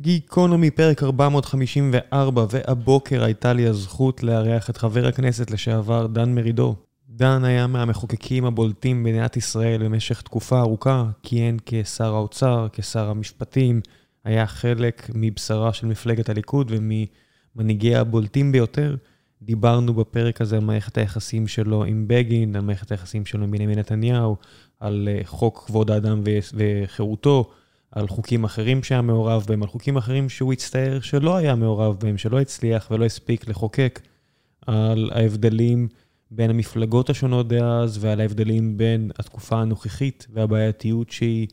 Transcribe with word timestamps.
גיקונומי, 0.00 0.70
פרק 0.70 1.02
454, 1.02 2.46
והבוקר 2.50 3.24
הייתה 3.24 3.52
לי 3.52 3.66
הזכות 3.66 4.22
לארח 4.22 4.70
את 4.70 4.76
חבר 4.76 5.06
הכנסת 5.06 5.50
לשעבר 5.50 6.06
דן 6.06 6.34
מרידור. 6.34 6.76
דן 7.08 7.44
היה 7.44 7.66
מהמחוקקים 7.66 8.44
הבולטים 8.44 9.04
במדינת 9.04 9.36
ישראל 9.36 9.82
במשך 9.84 10.22
תקופה 10.22 10.60
ארוכה, 10.60 11.04
כיהן 11.22 11.56
כשר 11.66 12.14
האוצר, 12.14 12.66
כשר 12.72 13.08
המשפטים, 13.10 13.80
היה 14.24 14.46
חלק 14.46 15.10
מבשרה 15.14 15.72
של 15.72 15.86
מפלגת 15.86 16.28
הליכוד 16.28 16.72
וממנהיגיה 16.74 18.00
הבולטים 18.00 18.52
ביותר. 18.52 18.96
דיברנו 19.42 19.94
בפרק 19.94 20.40
הזה 20.40 20.56
על 20.56 20.64
מערכת 20.64 20.98
היחסים 20.98 21.48
שלו 21.48 21.84
עם 21.84 22.04
בגין, 22.08 22.56
על 22.56 22.62
מערכת 22.62 22.90
היחסים 22.90 23.26
שלו 23.26 23.44
עם 23.44 23.50
בנימין 23.50 23.78
נתניהו, 23.78 24.36
על 24.80 25.08
אה, 25.12 25.20
חוק 25.24 25.64
כבוד 25.66 25.90
האדם 25.90 26.22
וחירותו, 26.54 27.50
על 27.92 28.08
חוקים 28.08 28.44
אחרים 28.44 28.82
שהיה 28.82 29.02
מעורב 29.02 29.44
בהם, 29.48 29.62
על 29.62 29.68
חוקים 29.68 29.96
אחרים 29.96 30.28
שהוא 30.28 30.52
הצטער 30.52 31.00
שלא 31.00 31.36
היה 31.36 31.54
מעורב 31.54 31.96
בהם, 32.00 32.18
שלא 32.18 32.40
הצליח 32.40 32.88
ולא 32.90 33.04
הספיק 33.04 33.48
לחוקק, 33.48 34.00
על 34.66 35.10
ההבדלים 35.14 35.88
בין 36.30 36.50
המפלגות 36.50 37.10
השונות 37.10 37.48
דאז 37.48 38.04
ועל 38.04 38.20
ההבדלים 38.20 38.76
בין 38.76 39.10
התקופה 39.18 39.60
הנוכחית 39.60 40.26
והבעייתיות 40.32 41.10
שהיא 41.10 41.48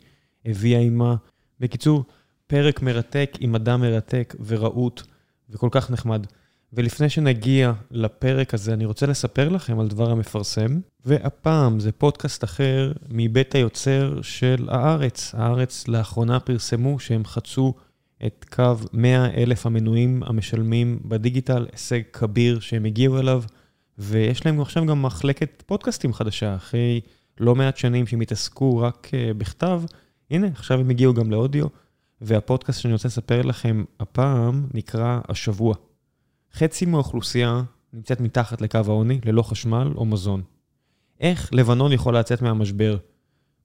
הביאה 0.46 0.80
עימה. 0.80 1.16
בקיצור, 1.60 2.04
פרק 2.48 2.82
מרתק 2.82 3.38
עם 3.40 3.56
אדם 3.56 3.82
מרתק 3.82 4.36
ורהוט 4.46 5.02
וכל 5.50 5.70
כך 5.72 5.92
נחמד. 5.92 6.26
ולפני 6.74 7.10
שנגיע 7.10 7.74
לפרק 7.92 8.54
הזה, 8.54 8.74
אני 8.74 8.86
רוצה 8.86 9.06
לספר 9.06 9.50
לכם 9.50 9.80
על 9.80 9.88
דבר 9.88 10.12
המפרסם, 10.12 10.80
והפעם 11.06 11.80
זה 11.80 11.92
פודקאסט 11.92 12.44
אחר 12.44 12.92
מבית 13.10 13.56
היוצר 13.56 14.22
של 14.22 14.68
הארץ. 14.72 15.36
הארץ 15.38 15.88
לאחרונה 15.88 16.40
פרסמו 16.40 17.00
שהם 17.00 17.26
חצו 17.26 17.74
את 18.26 18.46
קו 18.50 18.76
100 18.94 19.34
אלף 19.34 19.66
המנויים 19.66 20.24
המשלמים 20.26 21.00
בדיגיטל, 21.06 21.66
הישג 21.72 22.02
כביר 22.14 22.60
שהם 22.60 22.86
הגיעו 22.86 23.20
אליו, 23.20 23.44
ויש 23.98 24.46
להם 24.46 24.62
עכשיו 24.62 24.86
גם 24.86 25.02
מחלקת 25.02 25.64
פודקאסטים 25.66 26.14
חדשה, 26.14 26.56
אחרי 26.56 27.02
לא 27.40 27.56
מעט 27.56 27.78
שנים 27.78 28.08
שהם 28.08 28.22
התעסקו 28.22 28.78
רק 28.78 29.08
אה, 29.14 29.32
בכתב, 29.38 29.82
הנה, 30.32 30.48
עכשיו 30.48 30.80
הם 30.80 30.90
הגיעו 30.90 31.14
גם 31.14 31.32
לאודיו, 31.32 31.68
והפודקאסט 32.22 32.82
שאני 32.82 32.94
רוצה 32.94 33.08
לספר 33.08 33.42
לכם 33.42 33.84
הפעם 34.00 34.68
נקרא 34.74 35.20
השבוע. 35.30 35.76
חצי 36.54 36.86
מהאוכלוסייה 36.86 37.62
נמצאת 37.94 38.22
מתחת 38.22 38.62
לקו 38.62 38.80
העוני, 38.86 39.20
ללא 39.26 39.42
חשמל 39.42 39.94
או 39.96 40.06
מזון. 40.06 40.42
איך 41.20 41.50
לבנון 41.54 41.92
יכולה 41.92 42.20
לצאת 42.20 42.42
מהמשבר? 42.42 42.98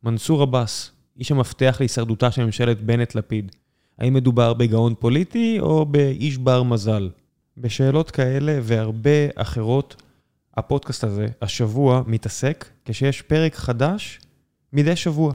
מנסור 0.03 0.43
עבאס, 0.43 0.91
איש 1.19 1.31
המפתח 1.31 1.77
להישרדותה 1.81 2.31
של 2.31 2.45
ממשלת 2.45 2.81
בנט-לפיד. 2.81 3.53
האם 3.99 4.15
מדובר 4.15 4.55
בגאון 4.55 4.95
פוליטי 4.99 5.61
או 5.61 5.87
באיש 5.87 6.39
בר 6.39 6.63
מזל? 6.63 7.11
בשאלות 7.57 8.11
כאלה 8.11 8.59
והרבה 8.63 9.29
אחרות, 9.35 10.03
הפודקאסט 10.57 11.05
הזה, 11.05 11.27
השבוע, 11.43 12.03
מתעסק 12.07 12.69
כשיש 12.85 13.23
פרק 13.23 13.55
חדש 13.55 14.21
מדי 14.73 14.97
שבוע. 14.97 15.33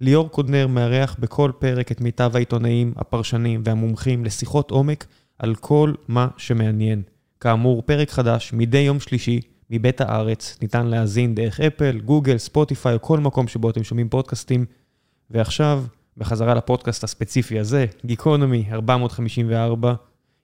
ליאור 0.00 0.28
קודנר 0.28 0.66
מארח 0.66 1.16
בכל 1.18 1.52
פרק 1.58 1.92
את 1.92 2.00
מיטב 2.00 2.30
העיתונאים, 2.34 2.92
הפרשנים 2.96 3.62
והמומחים 3.64 4.24
לשיחות 4.24 4.70
עומק 4.70 5.06
על 5.38 5.54
כל 5.54 5.92
מה 6.08 6.28
שמעניין. 6.36 7.02
כאמור, 7.40 7.82
פרק 7.82 8.10
חדש 8.10 8.52
מדי 8.52 8.78
יום 8.78 9.00
שלישי 9.00 9.40
מבית 9.70 10.00
הארץ, 10.00 10.58
ניתן 10.62 10.86
להאזין 10.86 11.34
דרך 11.34 11.60
אפל, 11.60 12.00
גוגל, 12.00 12.38
ספוטיפיי 12.38 12.94
או 12.94 13.02
כל 13.02 13.20
מקום 13.20 13.48
שבו 13.48 13.70
אתם 13.70 13.84
שומעים 13.84 14.08
פודקאסטים. 14.08 14.64
ועכשיו, 15.30 15.84
בחזרה 16.16 16.54
לפודקאסט 16.54 17.04
הספציפי 17.04 17.58
הזה, 17.58 17.86
גיקונומי 18.04 18.64
454, 18.72 19.94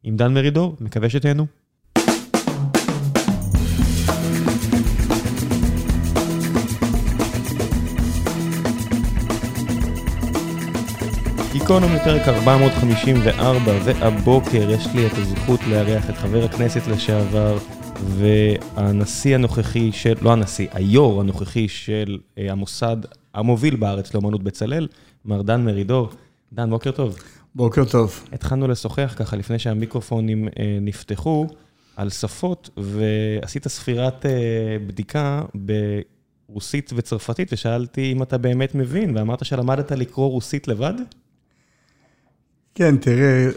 עם 0.03 0.17
דן 0.17 0.35
מרידור, 0.35 0.77
מקווה 0.81 1.11
שתהנו. 1.11 1.47
גיקונומי 11.53 11.99
פרק 12.05 12.29
454, 12.29 13.73
והבוקר 13.85 14.71
יש 14.71 14.87
לי 14.95 15.07
את 15.07 15.13
הזכות 15.15 15.61
לארח 15.71 16.11
את 16.11 16.15
חבר 16.15 16.45
הכנסת 16.45 16.87
לשעבר 16.87 17.59
והנשיא 18.05 19.35
הנוכחי 19.35 19.93
של, 19.93 20.15
לא 20.23 20.33
הנשיא, 20.33 20.69
היו"ר 20.73 21.21
הנוכחי 21.21 21.69
של 21.69 22.19
אה, 22.39 22.53
המוסד 22.53 22.97
המוביל 23.35 23.77
בארץ 23.77 24.15
לאמנות 24.15 24.43
בצלאל, 24.43 24.89
מר 25.25 25.43
דן 25.43 25.65
מרידור. 25.65 26.09
דן, 26.53 26.71
בוקר 26.71 26.91
טוב. 26.91 27.17
בוקר 27.55 27.85
טוב. 27.85 28.25
התחלנו 28.33 28.69
לשוחח 28.69 29.15
ככה 29.19 29.37
לפני 29.37 29.59
שהמיקרופונים 29.59 30.49
אה, 30.49 30.79
נפתחו 30.81 31.47
על 31.97 32.11
שפות, 32.11 32.71
ועשית 32.77 33.69
ספירת 33.69 34.27
אה, 34.27 34.31
בדיקה 34.87 35.43
ברוסית 36.49 36.93
וצרפתית, 36.97 37.53
ושאלתי 37.53 38.13
אם 38.13 38.23
אתה 38.23 38.39
באמת 38.39 38.75
מבין, 38.75 39.17
ואמרת 39.17 39.45
שלמדת 39.45 39.93
לקרוא 39.93 40.31
רוסית 40.31 40.69
לבד? 40.69 40.95
כן, 42.75 42.97
תראה, 42.97 43.51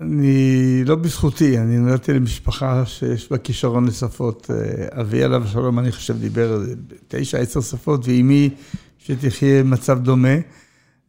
אני, 0.00 0.82
לא 0.84 0.94
בזכותי, 0.94 1.58
אני 1.58 1.78
נולדתי 1.78 2.12
למשפחה 2.12 2.86
שיש 2.86 3.30
בה 3.30 3.38
כישרון 3.38 3.86
לשפות. 3.86 4.50
אה, 4.50 5.00
אבי 5.00 5.22
עליו 5.22 5.44
השלום, 5.44 5.78
אני 5.78 5.92
חושב, 5.92 6.18
דיבר 6.18 6.62
תשע, 7.08 7.38
עשר 7.38 7.60
שפות, 7.60 8.08
ואימי, 8.08 8.50
שתחיה 8.98 9.62
מצב 9.62 10.00
דומה. 10.00 10.36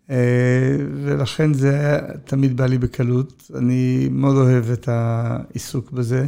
אה, 0.09 0.78
ולכן 1.03 1.53
זה 1.53 2.00
תמיד 2.26 2.58
בא 2.58 2.66
לי 2.66 2.78
בקלות. 2.78 3.52
אני 3.56 4.08
מאוד 4.12 4.36
אוהב 4.36 4.70
את 4.70 4.90
העיסוק 4.92 5.92
בזה. 5.92 6.28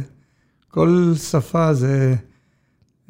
כל 0.68 1.12
שפה 1.30 1.74
זה 1.74 2.14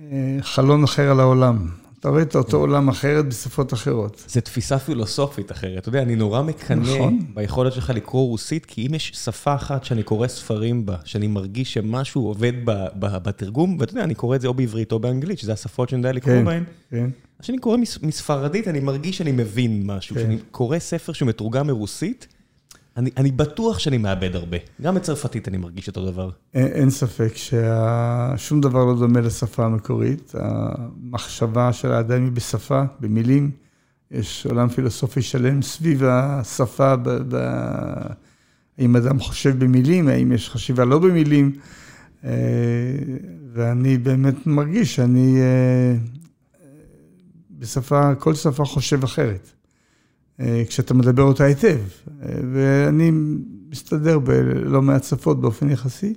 אה, 0.00 0.38
חלון 0.40 0.84
אחר 0.84 1.10
על 1.10 1.20
העולם. 1.20 1.68
אתה 2.00 2.08
רואה 2.08 2.22
את 2.22 2.36
אותו 2.36 2.56
עולם 2.56 2.88
אחרת 2.88 3.28
בשפות 3.28 3.72
אחרות. 3.72 4.24
זו 4.28 4.40
תפיסה 4.40 4.78
פילוסופית 4.78 5.52
אחרת. 5.52 5.78
אתה 5.78 5.88
יודע, 5.88 6.02
אני 6.02 6.16
נורא 6.16 6.42
מקנא 6.42 6.94
נכון. 6.94 7.18
ביכולת 7.34 7.72
שלך 7.72 7.90
לקרוא 7.90 8.28
רוסית, 8.28 8.66
כי 8.66 8.86
אם 8.86 8.94
יש 8.94 9.12
שפה 9.24 9.54
אחת 9.54 9.84
שאני 9.84 10.02
קורא 10.02 10.28
ספרים 10.28 10.86
בה, 10.86 10.96
שאני 11.04 11.26
מרגיש 11.26 11.74
שמשהו 11.74 12.26
עובד 12.26 12.52
בתרגום, 12.94 13.76
ואתה 13.80 13.92
יודע, 13.92 14.04
אני 14.04 14.14
קורא 14.14 14.36
את 14.36 14.40
זה 14.40 14.48
או 14.48 14.54
בעברית 14.54 14.92
או 14.92 14.98
באנגלית, 14.98 15.38
שזה 15.38 15.52
השפות 15.52 15.88
שאני 15.88 15.98
יודע 15.98 16.12
לקרוא 16.12 16.34
כן, 16.34 16.44
בהן. 16.44 16.64
כן. 16.90 17.10
כשאני 17.42 17.58
קורא 17.58 17.76
מספרדית, 18.02 18.68
אני 18.68 18.80
מרגיש 18.80 19.18
שאני 19.18 19.32
מבין 19.32 19.82
משהו. 19.86 20.16
כן. 20.16 20.20
כשאני 20.20 20.38
קורא 20.50 20.78
ספר 20.78 21.12
שמתורגם 21.12 21.66
מרוסית, 21.66 22.28
אני, 22.98 23.10
אני 23.16 23.30
בטוח 23.32 23.78
שאני 23.78 23.98
מאבד 23.98 24.36
הרבה. 24.36 24.56
גם 24.82 24.94
בצרפתית 24.94 25.48
אני 25.48 25.56
מרגיש 25.56 25.88
אותו 25.88 26.06
דבר. 26.06 26.30
אין, 26.54 26.90
ספק 26.90 27.32
ששום 27.34 28.60
דבר 28.60 28.84
לא 28.84 28.94
דומה 28.98 29.20
לשפה 29.20 29.64
המקורית. 29.64 30.32
המחשבה 30.34 31.72
של 31.72 31.92
האדם 31.92 32.24
היא 32.24 32.32
בשפה, 32.32 32.82
במילים. 33.00 33.50
יש 34.10 34.46
עולם 34.46 34.68
פילוסופי 34.68 35.22
שלם 35.22 35.62
סביב 35.62 36.04
השפה, 36.04 36.96
ב, 36.96 37.08
ב, 37.08 37.36
האם 38.78 38.96
אדם 38.96 39.18
חושב 39.18 39.64
במילים, 39.64 40.08
האם 40.08 40.32
יש 40.32 40.50
חשיבה 40.50 40.84
לא 40.84 40.98
במילים. 40.98 41.52
אה, 42.24 42.30
ואני 43.52 43.98
באמת 43.98 44.46
מרגיש 44.46 44.96
שאני 44.96 45.36
אה, 45.40 45.96
בשפה, 47.58 48.14
כל 48.14 48.34
שפה 48.34 48.64
חושב 48.64 49.04
אחרת. 49.04 49.57
אה, 50.40 50.62
כשאתה 50.68 50.94
מדבר 50.94 51.22
אותה 51.22 51.44
היטב. 51.44 51.78
אה, 52.22 52.28
ואני 52.52 53.10
מסתדר 53.70 54.18
בלא 54.18 54.82
מעט 54.82 55.04
שפות 55.04 55.40
באופן 55.40 55.70
יחסי. 55.70 56.14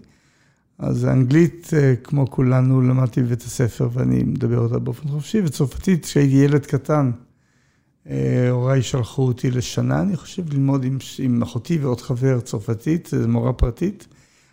אז 0.77 1.05
אנגלית, 1.05 1.71
אה, 1.73 1.93
כמו 2.03 2.31
כולנו, 2.31 2.81
למדתי 2.81 3.23
בבית 3.23 3.41
הספר 3.41 3.89
ואני 3.93 4.23
מדבר 4.23 4.59
אותה 4.59 4.79
באופן 4.79 5.07
חופשי, 5.09 5.41
וצרפתית, 5.45 6.05
כשהייתי 6.05 6.35
ילד 6.35 6.65
קטן, 6.65 7.11
הוריי 8.49 8.81
שלחו 8.81 9.21
אותי 9.21 9.51
לשנה, 9.51 10.01
אני 10.01 10.15
חושב, 10.15 10.53
ללמוד 10.53 10.83
עם, 10.83 10.97
עם 11.19 11.41
אחותי 11.41 11.77
ועוד 11.77 12.01
חבר 12.01 12.39
צרפתית, 12.39 13.09
זו 13.21 13.27
מורה 13.27 13.53
פרטית. 13.53 14.07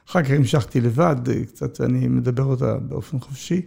אחר 0.08 0.22
כך 0.22 0.30
המשכתי 0.30 0.80
לבד, 0.80 1.16
קצת 1.46 1.80
אני 1.80 2.08
מדבר 2.08 2.44
אותה 2.44 2.78
באופן 2.78 3.20
חופשי. 3.20 3.62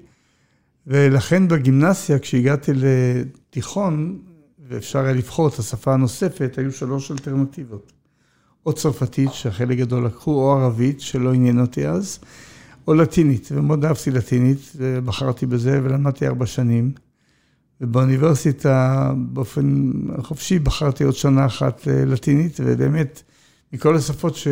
ולכן 0.88 1.48
בגימנסיה, 1.48 2.20
כשהגעתי 2.20 2.72
לתיכון, 2.76 4.20
ואפשר 4.72 5.00
היה 5.00 5.14
לבחור 5.14 5.48
את 5.48 5.60
השפה 5.60 5.94
הנוספת, 5.94 6.58
היו 6.58 6.72
שלוש 6.72 7.12
אלטרנטיבות. 7.12 7.92
או 8.66 8.74
צרפתית, 8.74 9.34
שחלק 9.34 9.78
גדול 9.78 10.06
לקחו, 10.06 10.32
או 10.32 10.52
ערבית, 10.52 11.02
שלא 11.02 11.34
עניין 11.34 11.60
אותי 11.60 11.88
אז, 11.88 12.20
או 12.88 12.94
לטינית, 12.94 13.50
ומאוד 13.52 13.86
אהבתי 13.86 14.12
לטינית, 14.12 14.72
ובחרתי 14.76 15.46
בזה, 15.46 15.80
ולמדתי 15.84 16.28
ארבע 16.28 16.46
שנים. 16.46 16.92
ובאוניברסיטה, 17.82 19.12
באופן 19.18 19.92
חופשי, 20.18 20.60
בחרתי 20.60 21.04
עוד 21.04 21.14
שנה 21.14 21.46
אחת 21.46 21.88
אה, 21.88 22.06
לטינית, 22.06 22.60
ובאמת, 22.66 23.24
מכל 23.74 23.96
השפות 23.96 24.36
ש, 24.36 24.48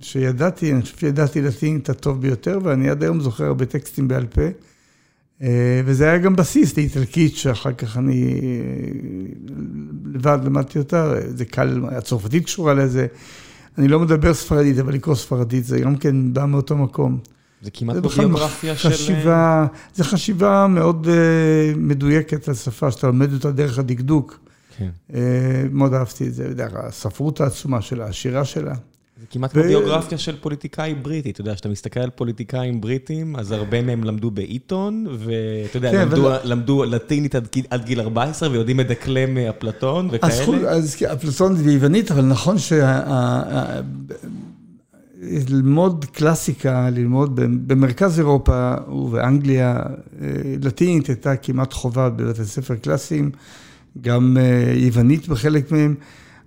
שידעתי, 0.00 0.72
אני 0.72 0.82
חושב 0.82 0.96
שידעתי 0.96 1.42
לטינית 1.42 1.88
הטוב 1.88 2.20
ביותר, 2.20 2.58
ואני 2.62 2.90
עד 2.90 3.02
היום 3.02 3.20
זוכר 3.20 3.44
הרבה 3.44 3.66
טקסטים 3.66 4.08
בעל 4.08 4.26
פה. 4.26 4.42
אה, 5.42 5.80
וזה 5.84 6.04
היה 6.04 6.18
גם 6.18 6.36
בסיס 6.36 6.76
לאיטלקית, 6.76 7.36
שאחר 7.36 7.72
כך 7.72 7.96
אני 7.96 8.40
לבד 10.04 10.38
למדתי 10.44 10.78
אותה, 10.78 11.14
זה 11.28 11.44
קל, 11.44 11.80
הצרפתית 11.90 12.44
קשורה 12.44 12.74
לזה. 12.74 13.06
אני 13.78 13.88
לא 13.88 14.00
מדבר 14.00 14.34
ספרדית, 14.34 14.78
אבל 14.78 14.94
לקרוא 14.94 15.14
ספרדית 15.14 15.64
זה 15.64 15.80
גם 15.80 15.96
כן 15.96 16.32
בא 16.32 16.46
מאותו 16.46 16.76
מקום. 16.76 17.18
זה 17.62 17.70
כמעט 17.70 17.96
בביוגרפיה 17.96 18.76
של... 18.76 18.88
חשיבה, 18.88 19.66
זה 19.94 20.04
חשיבה 20.04 20.66
מאוד 20.66 21.06
uh, 21.06 21.78
מדויקת 21.78 22.48
על 22.48 22.54
שפה, 22.54 22.90
שאתה 22.90 23.06
לומד 23.06 23.32
אותה 23.32 23.50
דרך 23.50 23.78
הדקדוק. 23.78 24.38
כן. 24.78 24.88
Uh, 25.10 25.14
מאוד 25.70 25.94
אהבתי 25.94 26.26
את 26.26 26.34
זה, 26.34 26.54
דרך 26.54 26.72
הספרות 26.74 27.40
העצומה 27.40 27.80
שלה, 27.80 28.04
השירה 28.06 28.44
שלה. 28.44 28.74
כמעט 29.30 29.52
כמו 29.52 29.62
ביוגרפיה 29.62 30.18
של 30.18 30.36
פוליטיקאי 30.40 30.94
בריטי, 30.94 31.30
אתה 31.30 31.40
יודע, 31.40 31.54
כשאתה 31.54 31.68
מסתכל 31.68 32.00
על 32.00 32.10
פוליטיקאים 32.10 32.80
בריטים, 32.80 33.36
אז 33.36 33.52
הרבה 33.52 33.82
מהם 33.82 34.04
למדו 34.04 34.30
בעיתון, 34.30 35.06
ואתה 35.18 35.76
יודע, 35.76 35.90
כן, 35.90 36.08
למדו 36.44 36.84
לטינית 36.84 37.34
עד 37.70 37.84
גיל 37.84 38.00
14, 38.00 38.50
ויודעים 38.50 38.80
לדקלם 38.80 39.38
אפלטון 39.38 40.08
וכאלה. 40.12 40.70
אז 40.70 40.96
אפלטון 41.12 41.56
זה 41.56 41.64
ביוונית, 41.64 42.10
אבל 42.10 42.22
נכון 42.22 42.56
ללמוד 45.22 46.04
קלאסיקה, 46.04 46.90
ללמוד 46.90 47.40
במרכז 47.66 48.18
אירופה 48.18 48.74
ובאנגליה, 48.88 49.82
אה, 50.22 50.28
לטינית 50.62 51.06
הייתה 51.06 51.36
כמעט 51.36 51.72
חובה 51.72 52.10
בבתי 52.10 52.44
ספר 52.44 52.76
קלאסיים, 52.76 53.30
גם 54.00 54.36
אה, 54.40 54.72
יוונית 54.76 55.28
בחלק 55.28 55.72
מהם. 55.72 55.94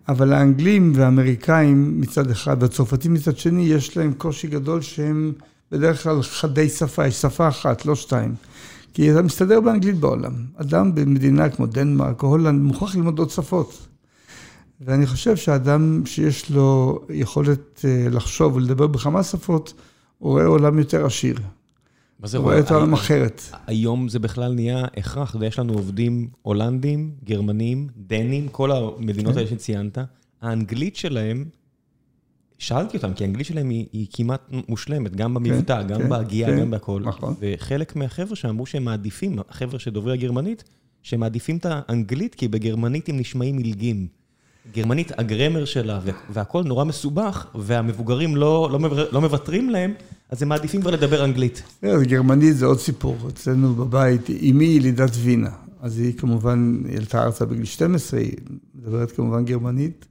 אבל 0.07 0.33
האנגלים 0.33 0.91
והאמריקאים 0.95 2.01
מצד 2.01 2.29
אחד 2.29 2.63
והצרפתים 2.63 3.13
מצד 3.13 3.37
שני, 3.37 3.65
יש 3.65 3.97
להם 3.97 4.13
קושי 4.13 4.47
גדול 4.47 4.81
שהם 4.81 5.33
בדרך 5.71 6.03
כלל 6.03 6.21
חדי 6.21 6.69
שפה, 6.69 7.07
יש 7.07 7.21
שפה 7.21 7.47
אחת, 7.47 7.85
לא 7.85 7.95
שתיים. 7.95 8.35
כי 8.93 9.11
אתה 9.11 9.21
מסתדר 9.21 9.61
באנגלית 9.61 9.97
בעולם. 9.97 10.33
אדם 10.55 10.95
במדינה 10.95 11.49
כמו 11.49 11.65
דנמרק 11.65 12.23
או 12.23 12.27
הולנד 12.27 12.61
מוכרח 12.61 12.95
ללמוד 12.95 13.19
עוד 13.19 13.29
שפות. 13.29 13.87
ואני 14.81 15.07
חושב 15.07 15.35
שאדם 15.35 16.05
שיש 16.05 16.49
לו 16.49 16.99
יכולת 17.09 17.85
אה, 17.85 18.07
לחשוב 18.11 18.55
ולדבר 18.55 18.87
בכמה 18.87 19.23
שפות, 19.23 19.73
הוא 20.17 20.31
רואה 20.31 20.45
עולם 20.45 20.79
יותר 20.79 21.05
עשיר. 21.05 21.37
מה 22.23 22.29
זה 22.29 22.37
רואה 22.37 22.59
את 22.59 22.71
העולם 22.71 22.93
אחרת. 22.93 23.41
היום 23.67 24.09
זה 24.09 24.19
בכלל 24.19 24.53
נהיה 24.53 24.85
הכרח, 24.97 25.35
ויש 25.39 25.59
לנו 25.59 25.73
עובדים 25.73 26.29
הולנדים, 26.41 27.11
גרמנים, 27.23 27.87
דנים, 27.97 28.47
כל 28.47 28.71
המדינות 28.71 29.33
כן. 29.33 29.39
האלה 29.39 29.49
שציינת. 29.49 29.97
האנגלית 30.41 30.95
שלהם, 30.95 31.45
שאלתי 32.57 32.97
אותם, 32.97 33.13
כי 33.13 33.23
האנגלית 33.23 33.45
שלהם 33.45 33.69
היא, 33.69 33.85
היא 33.93 34.07
כמעט 34.13 34.41
מושלמת, 34.69 35.15
גם 35.15 35.33
במבטא, 35.33 35.81
כן, 35.81 35.87
גם 35.87 36.01
כן, 36.01 36.09
בהגייה, 36.09 36.47
כן, 36.47 36.59
גם 36.59 36.71
בהכל. 36.71 37.01
נכון. 37.05 37.33
וחלק 37.39 37.95
מהחבר'ה 37.95 38.35
שאמרו 38.35 38.65
שהם 38.65 38.85
מעדיפים, 38.85 39.39
החבר'ה 39.49 39.79
שדוברי 39.79 40.13
הגרמנית, 40.13 40.63
שהם 41.01 41.19
מעדיפים 41.19 41.57
את 41.57 41.65
האנגלית, 41.69 42.35
כי 42.35 42.47
בגרמנית 42.47 43.09
הם 43.09 43.17
נשמעים 43.17 43.55
מלגים. 43.55 44.07
גרמנית, 44.71 45.11
הגרמר 45.17 45.65
שלה 45.65 45.99
והכל 46.29 46.63
נורא 46.63 46.83
מסובך, 46.83 47.47
והמבוגרים 47.55 48.35
לא, 48.35 48.69
לא, 48.71 48.79
לא 49.11 49.21
מוותרים 49.21 49.69
להם, 49.69 49.93
אז 50.29 50.41
הם 50.41 50.49
מעדיפים 50.49 50.81
כבר 50.81 50.91
לדבר 50.91 51.25
אנגלית. 51.25 51.63
גרמנית 51.83 52.55
זה 52.55 52.65
עוד 52.65 52.79
סיפור. 52.79 53.17
אצלנו 53.29 53.75
בבית, 53.75 54.29
אמי 54.29 54.65
ילידת 54.65 55.11
וינה, 55.15 55.49
אז 55.81 55.99
היא 55.99 56.13
כמובן, 56.17 56.81
היא 56.89 56.97
עלתה 56.97 57.23
ארצה 57.23 57.45
בגיל 57.45 57.65
12, 57.65 58.19
היא 58.19 58.33
מדברת 58.75 59.11
כמובן 59.11 59.45
גרמנית. 59.45 60.05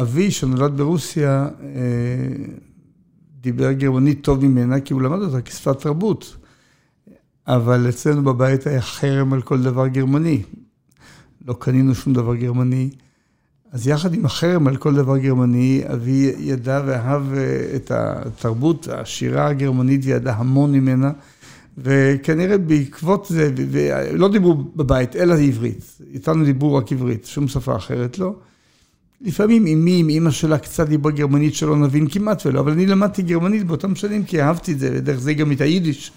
אבי, 0.00 0.30
שנולד 0.30 0.76
ברוסיה, 0.76 1.48
אה, 1.62 2.44
דיבר 3.40 3.72
גרמנית 3.72 4.24
טוב 4.24 4.44
ממנה, 4.44 4.80
כי 4.80 4.92
הוא 4.92 5.02
למד 5.02 5.22
אותה 5.22 5.40
כשפת 5.40 5.80
תרבות. 5.80 6.36
אבל 7.46 7.88
אצלנו 7.88 8.24
בבית 8.24 8.66
היה 8.66 8.80
חרם 8.80 9.32
על 9.32 9.42
כל 9.42 9.62
דבר 9.62 9.86
גרמני. 9.86 10.42
לא 11.46 11.54
קנינו 11.58 11.94
שום 11.94 12.12
דבר 12.12 12.34
גרמני. 12.34 12.90
אז 13.74 13.86
יחד 13.86 14.14
עם 14.14 14.24
החרם 14.24 14.66
על 14.66 14.76
כל 14.76 14.94
דבר 14.94 15.18
גרמני, 15.18 15.82
אבי 15.92 16.32
ידע 16.38 16.82
ואהב 16.86 17.34
אה, 17.34 17.76
את 17.76 17.90
התרבות, 17.94 18.88
השירה 18.92 19.46
הגרמנית, 19.46 20.00
וידע 20.04 20.32
המון 20.32 20.72
ממנה. 20.72 21.10
וכנראה 21.78 22.58
בעקבות 22.58 23.26
זה, 23.30 23.52
ולא 23.56 24.28
דיברו 24.28 24.54
בבית, 24.54 25.16
אלא 25.16 25.34
עברית. 25.34 25.84
איתנו 26.12 26.44
דיברו 26.44 26.74
רק 26.74 26.92
עברית, 26.92 27.26
שום 27.26 27.48
שפה 27.48 27.76
אחרת 27.76 28.18
לא. 28.18 28.34
לפעמים 29.20 29.66
אמי 29.66 30.00
עם 30.00 30.10
אמא 30.10 30.30
שלה 30.30 30.58
קצת 30.58 30.88
דיברה 30.88 31.12
גרמנית 31.12 31.54
שלא 31.54 31.76
נבין 31.76 32.08
כמעט 32.08 32.46
ולא, 32.46 32.60
אבל 32.60 32.72
אני 32.72 32.86
למדתי 32.86 33.22
גרמנית 33.22 33.66
באותם 33.66 33.94
שנים 33.94 34.24
כי 34.24 34.42
אהבתי 34.42 34.72
את 34.72 34.78
זה, 34.78 34.90
ודרך 34.92 35.18
זה 35.18 35.34
גם 35.34 35.52
את 35.52 35.60
היידיש. 35.60 36.12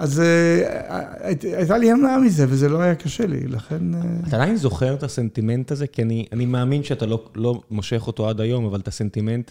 אז 0.00 0.20
אה, 0.20 1.26
הייתה 1.42 1.78
לי 1.78 1.90
הנאה 1.90 2.18
מזה, 2.18 2.46
וזה 2.48 2.68
לא 2.68 2.80
היה 2.80 2.94
קשה 2.94 3.26
לי, 3.26 3.46
לכן... 3.46 3.94
אה, 3.94 4.00
אתה 4.28 4.36
עדיין 4.36 4.56
זוכר 4.56 4.94
את 4.94 5.02
הסנטימנט 5.02 5.72
הזה? 5.72 5.86
כי 5.86 6.02
אני 6.32 6.46
מאמין 6.46 6.82
שאתה 6.82 7.06
לא 7.06 7.24
לא 7.34 7.60
מושך 7.70 8.06
אותו 8.06 8.28
עד 8.28 8.40
היום, 8.40 8.64
אבל 8.64 8.80
את 8.80 8.88
הסנטימנט 8.88 9.50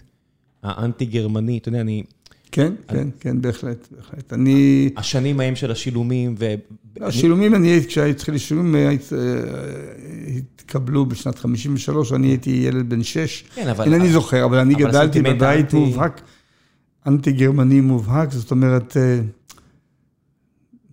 האנטי-גרמני, 0.64 1.58
אתה 1.58 1.70
יודע, 1.70 1.82
אני... 1.82 2.04
כן. 2.52 2.74
כן, 2.88 3.08
כן, 3.20 3.42
בהחלט, 3.42 3.88
בהחלט. 3.92 4.34
אני... 4.34 4.90
השנים 4.98 5.40
ההם 5.40 5.56
של 5.56 5.72
השילומים 5.72 6.36
ו... 6.40 6.54
השילומים, 7.02 7.56
אני, 7.56 7.80
כשהתחיל 7.88 8.36
לשילומים, 8.36 8.76
אה, 8.76 8.92
התקבלו 10.38 11.06
בשנת 11.06 11.40
53, 11.40 12.14
אני 12.14 12.28
הייתי 12.28 12.50
ילד 12.50 12.90
בן 12.90 13.04
6. 13.04 13.44
כן, 13.56 13.68
אבל... 13.68 13.86
אינני 13.86 14.12
זוכר, 14.12 14.46
אבל 14.46 14.58
אני 14.58 14.76
גדלתי 14.76 15.22
בבית 15.22 15.74
מובהק, 15.74 16.22
אנטי-גרמני 17.08 17.82
מובהק, 17.82 18.32
זאת 18.32 18.52
אומרת... 18.52 18.98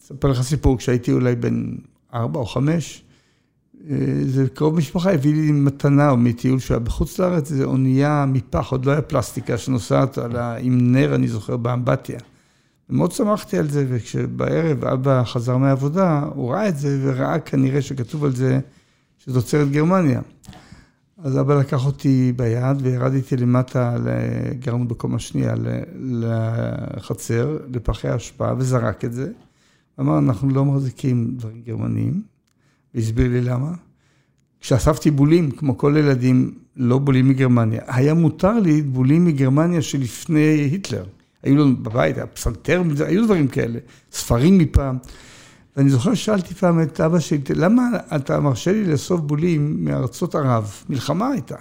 אספר 0.07 0.29
לך 0.29 0.43
סיפור, 0.43 0.79
כשהייתי 0.79 1.13
אולי 1.13 1.35
בן 1.35 1.75
ארבע 2.15 2.41
או 2.41 2.47
חמש, 2.47 3.05
אה, 3.91 3.97
זה 4.27 4.49
קרוב 4.55 4.77
משפחה 4.77 5.13
הביא 5.13 5.35
לי 5.35 5.53
מתנה 5.53 6.11
או 6.11 6.17
מטיול 6.17 6.59
שהיה 6.59 6.81
בחוץ 6.81 7.19
לארץ, 7.19 7.49
זו 7.53 7.65
אונייה 7.65 8.25
מפח, 8.29 8.73
עוד 8.73 8.85
לא 8.85 8.93
היה 8.93 9.03
פלסטיקה 9.03 9.59
שנוסעת 9.59 10.19
ה... 10.19 10.57
עם 10.61 10.93
נר, 10.93 11.15
אני 11.15 11.29
זוכר, 11.29 11.57
באמבטיה. 11.57 12.19
ומאוד 12.91 13.13
שמחתי 13.13 13.59
על 13.59 13.71
זה, 13.71 13.87
וכשבערב 13.89 14.85
אבא 14.85 15.25
חזר 15.25 15.57
מהעבודה, 15.57 16.25
הוא 16.35 16.53
ראה 16.53 16.69
את 16.69 16.79
זה 16.79 16.99
וראה 17.03 17.39
כנראה 17.39 17.83
שכתוב 17.83 18.25
על 18.25 18.37
זה 18.37 18.61
שזו 19.19 19.41
תוצרת 19.41 19.71
גרמניה. 19.71 20.21
אז 21.23 21.41
אבא 21.41 21.55
לקח 21.55 21.87
אותי 21.87 22.33
ביד 22.37 22.77
וירדתי 22.81 23.37
למטה, 23.37 23.97
גרנו 24.59 24.89
בקומה 24.89 25.19
שנייה, 25.19 25.55
לחצר, 26.97 27.59
לפחי 27.73 28.09
האשפה, 28.09 28.53
וזרק 28.59 29.05
את 29.05 29.13
זה. 29.13 29.31
אמר, 30.01 30.19
אנחנו 30.19 30.51
לא 30.51 30.65
מחזיקים 30.65 31.35
דברים 31.37 31.63
גרמניים, 31.67 32.23
והסביר 32.95 33.29
לי 33.29 33.41
למה. 33.41 33.73
כשאספתי 34.61 35.11
בולים, 35.11 35.51
כמו 35.51 35.79
כל 35.79 35.97
הילדים, 35.97 36.55
לא 36.77 36.99
בולים 36.99 37.29
מגרמניה. 37.29 37.81
היה 37.87 38.15
מותר 38.15 38.59
לי 38.61 38.83
בולים 38.83 39.25
מגרמניה 39.25 39.83
שלפני 39.83 40.69
היטלר. 40.73 41.05
היו 41.43 41.57
לנו 41.57 41.77
בבית, 41.77 42.17
היה 42.17 42.27
פסנתר, 42.27 42.83
היו 43.07 43.25
דברים 43.25 43.49
כאלה, 43.49 43.79
ספרים 44.13 44.59
מפעם. 44.59 44.99
ואני 45.77 45.91
זוכר 45.91 46.15
ששאלתי 46.15 46.55
פעם 46.55 46.83
את 46.83 47.01
אבא 47.01 47.19
שלי, 47.19 47.39
למה 47.55 47.91
אתה 48.17 48.41
מרשה 48.41 48.73
לי 48.73 48.85
לאסוף 48.85 49.21
בולים 49.21 49.85
מארצות 49.85 50.35
ערב? 50.35 50.73
מלחמה 50.89 51.29
הייתה, 51.29 51.57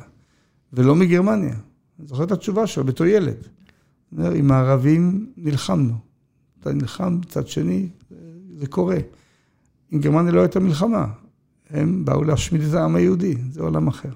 ולא 0.73 0.95
מגרמניה. 0.95 1.55
אני 1.99 2.07
זוכר 2.07 2.23
את 2.23 2.31
התשובה 2.31 2.67
שלו 2.67 2.83
בתור 2.83 3.07
ילד. 3.07 3.37
עם 4.35 4.51
הערבים 4.51 5.25
נלחמנו. 5.37 5.93
אתה 6.59 6.73
נלחם, 6.73 7.17
מצד 7.21 7.47
שני, 7.47 7.87
זה 8.57 8.67
קורה. 8.67 8.97
עם 9.91 9.99
גרמניה 9.99 10.31
לא 10.31 10.41
הייתה 10.41 10.59
מלחמה, 10.59 11.05
הם 11.69 12.05
באו 12.05 12.23
להשמיד 12.23 12.61
את 12.61 12.73
העם 12.73 12.95
היהודי, 12.95 13.35
זה 13.51 13.61
עולם 13.61 13.87
אחר. 13.87 14.09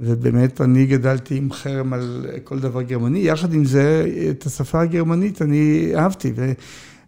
ובאמת, 0.00 0.60
אני 0.60 0.86
גדלתי 0.86 1.36
עם 1.36 1.52
חרם 1.52 1.92
על 1.92 2.26
כל 2.44 2.58
דבר 2.58 2.82
גרמני, 2.82 3.18
יחד 3.18 3.52
עם 3.52 3.64
זה, 3.64 4.06
את 4.30 4.46
השפה 4.46 4.80
הגרמנית 4.80 5.42
אני 5.42 5.92
אהבתי, 5.96 6.32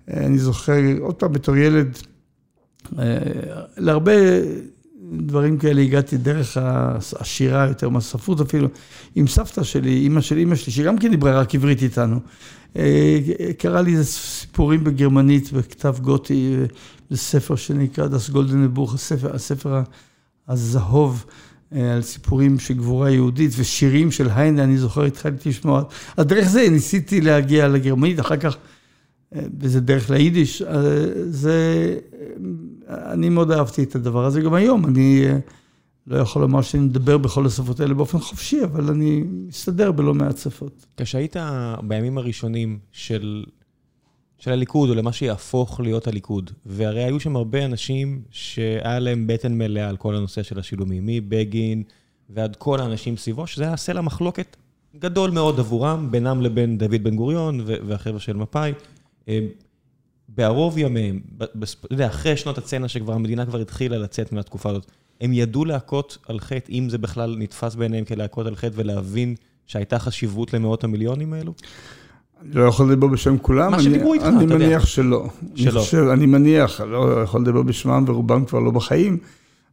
ואני 0.08 0.38
זוכר, 0.38 0.80
עוד 1.00 1.14
פעם, 1.14 1.32
בתור 1.32 1.56
ילד, 1.56 1.98
אה, 2.98 3.18
להרבה 3.76 4.12
דברים 5.12 5.58
כאלה 5.58 5.80
הגעתי 5.80 6.16
דרך 6.16 6.56
השירה, 7.20 7.66
יותר 7.68 7.88
מהספרות 7.88 8.40
אפילו, 8.40 8.68
עם 9.14 9.26
סבתא 9.26 9.62
שלי, 9.62 9.90
אימא 9.90 10.20
של 10.20 10.36
אימא 10.36 10.54
שלי, 10.54 10.72
שגם 10.72 10.98
כן 10.98 11.10
דיברה 11.10 11.40
רק 11.40 11.54
עברית 11.54 11.82
איתנו. 11.82 12.20
אה, 12.76 13.18
קרא 13.58 13.80
לי 13.80 13.90
איזה 13.90 14.04
סיפורים 14.04 14.84
בגרמנית 14.84 15.52
בכתב 15.52 15.96
גותי, 16.02 16.56
זה 17.10 17.16
ספר 17.16 17.56
שנקרא 17.56 18.06
דס 18.06 18.30
גולדן 18.30 18.74
בוך, 18.74 18.94
הספר, 18.94 19.34
הספר 19.34 19.82
הזהוב. 20.48 21.24
אה, 21.72 21.94
על 21.94 22.02
סיפורים 22.02 22.58
של 22.58 22.74
גבורה 22.74 23.10
יהודית 23.10 23.50
ושירים 23.56 24.10
של 24.10 24.28
היינה, 24.34 24.64
אני 24.64 24.78
זוכר, 24.78 25.04
התחלתי 25.04 25.48
לשמוע. 25.48 25.82
אז 26.16 26.26
דרך 26.26 26.48
זה 26.48 26.68
ניסיתי 26.70 27.20
להגיע 27.20 27.68
לגרמנית, 27.68 28.20
אחר 28.20 28.36
כך, 28.36 28.56
אה, 29.34 29.40
וזה 29.60 29.80
דרך 29.80 30.10
ליידיש. 30.10 30.62
זה, 31.30 31.96
אני 32.88 33.28
מאוד 33.28 33.50
אהבתי 33.50 33.82
את 33.82 33.94
הדבר 33.94 34.24
הזה 34.24 34.40
גם 34.40 34.54
היום. 34.54 34.86
אני 34.86 35.24
לא 36.06 36.16
יכול 36.16 36.42
לומר 36.42 36.62
שאני 36.62 36.82
מדבר 36.82 37.18
בכל 37.18 37.46
השפות 37.46 37.80
האלה 37.80 37.94
באופן 37.94 38.18
חופשי, 38.18 38.64
אבל 38.64 38.90
אני 38.90 39.22
מסתדר 39.26 39.92
בלא 39.92 40.14
מעט 40.14 40.38
שפות. 40.38 40.86
כשהיית 40.96 41.36
בימים 41.82 42.18
הראשונים 42.18 42.78
של, 42.92 43.44
של 44.38 44.52
הליכוד, 44.52 44.90
או 44.90 44.94
למה 44.94 45.12
שיהפוך 45.12 45.80
להיות 45.80 46.06
הליכוד, 46.06 46.50
והרי 46.66 47.04
היו 47.04 47.20
שם 47.20 47.36
הרבה 47.36 47.64
אנשים 47.64 48.22
שהיה 48.30 48.98
להם 48.98 49.26
בטן 49.26 49.58
מלאה 49.58 49.88
על 49.88 49.96
כל 49.96 50.16
הנושא 50.16 50.42
של 50.42 50.58
השילומים, 50.58 51.06
מבגין 51.06 51.82
ועד 52.30 52.56
כל 52.56 52.80
האנשים 52.80 53.16
סביבו, 53.16 53.46
שזה 53.46 53.64
היה 53.64 53.76
סלע 53.76 54.00
מחלוקת 54.00 54.56
גדול 54.98 55.30
מאוד 55.30 55.58
עבורם, 55.58 56.10
בינם 56.10 56.40
לבין 56.42 56.78
דוד 56.78 57.02
בן 57.02 57.16
גוריון 57.16 57.60
והחבר'ה 57.64 58.20
של 58.20 58.36
מפא"י. 58.36 58.72
בערוב 60.38 60.78
ימיהם, 60.78 61.20
אתה 61.36 61.64
יודע, 61.90 62.06
אחרי 62.06 62.36
שנות 62.36 62.58
הצנע 62.58 62.88
שכבר 62.88 63.12
המדינה 63.12 63.46
כבר 63.46 63.58
התחילה 63.58 63.98
לצאת 63.98 64.32
מהתקופה 64.32 64.70
הזאת, 64.70 64.86
הם 65.20 65.32
ידעו 65.32 65.64
להכות 65.64 66.18
על 66.28 66.40
חטא, 66.40 66.72
אם 66.72 66.88
זה 66.90 66.98
בכלל 66.98 67.36
נתפס 67.38 67.74
בעיניהם 67.74 68.04
כלהכות 68.04 68.46
על 68.46 68.56
חטא 68.56 68.72
ולהבין 68.74 69.34
שהייתה 69.66 69.98
חשיבות 69.98 70.54
למאות 70.54 70.84
המיליונים 70.84 71.32
האלו? 71.32 71.54
אני 72.42 72.54
לא 72.54 72.62
יכול 72.62 72.92
לדבר 72.92 73.06
בשם 73.06 73.38
כולם. 73.38 73.70
מה 73.70 73.82
שדיברו 73.82 74.14
איתך, 74.14 74.24
אתה 74.24 74.42
יודע. 74.42 74.54
אני 74.54 74.64
מניח 74.64 74.86
שלא. 74.86 75.26
שלא. 75.54 75.70
אני, 75.70 75.80
חושב, 75.80 76.04
אני 76.12 76.26
מניח, 76.26 76.80
לא 76.80 77.22
יכול 77.22 77.40
לדבר 77.40 77.62
בשמם 77.62 78.04
ורובם 78.06 78.44
כבר 78.44 78.58
לא 78.58 78.70
בחיים. 78.70 79.18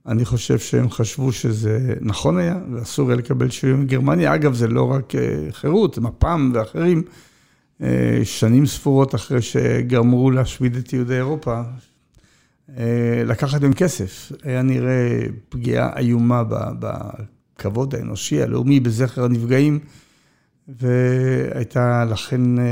אני 0.07 0.25
חושב 0.25 0.59
שהם 0.59 0.89
חשבו 0.89 1.31
שזה 1.31 1.93
נכון 2.01 2.37
היה, 2.37 2.57
ואסור 2.73 3.09
היה 3.09 3.17
לקבל 3.17 3.49
שריון 3.49 3.81
מגרמניה. 3.81 4.35
אגב, 4.35 4.53
זה 4.53 4.67
לא 4.67 4.91
רק 4.91 5.15
אה, 5.15 5.21
חירות, 5.51 5.97
מפ"ם 5.97 6.51
ואחרים. 6.53 7.03
אה, 7.81 8.19
שנים 8.23 8.65
ספורות 8.65 9.15
אחרי 9.15 9.41
שגמרו 9.41 10.31
להשמיד 10.31 10.75
את 10.75 10.93
יהודי 10.93 11.15
אירופה, 11.15 11.61
אה, 12.77 13.23
לקחת 13.25 13.61
מהם 13.61 13.73
כסף. 13.73 14.31
היה 14.43 14.61
נראה 14.61 15.19
פגיעה 15.49 15.97
איומה 15.97 16.43
בכבוד 16.79 17.95
האנושי, 17.95 18.41
הלאומי, 18.41 18.79
בזכר 18.79 19.23
הנפגעים, 19.23 19.79
והייתה 20.67 22.05
לכן 22.05 22.59
אה, 22.59 22.63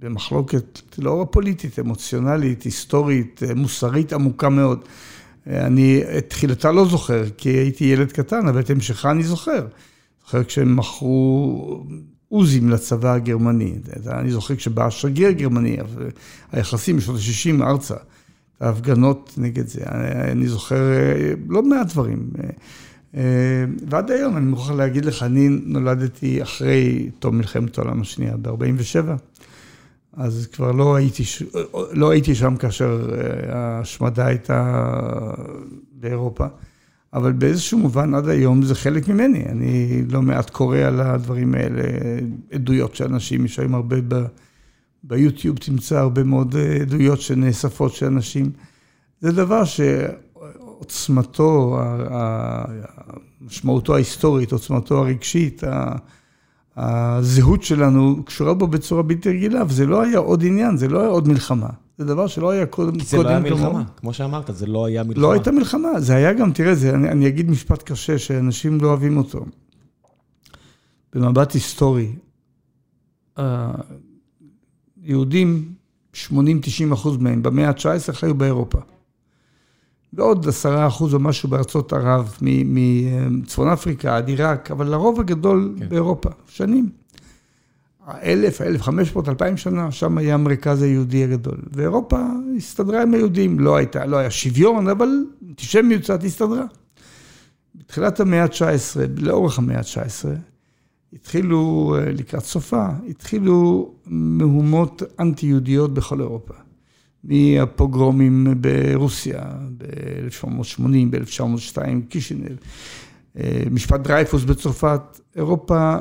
במחלוקת 0.00 0.80
לא 0.98 1.26
פוליטית, 1.30 1.78
אמוציונלית, 1.78 2.62
היסטורית, 2.62 3.40
מוסרית 3.56 4.12
עמוקה 4.12 4.48
מאוד. 4.48 4.84
אני 5.46 6.02
את 6.18 6.28
תחילתה 6.28 6.72
לא 6.72 6.84
זוכר, 6.84 7.24
כי 7.36 7.48
הייתי 7.48 7.84
ילד 7.84 8.12
קטן, 8.12 8.48
אבל 8.48 8.60
את 8.60 8.70
המשכה 8.70 9.10
אני 9.10 9.22
זוכר. 9.22 9.66
זוכר 10.24 10.44
כשהם 10.44 10.76
מכרו 10.76 11.84
עוזים 12.30 12.70
לצבא 12.70 13.12
הגרמני. 13.12 13.74
אני 14.06 14.30
זוכר 14.30 14.56
כשבא 14.56 14.86
השגריר 14.86 15.28
הגרמני, 15.28 15.76
היחסים 16.52 16.96
בשנות 16.96 17.16
ה-60 17.16 17.64
ארצה, 17.64 17.94
ההפגנות 18.60 19.34
נגד 19.36 19.66
זה, 19.66 19.80
אני 20.32 20.48
זוכר 20.48 20.92
אה, 20.92 21.32
לא 21.48 21.62
מעט 21.62 21.86
דברים. 21.86 22.30
אה, 22.38 22.48
אה, 23.14 23.64
ועד 23.88 24.10
היום 24.10 24.36
אני 24.36 24.46
מוכרח 24.46 24.70
להגיד 24.70 25.04
לך, 25.04 25.22
אני 25.22 25.48
נולדתי 25.48 26.42
אחרי 26.42 27.10
תום 27.18 27.38
מלחמת 27.38 27.78
העולם 27.78 28.00
השנייה, 28.00 28.36
ב-47', 28.36 29.10
אז 30.12 30.48
כבר 30.52 30.72
לא 30.72 30.94
הייתי, 30.94 31.22
לא 31.92 32.10
הייתי 32.10 32.34
שם 32.34 32.56
כאשר 32.56 33.10
ההשמדה 33.48 34.26
הייתה 34.26 34.92
באירופה. 35.92 36.46
אבל 37.14 37.32
באיזשהו 37.32 37.78
מובן 37.78 38.14
עד 38.14 38.28
היום 38.28 38.62
זה 38.62 38.74
חלק 38.74 39.08
ממני. 39.08 39.44
אני 39.44 40.02
לא 40.10 40.22
מעט 40.22 40.50
קורא 40.50 40.76
על 40.76 41.00
הדברים 41.00 41.54
האלה, 41.54 41.82
עדויות 42.52 42.94
של 42.94 43.04
אנשים, 43.04 43.44
יש 43.44 43.58
היום 43.58 43.74
הרבה 43.74 43.96
ב, 44.08 44.24
ביוטיוב, 45.04 45.58
תמצא 45.58 45.98
הרבה 45.98 46.24
מאוד 46.24 46.54
עדויות 46.80 47.20
שנאספות 47.20 47.94
של 47.94 48.06
אנשים. 48.06 48.50
זה 49.20 49.32
דבר 49.32 49.62
שעוצמתו, 50.44 51.78
משמעותו 53.40 53.94
ההיסטורית, 53.94 54.52
עוצמתו 54.52 54.98
הרגשית, 54.98 55.62
הזהות 56.76 57.62
שלנו 57.62 58.24
קשורה 58.24 58.54
בו 58.54 58.66
בצורה 58.66 59.02
בלתי 59.02 59.28
רגילה, 59.28 59.62
וזה 59.68 59.86
לא 59.86 60.02
היה 60.02 60.18
עוד 60.18 60.44
עניין, 60.44 60.76
זה 60.76 60.88
לא 60.88 61.00
היה 61.00 61.08
עוד 61.08 61.28
מלחמה. 61.28 61.70
זה 62.00 62.06
דבר 62.06 62.26
שלא 62.26 62.50
היה 62.50 62.66
קודם. 62.66 62.98
כי 62.98 63.06
זה 63.06 63.16
לא 63.16 63.28
היה 63.28 63.40
מלחמה, 63.40 63.84
כמו 63.96 64.12
שאמרת, 64.12 64.50
זה 64.54 64.66
לא 64.66 64.86
היה 64.86 65.02
מלחמה. 65.02 65.22
לא 65.22 65.32
הייתה 65.32 65.52
מלחמה, 65.52 66.00
זה 66.00 66.14
היה 66.14 66.32
גם, 66.32 66.52
תראה, 66.52 66.74
זה, 66.74 66.94
אני, 66.94 67.08
אני 67.08 67.28
אגיד 67.28 67.50
משפט 67.50 67.82
קשה, 67.82 68.18
שאנשים 68.18 68.80
לא 68.80 68.88
אוהבים 68.88 69.16
אותו. 69.16 69.44
במבט 71.12 71.52
היסטורי, 71.52 72.12
היהודים, 75.02 75.72
80-90 76.14 76.18
אחוז 76.92 77.16
מהם, 77.16 77.42
במאה 77.42 77.68
ה-19 77.68 78.12
חיו 78.12 78.34
באירופה. 78.34 78.78
ועוד 80.12 80.48
עשרה 80.48 80.86
אחוז 80.86 81.14
או 81.14 81.20
משהו 81.20 81.48
בארצות 81.48 81.92
ערב, 81.92 82.36
מצפון 82.40 83.68
אפריקה 83.68 84.16
עד 84.16 84.28
עיראק, 84.28 84.70
אבל 84.70 84.86
לרוב 84.88 85.20
הגדול 85.20 85.74
כן. 85.78 85.88
באירופה, 85.88 86.30
שנים. 86.46 86.99
אלף, 88.22 88.60
אלף 88.60 88.82
חמש 88.82 89.14
מאות, 89.14 89.28
אלפיים 89.28 89.56
שנה, 89.56 89.92
שם 89.92 90.18
היה 90.18 90.34
המרכז 90.34 90.82
היהודי 90.82 91.24
הגדול. 91.24 91.58
ואירופה 91.72 92.18
הסתדרה 92.56 93.02
עם 93.02 93.14
היהודים, 93.14 93.60
לא 93.60 93.76
הייתה, 93.76 94.06
לא 94.06 94.16
היה 94.16 94.30
שוויון, 94.30 94.88
אבל 94.88 95.08
אנטישמיות 95.48 96.02
קצת 96.02 96.24
הסתדרה. 96.24 96.64
בתחילת 97.74 98.20
המאה 98.20 98.42
ה-19, 98.42 99.00
לאורך 99.16 99.58
המאה 99.58 99.78
ה-19, 99.78 100.28
התחילו, 101.12 101.94
אה, 101.98 102.12
לקראת 102.12 102.44
סופה, 102.44 102.86
התחילו 103.08 103.90
מהומות 104.06 105.02
אנטי-יהודיות 105.20 105.94
בכל 105.94 106.20
אירופה. 106.20 106.54
מהפוגרומים 107.24 108.46
ברוסיה 108.60 109.42
ב-1980, 109.76 110.82
ב-1902, 111.10 111.78
קישינב, 112.08 112.56
אה, 113.38 113.62
משפט 113.70 114.00
דרייפוס 114.00 114.44
בצרפת, 114.44 115.20
אירופה 115.36 115.96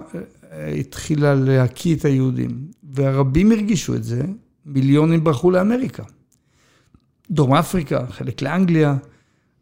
התחילה 0.52 1.36
להקיא 1.36 1.96
את 1.96 2.06
היהודים, 2.06 2.68
והרבים 2.84 3.52
הרגישו 3.52 3.96
את 3.96 4.04
זה, 4.04 4.22
מיליונים 4.66 5.24
ברחו 5.24 5.52
לאמריקה. 5.52 6.04
דרום 7.32 7.54
אפריקה, 7.54 8.06
חלק 8.10 8.42
לאנגליה. 8.42 8.96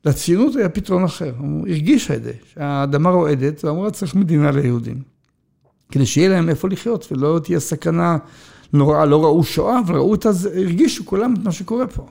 לציונות 0.06 0.56
היה 0.56 0.70
פתרון 0.70 1.03
אחר, 1.03 1.34
היא 1.65 1.74
הרגישה 1.74 2.15
את 2.15 2.24
זה, 2.24 2.32
שהאדמה 2.53 3.10
רועדת, 3.10 3.65
ואמרה 3.65 3.91
צריך 3.91 4.15
מדינה 4.15 4.51
ליהודים. 4.51 5.01
כדי 5.91 6.06
שיהיה 6.06 6.29
להם 6.29 6.50
איפה 6.50 6.70
לחיות 6.70 7.08
ולא 7.12 7.39
תהיה 7.44 7.60
סכנה 7.60 8.17
נוראה, 8.74 9.06
לא 9.06 9.24
ראו 9.24 9.44
שואה, 9.44 9.79
אבל 9.79 9.96
ראו 9.96 10.15
את 10.15 10.25
זה, 10.32 10.50
הרגישו 10.50 11.06
כולם 11.06 11.34
את 11.34 11.44
מה 11.44 11.51
שקורה 11.51 11.88
פה. 11.88 12.08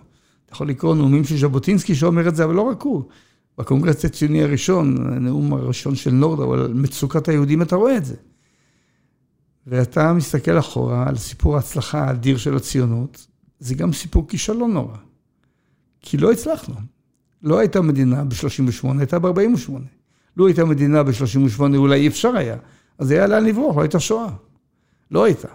אתה 0.47 0.53
יכול 0.53 0.69
לקרוא 0.69 0.95
נאומים 0.95 1.25
של 1.25 1.37
ז'בוטינסקי 1.37 1.95
שאומר 1.95 2.29
את 2.29 2.37
זה, 2.37 2.45
אבל 2.45 2.55
לא 2.55 2.63
רק 2.63 2.83
הוא. 2.83 3.03
בקונגרס 3.59 4.05
הציוני 4.05 4.43
הראשון, 4.43 4.97
הנאום 5.13 5.53
הראשון 5.53 5.95
של 5.95 6.11
נורד, 6.11 6.41
אבל 6.41 6.73
מצוקת 6.75 7.29
היהודים 7.29 7.63
אתה 7.63 7.77
רואה 7.77 7.97
את 7.97 8.05
זה. 8.05 8.15
ואתה 9.67 10.13
מסתכל 10.13 10.59
אחורה 10.59 11.09
על 11.09 11.17
סיפור 11.17 11.57
ההצלחה 11.57 12.05
האדיר 12.05 12.37
של 12.37 12.57
הציונות, 12.57 13.27
זה 13.61 13.75
גם 13.75 13.93
סיפור 13.93 14.29
כישלון 14.29 14.73
נורא. 14.73 14.97
כי 16.01 16.17
לא 16.17 16.33
הצלחנו. 16.33 16.75
לא 17.43 17.59
הייתה 17.59 17.81
מדינה 17.81 18.25
ב-38, 18.25 18.89
הייתה 18.99 19.19
ב-48. 19.19 19.73
לו 20.37 20.47
הייתה 20.47 20.65
מדינה 20.65 21.03
ב-38, 21.03 21.61
אולי 21.77 22.01
אי 22.01 22.09
אפשר 22.09 22.37
היה. 22.37 22.57
אז 22.99 23.11
היה 23.11 23.27
לאן 23.27 23.45
לברוח, 23.45 23.77
לא 23.77 23.83
הייתה 23.83 24.01
שואה. 24.01 24.29
לא 25.11 25.25
הייתה. 25.25 25.49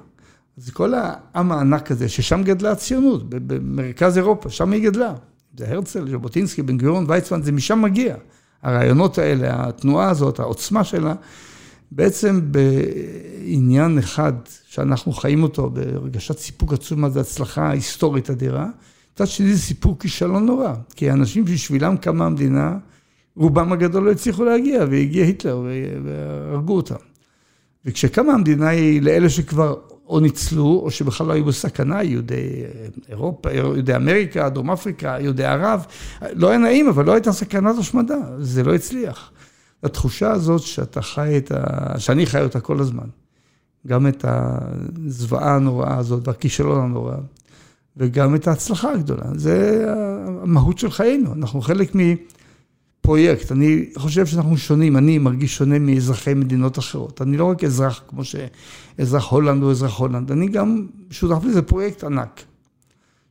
אז 0.58 0.70
כל 0.70 0.94
העם 0.94 1.52
הענק 1.52 1.92
הזה, 1.92 2.10
ששם 2.10 2.44
גדלה 2.44 2.72
הציונות, 2.72 3.30
במרכז 3.30 4.18
אירופה, 4.18 4.50
שם 4.50 4.72
היא 4.72 4.90
גדלה. 4.90 5.14
זה 5.58 5.70
הרצל, 5.70 6.10
ז'בוטינסקי, 6.10 6.62
בן 6.62 6.78
גוריון, 6.78 7.06
ויצמן, 7.08 7.42
זה 7.42 7.52
משם 7.52 7.82
מגיע. 7.82 8.16
הרעיונות 8.62 9.18
האלה, 9.18 9.68
התנועה 9.68 10.10
הזאת, 10.10 10.40
העוצמה 10.40 10.84
שלה, 10.84 11.14
בעצם 11.92 12.42
בעניין 12.52 13.98
אחד 13.98 14.34
שאנחנו 14.68 15.12
חיים 15.12 15.44
אותו, 15.44 15.70
בהרגשת 15.70 16.38
סיפוק 16.38 16.74
עצום, 16.74 17.10
זה 17.10 17.22
הצלחה 17.22 17.72
היסטורית 17.72 18.30
אדירה, 18.30 18.68
מצד 19.14 19.28
שני 19.28 19.54
זה 19.54 19.60
סיפור 19.60 20.00
כישלון 20.00 20.46
נורא, 20.46 20.74
כי 20.96 21.10
האנשים 21.10 21.46
בשבילם 21.46 21.98
קמה 21.98 22.26
המדינה, 22.26 22.78
רובם 23.36 23.72
הגדול 23.72 24.04
לא 24.04 24.12
הצליחו 24.12 24.44
להגיע, 24.44 24.86
והגיע 24.92 25.26
היטלר 25.26 25.64
והרגו 26.04 26.76
אותם. 26.76 26.96
וכשקמה 27.86 28.34
המדינה 28.34 28.70
היא 28.70 29.02
לאלה 29.02 29.30
שכבר 29.30 29.76
או 30.08 30.20
ניצלו, 30.20 30.82
או 30.84 30.92
שבכלל 30.92 31.28
לא 31.28 31.34
היו 31.34 31.46
בסכנה, 31.46 32.04
יהודי 32.04 32.64
אירופה, 33.10 33.52
יהודי 33.52 33.96
אמריקה, 33.96 34.50
דרום 34.50 34.72
אפריקה, 34.72 35.18
יהודי 35.20 35.44
ערב, 35.44 35.86
לא 36.34 36.50
היה 36.50 36.58
נעים, 36.58 36.88
אבל 36.90 37.06
לא 37.06 37.14
הייתה 37.14 37.32
סכנת 37.32 37.78
השמדה, 37.78 38.18
זה 38.40 38.64
לא 38.64 38.76
הצליח. 38.76 39.32
התחושה 39.84 40.32
הזאת 40.32 40.62
שאתה 40.62 41.02
חי 41.02 41.38
את 41.38 41.52
ה... 41.52 42.00
שאני 42.00 42.26
חי 42.26 42.42
אותה 42.42 42.60
כל 42.60 42.80
הזמן. 42.80 43.08
גם 43.88 44.08
את 44.08 44.26
הזוועה 44.28 45.56
הנוראה 45.56 45.98
הזאת 45.98 46.28
והכישלון 46.28 46.84
הנורא, 46.84 47.16
וגם 47.98 48.36
את 48.36 48.48
ההצלחה 48.48 48.94
הגדולה. 48.94 49.26
זה 49.36 49.86
המהות 50.42 50.78
של 50.80 50.92
חיינו, 50.92 51.34
אנחנו 51.34 51.62
חלק 51.62 51.92
מפרויקט. 51.96 53.52
אני 53.52 53.86
חושב 53.98 54.26
שאנחנו 54.26 54.58
שונים, 54.58 54.98
אני 54.98 55.18
מרגיש 55.18 55.58
שונה 55.58 55.80
מאזרחי 55.80 56.34
מדינות 56.34 56.80
אחרות. 56.80 57.22
אני 57.22 57.38
לא 57.38 57.46
רק 57.46 57.64
אזרח 57.64 58.04
כמו 58.08 58.22
שאזרח 58.24 59.28
הולנד 59.28 59.64
או 59.64 59.72
אזרח 59.72 59.98
הולנד, 59.98 60.32
אני 60.32 60.48
גם 60.48 60.88
שותף 61.10 61.44
לזה 61.46 61.62
פרויקט 61.62 62.04
ענק, 62.04 62.42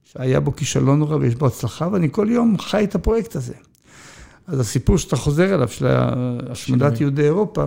שהיה 0.05 0.41
בו 0.41 0.57
כישלון 0.57 0.99
נורא 0.99 1.17
ויש 1.17 1.35
בו 1.35 1.47
הצלחה, 1.47 1.89
ואני 1.93 2.09
כל 2.13 2.27
יום 2.31 2.59
חי 2.59 2.85
את 2.85 2.95
הפרויקט 2.95 3.37
הזה. 3.37 3.55
אז 4.51 4.61
הסיפור 4.61 4.99
שאתה 4.99 5.17
חוזר 5.17 5.55
אליו, 5.55 5.69
של 5.69 5.87
השמדת 6.51 7.01
יהודי 7.01 7.25
אירופה, 7.25 7.65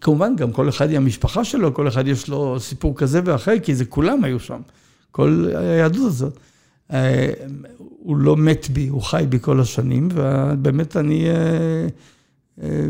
כמובן, 0.00 0.36
גם 0.36 0.52
כל 0.52 0.68
אחד 0.68 0.90
עם 0.90 1.02
המשפחה 1.02 1.44
שלו, 1.44 1.74
כל 1.74 1.88
אחד 1.88 2.06
יש 2.06 2.28
לו 2.28 2.60
סיפור 2.60 2.96
כזה 2.96 3.20
ואחר, 3.24 3.58
כי 3.62 3.74
זה 3.74 3.84
כולם 3.84 4.24
היו 4.24 4.40
שם, 4.40 4.60
כל 5.10 5.48
היהדות 5.54 6.06
הזאת. 6.06 6.38
אה, 6.92 7.32
הוא 7.78 8.16
לא 8.16 8.36
מת 8.36 8.68
בי, 8.70 8.88
הוא 8.88 9.02
חי 9.02 9.24
בי 9.28 9.38
כל 9.40 9.60
השנים, 9.60 10.08
ובאמת 10.14 10.96
אני 10.96 11.28
אה, 11.28 11.86
אה, 12.62 12.86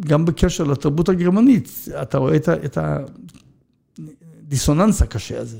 גם 0.00 0.24
בקשר 0.24 0.64
לתרבות 0.64 1.08
הגרמנית, 1.08 1.88
אתה 2.02 2.18
רואה 2.18 2.36
את 2.36 2.78
הדיסוננס 4.46 5.02
הקשה 5.02 5.40
הזה. 5.40 5.58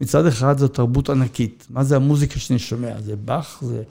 מצד 0.00 0.26
אחד 0.26 0.58
זו 0.58 0.68
תרבות 0.68 1.10
ענקית, 1.10 1.66
מה 1.70 1.84
זה 1.84 1.96
המוזיקה 1.96 2.38
שאני 2.38 2.58
שומע? 2.58 3.00
זה 3.00 3.16
באך, 3.16 3.58
זה, 3.66 3.82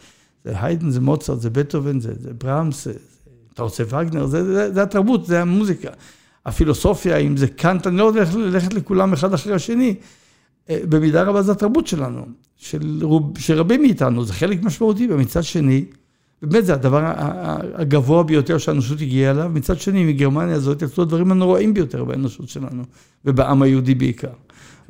זה 0.45 0.53
היידן, 0.61 0.89
זה 0.89 1.01
מוצרט, 1.01 1.39
זה 1.39 1.49
בטהובן, 1.49 1.99
זה, 1.99 2.13
זה 2.19 2.33
בראמס, 2.33 2.85
זה, 2.85 2.93
אתה 3.53 3.63
רוצה 3.63 3.83
וגנר, 3.87 4.25
זה, 4.25 4.43
זה, 4.43 4.73
זה 4.73 4.83
התרבות, 4.83 5.25
זה 5.25 5.41
המוזיקה. 5.41 5.89
הפילוסופיה, 6.45 7.17
אם 7.17 7.37
זה 7.37 7.47
קאנט, 7.47 7.87
אני 7.87 7.97
לא 7.97 8.09
הולך 8.09 8.35
ללכת 8.35 8.73
לכולם 8.73 9.13
אחד 9.13 9.33
אחרי 9.33 9.53
השני. 9.53 9.95
אה, 10.69 10.79
במידה 10.89 11.23
רבה 11.23 11.41
זה 11.41 11.51
התרבות 11.51 11.87
שלנו, 11.87 12.25
של, 12.57 12.99
רוב, 13.01 13.37
של 13.37 13.59
רבים 13.59 13.81
מאיתנו, 13.81 14.25
זה 14.25 14.33
חלק 14.33 14.63
משמעותי, 14.63 15.07
ומצד 15.11 15.43
שני, 15.43 15.85
באמת 16.41 16.65
זה 16.65 16.73
הדבר 16.73 17.13
הגבוה 17.73 18.23
ביותר 18.23 18.57
שהאנושות 18.57 19.01
הגיעה 19.01 19.31
אליו, 19.31 19.51
מצד 19.53 19.79
שני, 19.79 20.05
מגרמניה 20.05 20.55
הזאת 20.55 20.81
יצאו 20.81 21.03
הדברים 21.03 21.31
הנוראים 21.31 21.73
ביותר 21.73 22.03
באנושות 22.03 22.49
שלנו, 22.49 22.83
ובעם 23.25 23.61
היהודי 23.61 23.95
בעיקר. 23.95 24.33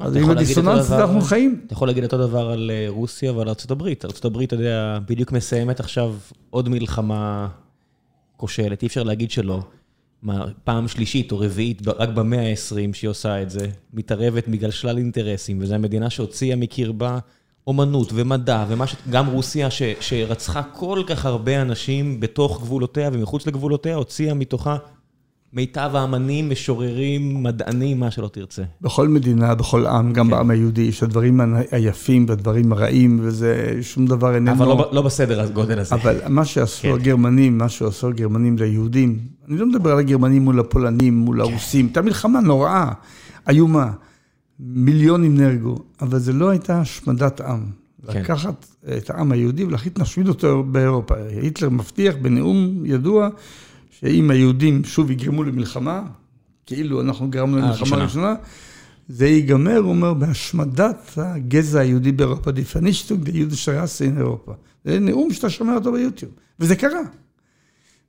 אז 0.01 0.15
עם 0.15 0.29
הדיסוננס 0.29 0.79
הזה 0.79 1.01
אנחנו 1.01 1.21
חיים. 1.21 1.61
אתה 1.65 1.73
יכול 1.73 1.87
להגיד 1.87 2.03
אותו 2.03 2.27
דבר 2.27 2.49
על 2.49 2.71
אה, 2.73 2.85
רוסיה 2.89 3.33
ועל 3.33 3.47
ארה"ב. 3.47 3.81
ארה"ב, 3.81 4.41
אתה 4.41 4.55
יודע, 4.55 4.99
בדיוק 5.07 5.31
מסיימת 5.31 5.79
עכשיו 5.79 6.15
עוד 6.49 6.69
מלחמה 6.69 7.47
כושלת, 8.37 8.81
אי 8.81 8.87
אפשר 8.87 9.03
להגיד 9.03 9.31
שלא. 9.31 9.59
מה, 10.21 10.45
פעם 10.63 10.87
שלישית 10.87 11.31
או 11.31 11.39
רביעית, 11.39 11.87
רק 11.87 12.09
במאה 12.09 12.49
ה-20 12.49 12.93
שהיא 12.93 13.09
עושה 13.09 13.41
את 13.41 13.49
זה, 13.49 13.67
מתערבת 13.93 14.47
בגלל 14.47 14.71
שלל 14.71 14.97
אינטרסים, 14.97 15.57
וזו 15.61 15.75
המדינה 15.75 16.09
שהוציאה 16.09 16.55
מקרבה 16.55 17.19
אומנות 17.67 18.09
ומדע, 18.13 18.65
ומה 18.67 18.87
ש... 18.87 18.95
גם 19.09 19.27
רוסיה 19.27 19.71
ש... 19.71 19.81
שרצחה 19.99 20.63
כל 20.63 21.03
כך 21.07 21.25
הרבה 21.25 21.61
אנשים 21.61 22.19
בתוך 22.19 22.61
גבולותיה 22.61 23.09
ומחוץ 23.13 23.47
לגבולותיה, 23.47 23.95
הוציאה 23.95 24.33
מתוכה 24.33 24.77
מיטב 25.53 25.91
האמנים, 25.93 26.49
משוררים, 26.49 27.43
מדענים, 27.43 27.99
מה 27.99 28.11
שלא 28.11 28.27
תרצה. 28.27 28.63
בכל 28.81 29.07
מדינה, 29.07 29.55
בכל 29.55 29.85
עם, 29.85 30.13
גם 30.13 30.25
כן. 30.25 30.31
בעם 30.31 30.49
היהודי, 30.49 30.81
יש 30.81 31.03
הדברים 31.03 31.41
היפים 31.71 32.25
והדברים 32.29 32.71
הרעים, 32.71 33.19
וזה 33.21 33.77
שום 33.81 34.05
דבר 34.05 34.35
איננו... 34.35 34.51
אבל 34.51 34.65
לא, 34.65 34.89
לא 34.91 35.01
בסדר 35.01 35.41
הגודל 35.41 35.79
הזה. 35.79 35.95
אבל 35.95 36.15
מה 36.29 36.45
שעשו 36.45 36.81
כן. 36.81 36.93
הגרמנים, 36.93 37.57
מה 37.57 37.69
שעשו 37.69 38.07
הגרמנים 38.07 38.57
ליהודים, 38.57 39.19
אני 39.49 39.57
לא 39.57 39.65
מדבר 39.65 39.91
על 39.91 39.99
הגרמנים 39.99 40.41
מול 40.41 40.59
הפולנים, 40.59 41.17
מול 41.17 41.43
כן. 41.43 41.51
הרוסים, 41.51 41.85
הייתה 41.85 42.01
מלחמה 42.01 42.39
נוראה, 42.39 42.91
איומה. 43.49 43.91
מיליונים 44.59 45.37
נהרגו, 45.37 45.75
אבל 46.01 46.19
זה 46.19 46.33
לא 46.33 46.49
הייתה 46.49 46.81
השמדת 46.81 47.41
עם. 47.41 47.65
כן. 48.11 48.19
לקחת 48.19 48.65
את 48.97 49.09
העם 49.09 49.31
היהודי 49.31 49.63
ולהחליט 49.63 49.99
להשמיד 49.99 50.27
אותו 50.27 50.63
באירופה. 50.63 51.15
היטלר 51.41 51.69
מבטיח 51.69 52.15
בנאום 52.21 52.83
ידוע 52.85 53.29
שאם 54.01 54.31
היהודים 54.31 54.83
שוב 54.83 55.11
יגרמו 55.11 55.43
למלחמה, 55.43 56.03
כאילו 56.65 57.01
אנחנו 57.01 57.29
גרמנו 57.29 57.57
אה, 57.57 57.61
למלחמה 57.61 57.97
ראשונה, 57.97 58.35
זה 59.07 59.27
ייגמר, 59.27 59.77
הוא 59.77 59.89
אומר, 59.89 60.13
בהשמדת 60.13 61.11
הגזע 61.17 61.79
היהודי 61.79 62.11
באירופה, 62.11 62.51
די 62.51 62.63
פנישטוג 62.63 63.23
די 63.23 63.37
יהודישה 63.37 63.81
ראסה 63.81 64.05
אין 64.05 64.17
אירופה. 64.17 64.53
זה 64.85 64.99
נאום 64.99 65.33
שאתה 65.33 65.49
שומע 65.49 65.75
אותו 65.75 65.91
ביוטיוב, 65.91 66.31
וזה 66.59 66.75
קרה. 66.75 67.01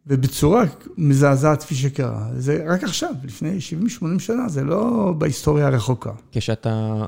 ובצורה 0.06 0.64
מזעזעת 0.98 1.62
כפי 1.62 1.74
שקרה. 1.74 2.28
זה 2.36 2.64
רק 2.68 2.84
עכשיו, 2.84 3.14
לפני 3.24 3.58
70-80 4.00 4.18
שנה, 4.18 4.48
זה 4.48 4.64
לא 4.64 5.14
בהיסטוריה 5.18 5.66
הרחוקה. 5.66 6.12
כשאתה... 6.32 7.04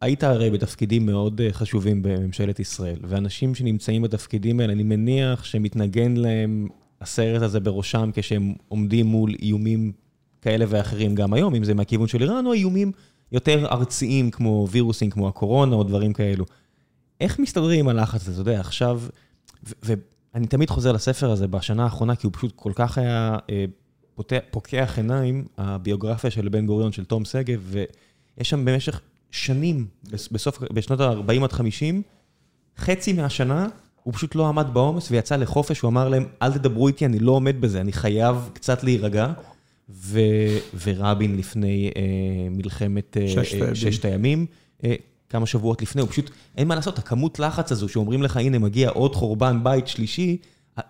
היית 0.00 0.24
הרי 0.24 0.50
בתפקידים 0.50 1.06
מאוד 1.06 1.40
אה, 1.40 1.52
חשובים 1.52 2.02
בממשלת 2.02 2.60
ישראל, 2.60 2.98
ואנשים 3.08 3.54
שנמצאים 3.54 4.02
בתפקידים 4.02 4.60
האלה, 4.60 4.72
אני 4.72 4.82
מניח 4.82 5.44
שמתנגן 5.44 6.16
להם 6.16 6.68
הסרט 7.02 7.42
הזה 7.42 7.60
בראשם 7.60 8.10
כשהם 8.14 8.54
עומדים 8.68 9.06
מול 9.06 9.34
איומים 9.42 9.92
כאלה 10.42 10.64
ואחרים 10.68 11.14
גם 11.14 11.32
היום, 11.32 11.54
אם 11.54 11.64
זה 11.64 11.74
מהכיוון 11.74 12.08
של 12.08 12.22
איראן, 12.22 12.46
או 12.46 12.52
איומים 12.52 12.92
יותר 13.32 13.66
ארציים 13.66 14.30
כמו 14.30 14.68
וירוסים, 14.70 15.10
כמו 15.10 15.28
הקורונה 15.28 15.76
או 15.76 15.82
דברים 15.82 16.12
כאלו. 16.12 16.44
איך 17.20 17.38
מסתדרים 17.38 17.80
עם 17.80 17.88
הלחץ 17.88 18.28
הזה? 18.28 18.42
אתה 18.42 18.50
יודע, 18.50 18.60
עכשיו, 18.60 19.02
ואני 19.82 20.46
תמיד 20.46 20.70
חוזר 20.70 20.92
לספר 20.92 21.30
הזה 21.30 21.48
בשנה 21.48 21.84
האחרונה, 21.84 22.16
כי 22.16 22.26
הוא 22.26 22.32
פשוט 22.36 22.52
כל 22.56 22.72
כך 22.74 22.98
היה 22.98 23.38
אה, 23.50 23.64
פותח, 24.14 24.38
פוקח 24.50 24.94
עיניים, 24.96 25.44
הביוגרפיה 25.58 26.30
של 26.30 26.48
בן 26.48 26.66
גוריון, 26.66 26.92
של 26.92 27.04
תום 27.04 27.24
שגב, 27.24 27.60
ויש 27.64 28.50
שם 28.50 28.64
במשך 28.64 29.00
שנים, 29.30 29.86
בסוף, 30.32 30.62
בשנות 30.72 31.00
ה-40 31.00 31.44
עד 31.44 31.52
50, 31.52 32.02
חצי 32.78 33.12
מהשנה, 33.12 33.68
הוא 34.02 34.14
פשוט 34.14 34.34
לא 34.34 34.48
עמד 34.48 34.66
בעומס 34.72 35.10
ויצא 35.10 35.36
לחופש, 35.36 35.80
הוא 35.80 35.88
אמר 35.88 36.08
להם, 36.08 36.26
אל 36.42 36.52
תדברו 36.52 36.88
איתי, 36.88 37.06
אני 37.06 37.18
לא 37.18 37.32
עומד 37.32 37.60
בזה, 37.60 37.80
אני 37.80 37.92
חייב 37.92 38.50
קצת 38.52 38.84
להירגע. 38.84 39.32
ו... 39.90 40.20
ורבין 40.84 41.36
לפני 41.36 41.90
אה, 41.96 42.02
מלחמת 42.50 43.16
אה, 43.16 43.28
ששת, 43.28 43.62
אה, 43.62 43.74
ששת 43.74 44.04
הימים, 44.04 44.46
אה, 44.84 44.94
כמה 45.28 45.46
שבועות 45.46 45.82
לפני, 45.82 46.02
הוא 46.02 46.10
פשוט, 46.10 46.30
אין 46.56 46.68
מה 46.68 46.74
לעשות, 46.74 46.98
הכמות 46.98 47.38
לחץ 47.38 47.72
הזו 47.72 47.88
שאומרים 47.88 48.22
לך, 48.22 48.36
הנה 48.36 48.58
מגיע 48.58 48.90
עוד 48.90 49.16
חורבן 49.16 49.64
בית 49.64 49.88
שלישי, 49.88 50.36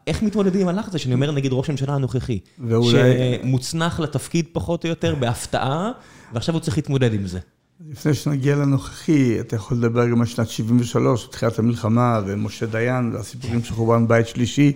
איך 0.07 0.23
מתמודדים 0.23 0.61
עם 0.61 0.69
הלחץ 0.69 0.89
הזה? 0.89 0.99
שאני 0.99 1.15
אומר, 1.15 1.31
נגיד, 1.31 1.53
ראש 1.53 1.69
הממשלה 1.69 1.95
הנוכחי, 1.95 2.39
ואולי... 2.59 3.39
שמוצנח 3.43 4.01
לתפקיד 4.01 4.47
פחות 4.53 4.85
או 4.85 4.89
יותר 4.89 5.15
בהפתעה, 5.15 5.93
ועכשיו 6.33 6.55
הוא 6.55 6.61
צריך 6.61 6.77
להתמודד 6.77 7.15
עם 7.15 7.27
זה. 7.27 7.39
לפני 7.91 8.15
שנגיע 8.15 8.57
לנוכחי, 8.57 9.41
אתה 9.41 9.57
יכול 9.57 9.77
לדבר 9.77 10.09
גם 10.09 10.21
על 10.21 10.27
שנת 10.27 10.49
73, 10.49 11.29
תחילת 11.31 11.59
המלחמה, 11.59 12.21
ומשה 12.27 12.67
דיין, 12.67 13.11
והסיפורים 13.15 13.65
של 13.65 13.75
חורבן 13.75 14.09
בית 14.09 14.29
שלישי. 14.29 14.73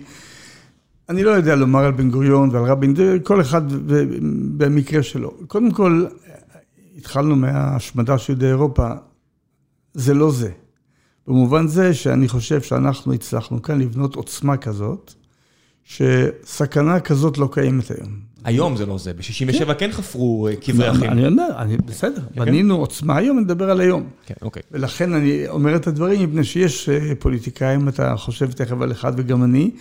אני 1.09 1.23
לא 1.23 1.31
יודע 1.31 1.55
לומר 1.55 1.79
על 1.79 1.91
בן 1.91 2.11
גוריון 2.11 2.49
ועל 2.49 2.63
רבין, 2.63 2.95
כל 3.23 3.41
אחד 3.41 3.61
במקרה 4.57 5.03
שלו. 5.03 5.33
קודם 5.47 5.71
כל, 5.71 6.05
התחלנו 6.97 7.35
מההשמדה 7.35 8.17
של 8.17 8.33
יהודי 8.33 8.47
אירופה, 8.47 8.89
זה 9.93 10.13
לא 10.13 10.31
זה. 10.31 10.51
במובן 11.27 11.67
זה 11.67 11.93
שאני 11.93 12.27
חושב 12.27 12.61
שאנחנו 12.61 13.13
הצלחנו 13.13 13.61
כאן 13.61 13.81
לבנות 13.81 14.15
עוצמה 14.15 14.57
כזאת, 14.57 15.13
שסכנה 15.83 16.99
כזאת 16.99 17.37
לא 17.37 17.49
קיימת 17.51 17.91
היום. 17.91 18.19
היום 18.47 18.77
זה 18.77 18.85
לא 18.85 18.97
זה, 18.97 19.13
ב-67' 19.13 19.73
כן. 19.73 19.91
חפרו 19.91 20.47
אה, 20.47 20.55
קברי 20.55 20.91
אחים. 20.91 21.11
אני 21.11 21.27
אומר, 21.27 21.47
בסדר, 21.85 22.21
כן, 22.35 22.45
בנינו 22.45 22.75
עוצמה 22.75 23.17
היום, 23.17 23.37
אני 23.37 23.45
מדבר 23.45 23.69
על 23.69 23.81
היום. 23.81 24.03
כן, 24.25 24.33
אוקיי. 24.41 24.63
ולכן 24.71 25.13
אני 25.13 25.47
אומר 25.47 25.75
את 25.75 25.87
הדברים, 25.87 26.29
מפני 26.29 26.43
שיש 26.43 26.89
אה, 26.89 27.13
פוליטיקאים, 27.19 27.87
אתה 27.87 28.15
חושב 28.17 28.51
תכף 28.51 28.81
על 28.81 28.91
אחד 28.91 29.11
וגם 29.17 29.43
אני, 29.43 29.71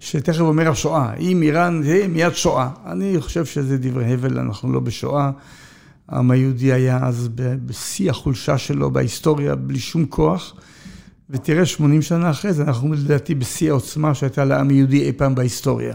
שתכף 0.00 0.40
אומר 0.40 0.68
השואה, 0.70 1.14
אם 1.14 1.42
איראן 1.42 1.82
זה 1.82 2.06
מיד 2.08 2.34
שואה. 2.34 2.68
אני 2.86 3.16
חושב 3.20 3.44
שזה 3.44 3.78
דברי 3.78 4.12
הבל, 4.12 4.38
אנחנו 4.38 4.72
לא 4.72 4.80
בשואה. 4.80 5.30
העם 6.08 6.30
היהודי 6.30 6.72
היה 6.72 6.98
אז 7.02 7.28
בשיא 7.34 8.10
החולשה 8.10 8.58
שלו 8.58 8.90
בהיסטוריה, 8.90 9.54
בלי 9.54 9.78
שום 9.78 10.06
כוח. 10.06 10.54
ותראה, 11.30 11.66
80 11.66 12.02
שנה 12.02 12.30
אחרי 12.30 12.52
זה, 12.52 12.62
אנחנו 12.62 12.92
לדעתי 12.92 13.34
בשיא 13.34 13.70
העוצמה 13.70 14.14
שהייתה 14.14 14.44
לעם 14.44 14.68
היהודי 14.68 15.02
אי 15.02 15.12
פעם 15.12 15.34
בהיסטוריה. 15.34 15.94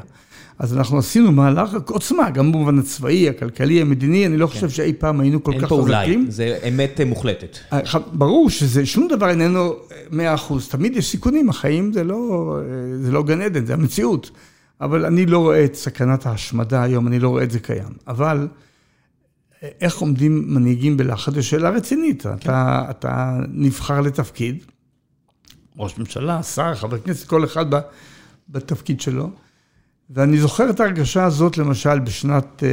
אז 0.59 0.77
אנחנו 0.77 0.97
עשינו 0.97 1.31
מהלך 1.31 1.69
עוצמה, 1.87 2.29
גם 2.29 2.51
במובן 2.51 2.79
הצבאי, 2.79 3.29
הכלכלי, 3.29 3.81
המדיני, 3.81 4.25
אני 4.25 4.37
לא 4.37 4.47
כן. 4.47 4.53
חושב 4.53 4.69
שאי 4.69 4.93
פעם 4.93 5.19
היינו 5.19 5.43
כל 5.43 5.51
כך 5.51 5.57
חזקים. 5.57 5.71
אין 5.71 5.77
פה 5.77 5.83
אולי, 5.83 6.31
זה 6.31 6.59
אמת 6.67 7.01
מוחלטת. 7.05 7.57
אה, 7.73 7.79
ברור 8.13 8.49
שזה, 8.49 8.85
שום 8.85 9.07
דבר 9.07 9.29
איננו 9.29 9.73
100 10.11 10.33
אחוז, 10.33 10.69
תמיד 10.69 10.97
יש 10.97 11.11
סיכונים, 11.11 11.49
החיים 11.49 11.93
זה 11.93 12.03
לא, 12.03 12.57
זה 13.01 13.11
לא 13.11 13.23
גן 13.23 13.41
עדן, 13.41 13.65
זה 13.65 13.73
המציאות. 13.73 14.31
אבל 14.81 15.05
אני 15.05 15.25
לא 15.25 15.39
רואה 15.39 15.65
את 15.65 15.75
סכנת 15.75 16.25
ההשמדה 16.25 16.83
היום, 16.83 17.07
אני 17.07 17.19
לא 17.19 17.29
רואה 17.29 17.43
את 17.43 17.51
זה 17.51 17.59
קיים. 17.59 17.93
אבל 18.07 18.47
איך 19.81 19.97
עומדים 19.97 20.43
מנהיגים 20.47 20.97
בלחץ? 20.97 21.33
זו 21.33 21.47
שאלה 21.47 21.69
רצינית. 21.69 22.23
כן. 22.23 22.29
אתה, 22.33 22.85
אתה 22.89 23.39
נבחר 23.49 24.01
לתפקיד, 24.01 24.63
ראש 25.77 25.97
ממשלה, 25.97 26.43
שר, 26.43 26.75
חבר 26.75 26.97
כנסת, 26.97 27.27
כל 27.27 27.45
אחד 27.45 27.65
בתפקיד 28.49 29.01
שלו. 29.01 29.29
ואני 30.13 30.37
זוכר 30.37 30.69
את 30.69 30.79
ההרגשה 30.79 31.23
הזאת, 31.23 31.57
למשל, 31.57 31.99
בשנת 31.99 32.63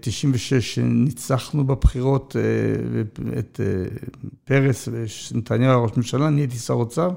96, 0.00 0.52
אה, 0.52 0.60
שניצחנו 0.60 1.64
בבחירות 1.64 2.36
אה, 2.36 3.00
את 3.38 3.60
אה, 3.60 3.96
פרס 4.44 4.88
ונתניהו 5.32 5.82
ראש 5.82 5.90
ממשלה, 5.96 6.28
אני 6.28 6.40
הייתי 6.40 6.56
שר 6.56 6.74
אוצר, 6.74 7.10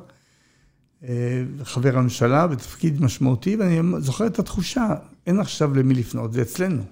חבר 1.63 1.97
הממשלה 1.97 2.47
בתפקיד 2.47 3.01
משמעותי, 3.01 3.55
ואני 3.55 3.81
זוכר 3.97 4.27
את 4.27 4.39
התחושה, 4.39 4.87
אין 5.27 5.39
עכשיו 5.39 5.75
למי 5.75 5.93
לפנות, 5.93 6.33
זה 6.33 6.41
אצלנו. 6.41 6.83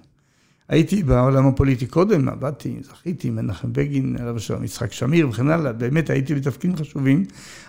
הייתי 0.68 1.02
בעולם 1.02 1.46
הפוליטי 1.46 1.86
קודם, 1.86 2.28
עבדתי, 2.28 2.76
זכיתי, 2.82 3.30
מנחם 3.30 3.72
בגין, 3.72 4.16
עליו 4.20 4.36
השלום, 4.36 4.64
יצחק 4.64 4.92
שמיר 4.92 5.28
וכן 5.28 5.50
הלאה, 5.50 5.72
באמת 5.72 6.10
הייתי 6.10 6.34
בתפקידים 6.34 6.76
חשובים, 6.76 7.24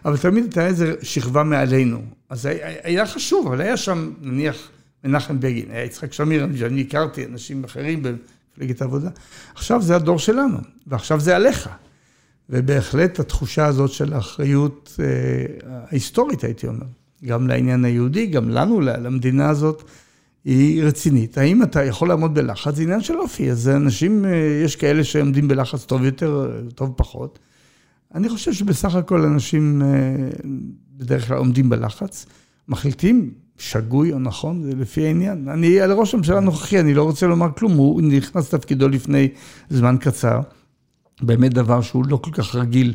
אבל 0.05 0.17
תמיד 0.17 0.43
הייתה 0.43 0.67
איזו 0.67 0.85
שכבה 1.01 1.43
מעלינו. 1.43 2.01
אז 2.29 2.49
היה 2.83 3.05
חשוב, 3.05 3.47
אבל 3.47 3.61
היה 3.61 3.77
שם, 3.77 4.11
נניח, 4.21 4.69
מנחם 5.03 5.39
בגין, 5.39 5.71
היה 5.71 5.83
יצחק 5.83 6.13
שמיר, 6.13 6.43
אני 6.43 6.81
הכרתי 6.81 7.25
אנשים 7.25 7.63
אחרים 7.63 8.03
במפלגת 8.03 8.81
העבודה. 8.81 9.09
עכשיו 9.55 9.81
זה 9.81 9.95
הדור 9.95 10.19
שלנו, 10.19 10.57
ועכשיו 10.87 11.19
זה 11.19 11.35
עליך. 11.35 11.69
ובהחלט 12.49 13.19
התחושה 13.19 13.65
הזאת 13.65 13.91
של 13.91 14.13
האחריות 14.13 14.99
אה, 14.99 15.75
ההיסטורית, 15.89 16.43
הייתי 16.43 16.67
אומר, 16.67 16.85
גם 17.25 17.47
לעניין 17.47 17.85
היהודי, 17.85 18.27
גם 18.27 18.49
לנו, 18.49 18.81
למדינה 18.81 19.49
הזאת, 19.49 19.83
היא 20.45 20.83
רצינית. 20.83 21.37
האם 21.37 21.63
אתה 21.63 21.83
יכול 21.83 22.07
לעמוד 22.07 22.33
בלחץ? 22.33 22.75
זה 22.75 22.83
עניין 22.83 23.01
של 23.01 23.17
אופי. 23.17 23.51
אז 23.51 23.69
אנשים, 23.69 24.25
אה, 24.25 24.61
יש 24.65 24.75
כאלה 24.75 25.03
שעומדים 25.03 25.47
בלחץ 25.47 25.85
טוב 25.85 26.03
יותר, 26.03 26.61
טוב 26.75 26.93
פחות. 26.97 27.39
אני 28.15 28.29
חושב 28.29 28.53
שבסך 28.53 28.95
הכל 28.95 29.21
אנשים 29.21 29.81
בדרך 30.97 31.27
כלל 31.27 31.37
עומדים 31.37 31.69
בלחץ, 31.69 32.25
מחליטים 32.67 33.33
שגוי 33.59 34.13
או 34.13 34.19
נכון, 34.19 34.63
זה 34.63 34.71
לפי 34.75 35.05
העניין. 35.05 35.47
אני, 35.49 35.81
על 35.81 35.91
ראש 35.91 36.13
הממשלה 36.13 36.37
הנוכחי, 36.37 36.79
אני 36.79 36.93
לא 36.93 37.03
רוצה 37.03 37.27
לומר 37.27 37.47
כלום, 37.57 37.71
הוא 37.73 38.01
נכנס 38.01 38.53
לתפקידו 38.53 38.89
לפני 38.89 39.27
זמן 39.69 39.97
קצר. 39.99 40.41
באמת 41.21 41.53
דבר 41.53 41.81
שהוא 41.81 42.05
לא 42.07 42.17
כל 42.17 42.31
כך 42.31 42.55
רגיל. 42.55 42.93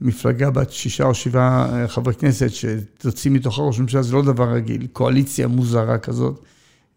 מפלגה 0.00 0.50
בת 0.50 0.70
שישה 0.70 1.04
או 1.04 1.14
שבעה 1.14 1.82
אה, 1.82 1.88
חברי 1.88 2.14
כנסת 2.14 2.50
שתוציא 2.50 3.30
מתוך 3.30 3.58
ראש 3.58 3.78
הממשלה, 3.78 4.02
זה 4.02 4.12
לא 4.12 4.22
דבר 4.22 4.52
רגיל. 4.52 4.86
קואליציה 4.92 5.48
מוזרה 5.48 5.98
כזאת, 5.98 6.40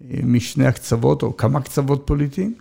אה, 0.03 0.19
משני 0.23 0.65
הקצוות 0.65 1.23
או 1.23 1.37
כמה 1.37 1.61
קצוות 1.61 2.01
פוליטיים. 2.05 2.53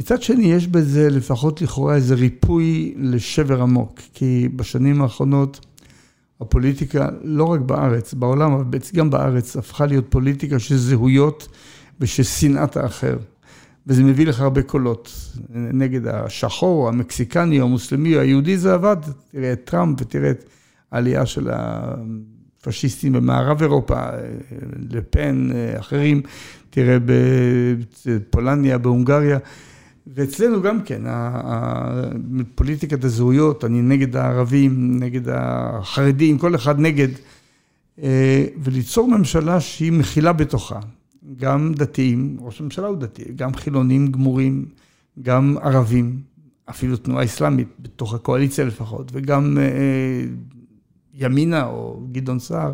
מצד 0.00 0.22
שני, 0.22 0.52
יש 0.52 0.66
בזה 0.66 1.10
לפחות 1.10 1.62
לכאורה 1.62 1.94
איזה 1.94 2.14
ריפוי 2.14 2.94
לשבר 2.96 3.62
עמוק, 3.62 4.00
כי 4.14 4.48
בשנים 4.56 5.02
האחרונות 5.02 5.66
הפוליטיקה, 6.42 7.08
לא 7.22 7.44
רק 7.44 7.60
בארץ, 7.60 8.14
בעולם, 8.14 8.52
אבל 8.52 8.64
גם 8.94 9.10
בארץ, 9.10 9.56
הפכה 9.56 9.86
להיות 9.86 10.04
פוליטיקה 10.08 10.58
של 10.58 10.76
זהויות 10.76 11.48
ושל 12.00 12.22
שנאת 12.22 12.76
האחר. 12.76 13.16
וזה 13.86 14.04
מביא 14.04 14.26
לך 14.26 14.40
הרבה 14.40 14.62
קולות. 14.62 15.12
נגד 15.50 16.06
השחור, 16.06 16.88
המקסיקני, 16.88 17.60
המוסלמי, 17.60 18.16
היהודי, 18.16 18.56
זה 18.56 18.74
עבד. 18.74 18.96
תראה 19.30 19.52
את 19.52 19.60
טראמפ 19.64 20.00
ותראה 20.00 20.30
את 20.30 20.44
העלייה 20.92 21.26
של 21.26 21.50
הפשיסטים 21.52 23.12
במערב 23.12 23.62
אירופה, 23.62 24.00
לפן, 24.90 25.48
אחרים, 25.78 26.22
תראה 26.70 26.98
בפולניה, 28.06 28.78
בהונגריה. 28.78 29.38
ואצלנו 30.06 30.62
גם 30.62 30.82
כן, 30.82 31.02
פוליטיקת 32.54 33.04
הזהויות, 33.04 33.64
אני 33.64 33.82
נגד 33.82 34.16
הערבים, 34.16 34.98
נגד 35.00 35.28
החרדים, 35.28 36.38
כל 36.38 36.54
אחד 36.54 36.80
נגד, 36.80 37.08
אה, 38.02 38.44
וליצור 38.62 39.08
ממשלה 39.08 39.60
שהיא 39.60 39.92
מכילה 39.92 40.32
בתוכה, 40.32 40.80
גם 41.36 41.72
דתיים, 41.74 42.36
ראש 42.40 42.60
הממשלה 42.60 42.86
הוא 42.86 42.96
דתי, 42.96 43.24
גם 43.36 43.54
חילונים 43.54 44.12
גמורים, 44.12 44.66
גם 45.22 45.56
ערבים, 45.62 46.20
אפילו 46.70 46.96
תנועה 46.96 47.24
אסלאמית, 47.24 47.68
בתוך 47.80 48.14
הקואליציה 48.14 48.64
לפחות, 48.64 49.10
וגם 49.12 49.58
אה, 49.60 50.24
ימינה 51.14 51.66
או 51.66 52.06
גדעון 52.12 52.38
סער. 52.38 52.72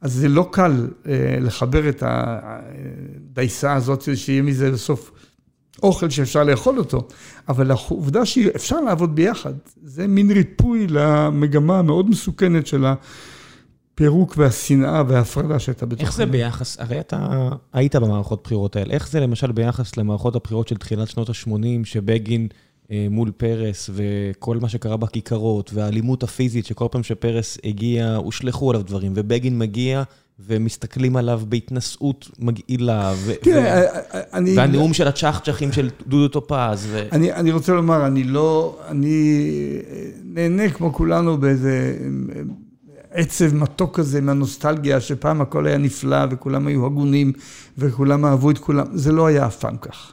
אז 0.00 0.12
זה 0.12 0.28
לא 0.28 0.48
קל 0.52 0.88
אה, 1.06 1.36
לחבר 1.40 1.88
את 1.88 2.02
הדייסה 2.06 3.74
הזאת, 3.74 4.08
שיהיה 4.16 4.42
מזה 4.42 4.72
בסוף 4.72 5.12
אוכל 5.82 6.10
שאפשר 6.10 6.44
לאכול 6.44 6.78
אותו, 6.78 7.08
אבל 7.48 7.70
העובדה 7.70 8.26
שאפשר 8.26 8.80
לעבוד 8.80 9.14
ביחד, 9.14 9.52
זה 9.82 10.06
מין 10.06 10.30
ריפוי 10.30 10.86
למגמה 10.86 11.78
המאוד 11.78 12.10
מסוכנת 12.10 12.66
של 12.66 12.84
הפירוק 12.84 14.34
והשנאה 14.36 15.02
וההפרדה 15.08 15.58
שהייתה 15.58 15.86
בתוכנו. 15.86 16.06
איך 16.06 16.16
זה 16.16 16.26
ביחס, 16.26 16.80
הרי 16.80 17.00
אתה 17.00 17.48
היית 17.72 17.96
במערכות 17.96 18.40
בחירות 18.44 18.76
האלה, 18.76 18.94
איך 18.94 19.08
זה 19.08 19.20
למשל 19.20 19.52
ביחס 19.52 19.96
למערכות 19.96 20.36
הבחירות 20.36 20.68
של 20.68 20.76
תחילת 20.76 21.08
שנות 21.08 21.28
ה-80, 21.28 21.84
שבגין 21.84 22.48
אה, 22.90 23.06
מול 23.10 23.30
פרס 23.30 23.90
וכל 23.92 24.56
מה 24.56 24.68
שקרה 24.68 24.96
בכיכרות, 24.96 25.70
והאלימות 25.74 26.22
הפיזית, 26.22 26.66
שכל 26.66 26.86
פעם 26.90 27.02
שפרס 27.02 27.58
הגיע, 27.64 28.16
הושלכו 28.16 28.70
עליו 28.70 28.82
דברים, 28.82 29.12
ובגין 29.16 29.58
מגיע 29.58 30.02
ומסתכלים 30.46 31.16
עליו 31.16 31.40
בהתנשאות 31.48 32.30
מגעילה, 32.38 33.14
תראה, 33.40 33.82
אני... 34.32 34.56
והנאום 34.56 34.94
של 34.94 35.08
הצ'חצ'חים 35.08 35.72
של 35.72 35.90
דודו 36.06 36.28
טופז. 36.28 36.88
אני 37.12 37.52
רוצה 37.52 37.72
לומר, 37.72 38.06
אני 38.06 38.24
לא... 38.24 38.78
אני 38.88 39.42
נהנה 40.24 40.70
כמו 40.70 40.92
כולנו 40.92 41.38
באיזה 41.38 41.96
עצב 43.10 43.54
מתוק 43.54 43.96
כזה 43.96 44.20
מהנוסטלגיה, 44.20 45.00
שפעם 45.00 45.40
הכל 45.40 45.66
היה 45.66 45.78
נפלא 45.78 46.18
וכולם 46.30 46.66
היו 46.66 46.86
הגונים 46.86 47.32
וכולם 47.78 48.24
אהבו 48.24 48.50
את 48.50 48.58
כולם, 48.58 48.86
זה 48.92 49.12
לא 49.12 49.26
היה 49.26 49.46
אף 49.46 49.56
פעם 49.56 49.76
כך. 49.76 50.12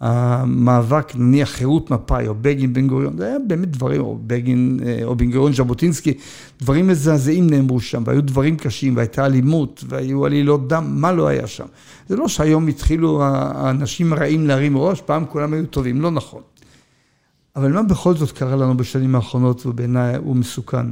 המאבק, 0.00 1.12
נניח 1.16 1.50
חירות 1.50 1.90
מפא"י 1.90 2.28
או 2.28 2.34
בגין 2.40 2.72
בן 2.72 2.86
גוריון, 2.86 3.18
זה 3.18 3.26
היה 3.26 3.38
באמת 3.46 3.70
דברים, 3.70 4.00
או 4.00 4.18
בגין 4.26 4.80
אה, 4.86 5.00
או 5.04 5.16
בן 5.16 5.30
גוריון 5.30 5.52
ז'בוטינסקי, 5.52 6.14
דברים 6.60 6.86
מזעזעים 6.86 7.50
נאמרו 7.50 7.80
שם, 7.80 8.02
והיו 8.06 8.22
דברים 8.22 8.56
קשים, 8.56 8.96
והייתה 8.96 9.26
אלימות, 9.26 9.84
והיו 9.88 10.26
עלילות 10.26 10.68
דם, 10.68 10.84
מה 10.88 11.12
לא 11.12 11.28
היה 11.28 11.46
שם? 11.46 11.66
זה 12.08 12.16
לא 12.16 12.28
שהיום 12.28 12.68
התחילו 12.68 13.22
האנשים 13.22 14.12
הרעים 14.12 14.46
להרים 14.46 14.78
ראש, 14.78 15.00
פעם 15.00 15.24
כולם 15.26 15.52
היו 15.52 15.66
טובים, 15.66 16.00
לא 16.00 16.10
נכון. 16.10 16.42
אבל 17.56 17.72
מה 17.72 17.82
בכל 17.82 18.14
זאת 18.14 18.32
קרה 18.32 18.56
לנו 18.56 18.76
בשנים 18.76 19.14
האחרונות, 19.14 19.66
ובעיניי 19.66 20.16
הוא 20.16 20.36
מסוכן? 20.36 20.86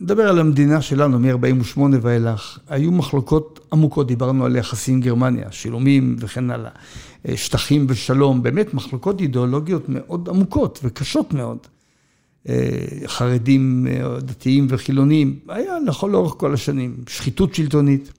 נדבר 0.00 0.28
על 0.28 0.38
המדינה 0.38 0.82
שלנו 0.82 1.18
מ-48' 1.18 1.80
ואילך. 2.02 2.58
היו 2.68 2.92
מחלוקות 2.92 3.60
עמוקות, 3.72 4.06
דיברנו 4.06 4.44
על 4.44 4.56
יחסים 4.56 5.00
גרמניה, 5.00 5.52
שילומים 5.52 6.16
וכן 6.18 6.50
הלאה, 6.50 6.70
אה, 7.28 7.36
שטחים 7.36 7.86
ושלום, 7.88 8.42
באמת 8.42 8.74
מחלוקות 8.74 9.20
אידיאולוגיות 9.20 9.84
מאוד 9.88 10.28
עמוקות 10.28 10.80
וקשות 10.82 11.32
מאוד. 11.32 11.58
אה, 12.48 12.86
חרדים, 13.06 13.86
אה, 13.90 14.20
דתיים 14.20 14.66
וחילונים, 14.70 15.38
היה 15.48 15.78
לכל 15.86 16.14
אורך 16.14 16.34
כל 16.36 16.54
השנים, 16.54 16.96
שחיתות 17.08 17.54
שלטונית. 17.54 18.12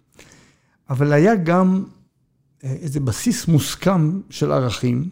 אבל 0.90 1.14
היה 1.14 1.36
גם 1.36 1.84
איזה 2.64 3.00
בסיס 3.00 3.48
מוסכם 3.48 4.20
של 4.30 4.52
ערכים, 4.52 5.10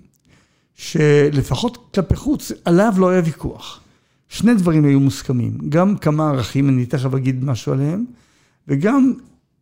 שלפחות 0.75 1.77
כלפי 1.93 2.15
חוץ, 2.15 2.51
עליו 2.65 2.93
לא 2.97 3.09
היה 3.09 3.21
ויכוח. 3.25 3.79
שני 4.27 4.53
דברים 4.53 4.85
היו 4.85 4.99
מוסכמים, 4.99 5.57
גם 5.69 5.97
כמה 5.97 6.29
ערכים, 6.29 6.69
אני 6.69 6.85
תכף 6.85 7.13
אגיד 7.13 7.45
משהו 7.45 7.73
עליהם, 7.73 8.05
וגם 8.67 9.13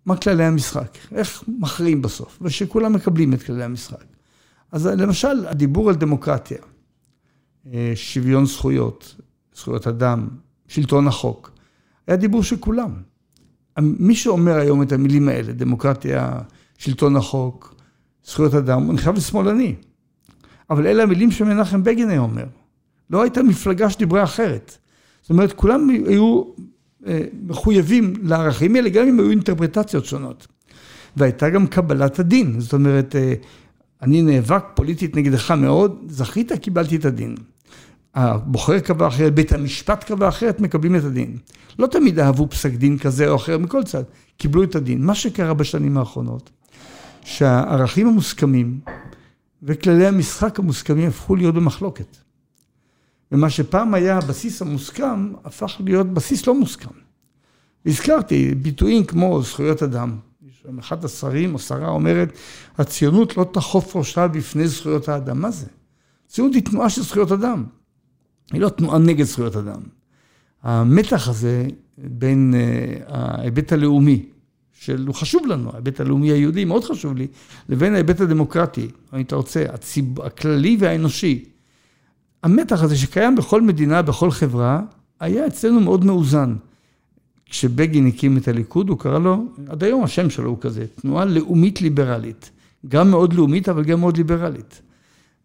מה 0.06 0.18
כללי 0.18 0.44
המשחק, 0.44 0.98
איך 1.12 1.44
מכריעים 1.48 2.02
בסוף, 2.02 2.40
ושכולם 2.42 2.94
מקבלים 2.94 3.34
את 3.34 3.44
כללי 3.44 3.64
המשחק. 3.64 4.06
אז 4.72 4.86
למשל, 4.86 5.48
הדיבור 5.48 5.90
על 5.90 5.96
דמוקרטיה, 5.96 6.58
אה, 7.74 7.92
שוויון 7.96 8.46
זכויות, 8.46 9.16
זכויות 9.56 9.88
אדם, 9.88 10.28
שלטון 10.68 11.08
החוק, 11.08 11.52
היה 12.08 12.18
דיבור 12.18 12.44
של 12.44 12.58
כולם. 12.58 12.92
מי 13.80 14.16
שאומר 14.16 14.56
היום 14.56 14.82
את 14.82 14.92
המילים 14.92 15.30
האלה, 15.30 15.54
דמוקרטיה, 15.54 16.40
שלטון 16.78 17.16
החוק, 17.16 17.76
זכויות 18.26 18.54
אדם, 18.54 18.84
הוא 18.84 18.94
נחשב 18.94 19.14
לשמאלני. 19.16 19.76
אבל 20.70 20.88
אלה 20.88 21.04
המילים 21.04 21.32
שמנחם 21.32 21.84
בגין 21.84 22.10
היה 22.10 22.20
אומר. 22.20 22.46
לא 23.10 23.22
הייתה 23.22 23.44
מפלגה 23.44 23.90
שדיברה 23.90 24.24
אחרת. 24.24 24.78
זאת 25.22 25.30
אומרת, 25.30 25.54
כולם 25.54 25.90
היו 25.90 26.44
אה, 27.08 27.22
מחויבים 27.48 28.14
לערכים 28.24 28.76
האלה, 28.76 28.90
גם 28.90 29.08
אם 29.08 29.20
היו 29.20 29.30
אינטרפרטציות 29.30 30.06
שונות. 30.06 30.48
והייתה 31.18 31.50
גם 31.50 31.68
קבלת 31.68 32.20
הדין. 32.20 32.60
זאת 32.60 32.74
אומרת, 32.74 33.16
אה, 33.16 33.34
אני 34.02 34.22
נאבק 34.22 34.64
פוליטית 34.74 35.16
נגדך 35.16 35.52
מאוד, 35.52 36.04
זכית, 36.08 36.52
קיבלתי 36.52 36.96
את 36.96 37.06
הדין. 37.06 37.36
הבוחר 38.16 38.80
קבע 38.80 39.08
אחרת, 39.08 39.36
בית 39.36 39.52
המשפט 39.52 40.04
קבע 40.04 40.28
אחרת, 40.28 40.60
מקבלים 40.60 40.96
את 40.96 41.04
הדין. 41.04 41.38
לא 41.80 41.88
תמיד 41.88 42.20
אהבו 42.20 42.50
פסק 42.50 42.72
דין 42.72 42.98
כזה 42.98 43.30
או 43.30 43.36
אחר 43.36 43.58
מכל 43.58 43.84
צד, 43.84 44.04
קיבלו 44.38 44.64
את 44.64 44.76
הדין. 44.76 45.06
מה 45.06 45.16
שקרה 45.16 45.54
בשנים 45.54 45.98
האחרונות, 45.98 46.50
שהערכים 47.24 48.08
המוסכמים 48.08 48.80
וכללי 49.64 50.08
המשחק 50.08 50.60
המוסכמים 50.60 51.08
הפכו 51.08 51.36
להיות 51.36 51.56
במחלוקת. 51.56 52.18
ומה 53.32 53.50
שפעם 53.50 53.94
היה 53.94 54.18
הבסיס 54.18 54.62
המוסכם, 54.62 55.34
הפך 55.44 55.82
להיות 55.86 56.08
בסיס 56.08 56.48
לא 56.48 56.60
מוסכם. 56.60 56.90
הזכרתי 57.86 58.56
ביטויים 58.56 59.06
כמו 59.06 59.42
זכויות 59.42 59.84
אדם. 59.84 60.18
אחד 60.80 61.06
השרים 61.06 61.54
או 61.54 61.60
שרה 61.60 61.90
אומרת, 61.90 62.34
הציונות 62.78 63.38
לא 63.38 63.46
תחוף 63.54 63.96
ראשה 63.96 64.28
בפני 64.28 64.68
זכויות 64.68 65.10
האדם. 65.10 65.42
מה 65.42 65.52
זה? 65.52 65.66
ציונות 66.28 66.54
היא 66.54 66.64
תנועה 66.64 66.90
של 66.90 67.02
זכויות 67.02 67.32
אדם. 67.32 67.64
היא 68.54 68.62
לא 68.62 68.70
תנועה 68.70 68.98
נגד 69.00 69.24
זכויות 69.24 69.56
אדם. 69.56 69.82
המתח 70.64 71.28
הזה 71.28 71.68
בין 71.98 72.54
uh, 72.54 73.04
ההיבט 73.08 73.72
הלאומי, 73.72 74.26
שהוא 74.74 75.16
חשוב 75.16 75.48
לנו, 75.48 75.72
ההיבט 75.74 76.00
הלאומי 76.00 76.32
היהודי 76.32 76.66
מאוד 76.66 76.84
חשוב 76.84 77.18
לי, 77.18 77.28
לבין 77.70 77.94
ההיבט 77.94 78.22
הדמוקרטי, 78.22 78.88
אם 79.14 79.22
אתה 79.22 79.36
רוצה, 79.36 79.66
הציב, 79.74 80.22
הכללי 80.22 80.78
והאנושי, 80.80 81.46
המתח 82.46 82.84
הזה 82.84 82.98
שקיים 82.98 83.36
בכל 83.36 83.62
מדינה, 83.62 84.02
בכל 84.02 84.32
חברה, 84.32 84.82
היה 85.20 85.48
אצלנו 85.48 85.80
מאוד 85.80 86.06
מאוזן. 86.06 86.56
כשבגין 87.46 88.08
הקים 88.08 88.38
את 88.38 88.48
הליכוד, 88.48 88.90
הוא 88.90 89.00
קרא 89.00 89.20
לו, 89.20 89.46
עד 89.68 89.84
היום 89.84 90.04
השם 90.04 90.30
שלו 90.30 90.50
הוא 90.50 90.58
כזה, 90.62 90.86
תנועה 90.96 91.26
לאומית 91.26 91.82
ליברלית. 91.82 92.52
גם 92.88 93.12
מאוד 93.12 93.34
לאומית, 93.34 93.70
אבל 93.70 93.84
גם 93.84 94.00
מאוד 94.00 94.18
ליברלית. 94.18 94.82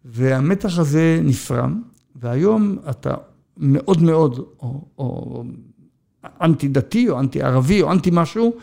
והמתח 0.05 0.79
הזה 0.79 1.21
נפרם, 1.23 1.83
והיום 2.17 2.77
אתה 2.91 3.15
מאוד 3.57 4.03
מאוד, 4.03 4.39
או, 4.39 4.85
או 4.99 5.45
אנטי 6.43 6.69
דתי, 6.69 7.09
או 7.09 7.21
אנטי 7.21 7.43
ערבי, 7.43 7.83
או 7.83 7.93
אנטי 7.93 8.11
משהו, 8.13 8.57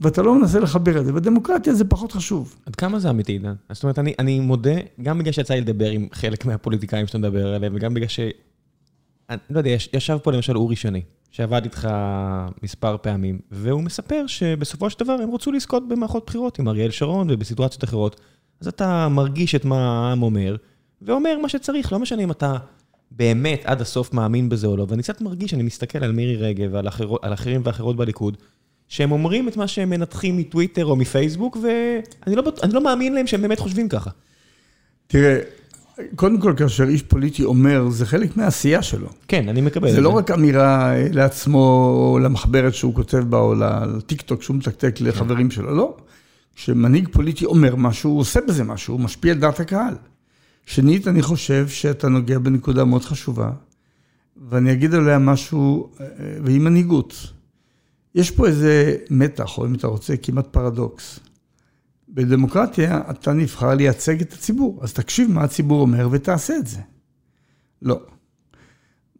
ואתה 0.00 0.22
לא 0.22 0.34
מנסה 0.34 0.60
לחבר 0.60 1.00
את 1.00 1.06
זה. 1.06 1.12
בדמוקרטיה 1.12 1.74
זה 1.74 1.84
פחות 1.84 2.12
חשוב. 2.12 2.56
עד 2.66 2.76
כמה 2.76 2.98
זה 2.98 3.10
אמיתי, 3.10 3.32
עידן? 3.32 3.54
זאת 3.72 3.82
אומרת, 3.82 3.98
אני, 3.98 4.14
אני 4.18 4.40
מודה, 4.40 4.74
גם 5.02 5.18
בגלל 5.18 5.32
שיצא 5.32 5.54
לי 5.54 5.60
לדבר 5.60 5.90
עם 5.90 6.08
חלק 6.12 6.44
מהפוליטיקאים 6.46 7.06
שאתה 7.06 7.18
מדבר 7.18 7.54
עליהם, 7.54 7.72
וגם 7.76 7.94
בגלל 7.94 8.08
ש... 8.08 8.20
אני 9.30 9.38
לא 9.50 9.58
יודע, 9.58 9.70
ישב 9.70 10.18
פה 10.22 10.32
למשל 10.32 10.56
אורי 10.56 10.76
שני, 10.76 11.02
שעבד 11.30 11.64
איתך 11.64 11.88
מספר 12.62 12.96
פעמים, 13.02 13.38
והוא 13.50 13.82
מספר 13.82 14.26
שבסופו 14.26 14.90
של 14.90 15.04
דבר 15.04 15.12
הם 15.12 15.34
רצו 15.34 15.52
לזכות 15.52 15.88
במערכות 15.88 16.26
בחירות 16.26 16.58
עם 16.58 16.68
אריאל 16.68 16.90
שרון 16.90 17.28
ובסיטואציות 17.30 17.84
אחרות. 17.84 18.20
אז 18.60 18.68
אתה 18.68 19.08
מרגיש 19.08 19.54
את 19.54 19.64
מה 19.64 20.06
העם 20.06 20.22
אומר, 20.22 20.56
ואומר 21.02 21.38
מה 21.42 21.48
שצריך, 21.48 21.92
לא 21.92 21.98
משנה 21.98 22.22
אם 22.22 22.30
אתה 22.30 22.56
באמת 23.10 23.62
עד 23.64 23.80
הסוף 23.80 24.14
מאמין 24.14 24.48
בזה 24.48 24.66
או 24.66 24.76
לא. 24.76 24.86
ואני 24.88 25.02
קצת 25.02 25.20
מרגיש, 25.20 25.54
אני 25.54 25.62
מסתכל 25.62 26.04
על 26.04 26.12
מירי 26.12 26.36
רגב 26.36 26.68
ועל 26.72 26.88
אחר, 26.88 27.08
אחרים 27.20 27.60
ואחרות 27.64 27.96
בליכוד, 27.96 28.36
שהם 28.90 29.12
אומרים 29.12 29.48
את 29.48 29.56
מה 29.56 29.68
שהם 29.68 29.90
מנתחים 29.90 30.36
מטוויטר 30.36 30.84
או 30.84 30.96
מפייסבוק, 30.96 31.56
ואני 31.56 32.36
לא, 32.36 32.42
לא 32.72 32.84
מאמין 32.84 33.14
להם 33.14 33.26
שהם 33.26 33.42
באמת 33.42 33.58
חושבים 33.58 33.88
ככה. 33.88 34.10
תראה, 35.06 35.38
קודם 36.16 36.40
כל, 36.40 36.54
כאשר 36.56 36.84
איש 36.84 37.02
פוליטי 37.02 37.44
אומר, 37.44 37.88
זה 37.88 38.06
חלק 38.06 38.36
מהעשייה 38.36 38.82
שלו. 38.82 39.08
כן, 39.28 39.48
אני 39.48 39.60
מקבל 39.60 39.88
את 39.88 39.90
זה. 39.90 39.96
זה 39.96 40.02
לא 40.02 40.08
רק 40.08 40.30
אמירה 40.30 40.94
לעצמו, 41.12 41.58
או 42.12 42.18
למחברת 42.18 42.74
שהוא 42.74 42.94
כותב 42.94 43.18
בה, 43.18 43.38
או 43.38 43.54
לטיקטוק 43.96 44.42
שהוא 44.42 44.56
מתקתק 44.56 45.00
לחברים 45.00 45.50
שלו, 45.50 45.76
לא. 45.76 45.96
כשמנהיג 46.56 47.08
פוליטי 47.12 47.44
אומר 47.44 47.76
משהו, 47.76 48.10
הוא 48.10 48.20
עושה 48.20 48.40
בזה 48.48 48.64
משהו, 48.64 48.94
הוא 48.94 49.00
משפיע 49.00 49.32
על 49.32 49.38
דעת 49.38 49.60
הקהל. 49.60 49.94
שנית, 50.66 51.08
אני 51.08 51.22
חושב 51.22 51.68
שאתה 51.68 52.08
נוגע 52.08 52.38
בנקודה 52.38 52.84
מאוד 52.84 53.04
חשובה, 53.04 53.50
ואני 54.48 54.72
אגיד 54.72 54.94
עליה 54.94 55.18
משהו, 55.18 55.90
והיא 56.44 56.60
מנהיגות. 56.60 57.32
יש 58.14 58.30
פה 58.30 58.46
איזה 58.46 58.96
מתח, 59.10 59.58
או 59.58 59.66
אם 59.66 59.74
אתה 59.74 59.86
רוצה, 59.86 60.16
כמעט 60.16 60.46
פרדוקס. 60.46 61.20
בדמוקרטיה 62.08 63.00
אתה 63.10 63.32
נבחר 63.32 63.74
לייצג 63.74 64.20
את 64.20 64.32
הציבור, 64.32 64.78
אז 64.82 64.92
תקשיב 64.92 65.30
מה 65.30 65.44
הציבור 65.44 65.80
אומר 65.80 66.08
ותעשה 66.10 66.56
את 66.56 66.66
זה. 66.66 66.80
לא. 67.82 68.00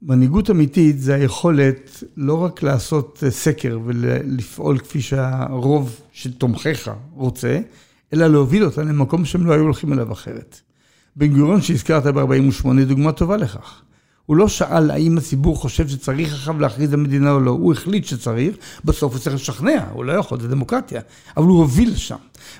מנהיגות 0.03 0.50
אמיתית 0.50 1.00
זה 1.00 1.14
היכולת 1.14 2.05
לא 2.16 2.35
רק 2.35 2.62
לעשות 2.62 3.22
סקר 3.29 3.79
ולפעול 3.85 4.79
כפי 4.79 5.00
שהרוב 5.00 6.00
של 6.12 6.33
תומכיך 6.33 6.90
רוצה, 7.14 7.61
אלא 8.12 8.26
להוביל 8.26 8.64
אותם 8.64 8.88
למקום 8.88 9.24
שהם 9.24 9.46
לא 9.46 9.53
היו 9.53 9.62
הולכים 9.62 9.92
אליו 9.92 10.12
אחרת. 10.12 10.61
בן 11.16 11.38
גוריון 11.38 11.62
שהזכרת 11.62 12.07
ב-48 12.07 12.85
דוגמה 12.87 13.12
טובה 13.12 13.37
לכך. 13.37 13.83
הוא 14.31 14.37
לא 14.37 14.49
שאל 14.49 14.90
האם 14.90 15.19
הציבור 15.19 15.57
חושב 15.57 15.88
שצריך 15.88 16.33
עכשיו 16.33 16.61
להכריז 16.61 16.93
המדינה 16.93 17.33
או 17.33 17.40
לא, 17.40 17.51
הוא 17.51 17.73
החליט 17.73 18.05
שצריך, 18.05 18.57
בסוף 18.85 19.12
הוא 19.12 19.21
צריך 19.21 19.37
לשכנע, 19.37 19.85
הוא 19.93 20.05
לא 20.05 20.12
יכול, 20.12 20.40
זה 20.40 20.49
דמוקרטיה, 20.49 21.01
אבל 21.37 21.47
הוא 21.47 21.59
הוביל 21.59 21.90
לשם. 21.90 22.16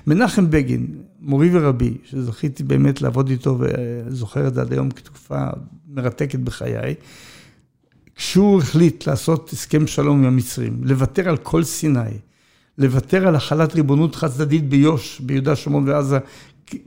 מנחם 0.07 0.49
בגין, 0.49 0.87
מורי 1.21 1.49
ורבי, 1.53 1.97
שזכיתי 2.03 2.63
באמת 2.63 3.01
לעבוד 3.01 3.29
איתו 3.29 3.57
וזוכר 3.59 4.47
את 4.47 4.53
זה 4.53 4.61
עד 4.61 4.73
היום 4.73 4.91
כתקופה 4.91 5.45
מרתקת 5.89 6.39
בחיי, 6.39 6.95
כשהוא 8.15 8.61
החליט 8.61 9.07
לעשות 9.07 9.49
הסכם 9.53 9.87
שלום 9.87 10.19
עם 10.19 10.25
המצרים, 10.25 10.81
לוותר 10.83 11.29
על 11.29 11.37
כל 11.37 11.63
סיני, 11.63 12.17
לוותר 12.77 13.27
על 13.27 13.35
החלת 13.35 13.75
ריבונות 13.75 14.15
חד 14.15 14.27
צדדית 14.27 14.69
ביו"ש, 14.69 15.19
ביהודה, 15.19 15.55
שומרון 15.55 15.89
ועזה, 15.89 16.19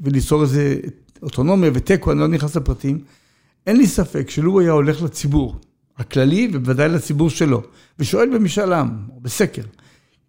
וליצור 0.01 0.42
איזה 0.42 0.77
אוטונומיה 1.23 1.70
ותיקו, 1.75 2.12
אני 2.12 2.20
לא 2.20 2.29
נכנס 2.29 2.57
לפרטים, 2.57 2.99
אין 3.66 3.77
לי 3.77 3.87
ספק 3.87 4.31
שלו 4.31 4.53
הוא 4.53 4.61
היה 4.61 4.72
הולך 4.72 5.03
לציבור 5.03 5.57
הכללי, 5.96 6.50
ובוודאי 6.53 6.88
לציבור 6.88 7.31
שלו, 7.31 7.62
ושואל 7.98 8.38
במשאל 8.38 8.72
עם, 8.72 8.88
או 9.11 9.20
בסקר, 9.20 9.62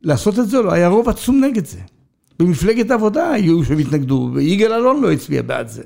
לעשות 0.01 0.39
את 0.39 0.49
זה 0.49 0.61
לא, 0.61 0.71
היה 0.71 0.87
רוב 0.87 1.09
עצום 1.09 1.43
נגד 1.43 1.65
זה. 1.65 1.79
במפלגת 2.39 2.91
העבודה 2.91 3.31
היו 3.31 3.63
שהם 3.63 3.77
התנגדו, 3.77 4.29
ויגאל 4.33 4.73
אלון 4.73 5.01
לא 5.01 5.11
הצביע 5.11 5.41
בעד 5.41 5.67
זה. 5.67 5.83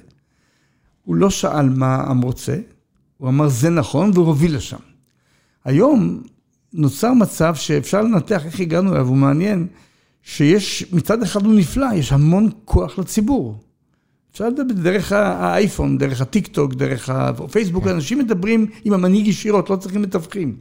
הוא 1.03 1.15
לא 1.15 1.29
שאל 1.29 1.69
מה 1.69 1.95
העם 1.95 2.21
רוצה, 2.21 2.57
הוא 3.17 3.29
אמר 3.29 3.47
זה 3.47 3.69
נכון, 3.69 4.11
והוא 4.13 4.25
הוביל 4.25 4.55
לשם. 4.55 4.77
היום 5.65 6.21
נוצר 6.73 7.13
מצב 7.13 7.55
שאפשר 7.55 8.01
לנתח 8.01 8.45
איך 8.45 8.59
הגענו 8.59 8.93
אליו, 8.93 9.07
הוא 9.07 9.17
מעניין, 9.17 9.67
שיש, 10.23 10.85
מצד 10.91 11.23
אחד 11.23 11.45
הוא 11.45 11.53
נפלא, 11.53 11.87
יש 11.95 12.11
המון 12.11 12.49
כוח 12.65 12.99
לציבור. 12.99 13.59
אפשר 14.31 14.49
לדבר 14.49 14.73
דרך 14.73 15.11
האייפון, 15.11 15.97
דרך 15.97 16.21
הטיק 16.21 16.47
טוק, 16.47 16.73
דרך 16.73 17.09
הפייסבוק, 17.09 17.83
כן. 17.83 17.89
אנשים 17.89 18.19
מדברים 18.19 18.65
עם 18.83 18.93
המנהיג 18.93 19.27
ישירות, 19.27 19.69
לא 19.69 19.75
צריכים 19.75 20.01
מתווכים. 20.01 20.55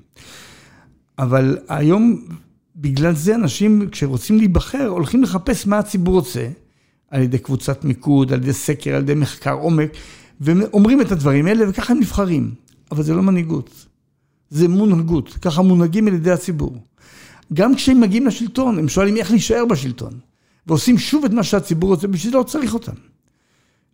אבל 1.18 1.59
היום, 1.68 2.24
בגלל 2.76 3.14
זה 3.14 3.35
אנשים, 3.35 3.88
כשרוצים 3.90 4.38
להיבחר, 4.38 4.87
הולכים 4.87 5.22
לחפש 5.22 5.66
מה 5.66 5.78
הציבור 5.78 6.14
רוצה, 6.14 6.48
על 7.11 7.22
ידי 7.22 7.38
קבוצת 7.38 7.85
מיקוד, 7.85 8.33
על 8.33 8.42
ידי 8.42 8.52
סקר, 8.52 8.94
על 8.94 9.02
ידי 9.02 9.14
מחקר 9.14 9.52
עומק, 9.52 9.90
ואומרים 10.40 11.00
את 11.00 11.12
הדברים 11.12 11.46
האלה, 11.46 11.70
וככה 11.70 11.92
הם 11.92 11.98
נבחרים. 11.98 12.50
אבל 12.90 13.02
זה 13.02 13.14
לא 13.14 13.22
מנהיגות, 13.22 13.87
זה 14.50 14.68
מונהגות, 14.68 15.28
ככה 15.42 15.62
מונהגים 15.62 16.09
על 16.09 16.14
ידי 16.14 16.31
הציבור. 16.31 16.76
גם 17.52 17.74
כשהם 17.74 18.00
מגיעים 18.00 18.26
לשלטון, 18.26 18.78
הם 18.78 18.88
שואלים 18.88 19.16
איך 19.16 19.31
להישאר 19.31 19.64
בשלטון, 19.64 20.12
ועושים 20.66 20.98
שוב 20.98 21.24
את 21.24 21.31
מה 21.31 21.42
שהציבור 21.42 21.90
רוצה, 21.90 22.09
בשביל 22.09 22.33
זה 22.33 22.38
לא 22.38 22.42
צריך 22.42 22.74
אותם. 22.74 22.92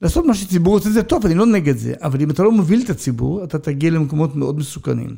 לעשות 0.02 0.26
מה 0.26 0.34
שציבור 0.34 0.74
רוצה 0.74 0.90
זה 0.90 1.02
טוב, 1.02 1.26
אני 1.26 1.34
לא 1.34 1.46
נגד 1.46 1.76
זה, 1.76 1.94
אבל 2.02 2.20
אם 2.20 2.30
אתה 2.30 2.42
לא 2.42 2.52
מוביל 2.52 2.82
את 2.84 2.90
הציבור, 2.90 3.44
אתה 3.44 3.58
תגיע 3.58 3.90
למקומות 3.90 4.36
מאוד 4.36 4.58
מסוכנים. 4.58 5.16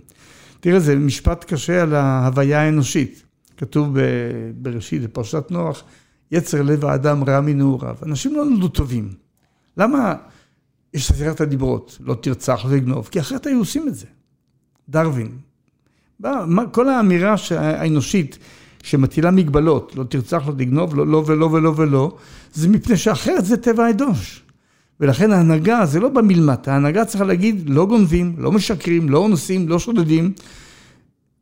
תראה, 0.60 0.80
זה 0.80 0.96
משפט 0.96 1.44
קשה 1.44 1.82
על 1.82 1.94
ההוויה 1.94 2.62
האנושית. 2.62 3.22
כתוב 3.56 3.98
בראשית, 4.56 5.02
בפרשת 5.02 5.44
נוח, 5.50 5.82
יצר 6.32 6.62
לב 6.62 6.84
האדם 6.84 7.24
רע 7.24 7.40
מנעוריו. 7.40 7.96
אנשים 8.02 8.34
לא 8.34 8.44
נולדו 8.44 8.68
טובים. 8.68 9.08
למה 9.76 10.14
יש 10.94 11.10
עשרת 11.10 11.40
הדיברות, 11.40 11.98
לא 12.00 12.14
תרצח, 12.14 12.66
לא? 12.86 13.02
כי 13.10 13.20
אחרת 13.20 13.46
היו 13.46 13.58
עושים 13.58 13.88
את 13.88 13.94
זה. 13.94 14.06
דרווין. 14.88 15.28
כל 16.72 16.88
האמירה 16.88 17.34
האנושית 17.50 18.38
שמטילה 18.82 19.30
מגבלות, 19.30 19.96
לא 19.96 20.04
תרצח, 20.04 20.48
לא 20.48 20.52
תגנוב, 20.52 20.96
לא, 20.96 21.06
לא 21.06 21.24
ולא 21.26 21.46
ולא 21.46 21.74
ולא, 21.76 22.16
זה 22.54 22.68
מפני 22.68 22.96
שאחרת 22.96 23.44
זה 23.44 23.56
טבע 23.56 23.84
האנוש. 23.84 24.45
ולכן 25.00 25.32
ההנהגה 25.32 25.86
זה 25.86 26.00
לא 26.00 26.08
בא 26.08 26.20
מלמטה, 26.20 26.72
ההנהגה 26.72 27.04
צריכה 27.04 27.24
להגיד 27.24 27.70
לא 27.70 27.86
גונבים, 27.86 28.34
לא 28.38 28.52
משקרים, 28.52 29.08
לא 29.08 29.18
אונסים, 29.18 29.68
לא 29.68 29.78
שודדים. 29.78 30.32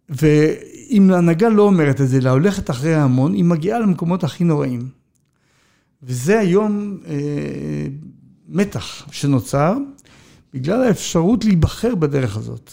ואם 0.09 1.11
ההנהגה 1.11 1.49
לא 1.49 1.63
אומרת 1.63 2.01
את 2.01 2.09
זה, 2.09 2.17
אלא 2.17 2.31
הולכת 2.31 2.71
אחרי 2.71 2.95
ההמון, 2.95 3.33
היא 3.33 3.45
מגיעה 3.45 3.79
למקומות 3.79 4.25
הכי 4.25 4.45
נוראים. 4.45 4.89
וזה 6.03 6.39
היום 6.39 6.99
אה, 7.07 7.87
מתח 8.49 9.07
שנוצר 9.11 9.77
בגלל 10.55 10.83
האפשרות 10.83 11.45
להיבחר 11.45 11.95
בדרך 11.95 12.37
הזאת. 12.37 12.71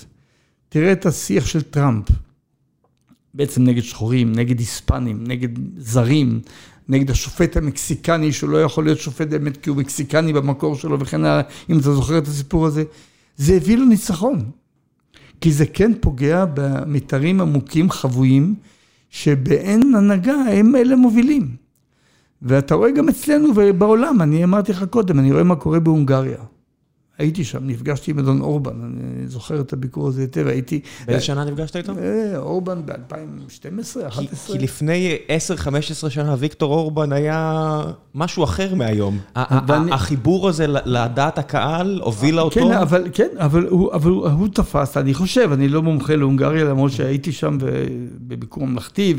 תראה 0.70 0.92
את 0.92 1.06
השיח 1.06 1.46
של 1.46 1.62
טראמפ, 1.62 2.06
בעצם 3.34 3.64
נגד 3.64 3.84
שחורים, 3.84 4.32
נגד 4.32 4.60
היספנים, 4.60 5.24
נגד 5.28 5.50
זרים, 5.78 6.42
נגד 6.92 7.12
השופט 7.12 7.58
המקסיקני, 7.58 8.32
שהוא 8.32 8.50
לא 8.50 8.64
יכול 8.64 8.84
להיות 8.84 9.00
שופט 9.00 9.28
באמת 9.28 9.58
כי 9.58 9.70
הוא 9.70 9.78
מקסיקני 9.78 10.34
במקור 10.34 10.76
שלו 10.76 11.00
וכן 11.00 11.26
הלאה, 11.26 11.42
אם 11.70 11.80
אתה 11.80 11.94
זוכר 11.94 12.18
את 12.18 12.28
הסיפור 12.28 12.66
הזה, 12.66 12.84
זה 13.38 13.54
הביא 13.54 13.78
לו 13.78 13.86
ניצחון. 13.86 14.46
כי 15.42 15.52
זה 15.52 15.66
כן 15.66 15.92
פוגע 16.00 16.46
במתארים 16.54 17.42
עמוקים, 17.42 17.90
חבויים, 17.90 18.56
שבאין 19.10 19.96
הנהגה 19.96 20.34
הם 20.34 20.76
אלה 20.76 20.96
מובילים. 20.96 21.56
ואתה 22.42 22.76
רואה 22.76 22.92
גם 22.92 23.10
אצלנו 23.10 23.50
ובעולם, 23.56 24.22
אני 24.22 24.44
אמרתי 24.44 24.72
לך 24.72 24.84
קודם, 24.84 25.20
אני 25.20 25.32
רואה 25.32 25.44
מה 25.44 25.56
קורה 25.56 25.80
בהונגריה. 25.80 26.38
הייתי 27.22 27.44
שם, 27.44 27.60
נפגשתי 27.62 28.12
עם 28.12 28.20
אדון 28.20 28.42
אורבן, 28.42 28.72
אני 28.82 29.28
זוכר 29.28 29.62
את 29.62 29.74
הביקור 29.74 30.08
הזה 30.08 30.22
היטב, 30.22 30.48
הייתי... 30.48 30.82
באיזה 31.06 31.22
שנה 31.22 31.46
נפגשת 31.46 31.76
איתו? 31.76 31.94
אה, 31.98 32.38
אורבן 32.38 32.82
ב-2012, 32.86 32.96
2011. 32.96 34.58
כי 34.58 34.64
לפני 34.64 35.18
10-15 36.06 36.10
שנה 36.10 36.36
ויקטור 36.40 36.74
אורבן 36.74 37.12
היה 37.12 37.82
משהו 38.16 38.44
אחר 38.44 38.76
מהיום. 38.76 39.20
החיבור 39.36 40.50
הזה 40.50 40.68
לדעת 40.68 41.38
הקהל 41.38 42.02
הובילה 42.04 42.42
אותו? 42.42 42.70
כן, 43.14 43.30
אבל 43.40 43.68
הוא 43.70 44.48
תפס, 44.54 44.98
אני 44.98 45.14
חושב, 45.14 45.50
אני 45.54 45.68
לא 45.68 45.82
מומחה 45.82 46.16
להונגריה, 46.16 46.64
למרות 46.64 46.92
שהייתי 46.92 47.32
שם 47.32 47.58
בביקור 48.28 48.68
ממלכתי, 48.68 49.14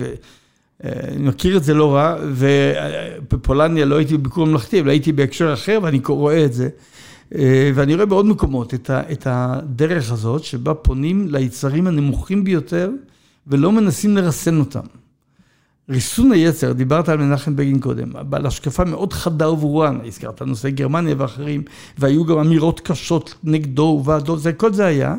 אני 0.85 1.29
מכיר 1.29 1.57
את 1.57 1.65
זה 1.65 1.75
לא 1.75 1.95
רע, 1.95 2.17
ובפולניה 2.23 3.85
לא 3.85 3.97
הייתי 3.97 4.17
בביקור 4.17 4.47
ממלכתי, 4.47 4.81
אבל 4.81 4.89
הייתי 4.89 5.13
בהקשר 5.13 5.53
אחר 5.53 5.79
ואני 5.83 6.01
רואה 6.09 6.45
את 6.45 6.53
זה. 6.53 6.69
אה, 7.39 7.71
ואני 7.75 7.95
רואה 7.95 8.07
בעוד 8.07 8.27
מקומות 8.27 8.75
את, 8.75 8.91
ה, 8.91 9.13
את 9.13 9.27
הדרך 9.31 10.13
הזאת, 10.13 10.45
שבה 10.45 10.75
פונים 10.75 11.29
ליצרים 11.29 11.87
הנמוכים 11.87 12.45
ביותר, 12.45 12.91
ולא 13.47 13.73
מנסים 13.73 14.17
לרסן 14.17 14.59
אותם. 14.61 14.87
ריסון 15.89 16.33
היצר, 16.33 16.73
דיברת 16.73 17.09
על 17.09 17.17
מנחם 17.17 17.57
בגין 17.57 17.81
קודם, 17.81 18.13
בעל 18.31 18.47
השקפה 18.47 18.85
מאוד 18.85 19.13
חדה 19.13 19.51
וברורה, 19.51 19.93
הזכרת 20.05 20.43
נושאי 20.43 20.71
גרמניה 20.71 21.15
ואחרים, 21.19 21.63
והיו 21.99 22.25
גם 22.25 22.39
אמירות 22.39 22.81
קשות 22.81 23.35
נגדו 23.45 23.83
ובעדו, 23.83 24.37
זה, 24.37 24.53
כל 24.53 24.73
זה 24.73 24.85
היה, 24.87 25.15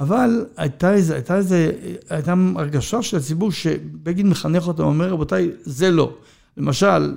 אבל 0.00 0.46
הייתה 0.56 0.92
איזה, 0.92 1.14
הייתה 1.14 1.36
איזה, 1.36 1.72
הייתה 2.10 2.34
הרגשה 2.56 3.02
של 3.02 3.16
הציבור 3.16 3.52
שבגין 3.52 4.28
מחנך 4.28 4.68
אותם, 4.68 4.82
אומר, 4.82 5.10
רבותיי, 5.10 5.50
זה 5.60 5.90
לא. 5.90 6.12
למשל, 6.56 6.86
אני 6.86 7.14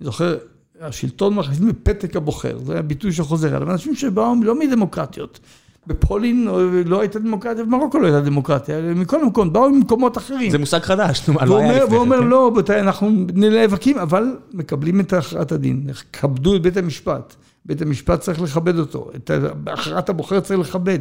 זוכר, 0.00 0.36
השלטון 0.80 1.34
מחליטים 1.34 1.68
בפתק 1.68 2.16
הבוחר, 2.16 2.58
זה 2.58 2.72
היה 2.72 2.82
ביטוי 2.82 3.12
שחוזר 3.12 3.56
עליו, 3.56 3.70
אנשים 3.70 3.94
שבאו 3.94 4.34
לא 4.42 4.54
מדמוקרטיות. 4.54 5.40
בפולין 5.86 6.48
לא 6.86 7.00
הייתה 7.00 7.18
דמוקרטיה, 7.18 7.64
במרוקו 7.64 7.98
לא 7.98 8.06
הייתה 8.06 8.20
דמוקרטיה, 8.20 8.80
מכל 8.80 9.26
מקום, 9.26 9.52
באו 9.52 9.70
ממקומות 9.70 10.18
אחרים. 10.18 10.50
זה 10.50 10.58
מושג 10.58 10.78
חדש, 10.78 11.28
נו, 11.28 11.34
לא 11.46 11.58
היה 11.58 11.72
לפני 11.72 11.86
כן. 11.86 11.92
והוא 11.92 12.04
אומר, 12.04 12.20
לא, 12.20 12.46
רבותיי, 12.46 12.80
אנחנו 12.80 13.10
נאבקים, 13.34 13.98
אבל 13.98 14.36
מקבלים 14.54 15.00
את 15.00 15.12
הכרעת 15.12 15.52
הדין, 15.52 15.86
כבדו 16.12 16.56
את 16.56 16.62
בית 16.62 16.76
המשפט. 16.76 17.34
בית 17.66 17.82
המשפט 17.82 18.20
צריך 18.20 18.42
לכבד 18.42 18.78
אותו, 18.78 19.10
את 19.16 19.30
הכרעת 19.66 20.08
הבוחר 20.08 20.40
צריך 20.40 20.60
לכבד. 20.60 20.98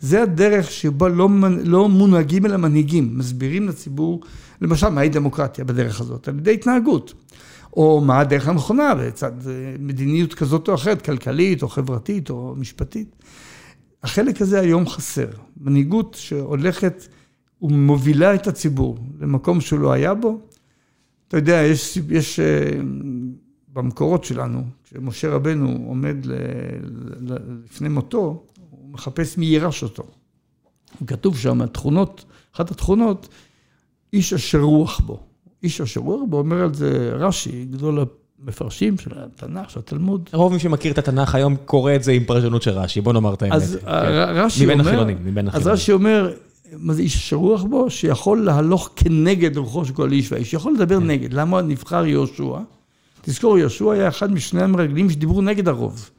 זה 0.00 0.22
הדרך 0.22 0.70
שבה 0.70 1.08
לא, 1.08 1.28
לא 1.64 1.88
מונהגים 1.88 2.46
אל 2.46 2.54
המנהיגים, 2.54 3.18
מסבירים 3.18 3.68
לציבור, 3.68 4.20
למשל, 4.60 4.88
מהי 4.88 5.08
דמוקרטיה 5.08 5.64
בדרך 5.64 6.00
הזאת? 6.00 6.28
על 6.28 6.38
ידי 6.38 6.54
התנהגות. 6.54 7.14
או 7.76 8.00
מה 8.00 8.20
הדרך 8.20 8.48
הנכונה 8.48 8.94
בצד 8.94 9.32
מדיניות 9.78 10.34
כזאת 10.34 10.68
או 10.68 10.74
אחרת, 10.74 11.02
כלכלית 11.02 11.62
או 11.62 11.68
חברתית 11.68 12.30
או 12.30 12.54
משפטית. 12.56 13.16
החלק 14.02 14.42
הזה 14.42 14.60
היום 14.60 14.88
חסר. 14.88 15.28
מנהיגות 15.56 16.16
שהולכת 16.20 17.08
ומובילה 17.62 18.34
את 18.34 18.46
הציבור 18.46 18.98
למקום 19.20 19.60
שהוא 19.60 19.80
לא 19.80 19.92
היה 19.92 20.14
בו. 20.14 20.40
אתה 21.28 21.36
יודע, 21.36 21.62
יש, 21.62 21.98
יש 22.10 22.40
אה, 22.40 22.70
במקורות 23.72 24.24
שלנו, 24.24 24.62
כשמשה 24.84 25.30
רבנו 25.30 25.84
עומד 25.86 26.26
ל, 26.26 26.32
ל, 27.20 27.36
לפני 27.64 27.88
מותו, 27.88 28.44
הוא 28.70 28.90
מחפש 28.92 29.38
מי 29.38 29.46
יירש 29.46 29.82
אותו. 29.82 30.02
כתוב 31.06 31.38
שם, 31.38 31.66
תכונות, 31.66 32.24
אחת 32.54 32.70
התכונות, 32.70 33.28
איש 34.12 34.32
אשר 34.32 34.60
רוח 34.60 35.00
בו. 35.00 35.20
איש 35.64 35.80
אשר 35.80 36.00
רוח 36.00 36.20
בו, 36.28 36.38
אומר 36.38 36.62
על 36.62 36.74
זה 36.74 37.12
רש"י, 37.18 37.66
גדול 37.70 38.04
המפרשים 38.44 38.98
של 38.98 39.10
התנ"ך, 39.16 39.70
של 39.70 39.78
התלמוד. 39.78 40.30
רוב 40.32 40.52
מי 40.52 40.58
שמכיר 40.58 40.92
את 40.92 40.98
התנ"ך 40.98 41.34
היום 41.34 41.56
קורא 41.64 41.94
את 41.94 42.04
זה 42.04 42.12
עם 42.12 42.24
פרשנות 42.24 42.62
של 42.62 42.70
רש"י, 42.70 43.00
בוא 43.00 43.12
נאמר 43.12 43.34
את 43.34 43.42
האמת. 43.42 43.54
אז 43.54 43.78
כן. 43.84 43.90
רש"י 44.34 44.64
אומר, 44.64 44.74
מבין 44.74 44.86
החילונים, 44.86 45.16
מבין 45.24 45.48
החילונים. 45.48 45.72
אז 45.72 45.80
רש"י 45.80 45.92
אומר, 45.92 46.32
מה 46.78 46.94
זה 46.94 47.02
איש 47.02 47.16
אשר 47.16 47.36
רוח 47.36 47.62
בו? 47.62 47.90
שיכול 47.90 48.44
להלוך 48.44 48.90
כנגד 48.96 49.56
רוחו 49.56 49.84
של 49.84 49.92
כל 49.92 50.12
איש 50.12 50.32
ואיש, 50.32 50.54
יכול 50.54 50.72
לדבר 50.74 51.00
כן. 51.00 51.06
נגד. 51.06 51.32
למה 51.32 51.62
נבחר 51.62 52.06
יהושע? 52.06 52.58
תזכור, 53.22 53.58
יהושע 53.58 53.92
היה 53.92 54.08
אחד 54.08 54.32
משני 54.32 54.62
המרגלים 54.62 55.10
שדיברו 55.10 55.42
נגד 55.42 55.68
הרוב. 55.68 56.10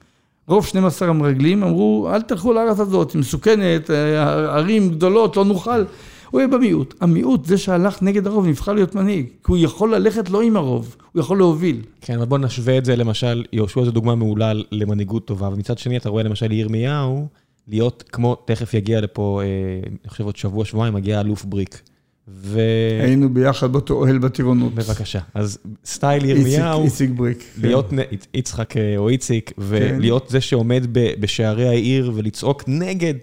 רוב 0.48 0.66
12 0.66 1.10
המרגלים 1.10 1.64
אמרו, 1.64 2.10
אל 2.14 2.22
תלכו 2.22 2.54
לארץ 2.54 2.80
הזאת, 2.80 3.12
היא 3.12 3.20
מסוכנת, 3.20 3.92
אה, 3.92 4.24
ערים 4.56 4.90
גדולות, 4.90 5.38
לא 5.38 5.46
נוכל. 5.46 5.84
הוא 6.32 6.42
יהיה 6.42 6.48
במיעוט. 6.48 6.94
המיעוט, 7.02 7.46
זה 7.46 7.58
שהלך 7.58 8.02
נגד 8.02 8.28
הרוב, 8.28 8.48
נבחר 8.48 8.74
להיות 8.74 8.96
מנהיג. 8.96 9.26
כי 9.26 9.52
הוא 9.52 9.58
יכול 9.58 9.96
ללכת 9.96 10.30
לא 10.30 10.42
עם 10.42 10.58
הרוב, 10.58 10.96
הוא 11.12 11.20
יכול 11.20 11.38
להוביל. 11.38 11.82
כן, 12.02 12.16
אבל 12.16 12.26
בוא 12.26 12.38
נשווה 12.38 12.78
את 12.78 12.86
זה 12.86 12.96
למשל, 12.96 13.44
יהושע 13.54 13.84
זו 13.84 13.92
דוגמה 13.92 14.16
מעולה 14.16 14.52
למנהיגות 14.72 15.28
טובה, 15.28 15.50
ומצד 15.50 15.78
שני 15.78 15.98
אתה 15.98 16.10
רואה 16.10 16.24
למשל 16.24 16.52
ירמיהו, 16.52 17.28
להיות 17.68 18.04
כמו, 18.12 18.36
תכף 18.46 18.74
יגיע 18.74 19.02
לפה, 19.02 19.42
אה, 19.44 19.48
אני 19.88 20.10
חושב 20.10 20.26
עוד 20.26 20.36
שבוע, 20.36 20.66
שבועיים, 20.66 20.94
מגיע 20.94 21.22
אלוף 21.22 21.46
בריק. 21.46 21.82
ו... 22.28 22.60
היינו 23.02 23.34
ביחד 23.34 23.72
באותו 23.72 23.94
אוהל 23.94 24.18
בטירונות. 24.18 24.76
בבקשה. 24.76 25.20
אז 25.34 25.58
סטייל 25.86 26.26
ירמיהו, 26.26 26.84
איציק 26.84 27.10
בריק. 27.10 27.38
כן. 27.38 27.62
להיות, 27.62 27.90
כן. 27.90 27.98
יצחק 28.34 28.78
אה, 28.78 28.98
או 28.98 29.10
איציק, 29.10 29.52
ולהיות 29.58 30.24
כן. 30.24 30.32
זה 30.32 30.42
שעומד 30.42 30.88
בשערי 31.20 31.68
העיר 31.68 32.12
ולצעוק 32.16 32.64
נגד 32.68 33.14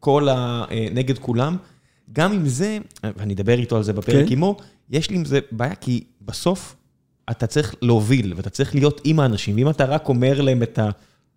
כל 0.00 0.28
ה... 0.28 0.64
אה, 0.70 0.88
נגד 0.94 1.18
כולם. 1.18 1.56
גם 2.12 2.32
עם 2.32 2.48
זה, 2.48 2.78
ואני 3.16 3.34
אדבר 3.34 3.58
איתו 3.58 3.76
על 3.76 3.82
זה 3.82 3.92
בפרק 3.92 4.24
כן. 4.24 4.30
עימו, 4.30 4.56
יש 4.90 5.10
לי 5.10 5.16
עם 5.16 5.24
זה 5.24 5.40
בעיה, 5.52 5.74
כי 5.74 6.04
בסוף 6.22 6.76
אתה 7.30 7.46
צריך 7.46 7.74
להוביל, 7.82 8.34
ואתה 8.36 8.50
צריך 8.50 8.74
להיות 8.74 9.00
עם 9.04 9.20
האנשים, 9.20 9.56
ואם 9.56 9.70
אתה 9.70 9.84
רק 9.84 10.08
אומר 10.08 10.40
להם 10.40 10.62
את 10.62 10.78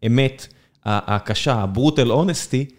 האמת 0.03 0.47
הקשה, 0.85 1.53
ה-brutal 1.53 2.07
honesty, 2.07 2.73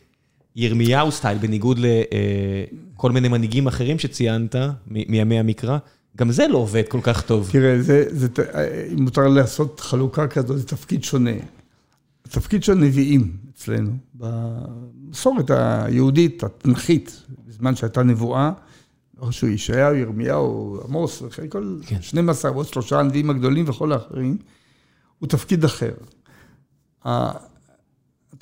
ירמיהו 0.56 1.12
סטייל, 1.12 1.38
בניגוד 1.38 1.78
לכל 1.78 3.08
אה, 3.08 3.14
מיני 3.14 3.28
מנהיגים 3.28 3.66
אחרים 3.66 3.98
שציינת 3.98 4.56
מימי 4.86 5.38
המקרא, 5.38 5.78
גם 6.16 6.32
זה 6.32 6.48
לא 6.48 6.58
עובד 6.58 6.82
כל 6.88 7.00
כך 7.02 7.22
טוב. 7.22 7.48
תראה, 7.52 7.82
זה, 7.82 8.04
זה, 8.08 8.28
אם 8.92 9.02
מותר 9.02 9.28
לעשות 9.28 9.80
חלוקה 9.80 10.26
כזאת, 10.26 10.58
זה 10.58 10.66
תפקיד 10.66 11.04
שונה. 11.04 11.30
תפקיד 12.22 12.64
של 12.64 12.74
נביאים 12.74 13.36
אצלנו, 13.54 13.92
במסורת 15.12 15.50
היהודית, 15.50 16.44
התנכית, 16.44 17.22
בזמן 17.46 17.76
שהייתה 17.76 18.02
נבואה, 18.02 18.52
או 19.18 19.32
שהוא 19.32 19.50
ישעיהו, 19.50 19.94
ירמיהו, 19.94 20.80
עמוס, 20.84 21.22
וכן 21.22 21.48
כל 21.48 21.78
כן. 21.86 22.02
12 22.02 22.52
ועוד 22.52 22.66
שלושה 22.66 23.00
הנביאים 23.00 23.30
הגדולים 23.30 23.68
וכל 23.68 23.92
האחרים, 23.92 24.36
הוא 25.18 25.28
תפקיד 25.28 25.64
אחר. 25.64 25.92
אתה 27.00 27.38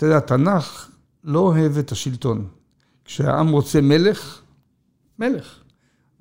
יודע, 0.03 0.17
התנ"ך 0.17 0.91
לא 1.25 1.39
אוהב 1.39 1.79
את 1.79 1.93
השלטון. 1.93 2.47
כשהעם 3.05 3.49
רוצה 3.49 3.81
מלך, 3.81 4.41
מלך. 5.19 5.55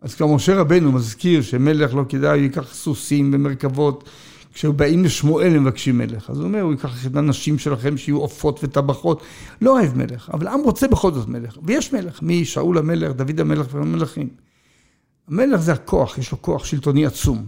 אז 0.02 0.16
כמו 0.16 0.36
משה 0.36 0.56
רבנו 0.56 0.92
מזכיר 0.92 1.42
שמלך 1.42 1.94
לא 1.94 2.04
כדאי, 2.10 2.40
ייקח 2.40 2.74
סוסים 2.74 3.32
ומרכבות. 3.34 4.10
כשבאים 4.54 5.04
לשמואל 5.04 5.56
הם 5.56 5.64
מבקשים 5.64 5.98
מלך. 5.98 6.30
אז 6.30 6.38
הוא 6.38 6.46
אומר, 6.46 6.62
הוא 6.62 6.72
ייקח 6.72 7.06
את 7.06 7.16
הנשים 7.16 7.60
שלכם 7.60 7.98
שיהיו 7.98 8.18
עופות 8.18 8.60
וטבחות. 8.64 9.22
לא 9.62 9.80
אוהב 9.80 9.98
מלך, 9.98 10.30
אבל 10.34 10.48
העם 10.48 10.60
רוצה 10.60 10.88
בכל 10.88 11.14
זאת 11.14 11.28
מלך. 11.28 11.58
ויש 11.64 11.94
מלך, 11.94 12.20
משאול 12.22 12.78
המלך, 12.78 13.12
דוד 13.12 13.40
המלך 13.40 13.68
והמלכים. 13.72 14.30
המלך 15.28 15.62
זה 15.62 15.74
הכוח, 15.74 16.18
יש 16.18 16.32
לו 16.32 16.42
כוח 16.42 16.66
שלטוני 16.66 17.06
עצום. 17.06 17.46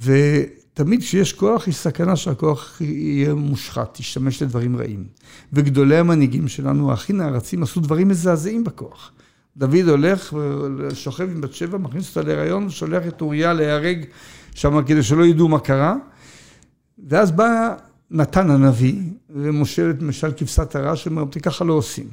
ותמיד 0.00 1.00
כשיש 1.00 1.32
כוח, 1.32 1.68
יש 1.68 1.76
סכנה 1.76 2.16
שהכוח 2.16 2.80
יהיה 2.80 3.34
מושחת, 3.34 4.00
ישתמש 4.00 4.42
לדברים 4.42 4.76
רעים. 4.76 5.04
וגדולי 5.52 5.96
המנהיגים 5.96 6.48
שלנו, 6.48 6.92
הכי 6.92 7.12
נערצים, 7.12 7.62
עשו 7.62 7.80
דברים 7.80 8.08
מזעזעים 8.08 8.64
בכוח. 8.64 9.12
דוד 9.56 9.88
הולך, 9.88 10.36
שוכב 10.94 11.30
עם 11.30 11.40
בת 11.40 11.54
שבע, 11.54 11.78
מכניס 11.78 12.08
אותה 12.08 12.28
להיריון, 12.28 12.70
שולח 12.70 13.06
את 13.06 13.20
אוריה 13.20 13.52
להיהרג 13.52 14.04
שם 14.54 14.82
כדי 14.82 15.02
שלא 15.02 15.24
ידעו 15.24 15.48
מה 15.48 15.58
קרה. 15.58 15.94
ואז 17.08 17.30
בא 17.30 17.74
נתן 18.10 18.50
הנביא, 18.50 18.94
ומשה 19.30 19.82
למשל 20.00 20.32
כבשת 20.36 20.76
הרש, 20.76 21.04
שאומר, 21.04 21.24
ככה 21.42 21.64
לא 21.64 21.72
עושים. 21.72 22.06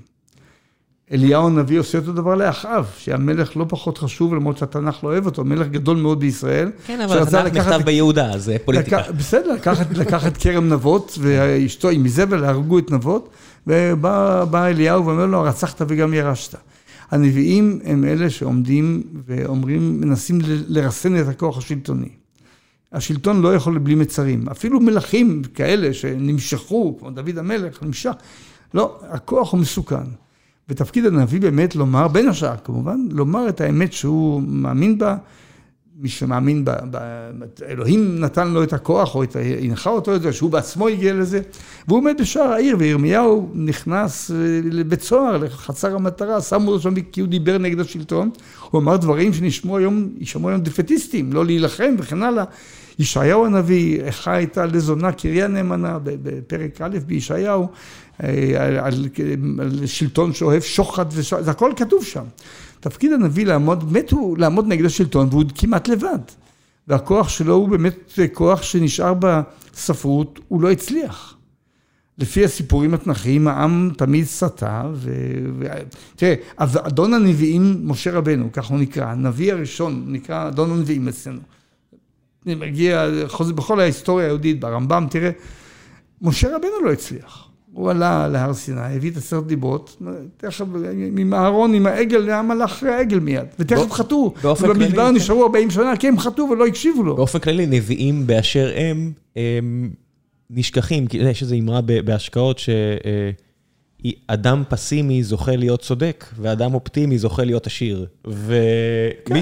אליהו 1.11 1.47
הנביא 1.47 1.79
עושה 1.79 1.97
אותו 1.97 2.13
דבר 2.13 2.35
לאחאב, 2.35 2.91
שהמלך 2.97 3.57
לא 3.57 3.65
פחות 3.69 3.97
חשוב, 3.97 4.35
למרות 4.35 4.57
שהתנ"ך 4.57 5.03
לא 5.03 5.09
אוהב 5.09 5.25
אותו, 5.25 5.43
מלך 5.43 5.67
גדול 5.67 5.97
מאוד 5.97 6.19
בישראל. 6.19 6.71
כן, 6.85 7.01
אבל 7.01 7.21
התנ"ך 7.21 7.53
נכתב 7.53 7.81
ביהודה, 7.85 8.33
אז 8.33 8.43
זה 8.43 8.57
פוליטיקה. 8.65 8.97
לק... 8.97 9.09
בסדר, 9.09 9.53
לקחת, 9.53 9.87
לקחת 10.01 10.37
כרם 10.37 10.69
נבות, 10.69 11.17
ואשתו 11.21 11.89
עם 11.89 12.03
מזבל, 12.03 12.45
הרגו 12.45 12.79
את 12.79 12.91
נבות, 12.91 13.29
ובא 13.67 14.65
אליהו 14.67 15.05
ואומר 15.05 15.25
לו, 15.25 15.41
רצחת 15.41 15.81
וגם 15.87 16.13
ירשת. 16.13 16.55
הנביאים 17.11 17.79
הם 17.83 18.05
אלה 18.05 18.29
שעומדים 18.29 19.03
ואומרים, 19.27 20.01
מנסים 20.01 20.39
לרסן 20.67 21.21
את 21.21 21.27
הכוח 21.27 21.57
השלטוני. 21.57 22.20
השלטון 22.91 23.41
לא 23.41 23.55
יכול 23.55 23.77
בלי 23.77 23.95
מצרים. 23.95 24.49
אפילו 24.49 24.79
מלכים 24.79 25.41
כאלה 25.53 25.93
שנמשכו, 25.93 26.97
כמו 26.99 27.09
דוד 27.09 27.37
המלך, 27.37 27.83
נמשך. 27.83 28.11
לא, 28.73 28.99
הכוח 29.09 29.51
הוא 29.51 29.59
מסוכן. 29.59 30.03
ותפקיד 30.69 31.05
הנביא 31.05 31.41
באמת 31.41 31.75
לומר, 31.75 32.07
בין 32.07 32.27
השאר 32.27 32.55
כמובן, 32.63 33.07
לומר 33.11 33.49
את 33.49 33.61
האמת 33.61 33.93
שהוא 33.93 34.41
מאמין 34.41 34.97
בה, 34.97 35.15
מי 36.01 36.09
שמאמין, 36.09 36.65
ב, 36.65 36.71
ב, 36.91 36.97
אלוהים 37.67 38.19
נתן 38.19 38.47
לו 38.47 38.63
את 38.63 38.73
הכוח, 38.73 39.15
או 39.15 39.23
את, 39.23 39.35
הנחה 39.61 39.89
אותו 39.89 40.15
את 40.15 40.21
זה, 40.21 40.33
שהוא 40.33 40.51
בעצמו 40.51 40.87
הגיע 40.87 41.13
לזה, 41.13 41.41
והוא 41.87 41.99
עומד 41.99 42.15
בשער 42.19 42.51
העיר, 42.51 42.75
וירמיהו 42.79 43.49
נכנס 43.53 44.31
אה, 44.31 44.35
לבית 44.63 45.01
סוהר, 45.01 45.37
לחצר 45.37 45.95
המטרה, 45.95 46.41
שמו 46.41 46.71
אותו 46.71 46.81
שם 46.81 47.01
כי 47.01 47.21
הוא 47.21 47.29
דיבר 47.29 47.57
נגד 47.57 47.79
השלטון, 47.79 48.29
הוא 48.69 48.81
אמר 48.81 48.97
דברים 48.97 49.33
שנשמעו 49.33 49.77
היום, 49.77 50.09
יישמעו 50.19 50.49
היום 50.49 50.61
דפטיסטים, 50.61 51.33
לא 51.33 51.45
להילחם 51.45 51.95
וכן 51.97 52.23
הלאה. 52.23 52.43
ישעיהו 53.01 53.45
הנביא, 53.45 54.01
איכה 54.01 54.33
הייתה 54.33 54.65
לזונה 54.65 55.11
קריה 55.11 55.47
נאמנה, 55.47 55.97
בפרק 56.03 56.81
א' 56.81 56.97
בישעיהו, 57.05 57.67
אה, 58.23 58.65
על, 58.65 58.77
על, 58.77 59.07
על 59.59 59.87
שלטון 59.87 60.33
שאוהב 60.33 60.61
שוחד, 60.61 61.05
ושוחד, 61.11 61.43
זה 61.43 61.51
הכל 61.51 61.71
כתוב 61.75 62.05
שם. 62.05 62.23
תפקיד 62.79 63.11
הנביא 63.11 63.45
לעמוד, 63.45 63.83
באמת 63.93 64.11
הוא 64.11 64.37
לעמוד 64.37 64.67
נגד 64.67 64.85
השלטון, 64.85 65.27
והוא 65.31 65.43
כמעט 65.55 65.87
לבד. 65.87 66.19
והכוח 66.87 67.29
שלו 67.29 67.53
הוא 67.53 67.69
באמת 67.69 68.19
כוח 68.33 68.61
שנשאר 68.61 69.13
בספרות, 69.13 70.39
הוא 70.47 70.61
לא 70.61 70.71
הצליח. 70.71 71.35
לפי 72.17 72.45
הסיפורים 72.45 72.93
התנ"כיים, 72.93 73.47
העם 73.47 73.91
תמיד 73.97 74.25
סטה, 74.25 74.83
ו... 74.93 75.11
ו... 75.59 75.65
תראה, 76.15 76.33
אדון 76.57 77.13
הנביאים, 77.13 77.81
משה 77.83 78.11
רבנו, 78.11 78.49
כך 78.53 78.65
הוא 78.65 78.79
נקרא, 78.79 79.05
הנביא 79.05 79.53
הראשון, 79.53 80.03
נקרא 80.07 80.47
אדון 80.47 80.71
הנביאים 80.71 81.07
אצלנו. 81.07 81.39
מגיע, 82.45 83.05
בכל 83.55 83.79
ההיסטוריה 83.79 84.25
היהודית, 84.25 84.59
ברמב"ם, 84.59 85.07
תראה, 85.09 85.29
משה 86.21 86.47
רבנו 86.47 86.85
לא 86.85 86.91
הצליח. 86.91 87.47
הוא 87.73 87.91
עלה 87.91 88.27
להר 88.27 88.53
סיני, 88.53 88.81
הביא 88.81 89.11
את 89.11 89.17
עשרת 89.17 89.47
דיברות, 89.47 90.01
תכף 90.37 90.65
עם 91.17 91.33
אהרון, 91.33 91.73
עם 91.73 91.87
העגל, 91.87 92.29
העם 92.29 92.51
הלך 92.51 92.71
אחרי 92.71 92.93
העגל 92.93 93.19
מיד, 93.19 93.45
ותכף 93.59 93.91
חטאו. 93.91 94.33
ובמדבר. 94.43 95.11
נשארו 95.11 95.43
40 95.43 95.69
שנה, 95.69 95.97
כי 95.97 96.07
הם 96.07 96.19
חטאו 96.19 96.49
ולא 96.49 96.67
הקשיבו 96.67 97.03
לו. 97.03 97.15
באופן 97.15 97.39
כללי, 97.39 97.65
נביאים 97.65 98.27
באשר 98.27 98.71
הם, 98.75 99.11
הם 99.35 99.89
נשכחים, 100.49 101.07
כי 101.07 101.17
יש 101.17 101.41
איזו 101.41 101.55
אמרה 101.55 101.81
בהשקעות 101.81 102.59
שאדם 104.03 104.63
פסימי 104.69 105.23
זוכה 105.23 105.55
להיות 105.55 105.81
צודק, 105.81 106.25
ואדם 106.41 106.73
אופטימי 106.73 107.17
זוכה 107.17 107.43
להיות 107.43 107.67
עשיר. 107.67 108.05
ו... 108.27 108.55
כן, 109.25 109.37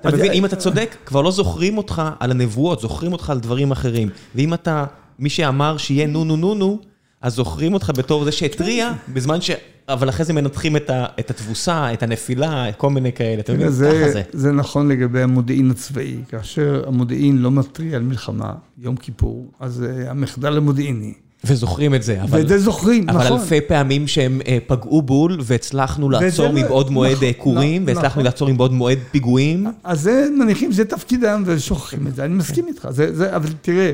אתה 0.00 0.08
מבין, 0.16 0.32
אם 0.32 0.44
אתה 0.44 0.56
צודק, 0.56 0.96
כבר 1.06 1.22
לא 1.22 1.30
זוכרים 1.30 1.78
אותך 1.78 2.02
על 2.20 2.30
הנבואות, 2.30 2.80
זוכרים 2.80 3.12
אותך 3.12 3.30
על 3.30 3.40
דברים 3.40 3.70
אחרים. 3.70 4.08
ואם 4.34 4.54
אתה, 4.54 4.84
מי 5.18 5.30
שאמר 5.30 5.76
שיהיה 5.76 6.06
נו 6.06 6.24
נו 6.24 6.36
נו 6.36 6.54
נו, 6.54 6.78
אז 7.20 7.34
זוכרים 7.34 7.74
אותך 7.74 7.90
בתור 7.96 8.24
זה 8.24 8.32
שהתריע, 8.32 8.92
בזמן 9.12 9.40
ש... 9.40 9.50
אבל 9.88 10.08
אחרי 10.08 10.24
זה 10.24 10.32
מנתחים 10.32 10.76
את 10.76 10.90
ה- 10.90 11.06
את 11.20 11.30
התבוסה, 11.30 11.92
את 11.92 12.02
הנפילה, 12.02 12.72
כל 12.76 12.90
מיני 12.90 13.12
כאלה. 13.12 13.40
אתה 13.40 13.52
מבין? 13.52 13.68
תראה, 13.68 13.90
ככה 13.92 14.06
זה, 14.06 14.12
זה. 14.12 14.22
זה 14.32 14.52
נכון 14.52 14.88
לגבי 14.88 15.22
המודיעין 15.22 15.70
הצבאי. 15.70 16.16
כאשר 16.28 16.84
המודיעין 16.86 17.38
לא 17.38 17.50
מתריע 17.50 17.96
על 17.96 18.02
מלחמה, 18.02 18.52
יום 18.78 18.96
כיפור, 18.96 19.50
אז 19.60 19.82
אה, 19.84 20.10
המחדל 20.10 20.56
המודיעיני. 20.56 21.12
וזוכרים 21.44 21.94
את 21.94 22.02
זה, 22.02 22.22
אבל... 22.22 22.38
ואת 22.38 22.48
זה 22.48 22.58
זוכרים, 22.58 23.08
אבל 23.08 23.24
נכון. 23.24 23.40
אלפי 23.40 23.60
פעמים 23.60 24.06
שהם 24.06 24.40
אה, 24.46 24.58
פגעו 24.66 25.02
בול, 25.02 25.38
והצלחנו 25.42 26.10
לעצור 26.10 26.46
לא- 26.46 26.52
מבעוד 26.52 26.90
מועד 26.90 27.12
נכון, 27.12 27.24
אה, 27.24 27.32
כורים, 27.32 27.82
נכון. 27.82 27.96
והצלחנו 27.96 28.22
לעצור 28.22 28.52
מבעוד 28.52 28.72
מועד 28.72 28.98
פיגועים. 29.10 29.66
אז 29.84 30.00
זה 30.00 30.28
מניחים, 30.38 30.72
זה 30.72 30.84
תפקידם 30.84 31.42
ושוכחים 31.46 32.06
את 32.06 32.14
זה, 32.14 32.24
אני 32.24 32.34
מסכים 32.34 32.66
איתך. 32.68 32.88
זה, 32.90 33.14
זה, 33.16 33.36
אבל 33.36 33.48
תראה, 33.62 33.92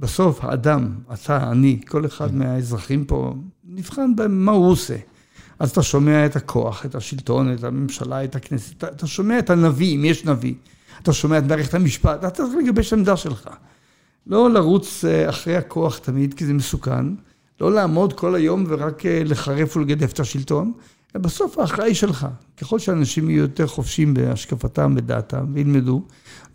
בסוף 0.00 0.44
האדם, 0.44 0.88
אתה, 1.12 1.50
אני, 1.50 1.78
כל 1.88 2.06
אחד 2.06 2.34
מהאזרחים 2.34 3.04
פה, 3.04 3.34
נבחן 3.68 4.16
במה 4.16 4.52
הוא 4.52 4.70
עושה. 4.70 4.96
אז 5.58 5.70
אתה 5.70 5.82
שומע 5.82 6.26
את 6.26 6.36
הכוח, 6.36 6.86
את 6.86 6.94
השלטון, 6.94 7.54
את 7.54 7.64
הממשלה, 7.64 8.24
את 8.24 8.36
הכנסת, 8.36 8.76
אתה, 8.78 8.88
אתה 8.88 9.06
שומע 9.06 9.38
את 9.38 9.50
הנביא, 9.50 9.96
אם 9.96 10.04
יש 10.04 10.24
נביא. 10.24 10.54
אתה 11.02 11.12
שומע 11.12 11.38
את 11.38 11.44
מערכת 11.44 11.74
המשפט, 11.74 12.18
אתה 12.18 12.30
צריך 12.30 12.54
לגבש 12.64 12.92
עמדה 12.92 13.16
שלך. 13.16 13.48
לא 14.30 14.50
לרוץ 14.50 15.04
אה, 15.04 15.28
אחרי 15.28 15.56
הכוח 15.56 15.98
תמיד, 15.98 16.34
כי 16.34 16.46
זה 16.46 16.54
מסוכן. 16.54 17.06
לא 17.60 17.72
לעמוד 17.72 18.12
כל 18.12 18.34
היום 18.34 18.64
ורק 18.68 19.06
אה, 19.06 19.22
לחרף 19.24 19.76
ולגדף 19.76 20.12
את 20.12 20.20
השלטון. 20.20 20.72
בסוף 21.14 21.58
ההכרעה 21.58 21.86
היא 21.86 21.94
שלך. 21.94 22.26
ככל 22.60 22.78
שאנשים 22.78 23.30
יהיו 23.30 23.42
יותר 23.42 23.66
חופשיים 23.66 24.14
בהשקפתם, 24.14 24.94
בדעתם, 24.94 25.44
וילמדו, 25.52 26.02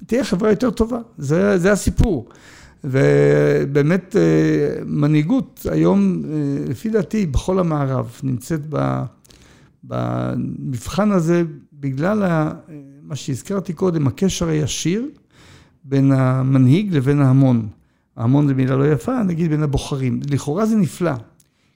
תהיה 0.05 0.23
חברה 0.23 0.49
יותר 0.49 0.71
טובה. 0.71 0.99
זה, 1.17 1.57
זה 1.57 1.71
הסיפור. 1.71 2.29
ובאמת 2.83 4.15
אה, 4.15 4.83
מנהיגות 4.85 5.65
היום, 5.71 6.21
אה, 6.25 6.65
לפי 6.69 6.89
דעתי, 6.89 7.25
בכל 7.25 7.59
המערב, 7.59 8.19
נמצאת 8.23 8.61
במבחן 9.83 11.11
הזה 11.11 11.43
בגלל 11.73 12.23
מה 13.03 13.15
שהזכרתי 13.15 13.73
קודם, 13.73 14.07
הקשר 14.07 14.47
הישיר 14.47 15.09
בין 15.87 16.11
המנהיג 16.11 16.95
לבין 16.95 17.21
ההמון. 17.21 17.67
ההמון 18.17 18.47
זה 18.47 18.53
מילה 18.53 18.75
לא 18.75 18.91
יפה, 18.91 19.23
נגיד 19.23 19.49
בין 19.49 19.63
הבוחרים. 19.63 20.19
לכאורה 20.29 20.65
זה 20.65 20.75
נפלא, 20.75 21.13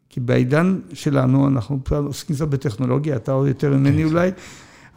כי 0.09 0.19
בעידן 0.19 0.79
שלנו, 0.93 1.47
אנחנו 1.47 1.83
כבר 1.83 1.97
עוסקים 1.97 2.35
קצת 2.35 2.47
בטכנולוגיה, 2.47 3.15
אתה 3.15 3.31
עוד 3.31 3.47
יותר 3.47 3.77
ממני 3.77 4.03
אולי, 4.03 4.31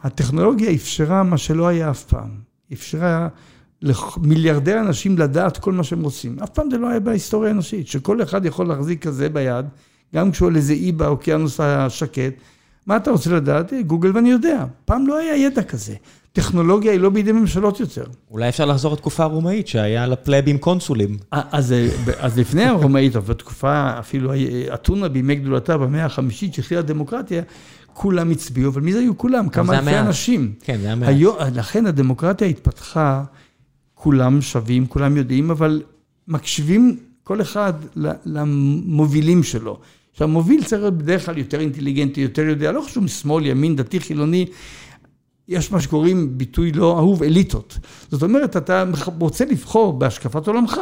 הטכנולוגיה 0.03 0.71
אפשרה 0.71 1.23
מה 1.23 1.37
שלא 1.37 1.67
היה 1.67 1.89
אף 1.89 2.03
פעם. 2.03 2.29
אפשרה 2.73 3.27
למיליארדי 3.81 4.79
אנשים 4.79 5.17
לדעת 5.17 5.57
כל 5.57 5.73
מה 5.73 5.83
שהם 5.83 6.03
רוצים. 6.03 6.39
אף 6.43 6.49
פעם 6.49 6.69
זה 6.71 6.77
לא 6.77 6.89
היה 6.89 6.99
בהיסטוריה 6.99 7.49
האנושית, 7.49 7.87
שכל 7.87 8.23
אחד 8.23 8.45
יכול 8.45 8.67
להחזיק 8.67 9.03
כזה 9.03 9.29
ביד, 9.29 9.65
גם 10.15 10.31
כשהוא 10.31 10.47
על 10.47 10.55
איזה 10.55 10.73
אי 10.73 10.91
באוקיינוס 10.91 11.59
השקט. 11.59 12.33
מה 12.85 12.97
אתה 12.97 13.11
רוצה 13.11 13.29
לדעת? 13.29 13.73
גוגל 13.87 14.11
ואני 14.15 14.31
יודע. 14.31 14.65
פעם 14.85 15.07
לא 15.07 15.17
היה 15.17 15.37
ידע 15.37 15.63
כזה. 15.63 15.95
טכנולוגיה 16.33 16.91
היא 16.91 16.99
לא 16.99 17.09
בידי 17.09 17.31
ממשלות 17.31 17.79
יותר. 17.79 18.03
אולי 18.31 18.49
אפשר 18.49 18.65
לחזור 18.65 18.93
לתקופה 18.93 19.23
הרומאית, 19.23 19.67
שהיה 19.67 20.07
לפלאבים 20.07 20.57
קונסולים. 20.57 21.17
אז, 21.31 21.75
אז 22.19 22.39
לפני 22.39 22.63
הרומאית, 22.63 23.15
אבל 23.15 23.33
בתקופה, 23.33 23.99
אפילו 23.99 24.31
אתונה 24.73 25.09
בימי 25.09 25.35
גדולתה 25.35 25.77
במאה 25.77 26.05
החמישית, 26.05 26.53
שהחליטה 26.53 26.79
הדמוקרטיה, 26.79 27.41
כולם 27.93 28.31
הצביעו, 28.31 28.71
אבל 28.71 28.81
מי 28.81 28.93
זה 28.93 28.99
היו 28.99 29.17
כולם? 29.17 29.49
כמה 29.49 29.79
אלפי 29.79 29.99
אנשים. 29.99 30.53
כן, 30.61 30.77
זה 30.81 30.87
היה. 30.87 31.07
היום, 31.07 31.35
לכן 31.55 31.85
הדמוקרטיה 31.85 32.47
התפתחה, 32.47 33.23
כולם 33.93 34.41
שווים, 34.41 34.87
כולם 34.87 35.17
יודעים, 35.17 35.51
אבל 35.51 35.81
מקשיבים 36.27 36.97
כל 37.23 37.41
אחד 37.41 37.73
למובילים 38.25 39.43
שלו. 39.43 39.79
שהמוביל 40.13 40.63
צריך 40.63 40.81
להיות 40.81 40.97
בדרך 40.97 41.25
כלל 41.25 41.37
יותר 41.37 41.59
אינטליגנטי, 41.59 42.21
יותר 42.21 42.41
יודע, 42.41 42.71
לא 42.71 42.81
חשוב 42.81 43.03
משמאל, 43.03 43.45
ימין, 43.45 43.75
דתי, 43.75 43.99
חילוני, 43.99 44.45
יש 45.47 45.71
מה 45.71 45.81
שקוראים 45.81 46.37
ביטוי 46.37 46.71
לא 46.71 46.97
אהוב, 46.97 47.23
אליטות. 47.23 47.77
זאת 48.11 48.23
אומרת, 48.23 48.57
אתה 48.57 48.83
רוצה 49.19 49.45
לבחור 49.45 49.93
בהשקפת 49.93 50.47
עולמך. 50.47 50.81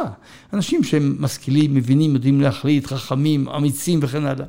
אנשים 0.52 0.84
שהם 0.84 1.16
משכילים, 1.18 1.74
מבינים, 1.74 2.14
יודעים 2.14 2.40
להחליט, 2.40 2.86
חכמים, 2.86 3.48
אמיצים 3.48 3.98
וכן 4.02 4.24
הלאה. 4.24 4.46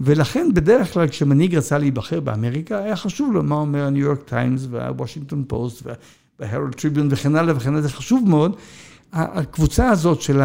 ולכן 0.00 0.48
בדרך 0.54 0.92
כלל 0.92 1.08
כשמנהיג 1.08 1.54
רצה 1.54 1.78
להיבחר 1.78 2.20
באמריקה, 2.20 2.78
היה 2.78 2.96
חשוב 2.96 3.32
לו 3.32 3.42
מה 3.42 3.54
אומר 3.54 3.84
הניו 3.84 4.02
יורק 4.02 4.22
טיימס 4.22 4.66
והוושינגטון 4.70 5.44
פוסט 5.48 5.86
וההרולד 6.40 6.74
טריביון 6.74 7.08
וכן 7.10 7.36
הלאה 7.36 7.56
וכן 7.56 7.70
הלאה, 7.70 7.82
זה 7.82 7.88
חשוב 7.88 8.28
מאוד. 8.28 8.56
הקבוצה 9.16 9.88
הזאת 9.90 10.20
של 10.20 10.40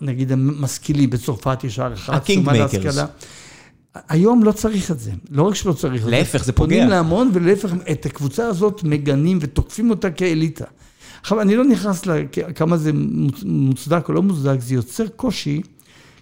נגיד 0.00 0.32
המשכילים 0.32 1.10
בצרפת 1.10 1.64
יש 1.64 1.78
הערכה 1.78 2.16
עצומה 2.16 2.52
להשכלה. 2.52 3.06
היום 4.08 4.44
לא 4.44 4.52
צריך 4.52 4.90
את 4.90 5.00
זה, 5.00 5.10
לא 5.30 5.42
רק 5.42 5.54
שלא 5.54 5.72
צריך 5.72 6.00
את 6.00 6.04
זה. 6.04 6.10
להפך, 6.10 6.44
זה 6.44 6.52
פוגע. 6.52 6.76
פונים 6.76 6.88
להמון 6.88 7.30
ולהפך, 7.32 7.72
את 7.90 8.06
הקבוצה 8.06 8.46
הזאת 8.46 8.84
מגנים 8.84 9.38
ותוקפים 9.40 9.90
אותה 9.90 10.10
כאליטה. 10.10 10.64
עכשיו, 11.20 11.40
אני 11.40 11.56
לא 11.56 11.64
נכנס 11.64 12.06
לכמה 12.06 12.76
זה 12.76 12.90
מוצדק 13.44 14.08
או 14.08 14.14
לא 14.14 14.22
מוצדק, 14.22 14.60
זה 14.60 14.74
יוצר 14.74 15.08
קושי, 15.16 15.62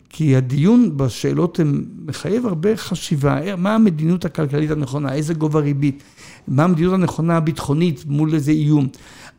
כי 0.08 0.36
הדיון 0.36 0.96
בשאלות 0.96 1.60
מחייב 2.06 2.46
הרבה 2.46 2.76
חשיבה, 2.76 3.56
מה 3.56 3.74
המדיניות 3.74 4.24
הכלכלית 4.24 4.70
הנכונה, 4.70 5.14
איזה 5.14 5.34
גובה 5.34 5.60
ריבית, 5.60 6.02
מה 6.48 6.64
המדיניות 6.64 6.94
הנכונה 6.94 7.36
הביטחונית 7.36 8.04
מול 8.06 8.34
איזה 8.34 8.50
איום. 8.50 8.88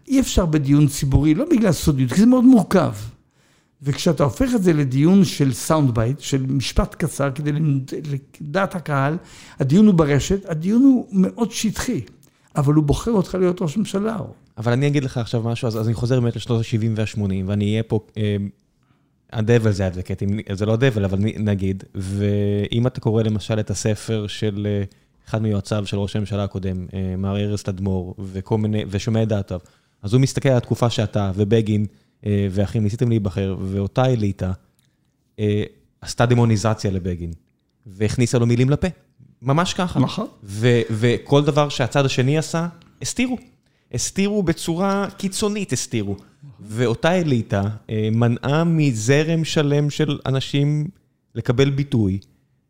אי 0.08 0.20
אפשר 0.20 0.46
בדיון 0.46 0.88
ציבורי, 0.88 1.34
לא 1.34 1.46
בגלל 1.52 1.72
סודיות, 1.72 2.12
כי 2.12 2.20
זה 2.20 2.26
מאוד 2.26 2.44
מורכב. 2.44 2.94
וכשאתה 3.84 4.24
הופך 4.24 4.56
את 4.56 4.64
זה 4.64 4.74
לדיון 4.74 5.26
של 5.26 5.54
sound 5.54 5.96
bite, 5.96 6.20
של 6.20 6.46
משפט 6.48 6.96
קצר, 6.96 7.32
כדי 7.32 7.52
לדעת 8.42 8.76
הקהל, 8.76 9.18
הדיון 9.60 9.88
הוא 9.88 9.94
ברשת, 9.94 10.50
הדיון 10.50 10.82
הוא 10.82 11.08
מאוד 11.12 11.52
שטחי, 11.52 12.02
אבל 12.56 12.74
הוא 12.74 12.84
בוחר 12.84 13.12
אותך 13.12 13.36
להיות 13.36 13.62
ראש 13.62 13.78
ממשלה. 13.78 14.18
אבל 14.58 14.72
אני 14.72 14.88
אגיד 14.88 15.04
לך 15.04 15.18
עכשיו 15.18 15.44
משהו, 15.44 15.68
אז, 15.68 15.78
אז 15.78 15.88
אני 15.88 15.94
חוזר 15.94 16.20
באמת 16.20 16.36
לשנות 16.36 16.62
ה-70 16.62 16.86
וה-80, 16.96 17.32
ואני 17.46 17.72
אהיה 17.72 17.84
פה, 17.84 18.00
אה, 18.18 18.36
הדבל 19.34 19.72
זה 19.72 19.88
הדבקט, 19.88 20.24
זה 20.54 20.66
לא 20.66 20.74
הדבל, 20.74 21.06
אבל 21.06 21.18
נגיד, 21.40 21.84
ואם 21.96 22.88
אתה 22.88 23.02
קורא 23.02 23.24
למשל 23.24 23.60
את 23.60 23.70
הספר 23.70 24.28
של 24.28 24.68
אה, 24.70 24.84
אחד 25.32 25.42
מיועציו 25.42 25.86
של 25.86 25.98
ראש 25.98 26.16
הממשלה 26.16 26.44
הקודם, 26.44 26.88
אה, 26.94 27.16
מר 27.18 27.38
ארז 27.38 27.64
תדמור, 27.64 28.16
וכל 28.20 28.58
מיני, 28.58 28.84
ושומע 28.90 29.24
את 29.24 29.28
דעתיו, 29.28 29.60
אז 30.04 30.14
הוא 30.14 30.22
מסתכל 30.22 30.50
על 30.50 30.58
התקופה 30.58 30.90
שאתה 30.90 31.32
ובגין, 31.36 31.86
ואחים 32.52 32.84
ניסיתם 32.84 33.10
להיבחר, 33.10 33.56
ואותה 33.60 34.06
אליטה 34.06 34.52
אה, 35.40 35.64
עשתה 36.02 36.26
דמוניזציה 36.26 36.92
לבגין, 36.92 37.34
והכניסה 37.86 38.40
לו 38.40 38.46
מילים 38.46 38.70
לפה, 38.70 38.88
ממש 39.42 39.74
ככה. 39.74 40.00
נכון. 40.00 40.28
וכל 40.90 41.44
דבר 41.46 41.70
שהצד 41.70 42.06
השני 42.06 42.38
עשה, 42.38 42.68
הסתירו. 43.02 43.38
הסתירו 43.94 44.44
בצורה 44.44 45.08
קיצונית, 45.18 45.74
הסתירו. 45.74 46.16
ואותה 46.60 47.20
אליטה 47.20 47.64
אה, 47.90 48.10
מנעה 48.12 48.64
מזרם 48.64 49.44
שלם 49.44 49.90
של 49.90 50.20
אנשים 50.26 50.88
לקבל 51.36 51.70
ביטוי, 51.70 52.20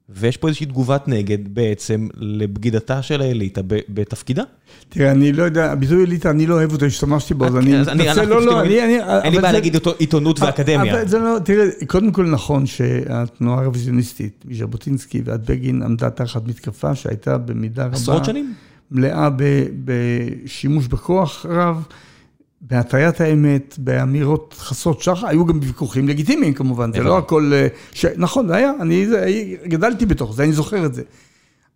ויש 0.09 0.37
פה 0.37 0.47
איזושהי 0.47 0.65
תגובת 0.65 1.07
נגד 1.07 1.53
בעצם 1.53 2.07
לבגידתה 2.15 3.01
של 3.01 3.21
האליטה 3.21 3.61
בתפקידה. 3.65 4.43
תראה, 4.89 5.11
אני 5.11 5.31
לא 5.31 5.43
יודע, 5.43 5.71
הביטוי 5.71 6.05
אליטה, 6.05 6.29
אני 6.29 6.47
לא 6.47 6.55
אוהב 6.55 6.71
אותו, 6.71 6.85
השתמשתי 6.85 7.33
בו, 7.33 7.45
אז 7.45 7.57
אני 7.57 7.81
מתנצל, 7.81 8.25
לא, 8.25 8.45
לא, 8.45 8.63
אין 8.63 9.33
לי 9.33 9.39
בעיה 9.39 9.53
להגיד 9.53 9.77
עיתונות 9.99 10.39
ואקדמיה. 10.39 10.93
אבל 10.93 11.07
זה 11.07 11.19
לא, 11.19 11.37
תראה, 11.43 11.65
קודם 11.87 12.11
כל 12.11 12.25
נכון 12.25 12.65
שהתנועה 12.65 13.61
הרוויזיוניסטית 13.61 14.45
מז'בוטינסקי 14.47 15.21
ועד 15.25 15.45
בגין 15.45 15.83
עמדה 15.83 16.09
תחת 16.09 16.47
מתקפה 16.47 16.95
שהייתה 16.95 17.37
במידה 17.37 17.85
רבה... 17.85 17.95
עשרות 17.95 18.25
שנים? 18.25 18.53
מלאה 18.91 19.29
בשימוש 19.85 20.87
בכוח 20.87 21.45
רב. 21.49 21.83
בהטיית 22.62 23.22
האמת, 23.22 23.76
באמירות 23.78 24.55
חסרות 24.57 25.01
שחר, 25.01 25.28
היו 25.28 25.45
גם 25.45 25.59
ויכוחים 25.62 26.07
לגיטימיים 26.07 26.53
כמובן, 26.53 26.93
זה 26.93 27.03
לא 27.03 27.18
הכל... 27.18 27.51
ש... 27.93 28.05
נכון, 28.05 28.51
היה, 28.51 28.72
אני 28.80 29.07
זה, 29.07 29.26
גדלתי 29.68 30.05
בתוך 30.05 30.36
זה, 30.36 30.43
אני 30.43 30.53
זוכר 30.53 30.86
את 30.86 30.93
זה. 30.93 31.03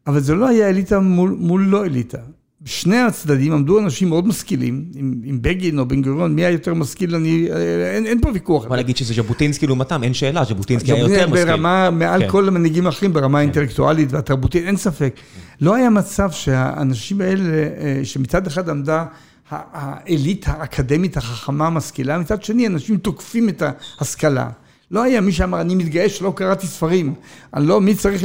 אבל 0.08 0.20
זה 0.20 0.36
לא 0.36 0.48
היה 0.48 0.70
אליטה 0.70 1.00
מול, 1.00 1.36
מול 1.40 1.66
לא 1.66 1.86
אליטה. 1.86 2.18
בשני 2.62 2.98
הצדדים 2.98 3.54
עמדו 3.54 3.80
אנשים 3.80 4.10
מאוד 4.10 4.28
משכילים, 4.28 4.86
עם, 4.96 5.14
עם 5.24 5.42
בגין 5.42 5.80
או 5.80 5.86
בן 5.86 6.02
גוריון, 6.02 6.36
מי 6.36 6.42
היה 6.42 6.52
יותר 6.52 6.74
משכיל, 6.74 7.16
אני, 7.16 7.48
אין, 7.96 8.06
אין 8.06 8.22
פה 8.22 8.30
ויכוח. 8.34 8.66
אבל 8.66 8.76
להגיד 8.76 8.98
שזה 8.98 9.14
ז'בוטינסקי 9.14 9.68
לעומתם, 9.68 10.04
אין 10.04 10.14
שאלה, 10.14 10.44
ז'בוטינסקי 10.44 10.92
היה 10.92 11.00
יותר 11.00 11.28
משכיל. 11.28 11.46
ברמה, 11.46 11.90
מעל 11.90 12.22
כן. 12.22 12.30
כל 12.30 12.48
המנהיגים 12.48 12.86
האחרים, 12.86 13.14
ברמה 13.14 13.28
כן. 13.28 13.36
האינטלקטואלית 13.36 14.12
והתרבותית, 14.12 14.66
אין 14.66 14.78
ספק. 14.78 15.16
לא 15.62 15.76
היה 15.76 15.90
מצב 15.90 16.32
שהאנשים 16.32 17.22
האלה, 17.22 17.44
אה, 17.50 18.00
שמצד 18.04 18.48
אחד 18.48 18.70
עמדה 18.70 19.06
האליטה 19.50 20.52
האקדמית 20.52 21.18
החכמה 21.18 21.68
המשכילה, 21.68 22.18
מצד 22.18 22.44
שני 22.44 22.68
אנשים 22.68 22.98
תוקפים 22.98 23.50
את 23.50 23.64
ההשכלה. 24.00 24.50
לא 24.92 25.04
היה 25.04 25.22
מי 25.22 25.32
שאמר, 25.32 25.62
אני 25.62 25.76
מתגאה 25.76 26.10
שלא 26.10 26.34
קראתי 26.36 26.68
ספרים. 26.68 27.14
אני 27.54 27.68
לא, 27.68 27.82
מי 27.82 27.96
צריך 27.96 28.24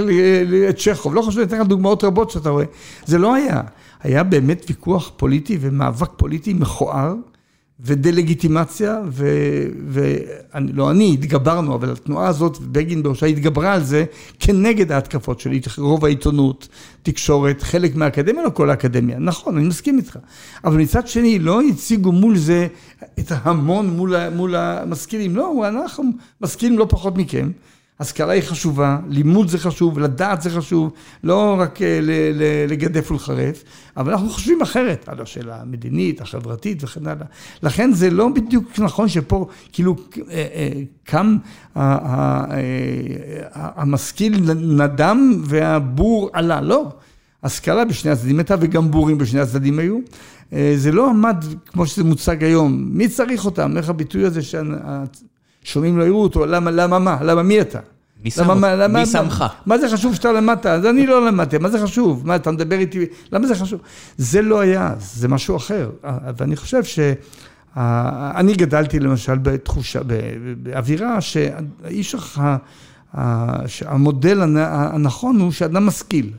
את 0.69 0.77
צ'כוב? 0.79 1.15
לא 1.15 1.23
חשוב, 1.23 1.39
אני 1.39 1.49
אתן 1.49 1.61
לך 1.61 1.67
דוגמאות 1.67 2.05
רבות 2.05 2.31
שאתה 2.31 2.51
רואה. 2.51 2.65
זה 3.07 3.19
לא 3.19 3.35
היה. 3.35 3.61
היה 4.03 4.23
באמת 4.23 4.65
ויכוח 4.69 5.11
פוליטי 5.17 5.59
ומאבק 5.61 6.11
פוליטי 6.17 6.53
מכוער. 6.53 7.15
ודה-לגיטימציה, 7.85 9.01
ולא 9.89 10.91
אני, 10.91 11.15
התגברנו, 11.15 11.75
אבל 11.75 11.93
התנועה 11.93 12.29
הזאת, 12.29 12.59
בגין 12.59 13.03
בראשה 13.03 13.27
התגברה 13.27 13.73
על 13.73 13.85
זה, 13.85 14.05
כנגד 14.41 14.93
ההתקפות 14.93 15.41
שלי, 15.41 15.61
רוב 15.79 16.05
העיתונות, 16.05 16.69
תקשורת, 17.03 17.63
חלק 17.63 17.97
מהאקדמיה, 17.97 18.45
לא 18.45 18.51
כל 18.51 18.71
האקדמיה, 18.71 19.19
נכון, 19.19 19.57
אני 19.57 19.69
מסכים 19.69 19.99
איתך, 19.99 20.19
אבל 20.65 20.77
מצד 20.77 21.09
שני, 21.09 21.39
לא 21.39 21.61
הציגו 21.63 22.13
מול 22.13 22.37
זה 22.37 22.67
את 23.19 23.27
ההמון 23.31 23.91
מול, 23.91 24.29
מול 24.29 24.57
המשכילים, 24.57 25.37
לא, 25.37 25.69
אנחנו 25.69 26.05
משכילים 26.41 26.79
לא 26.79 26.87
פחות 26.89 27.17
מכם. 27.17 27.51
השכלה 28.01 28.33
היא 28.33 28.43
חשובה, 28.43 28.99
לימוד 29.09 29.49
זה 29.49 29.59
חשוב, 29.59 29.99
לדעת 29.99 30.43
זה 30.43 30.51
חשוב, 30.51 30.93
לא 31.25 31.57
רק 31.59 31.83
אה, 31.83 32.01
לגדף 32.69 33.11
ולחרף, 33.11 33.65
אבל 33.97 34.13
אנחנו 34.13 34.29
חושבים 34.29 34.63
אחרת 34.63 35.09
על 35.09 35.21
השאלה 35.23 35.61
המדינית, 35.61 36.21
החברתית 36.21 36.85
וכן 36.85 37.07
הלאה. 37.07 37.27
לכן 37.63 37.93
זה 37.93 38.11
לא 38.11 38.29
בדיוק 38.29 38.79
נכון 38.79 39.09
שפה 39.09 39.47
כאילו 39.73 39.97
אה, 40.17 40.47
אה, 40.55 40.71
קם 41.05 41.37
המשכיל 43.55 44.53
נדם 44.55 45.43
והבור 45.45 46.31
עלה, 46.33 46.61
לא. 46.61 46.89
השכלה 47.43 47.85
בשני 47.85 48.11
הצדדים 48.11 48.39
הייתה 48.39 48.55
וגם 48.61 48.91
בורים 48.91 49.19
בשני 49.19 49.41
הצדדים 49.41 49.79
היו. 49.79 49.99
זה 50.77 50.93
לא 50.93 51.11
עמד 51.11 51.45
כמו 51.67 51.87
שזה 51.87 52.05
מוצג 52.05 52.45
היום. 52.45 52.89
מי 52.91 53.09
צריך 53.09 53.45
אותם? 53.45 53.77
איך 53.77 53.89
הביטוי 53.89 54.25
הזה 54.25 54.41
שומעים 55.65 55.99
לא 55.99 56.05
יראו 56.05 56.23
אותו, 56.23 56.47
למה, 56.47 56.71
למה 56.71 56.99
מה? 56.99 57.19
למה 57.23 57.43
מי 57.43 57.61
אתה? 57.61 57.79
מי 58.89 59.07
שמך? 59.07 59.45
מה 59.67 59.79
זה 59.79 59.89
חשוב 59.89 60.15
שאתה 60.15 60.33
למדת? 60.33 60.67
אז 60.67 60.87
אני 60.87 61.07
לא 61.07 61.27
למדתי, 61.27 61.59
מה 61.59 61.69
זה 61.69 61.83
חשוב? 61.83 62.27
מה, 62.27 62.37
אתה 62.37 62.51
מדבר 62.51 62.79
איתי, 62.79 63.07
למה 63.33 63.47
זה 63.47 63.55
חשוב? 63.55 63.81
זה 64.17 64.43
לא 64.43 64.61
היה, 64.61 64.95
זה 64.99 65.29
משהו 65.29 65.57
אחר. 65.57 65.91
ואני 66.37 66.57
חושב 66.57 66.85
ש... 66.85 66.99
אני 68.37 68.55
גדלתי 68.55 68.99
למשל 68.99 69.39
בתחושה, 69.39 70.01
באווירה 70.63 71.21
שהאיש, 71.21 72.15
המודל 73.87 74.57
הנכון 74.57 75.41
הוא 75.41 75.53
שאדם 75.53 75.87
משכיל. 75.87 76.33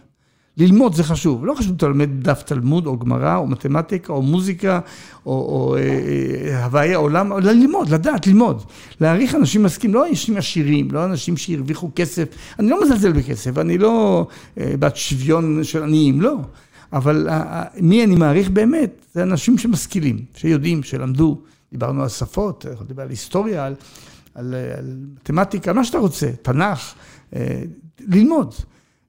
ללמוד 0.58 0.95
זה 0.95 1.04
חשוב, 1.04 1.45
לא 1.45 1.54
חשוב 1.54 1.74
אתה 1.78 1.88
לומד 1.88 2.10
דף 2.24 2.43
תלמוד 2.43 2.86
או 2.86 2.99
גמרא 2.99 3.38
או 3.38 3.47
מתמטיקה 3.47 4.14
או 4.14 4.22
מוזיקה 4.22 4.80
או, 5.26 5.32
או 5.32 5.76
אה, 5.76 5.82
אה, 5.82 6.64
הוויה 6.64 6.97
עולם, 6.97 7.32
ללמוד, 7.39 7.89
לדעת, 7.89 8.28
ללמוד. 8.28 8.64
להעריך 9.02 9.36
אנשים 9.36 9.64
מסכים, 9.64 9.93
לא 9.93 10.10
אנשים 10.10 10.38
עשירים, 10.38 10.91
לא 10.91 11.06
אנשים 11.06 11.38
שהרוויחו 11.38 11.89
כסף, 11.95 12.28
אני 12.60 12.70
לא 12.70 12.84
מזלזל 12.84 13.12
בכסף, 13.12 13.58
אני 13.58 13.78
לא 13.78 14.28
אה, 14.60 14.74
בת 14.80 14.95
שוויון 14.95 15.64
של 15.64 15.84
עניים, 15.84 16.22
לא. 16.22 16.38
אבל 16.93 17.30
אה, 17.30 17.64
מי 17.78 18.04
אני 18.04 18.16
מעריך 18.16 18.49
באמת? 18.49 19.06
זה 19.14 19.24
אנשים 19.24 19.58
שמשכילים, 19.58 20.20
שיודעים, 20.36 20.84
שלמדו, 20.84 21.41
דיברנו 21.72 22.04
על 22.04 22.10
שפות, 22.10 22.66
דיברנו 22.88 23.02
על 23.02 23.10
היסטוריה, 23.10 23.66
על, 23.66 23.76
על, 24.36 24.56
על 24.78 24.95
מתמטיקה, 25.14 25.74
מה 25.74 25.84
שאתה 25.84 25.97
רוצה, 25.97 26.30
תנ"ך, 26.41 26.93
ללמוד. 27.99 28.54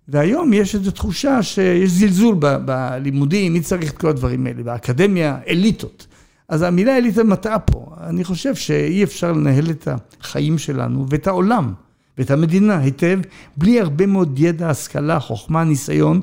והיום 0.09 0.53
יש 0.53 0.75
איזו 0.75 0.91
תחושה 0.91 1.43
שיש 1.43 1.91
זלזול 1.91 2.37
ב- 2.39 2.57
בלימודים, 2.65 3.53
מי 3.53 3.61
צריך 3.61 3.93
את 3.93 3.99
כל 3.99 4.09
הדברים 4.09 4.47
האלה, 4.47 4.63
באקדמיה, 4.63 5.39
אליטות. 5.49 6.07
אז 6.49 6.63
המילה 6.63 6.97
אליטה 6.97 7.25
מטעה 7.25 7.59
פה. 7.59 7.87
אני 8.01 8.25
חושב 8.25 8.55
שאי 8.55 9.05
אפשר 9.05 9.33
לנהל 9.33 9.71
את 9.71 9.89
החיים 10.21 10.59
שלנו 10.59 11.07
ואת 11.09 11.27
העולם 11.27 11.73
ואת 12.19 12.31
המדינה 12.31 12.79
היטב, 12.79 13.21
בלי 13.57 13.81
הרבה 13.81 14.07
מאוד 14.07 14.39
ידע, 14.39 14.71
השכלה, 14.71 15.21
חוכמה, 15.21 15.65
ניסיון, 15.65 16.21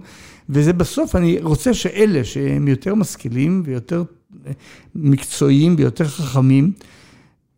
וזה 0.49 0.73
בסוף, 0.73 1.15
אני 1.15 1.39
רוצה 1.41 1.73
שאלה 1.73 2.23
שהם 2.23 2.67
יותר 2.67 2.95
משכילים 2.95 3.63
ויותר 3.65 4.03
מקצועיים 4.95 5.75
ויותר 5.77 6.05
חכמים, 6.07 6.71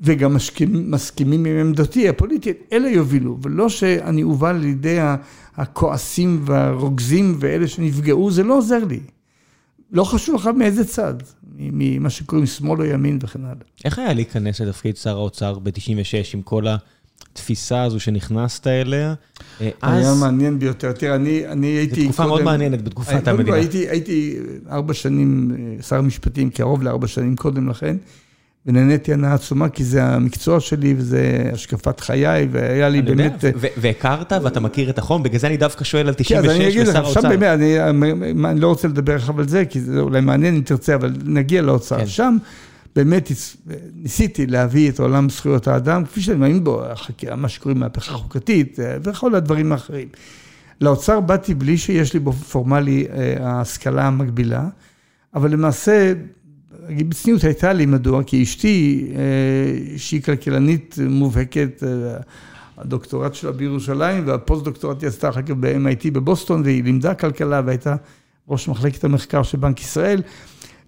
וגם 0.01 0.33
מסכימים, 0.33 0.91
מסכימים 0.91 1.45
עם 1.45 1.57
עמדתי 1.57 2.09
הפוליטית, 2.09 2.57
אלה 2.73 2.89
יובילו, 2.89 3.37
ולא 3.41 3.69
שאני 3.69 4.23
אובל 4.23 4.55
לידי 4.55 4.97
הכועסים 5.55 6.41
והרוגזים 6.45 7.37
ואלה 7.39 7.67
שנפגעו, 7.67 8.31
זה 8.31 8.43
לא 8.43 8.57
עוזר 8.57 8.85
לי. 8.85 8.99
לא 9.91 10.03
חשוב 10.03 10.35
לך 10.35 10.49
מאיזה 10.57 10.85
צד, 10.85 11.13
ממה 11.57 12.09
שקוראים 12.09 12.45
שמאל 12.45 12.81
או 12.81 12.85
ימין 12.85 13.19
וכן 13.21 13.45
הלאה. 13.45 13.61
איך 13.85 13.99
היה 13.99 14.13
להיכנס 14.13 14.61
לתפקיד 14.61 14.97
שר 14.97 15.17
האוצר 15.17 15.59
ב-96 15.59 16.33
עם 16.33 16.41
כל 16.41 16.65
התפיסה 17.31 17.83
הזו 17.83 17.99
שנכנסת 17.99 18.67
אליה? 18.67 19.13
אה, 19.61 19.69
היה 19.81 20.13
מעניין 20.19 20.59
ביותר. 20.59 20.91
תראה, 20.91 21.15
אני, 21.15 21.47
אני 21.47 21.67
הייתי 21.67 21.95
קודם... 21.95 22.05
זו 22.05 22.11
תקופה 22.13 22.27
מאוד 22.27 22.41
מעניינת 22.41 22.81
בתקופת 22.81 23.27
המדינה. 23.27 23.55
הייתי, 23.57 23.89
הייתי 23.89 24.37
ארבע 24.69 24.93
שנים 24.93 25.51
אה, 25.77 25.83
שר 25.83 25.95
המשפטים, 25.95 26.49
קרוב 26.49 26.83
לארבע 26.83 27.07
שנים 27.07 27.35
קודם 27.35 27.69
לכן. 27.69 27.97
ונהניתי 28.65 29.13
הנאה 29.13 29.33
עצומה, 29.33 29.69
כי 29.69 29.83
זה 29.83 30.03
המקצוע 30.03 30.59
שלי 30.59 30.93
וזה 30.97 31.49
השקפת 31.53 31.99
חיי, 31.99 32.47
והיה 32.51 32.89
לי 32.89 33.01
באמת... 33.01 33.43
והכרת 33.77 34.33
ואתה 34.43 34.59
מכיר 34.59 34.89
את 34.89 34.97
החום, 34.97 35.23
בגלל 35.23 35.39
זה 35.39 35.47
אני 35.47 35.57
דווקא 35.57 35.83
שואל 35.83 36.07
על 36.07 36.13
96 36.13 36.35
ושר 36.35 36.37
האוצר. 36.37 36.49
כן, 36.49 36.49
אז 36.49 36.61
אני 36.61 36.69
אגיד 36.69 36.87
לך, 36.87 36.95
עכשיו 36.95 37.23
באמת, 37.23 38.45
אני 38.45 38.59
לא 38.59 38.67
רוצה 38.67 38.87
לדבר 38.87 39.15
עכשיו 39.15 39.39
על 39.39 39.47
זה, 39.47 39.65
כי 39.65 39.81
זה 39.81 39.99
אולי 39.99 40.21
מעניין 40.21 40.55
אם 40.55 40.61
תרצה, 40.61 40.95
אבל 40.95 41.13
נגיע 41.25 41.61
לאוצר. 41.61 41.97
כן. 41.97 42.07
שם 42.07 42.37
באמת 42.95 43.31
ניסיתי 43.95 44.47
להביא 44.47 44.89
את 44.89 44.99
עולם 44.99 45.29
זכויות 45.29 45.67
האדם, 45.67 46.05
כפי 46.05 46.21
שאני 46.21 46.37
מאמין 46.37 46.63
בו, 46.63 46.83
מה 47.37 47.49
שקוראים 47.49 47.79
מהפכה 47.79 48.13
חוקתית, 48.13 48.79
אה, 48.79 48.97
וכל 49.03 49.35
הדברים 49.35 49.71
האחרים. 49.71 50.07
לאוצר 50.81 51.19
באתי 51.19 51.53
בלי 51.53 51.77
שיש 51.77 52.13
לי 52.13 52.19
באופן 52.19 52.43
פורמלי 52.43 53.05
אה, 53.13 53.35
ההשכלה 53.39 54.07
המקבילה, 54.07 54.65
אבל 55.35 55.51
למעשה... 55.51 56.13
בצניעות 56.97 57.43
הייתה 57.43 57.73
לי, 57.73 57.85
מדוע? 57.85 58.23
כי 58.23 58.43
אשתי, 58.43 59.07
אה, 59.15 59.97
שהיא 59.97 60.21
כלכלנית 60.21 60.95
מובהקת, 61.09 61.83
אה, 61.83 62.17
הדוקטורט 62.77 63.33
שלה 63.33 63.51
בירושלים, 63.51 64.27
והפוסט 64.27 64.63
דוקטורט 64.63 65.01
היא 65.01 65.07
עשתה 65.07 65.29
אחר 65.29 65.41
כך 65.41 65.51
ב-MIT 65.59 66.11
בבוסטון, 66.11 66.61
והיא 66.63 66.83
לימדה 66.83 67.13
כלכלה 67.13 67.61
והייתה 67.65 67.95
ראש 68.49 68.67
מחלקת 68.67 69.03
המחקר 69.03 69.43
של 69.43 69.57
בנק 69.57 69.81
ישראל, 69.81 70.21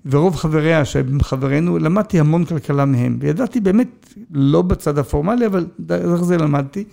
ורוב 0.05 0.35
חבריה, 0.35 0.85
שהם 0.85 1.21
חברינו, 1.21 1.79
למדתי 1.79 2.19
המון 2.19 2.45
כלכלה 2.45 2.85
מהם, 2.85 3.17
וידעתי 3.21 3.59
באמת, 3.59 4.15
לא 4.31 4.61
בצד 4.61 4.97
הפורמלי, 4.97 5.45
אבל 5.45 5.65
דרך 5.79 6.23
זה 6.23 6.37
למדתי. 6.37 6.83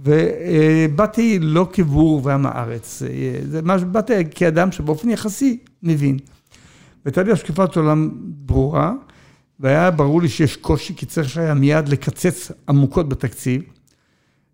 ובאתי 0.00 1.38
לא 1.38 1.68
כבור 1.72 2.20
ועם 2.24 2.46
הארץ, 2.46 3.02
אה, 3.02 3.80
באתי 3.84 4.12
כאדם 4.30 4.72
שבאופן 4.72 5.10
יחסי 5.10 5.58
מבין. 5.82 6.18
והייתה 7.04 7.22
לי 7.22 7.32
השקפת 7.32 7.76
עולם 7.76 8.10
ברורה, 8.24 8.92
והיה 9.60 9.90
ברור 9.90 10.22
לי 10.22 10.28
שיש 10.28 10.56
קושי, 10.56 10.94
כי 10.96 11.06
צריך 11.06 11.36
היה 11.36 11.54
מיד 11.54 11.88
לקצץ 11.88 12.52
עמוקות 12.68 13.08
בתקציב. 13.08 13.62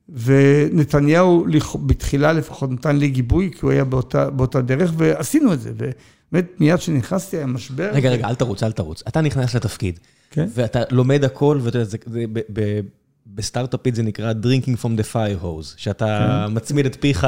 ונתניהו 0.08 1.46
בתחילה 1.86 2.32
לפחות 2.32 2.70
נתן 2.70 2.96
לי 2.96 3.08
גיבוי, 3.08 3.50
כי 3.52 3.58
הוא 3.62 3.70
היה 3.70 3.84
באותה, 3.84 4.30
באותה 4.30 4.62
דרך, 4.62 4.92
ועשינו 4.96 5.52
את 5.52 5.60
זה. 5.60 5.72
ובאמת, 5.74 6.60
מיד 6.60 6.78
כשנכנסתי 6.78 7.36
היה 7.36 7.46
משבר. 7.46 7.90
רגע, 7.92 8.10
רגע, 8.10 8.28
אל 8.28 8.34
תרוץ, 8.34 8.62
אל 8.62 8.72
תרוץ. 8.72 9.02
אתה 9.08 9.20
נכנס 9.20 9.54
לתפקיד, 9.54 10.00
כן? 10.30 10.46
ואתה 10.54 10.82
לומד 10.90 11.24
הכל, 11.24 11.58
ואתה 11.62 11.78
יודע, 11.78 11.88
זה, 11.88 11.98
זה, 12.06 12.24
בסטארט-אפית 13.34 13.94
זה 13.94 14.02
נקרא 14.02 14.32
drinking 14.42 14.76
from 14.82 15.00
the 15.00 15.12
fire 15.12 15.44
hose, 15.44 15.74
שאתה 15.76 16.44
כן. 16.48 16.54
מצמיד 16.54 16.86
את 16.86 16.96
פיך 17.00 17.26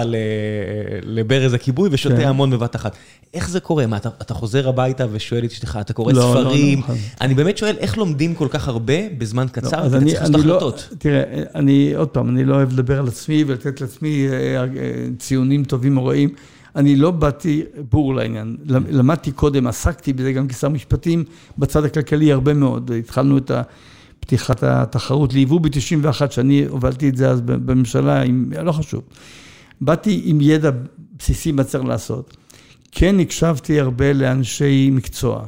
לברז 1.02 1.54
הכיבוי 1.54 1.88
ושותה 1.92 2.16
כן. 2.16 2.28
המון 2.28 2.50
בבת 2.50 2.76
אחת. 2.76 2.96
איך 3.34 3.48
זה 3.48 3.60
קורה? 3.60 3.86
מה, 3.86 3.96
אתה, 3.96 4.08
אתה 4.22 4.34
חוזר 4.34 4.68
הביתה 4.68 5.06
ושואל 5.12 5.44
את 5.44 5.50
אשתך, 5.50 5.78
אתה 5.80 5.92
קורא 5.92 6.12
לא, 6.12 6.18
לא 6.18 6.40
ספרים? 6.40 6.80
לא, 6.80 6.94
לא, 6.94 7.00
אני 7.20 7.34
באמת 7.34 7.58
שואל, 7.58 7.76
איך 7.78 7.98
לומדים 7.98 8.34
כל 8.34 8.48
כך 8.50 8.68
הרבה 8.68 8.94
בזמן 9.18 9.42
לא, 9.42 9.48
קצר? 9.48 9.88
לא, 9.88 9.96
אני, 9.96 10.18
אני 10.18 10.42
לא, 10.42 10.72
תראה, 10.98 11.22
אני, 11.54 11.94
עוד 11.94 12.08
פעם, 12.08 12.28
אני 12.28 12.44
לא 12.44 12.54
אוהב 12.54 12.72
לדבר 12.72 12.98
על 12.98 13.08
עצמי 13.08 13.44
ולתת 13.46 13.80
לעצמי 13.80 14.28
אה, 14.28 14.36
אה, 14.36 14.64
ציונים 15.18 15.64
טובים 15.64 15.96
או 15.96 16.06
רעים. 16.06 16.28
אני 16.76 16.96
לא 16.96 17.10
באתי 17.10 17.62
בור 17.90 18.14
לעניין. 18.14 18.56
למדתי 18.68 19.32
קודם, 19.32 19.66
עסקתי 19.66 20.12
בזה 20.12 20.32
גם 20.32 20.48
כשר 20.48 20.68
משפטים, 20.68 21.24
בצד 21.58 21.84
הכלכלי 21.84 22.32
הרבה 22.32 22.54
מאוד. 22.54 22.90
התחלנו 22.98 23.38
את 23.38 23.50
ה... 23.50 23.62
פתיחת 24.28 24.62
התחרות 24.62 25.34
ליבוא 25.34 25.60
ב-91, 25.60 26.30
שאני 26.30 26.64
הובלתי 26.68 27.08
את 27.08 27.16
זה 27.16 27.30
אז 27.30 27.40
בממשלה, 27.40 28.22
עם, 28.22 28.52
לא 28.62 28.72
חשוב. 28.72 29.02
באתי 29.80 30.22
עם 30.24 30.40
ידע 30.40 30.70
בסיסי 31.18 31.52
מה 31.52 31.64
צריך 31.64 31.84
לעשות. 31.84 32.36
כן 32.92 33.20
הקשבתי 33.20 33.80
הרבה 33.80 34.12
לאנשי 34.12 34.90
מקצוע. 34.92 35.44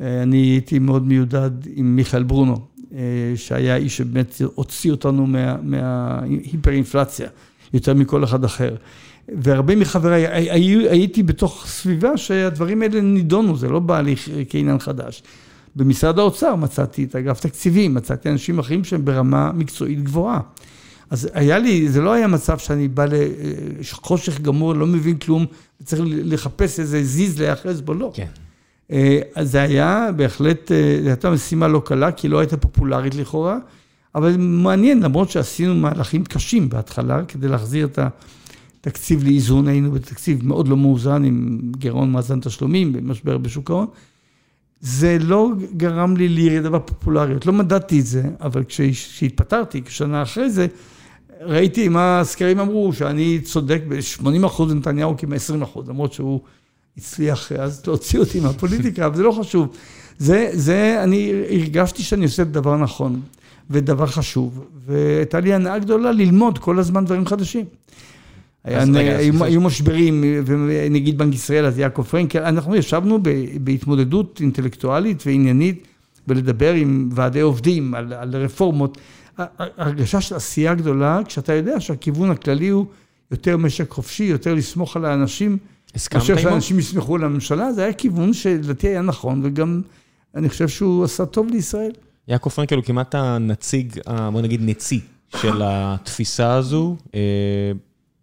אני 0.00 0.36
הייתי 0.36 0.78
מאוד 0.78 1.06
מיודד 1.06 1.50
עם 1.74 1.96
מיכאל 1.96 2.22
ברונו, 2.22 2.56
שהיה 3.36 3.76
איש 3.76 3.96
שבאמת 3.96 4.42
הוציא 4.54 4.90
אותנו 4.90 5.26
מה, 5.26 5.56
מההיפר-אינפלציה, 5.62 7.28
יותר 7.72 7.94
מכל 7.94 8.24
אחד 8.24 8.44
אחר. 8.44 8.76
והרבה 9.28 9.76
מחבריי, 9.76 10.26
הייתי 10.90 11.22
בתוך 11.22 11.64
סביבה 11.66 12.16
שהדברים 12.16 12.82
האלה 12.82 13.00
נידונו, 13.00 13.56
זה 13.56 13.68
לא 13.68 13.80
בא 13.80 14.00
לי 14.00 14.14
כעניין 14.48 14.78
חדש. 14.78 15.22
במשרד 15.76 16.18
האוצר 16.18 16.54
מצאתי 16.54 17.04
את 17.04 17.16
אגף 17.16 17.40
תקציבים, 17.40 17.94
מצאתי 17.94 18.28
אנשים 18.28 18.58
אחרים 18.58 18.84
שהם 18.84 19.04
ברמה 19.04 19.52
מקצועית 19.52 20.02
גבוהה. 20.02 20.40
אז 21.10 21.28
היה 21.34 21.58
לי, 21.58 21.88
זה 21.88 22.00
לא 22.00 22.12
היה 22.12 22.26
מצב 22.26 22.58
שאני 22.58 22.88
בא 22.88 23.06
לחושך 23.80 24.40
גמור, 24.40 24.74
לא 24.74 24.86
מבין 24.86 25.18
כלום, 25.18 25.46
צריך 25.84 26.02
לחפש 26.06 26.80
איזה 26.80 27.04
זיז 27.04 27.40
להיאחז 27.40 27.80
בו, 27.80 27.94
לא. 27.94 28.10
כן. 28.14 28.26
אה, 28.90 29.20
אז 29.34 29.50
זה 29.50 29.62
היה 29.62 30.08
בהחלט, 30.16 30.72
אה, 30.72 30.98
זו 31.02 31.08
הייתה 31.08 31.30
משימה 31.30 31.68
לא 31.68 31.82
קלה, 31.84 32.12
כי 32.12 32.28
לא 32.28 32.38
הייתה 32.38 32.56
פופולרית 32.56 33.14
לכאורה, 33.14 33.58
אבל 34.14 34.36
מעניין, 34.38 35.02
למרות 35.02 35.30
שעשינו 35.30 35.74
מהלכים 35.74 36.24
קשים 36.24 36.68
בהתחלה, 36.68 37.24
כדי 37.24 37.48
להחזיר 37.48 37.86
את 37.86 37.98
התקציב 38.80 39.24
לאיזון, 39.24 39.68
היינו 39.68 39.92
בתקציב 39.92 40.46
מאוד 40.46 40.68
לא 40.68 40.76
מאוזן, 40.76 41.24
עם 41.24 41.60
גירעון 41.78 42.12
מאזן 42.12 42.40
תשלומים, 42.40 42.92
במשבר 42.92 43.38
בשוק 43.38 43.70
ההון. 43.70 43.86
זה 44.84 45.16
לא 45.20 45.50
גרם 45.76 46.16
לי 46.16 46.28
לירידה 46.28 46.70
בפופולריות, 46.70 47.46
לא 47.46 47.52
מדדתי 47.52 48.00
את 48.00 48.06
זה, 48.06 48.22
אבל 48.40 48.64
כשהתפטרתי, 48.68 49.82
כשנה 49.82 50.22
אחרי 50.22 50.50
זה, 50.50 50.66
ראיתי 51.40 51.88
מה 51.88 52.20
הסקרים 52.20 52.60
אמרו, 52.60 52.92
שאני 52.92 53.40
צודק 53.40 53.82
ב-80 53.88 54.46
אחוז 54.46 54.72
ונתניהו 54.72 55.16
כמעט 55.16 55.36
20 55.36 55.62
אחוז, 55.62 55.88
למרות 55.88 56.12
שהוא 56.12 56.40
הצליח 56.98 57.52
אז 57.52 57.82
להוציא 57.86 58.20
אותי 58.20 58.40
מהפוליטיקה, 58.40 59.06
אבל 59.06 59.16
זה 59.16 59.22
לא 59.22 59.32
חשוב. 59.32 59.68
זה, 60.18 60.50
זה, 60.52 61.00
אני 61.02 61.32
הרגשתי 61.50 62.02
שאני 62.02 62.24
עושה 62.24 62.42
את 62.42 62.48
הדבר 62.48 62.76
נכון, 62.76 63.20
ודבר 63.70 64.06
חשוב, 64.06 64.64
והייתה 64.86 65.40
לי 65.40 65.54
הנאה 65.54 65.78
גדולה 65.78 66.12
ללמוד 66.12 66.58
כל 66.58 66.78
הזמן 66.78 67.04
דברים 67.04 67.26
חדשים. 67.26 67.64
היו 68.64 69.60
משברים, 69.60 70.24
ונגיד 70.46 71.18
בנק 71.18 71.34
ישראל, 71.34 71.64
אז 71.66 71.78
יעקב 71.78 72.02
פרנקל, 72.02 72.42
אנחנו 72.42 72.76
ישבנו 72.76 73.18
בהתמודדות 73.60 74.40
אינטלקטואלית 74.40 75.22
ועניינית, 75.26 75.86
ולדבר 76.28 76.72
עם 76.72 77.08
ועדי 77.12 77.40
עובדים 77.40 77.94
על, 77.94 78.12
על 78.12 78.36
רפורמות. 78.36 78.98
הרגשה 79.78 80.20
של 80.20 80.34
עשייה 80.34 80.74
גדולה, 80.74 81.20
כשאתה 81.24 81.52
יודע 81.52 81.80
שהכיוון 81.80 82.30
הכללי 82.30 82.68
הוא 82.68 82.86
יותר 83.30 83.56
משק 83.56 83.90
חופשי, 83.90 84.24
יותר 84.24 84.54
לסמוך 84.54 84.96
על 84.96 85.04
האנשים. 85.04 85.58
הסכמת 85.94 86.22
עימו? 86.22 86.34
מאשר 86.34 86.50
שאנשים 86.50 86.78
יסמכו 86.78 87.16
על 87.16 87.24
הממשלה, 87.24 87.72
זה 87.72 87.82
היה 87.82 87.92
כיוון 87.92 88.32
שלדעתי 88.32 88.88
היה 88.88 89.02
נכון, 89.02 89.40
וגם 89.44 89.82
אני 90.34 90.48
חושב 90.48 90.68
שהוא 90.68 91.04
עשה 91.04 91.26
טוב 91.26 91.48
לישראל. 91.50 91.92
יעקב 92.28 92.50
פרנקל 92.50 92.76
הוא 92.76 92.84
כמעט 92.84 93.14
הנציג, 93.14 93.98
בוא 94.32 94.40
נגיד 94.40 94.60
נצי, 94.64 95.00
של 95.36 95.62
התפיסה 95.64 96.54
הזו. 96.54 96.96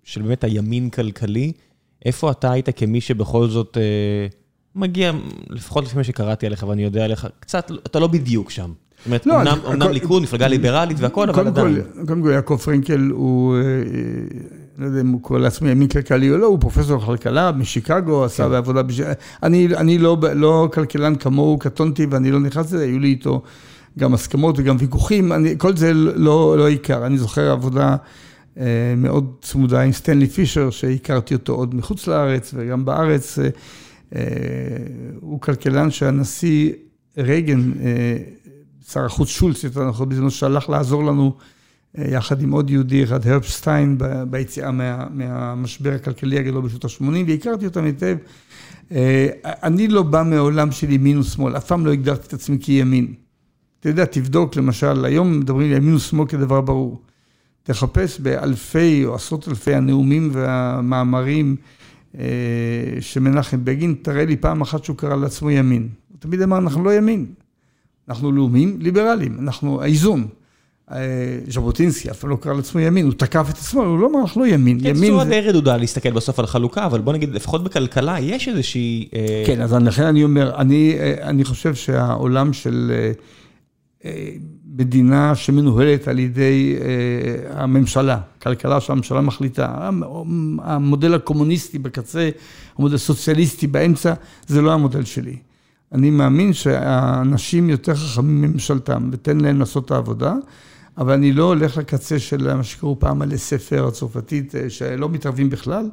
אה, 0.02 0.12
של 0.12 0.22
באמת 0.22 0.44
הימין 0.44 0.90
כלכלי, 0.90 1.52
איפה 2.06 2.32
אתה 2.32 2.52
היית 2.52 2.70
כמי 2.76 3.02
שבכל 3.02 3.48
זאת 3.48 3.78
אה, 3.78 4.28
מגיע, 4.76 5.12
לפחות 5.50 5.84
לפי 5.84 5.98
מה 5.98 6.04
שקראתי 6.04 6.46
עליך 6.46 6.64
ואני 6.64 6.84
יודע 6.84 7.04
עליך, 7.04 7.28
קצת, 7.40 7.72
אתה 7.86 8.00
לא 8.00 8.08
בדיוק 8.08 8.50
שם. 8.50 8.72
זאת 8.98 9.06
אומרת, 9.06 9.26
לא, 9.26 9.42
אמנם, 9.42 9.58
אמנם 9.68 9.86
כל, 9.86 9.92
ליכוד, 9.92 10.24
מפלגה 10.24 10.48
ליברלית 10.48 10.98
והכל, 11.00 11.30
אבל 11.30 11.48
עדיין. 11.48 11.82
קודם 12.08 12.22
כל, 12.22 12.30
יעקב 12.34 12.58
פרנקל 12.58 13.10
הוא, 13.12 13.56
אה, 13.56 13.62
לא 14.78 14.86
יודע 14.86 15.02
אם 15.02 15.08
הוא 15.08 15.22
קורא 15.22 15.40
לעצמי 15.40 15.72
ימין 15.72 15.88
כלכלי 15.88 16.32
או 16.32 16.38
לא, 16.38 16.46
הוא 16.46 16.60
פרופסור 16.60 17.02
כלכלה 17.02 17.52
משיקגו, 17.52 18.20
כן. 18.20 18.26
עשה 18.26 18.50
בעבודה, 18.50 18.84
בש... 18.84 19.02
אני, 19.44 19.68
אני 19.78 19.98
לא, 19.98 20.18
לא 20.36 20.70
כלכלן 20.74 21.16
כמוהו, 21.16 21.60
קטונתי 21.60 22.06
ואני 22.10 22.32
לא 22.32 22.40
נכנס 22.40 22.66
לזה, 22.66 22.84
היו 22.84 23.00
לי 23.00 23.08
איתו 23.08 23.42
גם 24.00 24.14
הסכמות 24.14 24.56
וגם 24.60 24.76
ויכוחים, 24.80 25.34
אני, 25.34 25.56
כל 25.58 25.78
זה 25.78 25.94
לא, 25.94 26.58
לא 26.58 26.68
עיקר, 26.68 27.06
אני 27.06 27.18
זוכר 27.18 27.52
עבודה... 27.52 27.96
אה, 28.58 28.94
מאוד 28.98 29.36
צמודה 29.42 29.82
עם 29.82 29.92
סטנלי 29.92 30.28
פישר, 30.28 30.70
שהכרתי 30.70 31.34
אותו 31.34 31.54
עוד 31.54 31.76
מחוץ 31.76 32.08
לארץ 32.08 32.54
וגם 32.58 32.86
בארץ. 32.86 33.40
אה, 33.40 33.50
אה, 34.16 34.22
הוא 35.22 35.42
כלכלן 35.42 35.92
שהנשיא 35.92 36.72
רייגן, 37.18 37.72
שר 38.92 39.06
החוץ 39.06 39.30
שולץ, 39.30 39.64
יותר 39.64 39.90
נכון, 39.90 40.10
בזמנו 40.10 40.32
שהלך 40.32 40.70
לעזור 40.70 41.04
לנו 41.04 41.34
יחד 41.98 42.42
עם 42.42 42.52
עוד 42.52 42.70
יהודי 42.70 43.04
אחד, 43.04 43.28
הרפשטיין, 43.28 43.98
ביציאה 44.30 44.72
מה, 44.72 45.08
מהמשבר 45.10 45.94
הכלכלי 45.94 46.40
הגדול 46.40 46.62
בשנות 46.62 46.86
ה-80, 46.86 47.04
והכרתי 47.28 47.66
אותם 47.66 47.84
היטב. 47.84 48.18
אני 49.44 49.88
לא 49.88 50.04
בא 50.04 50.24
מעולם 50.24 50.72
של 50.72 50.92
ימין 50.92 51.20
ושמאל, 51.20 51.58
אף 51.58 51.68
פעם 51.68 51.86
לא 51.86 51.92
הגדרתי 51.92 52.28
את 52.28 52.34
עצמי 52.34 52.58
כימין. 52.62 53.14
אתה 53.80 53.90
יודע, 53.90 54.06
תבדוק, 54.06 54.56
למשל, 54.56 55.06
היום 55.06 55.40
מדברים 55.40 55.72
על 55.72 55.78
ימין 55.78 55.96
ושמאל 55.96 56.28
כדבר 56.28 56.62
ברור. 56.62 57.02
תחפש 57.64 58.20
באלפי 58.20 59.06
או 59.06 59.16
עשרות 59.16 59.48
אלפי 59.48 59.76
הנאומים 59.76 60.30
והמאמרים 60.34 61.56
אה, 62.20 62.26
שמנחם 63.00 63.66
בגין, 63.66 63.96
תראה 64.02 64.26
לי 64.26 64.38
פעם 64.38 64.62
אחת 64.62 64.84
שהוא 64.84 64.98
קרא 64.98 65.16
לעצמו 65.16 65.52
ימין. 65.52 65.90
הוא 66.12 66.18
תמיד 66.20 66.42
אמר, 66.42 66.58
אנחנו 66.58 66.84
לא 66.84 66.94
ימין, 66.94 67.26
אנחנו 68.10 68.32
לאומיים 68.32 68.78
ליברליים, 68.80 69.38
אנחנו 69.40 69.82
האיזון. 69.82 70.28
אה, 70.92 71.40
ז'בוטינסקי 71.48 72.12
אף 72.12 72.20
פעם 72.20 72.30
לא 72.30 72.36
קרא 72.36 72.54
לעצמו 72.54 72.80
ימין, 72.80 73.06
הוא 73.06 73.14
תקף 73.14 73.48
את 73.50 73.58
עצמו, 73.58 73.84
הוא 73.84 74.00
לא 74.00 74.08
אמר, 74.08 74.22
אנחנו 74.22 74.42
לא 74.42 74.48
ימין. 74.48 74.80
כן, 74.84 74.94
צורה 74.94 75.26
די 75.26 75.42
רדודה 75.42 75.78
להסתכל 75.78 76.12
בסוף 76.12 76.40
על 76.40 76.46
חלוקה, 76.46 76.86
אבל 76.86 77.02
בוא 77.02 77.14
נגיד, 77.14 77.30
לפחות 77.30 77.64
בכלכלה 77.64 78.20
יש 78.20 78.48
איזושהי... 78.48 79.10
אה, 79.14 79.44
כן, 79.48 79.62
אז 79.62 79.74
לכן 79.74 80.04
אני 80.04 80.24
אומר, 80.24 80.56
אני 81.22 81.44
חושב 81.44 81.76
שהעולם 81.76 82.54
של... 82.54 82.92
מדינה 84.76 85.36
שמנוהלת 85.36 86.08
על 86.08 86.20
ידי 86.20 86.76
אה, 86.82 87.62
הממשלה, 87.64 88.20
כלכלה 88.42 88.82
שהממשלה 88.82 89.22
מחליטה, 89.22 89.90
המודל 90.62 91.14
הקומוניסטי 91.14 91.80
בקצה, 91.80 92.30
המודל 92.78 92.96
הסוציאליסטי 92.96 93.68
באמצע, 93.68 94.14
זה 94.48 94.62
לא 94.62 94.74
המודל 94.74 95.04
שלי. 95.04 95.38
אני 95.92 96.10
מאמין 96.10 96.54
שהאנשים 96.54 97.70
יותר 97.70 97.96
חכמים 97.96 98.42
מממשלתם, 98.42 99.10
ותן 99.12 99.42
להם 99.42 99.60
לעשות 99.60 99.86
את 99.86 99.92
העבודה, 99.92 100.34
אבל 100.98 101.14
אני 101.14 101.32
לא 101.32 101.44
הולך 101.44 101.78
לקצה 101.78 102.20
של 102.20 102.56
מה 102.56 102.64
שקראו 102.64 103.00
פעם 103.00 103.22
על 103.22 103.38
ספר 103.38 103.88
הצרפתית, 103.88 104.56
אה, 104.56 104.70
שלא 104.70 105.10
מתערבים 105.10 105.50
בכלל. 105.50 105.90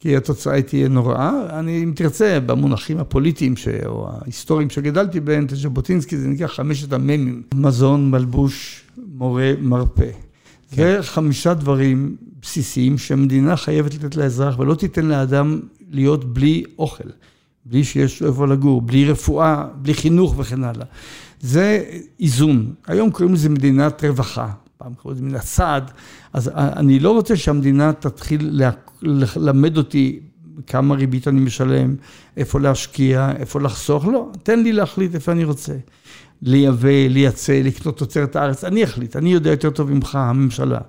כי 0.00 0.16
התוצאה 0.16 0.62
תהיה 0.62 0.88
נוראה. 0.88 1.58
אני, 1.58 1.84
אם 1.84 1.92
תרצה, 1.96 2.38
במונחים 2.46 2.98
הפוליטיים 2.98 3.56
ש... 3.56 3.68
או 3.86 4.08
ההיסטוריים 4.10 4.70
שגדלתי 4.70 5.20
בהם, 5.20 5.44
את 5.44 5.50
ז'בוטינסקי, 5.50 6.16
זה 6.16 6.28
נקרא 6.28 6.46
חמשת 6.46 6.92
המ"מים, 6.92 7.42
מזון, 7.54 8.10
מלבוש, 8.10 8.84
מורה, 9.14 9.52
מרפא. 9.60 10.10
כן. 10.70 10.76
זה 10.76 10.98
חמישה 11.02 11.54
דברים 11.54 12.16
בסיסיים 12.42 12.98
שהמדינה 12.98 13.56
חייבת 13.56 13.94
לתת 13.94 14.16
לאזרח, 14.16 14.58
ולא 14.58 14.74
תיתן 14.74 15.06
לאדם 15.06 15.60
להיות 15.90 16.32
בלי 16.32 16.64
אוכל, 16.78 17.08
בלי 17.64 17.84
שיש 17.84 18.22
לו 18.22 18.28
איפה 18.28 18.46
לגור, 18.46 18.82
בלי 18.82 19.10
רפואה, 19.10 19.66
בלי 19.82 19.94
חינוך 19.94 20.34
וכן 20.38 20.64
הלאה. 20.64 20.86
זה 21.40 21.84
איזון. 22.20 22.72
היום 22.86 23.10
קוראים 23.10 23.34
לזה 23.34 23.48
מדינת 23.48 24.04
רווחה. 24.04 24.48
פעם 24.78 24.94
קראו 24.94 25.12
לזה 25.12 25.22
מדינת 25.22 25.42
סעד, 25.42 25.90
אז 26.32 26.50
אני 26.54 26.98
לא 26.98 27.10
רוצה 27.10 27.36
שהמדינה 27.36 27.92
תתחיל 27.92 28.62
ללמד 29.02 29.76
אותי 29.76 30.20
כמה 30.66 30.94
ריבית 30.94 31.28
אני 31.28 31.40
משלם, 31.40 31.94
איפה 32.36 32.60
להשקיע, 32.60 33.32
איפה 33.36 33.60
לחסוך, 33.60 34.06
לא, 34.06 34.30
תן 34.42 34.62
לי 34.62 34.72
להחליט 34.72 35.14
איפה 35.14 35.32
אני 35.32 35.44
רוצה. 35.44 35.74
לייבא, 36.42 37.08
לייצא, 37.08 37.60
לקנות 37.64 37.98
תוצרת 37.98 38.36
הארץ, 38.36 38.64
אני 38.64 38.84
אחליט, 38.84 39.16
אני 39.16 39.32
יודע 39.32 39.50
יותר 39.50 39.70
טוב 39.70 39.90
ממך, 39.90 40.14
הממשלה. 40.14 40.80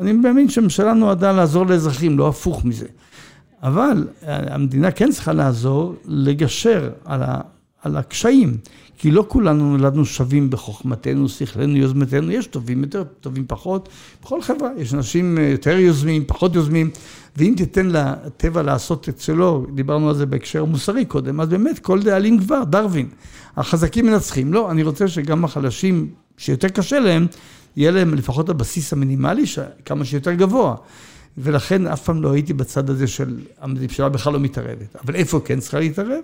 אני 0.00 0.12
מאמין 0.12 0.48
שהממשלה 0.48 0.92
נועדה 0.92 1.32
לעזור 1.32 1.66
לאזרחים, 1.66 2.18
לא 2.18 2.28
הפוך 2.28 2.64
מזה. 2.64 2.86
אבל 3.62 4.08
המדינה 4.22 4.90
כן 4.90 5.10
צריכה 5.12 5.32
לעזור 5.32 5.94
לגשר 6.04 6.90
על, 7.04 7.22
על 7.82 7.96
הקשיים. 7.96 8.56
כי 8.98 9.10
לא 9.10 9.24
כולנו 9.28 9.76
נולדנו 9.76 10.04
שווים 10.04 10.50
בחוכמתנו, 10.50 11.28
שכלנו, 11.28 11.76
יוזמתנו, 11.76 12.30
יש 12.30 12.46
טובים 12.46 12.82
יותר, 12.82 13.04
טובים 13.20 13.44
פחות. 13.48 13.88
בכל 14.22 14.42
חברה 14.42 14.68
יש 14.76 14.94
אנשים 14.94 15.38
יותר 15.38 15.78
יוזמים, 15.78 16.24
פחות 16.26 16.54
יוזמים, 16.54 16.90
ואם 17.36 17.54
תיתן 17.56 17.86
לטבע 17.86 18.62
לעשות 18.62 19.08
את 19.08 19.20
שלו, 19.20 19.66
דיברנו 19.74 20.08
על 20.08 20.14
זה 20.14 20.26
בהקשר 20.26 20.64
מוסרי 20.64 21.04
קודם, 21.04 21.40
אז 21.40 21.48
באמת 21.48 21.78
כל 21.78 22.02
דאלים 22.02 22.38
גבר, 22.38 22.64
דרווין. 22.64 23.08
החזקים 23.56 24.06
מנצחים. 24.06 24.52
לא, 24.52 24.70
אני 24.70 24.82
רוצה 24.82 25.08
שגם 25.08 25.44
החלשים, 25.44 26.10
שיותר 26.36 26.68
קשה 26.68 27.00
להם, 27.00 27.26
יהיה 27.76 27.90
להם 27.90 28.14
לפחות 28.14 28.48
הבסיס 28.48 28.92
המינימלי, 28.92 29.44
כמה 29.84 30.04
שיותר 30.04 30.32
גבוה. 30.32 30.74
ולכן 31.38 31.86
אף 31.86 32.02
פעם 32.02 32.22
לא 32.22 32.32
הייתי 32.32 32.52
בצד 32.52 32.90
הזה 32.90 33.06
של 33.06 33.38
הממשלה 33.60 34.08
בכלל 34.08 34.32
לא 34.32 34.40
מתערבת. 34.40 34.96
אבל 35.04 35.14
איפה 35.14 35.40
כן 35.44 35.60
צריכה 35.60 35.78
להתערב? 35.78 36.20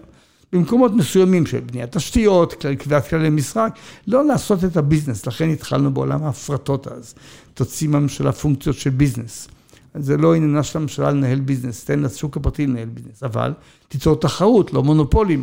במקומות 0.53 0.93
מסוימים 0.93 1.47
של 1.47 1.61
בניית 1.61 1.97
תשתיות, 1.97 2.65
קביעת 2.79 3.09
כללי 3.09 3.31
משחק, 3.31 3.79
לא 4.07 4.25
לעשות 4.25 4.65
את 4.65 4.77
הביזנס, 4.77 5.27
לכן 5.27 5.51
התחלנו 5.51 5.95
בעולם 5.95 6.25
ההפרטות 6.25 6.89
אז. 6.89 7.15
תוציא 7.55 7.89
מהממשלה 7.89 8.33
פונקציות 8.33 8.77
של 8.77 8.91
ביזנס. 8.91 9.49
זה 9.95 10.17
לא 10.17 10.35
עניינה 10.35 10.63
של 10.63 10.79
הממשלה 10.79 11.11
לנהל 11.11 11.41
ביזנס, 11.41 11.85
תן 11.85 12.01
לשוק 12.01 12.37
הפרטי 12.37 12.67
לנהל 12.67 12.89
ביזנס, 12.89 13.23
אבל 13.23 13.53
תיצור 13.89 14.17
תחרות, 14.17 14.73
לא 14.73 14.83
מונופולים. 14.83 15.43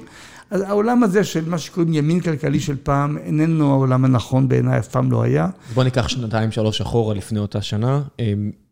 אז 0.52 0.62
העולם 0.62 1.04
הזה 1.04 1.24
של 1.24 1.50
מה 1.50 1.58
שקוראים 1.58 1.94
ימין 1.94 2.20
כלכלי 2.20 2.60
של 2.60 2.76
פעם, 2.84 3.18
איננו 3.18 3.72
העולם 3.72 4.06
הנכון 4.06 4.48
בעיניי, 4.48 4.80
אף 4.80 4.88
פעם 4.88 5.12
לא 5.12 5.24
היה. 5.24 5.48
בוא 5.74 5.84
ניקח 5.84 6.08
שנתיים, 6.08 6.52
שלוש 6.52 6.82
אחורה 6.82 7.14
לפני 7.16 7.40
אותה 7.40 7.62
שנה. 7.62 8.02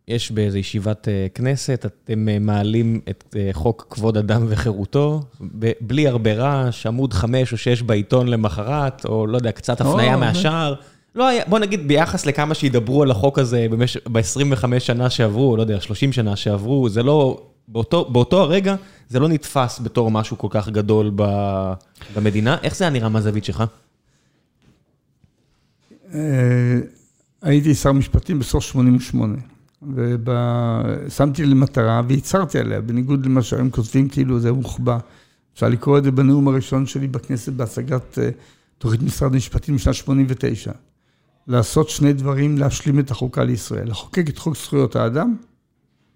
יש 0.08 0.32
באיזו 0.32 0.58
ישיבת 0.58 1.08
אה, 1.08 1.28
כנסת, 1.36 1.86
אתם 1.86 2.30
אה, 2.30 2.39
מעלים 2.39 2.99
את 3.10 3.36
אה, 3.38 3.49
חוק 3.53 3.88
כבוד 3.89 4.18
אדם 4.18 4.45
וחירותו, 4.49 5.22
בלי 5.82 6.08
הרבה 6.08 6.34
רעש, 6.34 6.86
עמוד 6.86 7.14
חמש 7.14 7.51
או 7.51 7.58
שש 7.58 7.82
בעיתון 7.82 8.28
למחרת, 8.28 9.05
או 9.05 9.28
לא 9.28 9.38
יודע, 9.38 9.51
קצת 9.51 9.82
הפנייה 9.82 10.18
מהשאר. 10.18 10.76
לא 11.16 11.28
היה, 11.28 11.43
בוא 11.47 11.60
נגיד 11.60 11.88
ביחס 11.88 12.26
לכמה 12.26 12.53
שידברו 12.53 13.03
על 13.03 13.12
החוק 13.12 13.39
הזה 13.39 13.68
ב-25 14.12 14.80
שנה 14.80 15.10
שעברו, 15.10 15.58
לא 15.58 15.62
יודע, 15.62 15.82
30 15.82 16.14
שנה 16.14 16.36
שעברו, 16.36 16.89
זה 16.89 17.03
לא, 17.03 17.41
באותו, 17.68 18.05
באותו 18.05 18.41
הרגע 18.41 18.76
זה 19.10 19.20
לא 19.20 19.28
נתפס 19.28 19.80
בתור 19.84 20.12
משהו 20.12 20.38
כל 20.38 20.47
כך 20.49 20.70
גדול 20.70 21.12
במדינה. 22.16 22.58
איך 22.64 22.76
זה 22.76 22.84
היה 22.84 22.91
נראה 22.91 23.10
מהזווית 23.10 23.45
שלך? 23.45 23.64
הייתי 27.41 27.76
שר 27.76 27.91
משפטים 27.91 28.39
בסוף 28.39 28.64
88. 28.64 29.57
ושמתי 29.84 31.45
למטרה 31.45 32.01
והצהרתי 32.09 32.59
עליה, 32.59 32.82
בניגוד 32.82 33.25
למה 33.25 33.41
שהם 33.41 33.69
כותבים, 33.69 34.09
כאילו 34.09 34.39
זה 34.39 34.51
מוחבא. 34.51 34.97
אפשר 35.53 35.69
לקרוא 35.69 35.97
את 35.97 36.03
זה 36.03 36.11
בנאום 36.11 36.47
הראשון 36.47 36.86
שלי 36.86 37.07
בכנסת 37.07 37.53
בהצגת 37.53 38.19
אה, 38.19 38.30
תוכנית 38.78 39.01
משרד 39.01 39.34
המשפטים 39.34 39.75
בשנת 39.75 39.93
89. 39.93 40.71
לעשות 41.47 41.89
שני 41.89 42.13
דברים, 42.13 42.57
להשלים 42.57 42.99
את 42.99 43.11
החוקה 43.11 43.43
לישראל. 43.43 43.89
לחוקק 43.89 44.30
את 44.30 44.38
חוק 44.38 44.55
זכויות 44.57 44.95
האדם, 44.95 45.36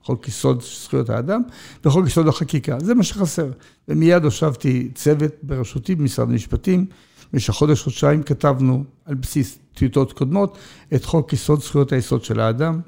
חוק 0.04 0.28
יסוד 0.28 0.62
זכויות 0.62 1.10
האדם, 1.10 1.42
וחוק 1.86 2.08
יסוד 2.08 2.28
החקיקה. 2.28 2.78
זה 2.80 2.94
מה 2.94 3.04
שחסר. 3.04 3.52
ומיד 3.88 4.24
הושבתי 4.24 4.92
צוות 4.96 5.32
בראשותי 5.44 5.96
במשרד 5.96 6.30
המשפטים. 6.30 6.86
במשך 7.34 7.54
חודש, 7.54 7.82
חודשיים 7.82 8.24
כתבנו 8.24 8.84
על 9.06 9.16
בסיס 9.16 9.60
טיוטות 9.74 10.14
קודמות 10.14 10.58
את 10.96 11.06
חוק 11.06 11.34
יסוד 11.34 11.62
זכויות 11.62 11.92
היסוד 11.92 12.24
של 12.24 12.40
האדם. 12.40 12.82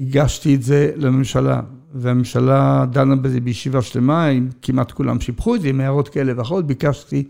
הגשתי 0.00 0.54
את 0.54 0.62
זה 0.62 0.90
לממשלה, 0.96 1.60
והממשלה 1.94 2.84
דנה 2.92 3.16
בזה 3.16 3.40
בישיבה 3.40 3.82
שלמה, 3.82 4.28
כמעט 4.62 4.92
כולם 4.92 5.20
שיבחו 5.20 5.54
את 5.54 5.60
זה, 5.60 5.68
עם 5.68 5.80
הערות 5.80 6.08
כאלה 6.08 6.32
ואחרות, 6.36 6.66
ביקשתי 6.66 7.24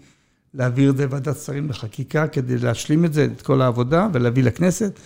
להעביר 0.55 0.91
את 0.91 0.97
זה 0.97 1.05
לוועדת 1.05 1.37
שרים 1.37 1.69
לחקיקה 1.69 2.27
כדי 2.27 2.59
להשלים 2.59 3.05
את 3.05 3.13
זה, 3.13 3.25
את 3.25 3.43
כל 3.43 3.63
העבודה, 3.63 4.09
ולהביא 4.13 4.43
לכנסת. 4.43 5.01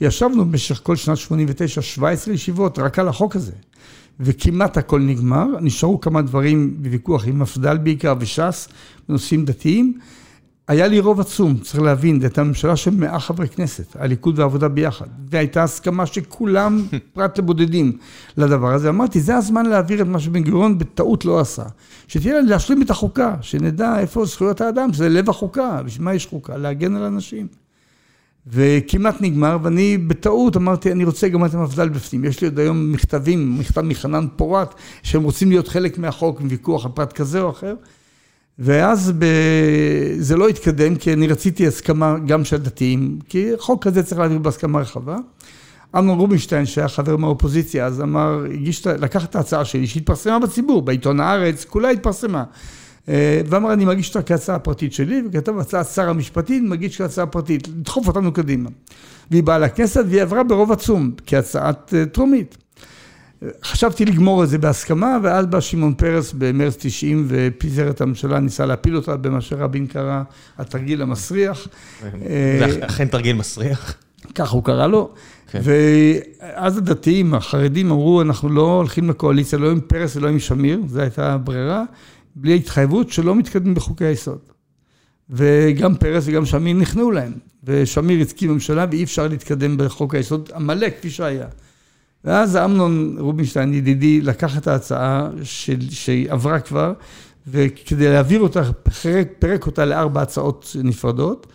וישבנו 0.00 0.44
במשך 0.44 0.80
כל 0.82 0.96
שנת 0.96 1.16
89, 1.16 1.82
17 1.82 2.34
ישיבות 2.34 2.78
רק 2.78 2.98
על 2.98 3.08
החוק 3.08 3.36
הזה. 3.36 3.52
וכמעט 4.20 4.76
הכל 4.76 5.00
נגמר, 5.00 5.46
נשארו 5.60 6.00
כמה 6.00 6.22
דברים 6.22 6.76
בוויכוח 6.82 7.26
עם 7.26 7.38
מפד"ל 7.38 7.76
בעיקר 7.76 8.14
וש"ס, 8.20 8.68
בנושאים 9.08 9.44
דתיים. 9.44 9.98
היה 10.68 10.86
לי 10.86 11.00
רוב 11.00 11.20
עצום, 11.20 11.58
צריך 11.58 11.82
להבין, 11.82 12.20
זו 12.20 12.26
הייתה 12.26 12.42
ממשלה 12.42 12.76
של 12.76 12.90
מאה 12.90 13.20
חברי 13.20 13.48
כנסת, 13.48 13.96
הליכוד 13.98 14.38
והעבודה 14.38 14.68
ביחד, 14.68 15.06
והייתה 15.30 15.62
הסכמה 15.62 16.06
שכולם, 16.06 16.86
פרט 17.14 17.38
לבודדים, 17.38 17.98
לדבר 18.36 18.72
הזה. 18.74 18.88
אמרתי, 18.88 19.20
זה 19.20 19.36
הזמן 19.36 19.66
להעביר 19.66 20.02
את 20.02 20.06
מה 20.06 20.20
שבן 20.20 20.44
גוריון 20.44 20.78
בטעות 20.78 21.24
לא 21.24 21.40
עשה. 21.40 21.62
שתהיה 22.08 22.40
להשלים 22.40 22.82
את 22.82 22.90
החוקה, 22.90 23.34
שנדע 23.40 23.98
איפה 23.98 24.24
זכויות 24.24 24.60
האדם, 24.60 24.92
שזה 24.92 25.08
לב 25.08 25.30
החוקה, 25.30 25.82
בשביל 25.84 26.04
מה 26.04 26.14
יש 26.14 26.26
חוקה? 26.26 26.56
להגן 26.56 26.96
על 26.96 27.02
אנשים. 27.02 27.46
וכמעט 28.46 29.20
נגמר, 29.20 29.58
ואני 29.62 29.98
בטעות 29.98 30.56
אמרתי, 30.56 30.92
אני 30.92 31.04
רוצה 31.04 31.28
גם 31.28 31.44
את 31.44 31.54
המפד"ל 31.54 31.88
בפנים. 31.88 32.24
יש 32.24 32.40
לי 32.40 32.48
עוד 32.48 32.58
היום 32.58 32.92
מכתבים, 32.92 33.58
מכתב 33.58 33.80
מחנן 33.80 34.26
פורת, 34.36 34.74
שהם 35.02 35.22
רוצים 35.22 35.50
להיות 35.50 35.68
חלק 35.68 35.98
מהחוק, 35.98 36.40
עם 36.40 36.46
ויכוח 36.50 36.86
על 36.86 36.92
פרט 36.94 37.12
כזה 37.12 37.40
או 37.40 37.50
אחר. 37.50 37.74
ואז 38.58 39.12
ב... 39.18 39.24
זה 40.18 40.36
לא 40.36 40.48
התקדם, 40.48 40.96
כי 40.96 41.12
אני 41.12 41.26
רציתי 41.26 41.66
הסכמה 41.66 42.16
גם 42.26 42.44
של 42.44 42.56
דתיים, 42.56 43.18
כי 43.28 43.50
חוק 43.58 43.84
כזה 43.84 44.02
צריך 44.02 44.18
להעביר 44.20 44.38
בהסכמה 44.38 44.80
רחבה. 44.80 45.16
אמנון 45.98 46.18
רובינשטיין, 46.18 46.66
שהיה 46.66 46.88
חבר 46.88 47.16
מהאופוזיציה, 47.16 47.86
אז 47.86 48.00
אמר, 48.00 48.44
הגיש, 48.52 48.86
לקח 48.86 49.24
את 49.24 49.36
ההצעה 49.36 49.64
שלי, 49.64 49.86
שהתפרסמה 49.86 50.38
בציבור, 50.38 50.82
בעיתון 50.82 51.20
הארץ, 51.20 51.64
כולה 51.64 51.90
התפרסמה. 51.90 52.44
אה, 53.08 53.40
ואמר, 53.46 53.72
אני 53.72 53.84
מגיש 53.84 54.08
אותה 54.08 54.22
כהצעה 54.22 54.58
פרטית 54.58 54.92
שלי, 54.92 55.22
וכתב 55.26 55.58
הצעת 55.58 55.86
שר 55.86 56.08
המשפטים, 56.08 56.70
מגיש 56.70 56.98
כהצעה 56.98 57.26
פרטית, 57.26 57.68
לדחוף 57.68 58.08
אותנו 58.08 58.32
קדימה. 58.32 58.70
והיא 59.30 59.42
באה 59.42 59.58
לכנסת 59.58 60.04
והיא 60.08 60.22
עברה 60.22 60.42
ברוב 60.44 60.72
עצום, 60.72 61.12
כהצעת 61.26 61.94
אה, 61.96 62.06
טרומית. 62.06 62.56
חשבתי 63.64 64.04
לגמור 64.04 64.44
את 64.44 64.48
זה 64.48 64.58
בהסכמה, 64.58 65.18
ואז 65.22 65.46
בא 65.46 65.60
שמעון 65.60 65.94
פרס 65.94 66.32
במרץ 66.38 66.76
90 66.78 67.26
ופיזר 67.28 67.90
את 67.90 68.00
הממשלה, 68.00 68.40
ניסה 68.40 68.66
להפיל 68.66 68.96
אותה 68.96 69.16
במה 69.16 69.40
שרבין 69.40 69.86
קרא 69.86 70.22
התרגיל 70.58 71.02
המסריח. 71.02 71.68
זה 72.22 72.78
אכן 72.80 73.08
תרגיל 73.08 73.36
מסריח. 73.36 73.94
כך 74.34 74.50
הוא 74.50 74.64
קרא 74.64 74.86
לו. 74.86 75.10
כן. 75.50 75.60
ואז 75.62 76.78
הדתיים, 76.78 77.34
החרדים 77.34 77.90
אמרו, 77.90 78.22
אנחנו 78.22 78.48
לא 78.48 78.76
הולכים 78.76 79.10
לקואליציה, 79.10 79.58
לא 79.58 79.70
עם 79.70 79.80
פרס 79.80 80.16
ולא 80.16 80.28
עם 80.28 80.38
שמיר, 80.38 80.80
זו 80.88 81.00
הייתה 81.00 81.32
הברירה, 81.32 81.84
בלי 82.36 82.56
התחייבות 82.56 83.10
שלא 83.10 83.34
מתקדמים 83.34 83.74
בחוקי 83.74 84.04
היסוד. 84.04 84.38
וגם 85.30 85.94
פרס 85.94 86.24
וגם 86.26 86.46
שמיר 86.46 86.76
נכנעו 86.76 87.10
להם, 87.10 87.32
ושמיר 87.64 88.20
הסכים 88.20 88.50
בממשלה 88.50 88.86
ואי 88.90 89.04
אפשר 89.04 89.28
להתקדם 89.28 89.76
בחוק 89.76 90.14
היסוד 90.14 90.50
המלא 90.54 90.90
כפי 90.90 91.10
שהיה. 91.10 91.46
ואז 92.26 92.56
אמנון 92.56 93.16
רובינשטיין, 93.18 93.74
ידידי, 93.74 94.20
לקח 94.20 94.58
את 94.58 94.66
ההצעה 94.66 95.28
של, 95.42 95.90
שעברה 95.90 96.60
כבר, 96.60 96.92
וכדי 97.46 98.08
להעביר 98.08 98.40
אותה, 98.40 98.72
פרק, 99.02 99.28
פרק 99.38 99.66
אותה 99.66 99.84
לארבע 99.84 100.22
הצעות 100.22 100.76
נפרדות, 100.84 101.46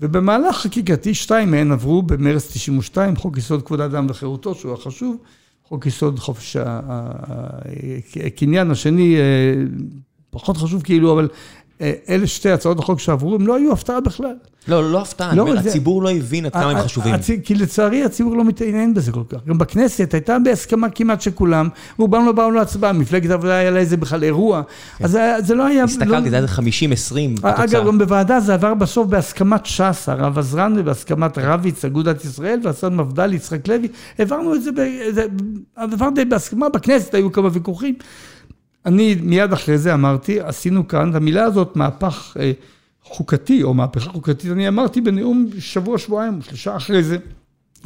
ובמהלך 0.00 0.56
חקיקתי, 0.56 1.14
שתיים 1.14 1.50
מהן 1.50 1.72
עברו 1.72 2.02
במרץ 2.02 2.52
92, 2.52 3.16
חוק 3.16 3.38
יסוד 3.38 3.62
כבוד 3.62 3.80
האדם 3.80 4.06
וחירותו, 4.08 4.54
שהוא 4.54 4.72
החשוב, 4.72 5.16
חוק 5.64 5.86
יסוד 5.86 6.18
חופש 6.18 6.56
הקניין, 8.26 8.70
השני 8.70 9.16
אה, 9.16 9.22
פחות 10.30 10.56
חשוב 10.56 10.82
כאילו, 10.82 11.12
אבל 11.12 11.28
אלה 11.80 12.26
שתי 12.26 12.50
הצעות 12.50 12.78
החוק 12.78 13.00
שעברו, 13.00 13.34
הם 13.34 13.46
לא 13.46 13.56
היו 13.56 13.72
הפתעה 13.72 14.00
בכלל. 14.00 14.34
לא, 14.68 14.92
לא, 14.92 15.02
הפתעה, 15.02 15.34
לא, 15.34 15.62
זה... 15.62 15.68
הציבור 15.68 16.02
לא 16.02 16.10
הבין 16.10 16.46
עד 16.46 16.52
כמה 16.52 16.70
הם 16.70 16.78
חשובים. 16.78 17.14
הצ... 17.14 17.30
כי 17.44 17.54
לצערי 17.54 18.04
הציבור 18.04 18.36
לא 18.36 18.44
מתעניין 18.44 18.94
בזה 18.94 19.12
כל 19.12 19.22
כך. 19.28 19.38
גם 19.46 19.58
בכנסת 19.58 20.14
הייתה 20.14 20.38
בהסכמה 20.38 20.90
כמעט 20.90 21.20
של 21.20 21.30
כולם, 21.30 21.68
רובם 21.98 22.26
לא 22.26 22.32
באו 22.32 22.50
להצבעה, 22.50 22.92
מפלגת 22.92 23.30
העבודה 23.30 23.54
היה 23.54 23.70
לה 23.70 23.78
איזה 23.80 23.96
בכלל 23.96 24.24
אירוע. 24.24 24.62
כן. 24.98 25.04
אז 25.04 25.18
זה 25.38 25.54
לא 25.54 25.66
היה... 25.66 25.84
הסתכלתי, 25.84 26.30
לא... 26.30 26.30
זה 26.30 26.36
היה 26.36 26.46
50-20 26.46 26.60
בתוצאה. 27.34 27.64
אגב, 27.64 27.86
גם 27.86 27.98
בוועדה 27.98 28.40
זה 28.40 28.54
עבר 28.54 28.74
בסוף 28.74 29.06
בהסכמת 29.06 29.66
ש"ס, 29.66 30.08
הרב 30.08 30.38
עזרן, 30.38 30.74
ובהסכמת 30.76 31.38
רביץ, 31.38 31.84
אגודת 31.84 32.24
ישראל, 32.24 32.60
והשר 32.62 32.88
מפד"ל, 32.88 33.34
יצחק 33.34 33.68
לוי. 33.68 33.88
העברנו 34.18 34.54
את 34.54 34.62
זה, 34.62 34.72
ב... 34.72 34.76
זה 35.10 35.26
עבר 35.76 36.08
די 36.14 36.24
בהסכמה, 36.24 36.68
בכנסת 36.68 37.14
היו 37.14 37.32
כמה 37.32 37.48
ויכוחים. 37.52 37.94
אני 38.86 39.16
מיד 39.22 39.52
אחרי 39.52 39.78
זה 39.78 39.94
אמרתי, 39.94 40.40
עשינו 40.40 40.88
כאן, 40.88 41.16
המילה 41.16 41.44
הזאת 41.44 41.76
מהפך 41.76 42.36
אה, 42.40 42.52
חוקתי 43.02 43.62
או 43.62 43.74
מהפכה 43.74 44.10
חוקתית, 44.10 44.50
אני 44.50 44.68
אמרתי 44.68 45.00
בנאום 45.00 45.48
שבוע, 45.58 45.98
שבועיים, 45.98 46.42
שלושה 46.42 46.76
אחרי 46.76 47.02
זה, 47.02 47.16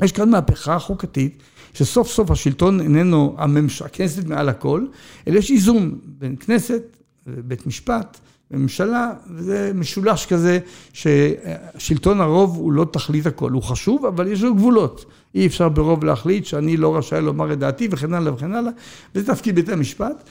יש 0.03 0.12
כאן 0.12 0.30
מהפכה 0.30 0.78
חוקתית, 0.78 1.42
שסוף 1.74 2.09
סוף 2.09 2.30
השלטון 2.30 2.80
איננו 2.80 3.34
הממש... 3.38 3.82
הכנסת 3.82 4.26
מעל 4.26 4.48
הכל, 4.48 4.86
אלא 5.28 5.38
יש 5.38 5.51
איזון 5.51 5.98
בין 6.05 6.36
כנסת, 6.36 6.82
בית 7.26 7.66
משפט, 7.66 8.18
ממשלה, 8.51 9.12
וזה 9.30 9.72
משולש 9.74 10.26
כזה 10.26 10.59
ששלטון 10.92 12.20
הרוב 12.20 12.57
הוא 12.57 12.72
לא 12.72 12.86
תכלית 12.92 13.26
הכל, 13.26 13.51
הוא 13.51 13.62
חשוב, 13.62 14.07
אבל 14.07 14.28
יש 14.28 14.42
לו 14.42 14.55
גבולות. 14.55 15.05
אי 15.34 15.46
אפשר 15.46 15.68
ברוב 15.68 16.05
להחליט 16.05 16.44
שאני 16.44 16.76
לא 16.76 16.96
רשאי 16.96 17.20
לומר 17.20 17.53
את 17.53 17.59
דעתי 17.59 17.88
וכן 17.90 18.14
הלאה 18.14 18.34
וכן 18.34 18.55
הלאה, 18.55 18.72
וזה 19.14 19.34
תפקיד 19.34 19.55
בית 19.55 19.68
המשפט. 19.68 20.24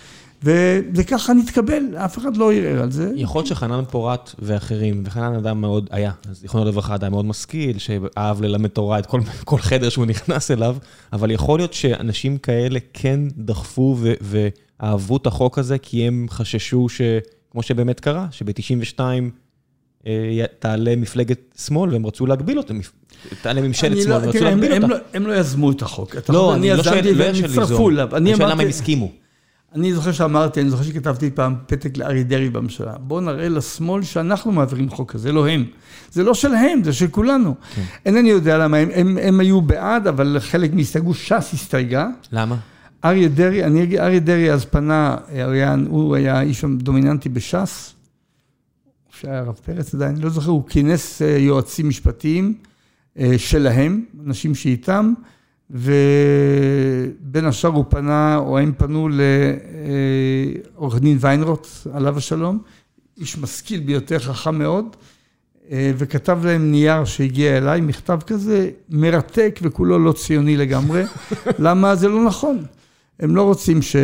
וככה 0.43 1.33
נתקבל, 1.33 1.83
אף 1.97 2.17
אחד 2.17 2.37
לא 2.37 2.53
ערער 2.53 2.81
על 2.83 2.91
זה. 2.91 3.11
יכול 3.15 3.39
להיות 3.39 3.47
שחנן 3.47 3.83
פורת 3.91 4.35
ואחרים, 4.39 5.03
וחנן 5.05 5.35
אדם 5.35 5.61
מאוד, 5.61 5.89
היה, 5.91 6.11
זיכרונו 6.31 6.65
לברכה, 6.65 6.95
אדם 6.95 7.11
מאוד 7.11 7.25
משכיל, 7.25 7.77
שאהב 7.77 8.41
ללמד 8.41 8.69
תורה 8.69 8.99
את 8.99 9.05
כל, 9.05 9.21
כל 9.45 9.57
חדר 9.57 9.89
שהוא 9.89 10.05
נכנס 10.05 10.51
אליו, 10.51 10.77
אבל 11.13 11.31
יכול 11.31 11.59
להיות 11.59 11.73
שאנשים 11.73 12.37
כאלה 12.37 12.79
כן 12.93 13.19
דחפו 13.37 13.97
ו, 13.99 14.13
ואהבו 14.21 15.17
את 15.17 15.27
החוק 15.27 15.59
הזה, 15.59 15.77
כי 15.77 16.07
הם 16.07 16.25
חששו 16.29 16.89
ש... 16.89 17.01
כמו 17.51 17.63
שבאמת 17.63 17.99
קרה, 17.99 18.27
שב-92 18.31 18.99
אה, 20.07 20.45
תעלה 20.59 20.95
מפלגת 20.95 21.39
שמאל, 21.65 21.93
והם 21.93 22.05
רצו 22.05 22.25
להגביל 22.25 22.57
אותה, 22.57 22.73
תעלה 23.41 23.61
ממשלת 23.61 24.01
שמאל, 24.01 24.09
לא, 24.09 24.15
והם 24.15 24.29
רצו 24.29 24.43
להגביל 24.43 24.73
אותה. 24.73 24.87
לא, 24.87 24.97
הם 25.13 25.27
לא 25.27 25.33
יזמו 25.33 25.71
את 25.71 25.81
החוק. 25.81 26.15
לא, 26.29 26.55
אני 26.55 26.69
לא 26.69 26.83
שואל, 26.83 27.15
לא 27.15 27.23
יש 27.23 27.39
של 27.39 27.59
ליזום. 27.59 27.91
אני 28.13 28.35
שואל 28.35 28.51
למה 28.51 28.63
הם 28.63 28.69
הסכימו. 28.69 29.11
אני 29.75 29.93
זוכר 29.93 30.11
שאמרתי, 30.11 30.61
אני 30.61 30.69
זוכר 30.69 30.83
שכתבתי 30.83 31.31
פעם 31.31 31.55
פתק 31.67 31.97
לארי 31.97 32.23
דרעי 32.23 32.49
בממשלה. 32.49 32.97
בואו 32.97 33.21
נראה 33.21 33.49
לשמאל 33.49 34.03
שאנחנו 34.03 34.51
מעבירים 34.51 34.89
חוק 34.89 35.11
כזה, 35.11 35.31
לא 35.31 35.47
הם. 35.47 35.65
זה 36.11 36.23
לא 36.23 36.33
שלהם, 36.33 36.83
זה 36.83 36.93
של 36.93 37.07
כולנו. 37.07 37.55
כן. 37.75 37.83
אינני 38.05 38.29
יודע 38.29 38.57
למה, 38.57 38.77
הם, 38.77 38.89
הם, 38.93 39.17
הם 39.21 39.39
היו 39.39 39.61
בעד, 39.61 40.07
אבל 40.07 40.37
חלק 40.39 40.73
מהסתייגות, 40.73 41.15
ש"ס 41.15 41.49
הסתייגה. 41.53 42.07
למה? 42.31 42.55
אריה 43.05 43.27
דרעי, 43.27 43.63
אני 43.63 43.83
אגיד, 43.83 43.99
אריה 43.99 44.19
דרעי 44.19 44.51
אז 44.51 44.65
פנה, 44.65 45.17
היה, 45.27 45.75
הוא 45.89 46.15
היה 46.15 46.41
איש 46.41 46.65
דומיננטי 46.65 47.29
בש"ס, 47.29 47.93
שהיה 49.09 49.39
הרב 49.39 49.59
פרץ 49.65 49.95
עדיין, 49.95 50.15
אני 50.15 50.23
לא 50.23 50.29
זוכר, 50.29 50.51
הוא 50.51 50.63
כינס 50.69 51.21
יועצים 51.37 51.89
משפטיים 51.89 52.53
שלהם, 53.37 54.05
אנשים 54.25 54.55
שאיתם, 54.55 55.13
ובין 55.71 57.45
השאר 57.45 57.69
הוא 57.69 57.85
פנה, 57.89 58.37
או 58.37 58.57
הם 58.57 58.71
פנו 58.77 59.09
לעורך 60.75 60.99
דין 60.99 61.17
ויינרוט, 61.21 61.67
עליו 61.93 62.17
השלום, 62.17 62.59
איש 63.17 63.37
משכיל 63.37 63.79
ביותר, 63.79 64.19
חכם 64.19 64.59
מאוד, 64.59 64.95
וכתב 65.71 66.39
להם 66.43 66.71
נייר 66.71 67.05
שהגיע 67.05 67.57
אליי, 67.57 67.81
מכתב 67.81 68.19
כזה 68.27 68.69
מרתק 68.89 69.59
וכולו 69.63 69.99
לא 69.99 70.11
ציוני 70.11 70.57
לגמרי. 70.57 71.03
למה? 71.59 71.95
זה 71.95 72.07
לא 72.07 72.25
נכון. 72.25 72.63
הם 73.19 73.35
לא 73.35 73.43
רוצים 73.43 73.81
ש... 73.81 73.95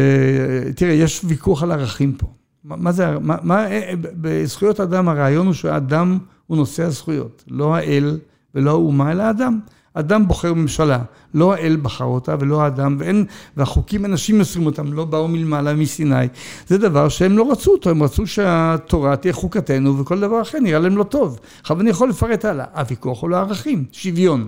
תראה, 0.75 0.93
יש 0.93 1.21
ויכוח 1.23 1.63
על 1.63 1.71
ערכים 1.71 2.13
פה. 2.13 2.27
מה 2.63 2.91
זה, 2.91 3.19
מה, 3.19 3.35
מה, 3.43 3.65
בזכויות 4.01 4.79
אדם 4.79 5.09
הרעיון 5.09 5.45
הוא 5.45 5.53
שהאדם 5.53 6.17
הוא 6.47 6.57
נושא 6.57 6.83
הזכויות, 6.83 7.43
לא 7.47 7.75
האל 7.75 8.19
ולא 8.55 8.69
האומה, 8.71 9.11
אלא 9.11 9.23
האדם. 9.23 9.59
אדם 9.95 10.27
בוחר 10.27 10.53
ממשלה, 10.53 10.99
לא 11.33 11.53
האל 11.53 11.77
בחר 11.81 12.05
אותה 12.05 12.35
ולא 12.39 12.61
האדם, 12.61 12.95
ואין, 12.99 13.25
והחוקים 13.57 14.05
אנשים 14.05 14.39
יוצרים 14.39 14.65
אותם, 14.65 14.93
לא 14.93 15.05
באו 15.05 15.27
מלמעלה 15.27 15.73
מסיני. 15.73 16.27
זה 16.67 16.77
דבר 16.77 17.09
שהם 17.09 17.37
לא 17.37 17.51
רצו 17.51 17.71
אותו, 17.71 17.89
הם 17.89 18.03
רצו 18.03 18.27
שהתורה 18.27 19.15
תהיה 19.15 19.33
חוקתנו 19.33 19.99
וכל 19.99 20.19
דבר 20.19 20.41
אחר 20.41 20.59
נראה 20.59 20.79
להם 20.79 20.97
לא 20.97 21.03
טוב. 21.03 21.39
עכשיו 21.61 21.81
אני 21.81 21.89
יכול 21.89 22.09
לפרט 22.09 22.45
הלאה, 22.45 22.65
הוויכוח 22.75 23.21
הוא 23.21 23.29
לערכים, 23.29 23.85
שוויון. 23.91 24.47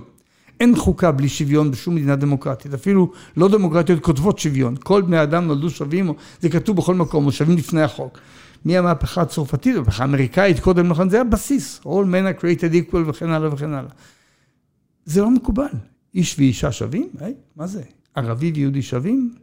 אין 0.60 0.76
חוקה 0.76 1.12
בלי 1.12 1.28
שוויון 1.28 1.70
בשום 1.70 1.94
מדינה 1.94 2.16
דמוקרטית, 2.16 2.74
אפילו 2.74 3.10
לא 3.36 3.48
דמוקרטיות 3.48 4.00
כותבות 4.00 4.38
שוויון. 4.38 4.74
כל 4.82 5.02
בני 5.02 5.22
אדם 5.22 5.46
נולדו 5.46 5.70
שווים, 5.70 6.12
זה 6.40 6.48
כתוב 6.48 6.76
בכל 6.76 6.94
מקום, 6.94 7.26
או 7.26 7.32
שווים 7.32 7.56
לפני 7.56 7.82
החוק. 7.82 8.18
מהמהפכה 8.64 9.22
הצרפתית, 9.22 9.76
המהפכה 9.76 10.02
האמריקאית 10.02 10.60
קודם 10.60 10.90
לכן, 10.90 11.08
זה 11.08 11.20
הבסיס. 11.20 11.80
All 11.84 11.86
men 11.86 12.38
are 12.38 12.40
created 12.40 12.92
equal 12.92 12.98
וכן 13.06 13.30
הלאה 13.30 13.54
וכן 13.54 13.72
הלאה. 13.72 13.90
זה 15.08 15.20
לא 15.20 15.30
מקובל. 15.30 15.68
איש 16.14 16.38
ואישה 16.38 16.72
שווים? 16.72 17.08
היי, 17.20 17.34
מה 17.56 17.66
זה? 17.66 17.82
ערבי 18.14 18.52
ויהודי 18.54 18.82
שווים? 18.82 19.34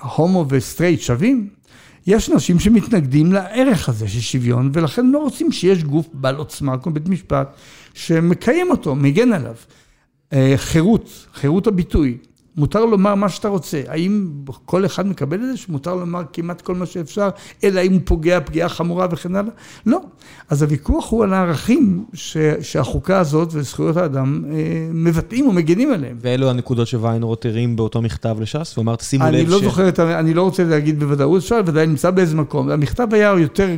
הומו 0.00 0.46
וסטרייט 0.48 1.00
שווים? 1.00 1.48
יש 2.06 2.30
אנשים 2.30 2.58
שמתנגדים 2.58 3.32
לערך 3.32 3.88
הזה 3.88 4.08
של 4.08 4.20
שוויון, 4.20 4.70
ולכן 4.72 5.06
לא 5.06 5.18
רוצים 5.18 5.52
שיש 5.52 5.84
גוף 5.84 6.08
בעל 6.12 6.36
עוצמה, 6.36 6.78
כמו 6.78 6.92
בית 6.92 7.08
משפט, 7.08 7.54
שמקיים 7.94 8.70
אותו, 8.70 8.94
מגן 8.94 9.32
עליו. 9.32 9.54
חירות, 10.56 11.26
חירות 11.32 11.66
הביטוי. 11.66 12.18
מותר 12.56 12.84
לומר 12.84 13.14
מה 13.14 13.28
שאתה 13.28 13.48
רוצה. 13.48 13.82
האם 13.88 14.30
כל 14.64 14.86
אחד 14.86 15.06
מקבל 15.06 15.36
את 15.36 15.46
זה 15.50 15.56
שמותר 15.56 15.94
לומר 15.94 16.22
כמעט 16.32 16.60
כל 16.60 16.74
מה 16.74 16.86
שאפשר, 16.86 17.28
אלא 17.64 17.80
אם 17.80 17.92
הוא 17.92 18.00
פוגע 18.04 18.40
פגיעה 18.40 18.68
חמורה 18.68 19.06
וכן 19.10 19.36
הלאה? 19.36 19.52
לא. 19.86 20.00
אז 20.48 20.62
הוויכוח 20.62 21.10
הוא 21.10 21.24
על 21.24 21.32
הערכים 21.32 22.04
ש, 22.14 22.36
שהחוקה 22.60 23.18
הזאת 23.18 23.48
וזכויות 23.52 23.96
האדם 23.96 24.44
אה, 24.50 24.88
מבטאים 24.92 25.48
ומגינים 25.48 25.92
עליהם. 25.92 26.16
ואלו 26.20 26.50
הנקודות 26.50 26.86
שוויינרוט 26.86 27.46
הרים 27.46 27.76
באותו 27.76 28.02
מכתב 28.02 28.36
לש"ס? 28.40 28.76
הוא 28.76 28.82
אמר, 28.82 28.94
שימו 29.00 29.24
לב 29.24 29.34
אני 29.34 29.46
לא 29.46 29.58
ש... 29.58 29.62
זוכר, 29.62 29.88
אני 30.18 30.34
לא 30.34 30.42
רוצה 30.42 30.64
להגיד 30.64 31.00
בוודאות, 31.00 31.42
אפשר 31.42 31.60
ודאי 31.66 31.86
נמצא 31.86 32.10
באיזה 32.10 32.36
מקום. 32.36 32.70
המכתב 32.70 33.08
היה 33.10 33.34
יותר, 33.38 33.68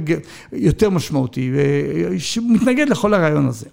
יותר 0.52 0.90
משמעותי, 0.90 1.52
ומתנגד 2.36 2.88
לכל 2.88 3.14
הרעיון 3.14 3.46
הזה. 3.46 3.66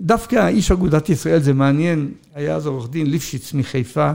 דווקא 0.00 0.48
איש 0.48 0.70
אגודת 0.70 1.08
ישראל, 1.08 1.42
זה 1.42 1.54
מעניין, 1.54 2.12
היה 2.34 2.56
אז 2.56 2.66
עורך 2.66 2.90
דין 2.90 3.10
ליפשיץ 3.10 3.54
מחיפה, 3.54 4.12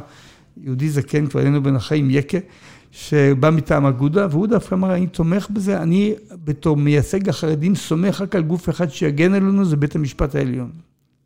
יהודי 0.64 0.90
זקן, 0.90 1.28
כבר 1.28 1.40
איננו 1.42 1.64
בין 1.64 1.76
החיים, 1.76 2.10
יקה, 2.10 2.38
שבא 2.92 3.50
מטעם 3.50 3.86
אגודה, 3.86 4.28
והוא 4.32 4.48
דווקא 4.48 4.76
אמר, 4.76 4.94
אני 4.94 5.08
תומך 5.08 5.48
בזה, 5.50 5.82
אני 5.82 6.14
בתור 6.44 6.78
מייצג 6.78 7.30
החרדים 7.30 7.76
סומך 7.76 8.22
רק 8.22 8.36
על 8.36 8.44
גוף 8.44 8.70
אחד 8.70 8.90
שיגן 8.90 9.34
עלינו, 9.34 9.66
זה 9.66 9.76
בית 9.76 9.96
המשפט 9.96 10.36
העליון. 10.36 10.72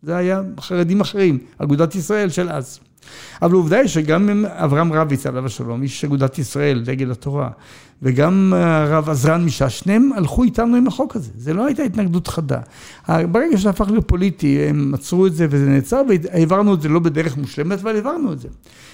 זה 0.03 0.15
היה 0.15 0.41
חרדים 0.59 1.01
אחרים, 1.01 1.37
אגודת 1.57 1.95
ישראל 1.95 2.29
של 2.29 2.49
אז. 2.49 2.79
אבל 3.41 3.53
העובדה 3.53 3.77
היא 3.77 3.87
שגם 3.87 4.45
אברהם 4.45 4.93
רביץ, 4.93 5.25
עליו 5.25 5.45
השלום, 5.45 5.83
איש 5.83 6.05
אגודת 6.05 6.39
ישראל, 6.39 6.81
דגל 6.85 7.11
התורה, 7.11 7.49
וגם 8.01 8.53
הרב 8.55 9.09
עזרן 9.09 9.45
מש"ס, 9.45 9.69
שניהם 9.69 10.09
הלכו 10.15 10.43
איתנו 10.43 10.75
עם 10.75 10.87
החוק 10.87 11.15
הזה, 11.15 11.31
זה 11.37 11.53
לא 11.53 11.65
הייתה 11.65 11.83
התנגדות 11.83 12.27
חדה. 12.27 12.59
ברגע 13.07 13.57
שזה 13.57 13.69
הפך 13.69 13.87
להיות 13.89 14.07
פוליטי, 14.07 14.63
הם 14.69 14.93
עצרו 14.93 15.27
את 15.27 15.35
זה 15.35 15.47
וזה 15.49 15.65
נעצר, 15.65 16.01
והעברנו 16.09 16.73
את 16.73 16.81
זה 16.81 16.89
לא 16.89 16.99
בדרך 16.99 17.37
מושלמת, 17.37 17.79
אבל 17.79 17.95
העברנו 17.95 18.33
את 18.33 18.39
זה. 18.39 18.47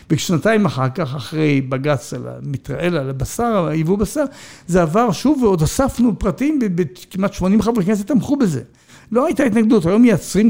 וכשנתיים 0.10 0.66
אחר 0.66 0.90
כך, 0.90 1.16
אחרי 1.16 1.62
בג"ץ 1.62 2.14
על 2.14 2.28
המתרעל, 2.28 2.98
על 2.98 3.10
הבשר, 3.10 3.68
היבוא 3.68 3.98
בשר, 3.98 4.24
זה 4.68 4.82
עבר 4.82 5.12
שוב 5.12 5.44
ועוד 5.44 5.62
הוספנו 5.62 6.20
פרטים, 6.20 6.60
כמעט 7.12 7.34
80 7.34 7.62
חברי 7.62 7.86
כנסת 7.86 8.08
תמכו 8.08 8.38
בזה. 8.38 8.62
לא 9.12 9.26
הייתה 9.26 9.44
התנגדות, 9.44 9.86
היום 9.86 10.02
מייצרים 10.02 10.50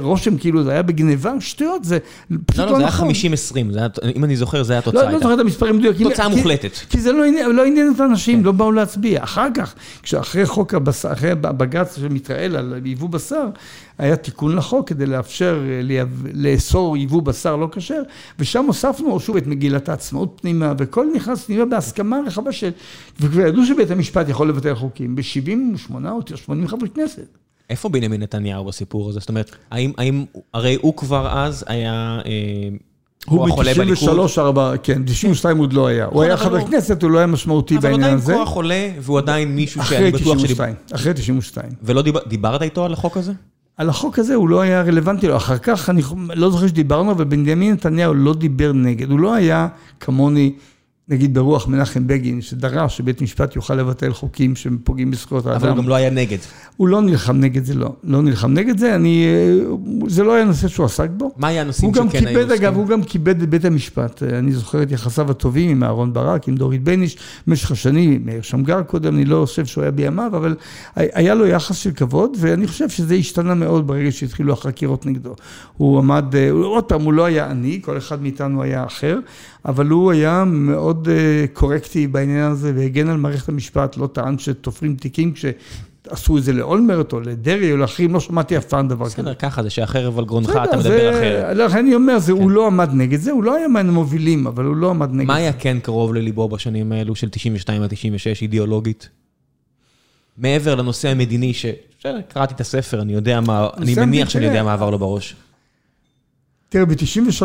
רושם 0.00 0.38
כאילו 0.38 0.62
זה 0.62 0.70
היה 0.70 0.82
בגניבה, 0.82 1.32
שטויות, 1.40 1.84
זה 1.84 1.98
פשוט 2.46 2.58
לא 2.58 2.64
נכון. 2.64 2.80
לא, 2.80 2.96
לא, 2.96 3.12
זה 3.14 3.32
היה 3.58 3.92
50-20, 4.04 4.16
אם 4.16 4.24
אני 4.24 4.36
זוכר, 4.36 4.62
זה 4.62 4.72
היה 4.72 4.78
התוצאה. 4.78 5.04
לא, 5.04 5.10
לא 5.10 5.18
זוכר 5.18 5.34
את 5.34 5.38
המספרים 5.38 5.76
מדויקים. 5.76 6.08
תוצאה 6.08 6.28
מוחלטת. 6.28 6.70
כי 6.90 7.00
זה 7.00 7.12
לא 7.52 7.64
עניין 7.64 7.92
את 7.94 8.00
האנשים, 8.00 8.44
לא 8.44 8.52
באו 8.52 8.72
להצביע. 8.72 9.24
אחר 9.24 9.48
כך, 9.54 9.74
כשאחרי 10.02 10.46
חוק 10.46 10.74
הבשר, 10.74 11.12
אחרי 11.12 11.30
הבג"ץ 11.30 11.98
שמתרעל 11.98 12.56
על 12.56 12.80
יבוא 12.84 13.08
בשר, 13.08 13.46
היה 13.98 14.16
תיקון 14.16 14.56
לחוק 14.56 14.88
כדי 14.88 15.06
לאפשר 15.06 15.60
לאסור 16.34 16.96
יבוא 16.96 17.22
בשר 17.22 17.56
לא 17.56 17.68
כשר, 17.72 18.02
ושם 18.38 18.64
הוספנו 18.64 19.20
שוב 19.20 19.36
את 19.36 19.46
מגילת 19.46 19.88
העצמאות 19.88 20.38
פנימה, 20.42 20.72
וכל 20.78 21.06
נכנס 21.14 21.44
פנימה 21.44 21.64
בהסכמה 21.64 22.20
רחבה 22.26 22.52
של, 22.52 22.70
וכבר 23.20 23.46
ידעו 23.46 23.66
שבית 23.66 23.90
המשפט 23.90 24.28
יכול 24.28 24.48
לבטל 24.48 24.74
חוקים, 24.74 25.16
ב-78 25.16 25.94
או 26.10 26.20
80 26.36 26.68
חברי 26.68 26.88
כנסת. 26.88 27.45
איפה 27.70 27.88
בנימין 27.88 28.22
נתניהו 28.22 28.64
בסיפור 28.64 29.08
הזה? 29.08 29.20
זאת 29.20 29.28
אומרת, 29.28 29.50
האם, 29.70 29.92
האם, 29.98 30.24
הרי 30.54 30.78
הוא 30.80 30.96
כבר 30.96 31.28
אז 31.38 31.64
היה... 31.68 32.20
אה, 32.26 32.68
הוא 33.26 33.48
ב-93, 33.48 34.08
4, 34.38 34.72
כן, 34.82 35.02
92 35.04 35.58
עוד 35.58 35.72
לא 35.72 35.86
היה. 35.86 36.04
הוא 36.04 36.22
היה 36.22 36.36
חבר 36.36 36.66
כנסת, 36.66 37.02
הוא 37.02 37.10
לא 37.10 37.18
היה 37.18 37.26
משמעותי 37.26 37.78
בעניין 37.78 38.14
הזה. 38.14 38.24
אבל 38.24 38.32
עדיין 38.32 38.46
כוח 38.46 38.54
עולה, 38.54 38.88
והוא 39.00 39.18
עדיין 39.18 39.56
מישהו 39.56 39.84
שאני 39.84 40.10
בטוח 40.10 40.38
שלי... 40.38 40.54
אחרי 40.92 41.14
92. 41.14 41.68
ולא 41.82 42.02
דיברת 42.26 42.62
איתו 42.62 42.84
על 42.84 42.92
החוק 42.92 43.16
הזה? 43.16 43.32
על 43.76 43.88
החוק 43.88 44.18
הזה 44.18 44.34
הוא 44.34 44.48
לא 44.48 44.60
היה 44.60 44.82
רלוונטי 44.82 45.28
לו. 45.28 45.36
אחר 45.36 45.58
כך, 45.58 45.90
אני 45.90 46.02
לא 46.34 46.50
זוכר 46.50 46.66
שדיברנו, 46.66 47.12
אבל 47.12 47.24
בנימין 47.24 47.72
נתניהו 47.72 48.14
לא 48.14 48.34
דיבר 48.34 48.72
נגד. 48.72 49.10
הוא 49.10 49.20
לא 49.20 49.34
היה 49.34 49.68
כמוני 50.00 50.52
נגיד 51.08 51.34
ברוח 51.34 51.68
מנחם 51.68 52.06
בגין, 52.06 52.40
שדרש 52.40 52.96
שבית 52.96 53.22
משפט 53.22 53.56
יוכל 53.56 53.74
לבטל 53.74 54.12
חוקים 54.12 54.56
שפוגעים 54.56 55.10
בזכויות 55.10 55.46
האדם. 55.46 55.56
אבל 55.56 55.68
הוא 55.68 55.76
גם 55.76 55.88
לא 55.88 55.94
היה 55.94 56.10
נגד. 56.10 56.38
הוא 56.76 56.88
לא 56.88 57.02
נלחם 57.02 57.36
נגד 57.36 57.64
זה, 57.64 57.74
לא. 57.74 57.92
לא 58.04 58.22
נלחם 58.22 58.52
נגד 58.52 58.78
זה, 58.78 58.94
אני... 58.94 59.26
זה 60.06 60.24
לא 60.24 60.34
היה 60.34 60.44
נושא 60.44 60.68
שהוא 60.68 60.86
עסק 60.86 61.08
בו. 61.16 61.34
מה 61.36 61.48
היה 61.48 61.60
הנושאים 61.60 61.94
שכן 61.94 62.26
היו 62.26 62.40
עוסקים? 62.40 62.58
אגב, 62.58 62.76
הוא 62.76 62.86
גם 62.86 63.02
כיבד 63.02 63.42
את 63.42 63.48
בית 63.48 63.64
המשפט. 63.64 64.22
אני 64.22 64.52
זוכר 64.52 64.82
את 64.82 64.90
יחסיו 64.90 65.30
הטובים 65.30 65.70
עם 65.70 65.82
אהרן 65.82 66.12
ברק, 66.12 66.48
עם 66.48 66.54
דורית 66.54 66.82
בניש, 66.82 67.16
במשך 67.46 67.70
השנים, 67.70 68.26
מאיר 68.26 68.42
שמגר 68.42 68.82
קודם, 68.82 69.14
אני 69.14 69.24
לא 69.24 69.46
חושב 69.46 69.66
שהוא 69.66 69.82
היה 69.82 69.90
בימיו, 69.90 70.30
אבל 70.36 70.56
היה 70.96 71.34
לו 71.34 71.46
יחס 71.46 71.76
של 71.76 71.90
כבוד, 71.90 72.36
ואני 72.40 72.66
חושב 72.66 72.88
שזה 72.88 73.14
השתנה 73.14 73.54
מאוד 73.54 73.86
ברגע 73.86 74.12
שהתחילו 74.12 74.52
החקירות 74.52 75.06
נגדו. 75.06 75.34
הוא 75.76 75.98
עמד, 75.98 76.24
עוד 76.52 76.84
פעם, 76.84 77.02
הוא 77.02 77.12
לא 77.12 77.24
היה 77.24 77.50
אני, 77.50 77.80
כל 77.82 77.98
אחד 77.98 78.22
מאיתנו 78.22 78.62
היה 78.62 78.84
אחר, 78.84 79.18
אבל 79.64 79.86
הוא 79.86 80.12
היה 80.12 80.44
מאוד 80.46 80.95
אה, 81.08 81.44
קורקטי 81.52 82.06
בעניין 82.06 82.50
הזה 82.50 82.72
והגן 82.76 83.08
על 83.08 83.16
מערכת 83.16 83.48
המשפט, 83.48 83.96
לא 83.96 84.06
טען 84.06 84.38
שתופרים 84.38 84.96
תיקים 84.96 85.32
כשעשו 85.32 86.38
את 86.38 86.42
זה 86.42 86.52
לאולמרט 86.52 87.12
או 87.12 87.20
לדרעי 87.20 87.72
או 87.72 87.76
לאחרים, 87.76 88.14
לא 88.14 88.20
שמעתי 88.20 88.56
אף 88.56 88.64
פעם 88.64 88.88
דבר 88.88 89.06
כזה. 89.06 89.14
בסדר, 89.14 89.34
ככה 89.34 89.62
זה 89.62 89.70
שהחרב 89.70 90.18
על 90.18 90.24
גרונך, 90.24 90.58
אתה 90.64 90.76
מדבר 90.76 91.10
אחרת. 91.10 91.56
לכן 91.56 91.78
אני 91.78 91.94
אומר, 91.94 92.20
כן. 92.26 92.32
הוא 92.32 92.50
לא 92.50 92.66
עמד 92.66 92.90
נגד 92.92 93.20
זה, 93.20 93.30
הוא 93.30 93.44
לא 93.44 93.54
היה 93.54 93.68
מן 93.68 93.88
המובילים, 93.88 94.46
אבל 94.46 94.64
הוא 94.64 94.76
לא 94.76 94.90
עמד 94.90 95.10
נגד 95.10 95.20
זה. 95.20 95.26
מה 95.26 95.34
היה 95.34 95.52
כן 95.52 95.78
קרוב 95.80 96.14
לליבו 96.14 96.48
בשנים 96.48 96.92
האלו 96.92 97.14
של 97.14 97.28
92 97.28 97.82
עד 97.82 97.90
96, 97.90 98.42
אידיאולוגית? 98.42 99.08
מעבר 100.38 100.74
לנושא 100.74 101.08
המדיני, 101.08 101.54
ש... 101.54 101.66
קראתי 102.28 102.54
את 102.54 102.60
הספר, 102.60 103.02
אני 103.02 103.12
יודע 103.12 103.40
מה, 103.40 103.68
אני 103.76 103.94
מניח 103.94 104.28
שאני 104.28 104.44
יודע 104.44 104.62
מה 104.62 104.72
עבר 104.72 104.90
לו 104.90 104.98
בראש. 104.98 105.36
תראה, 106.76 106.86
ב-93 106.86 107.44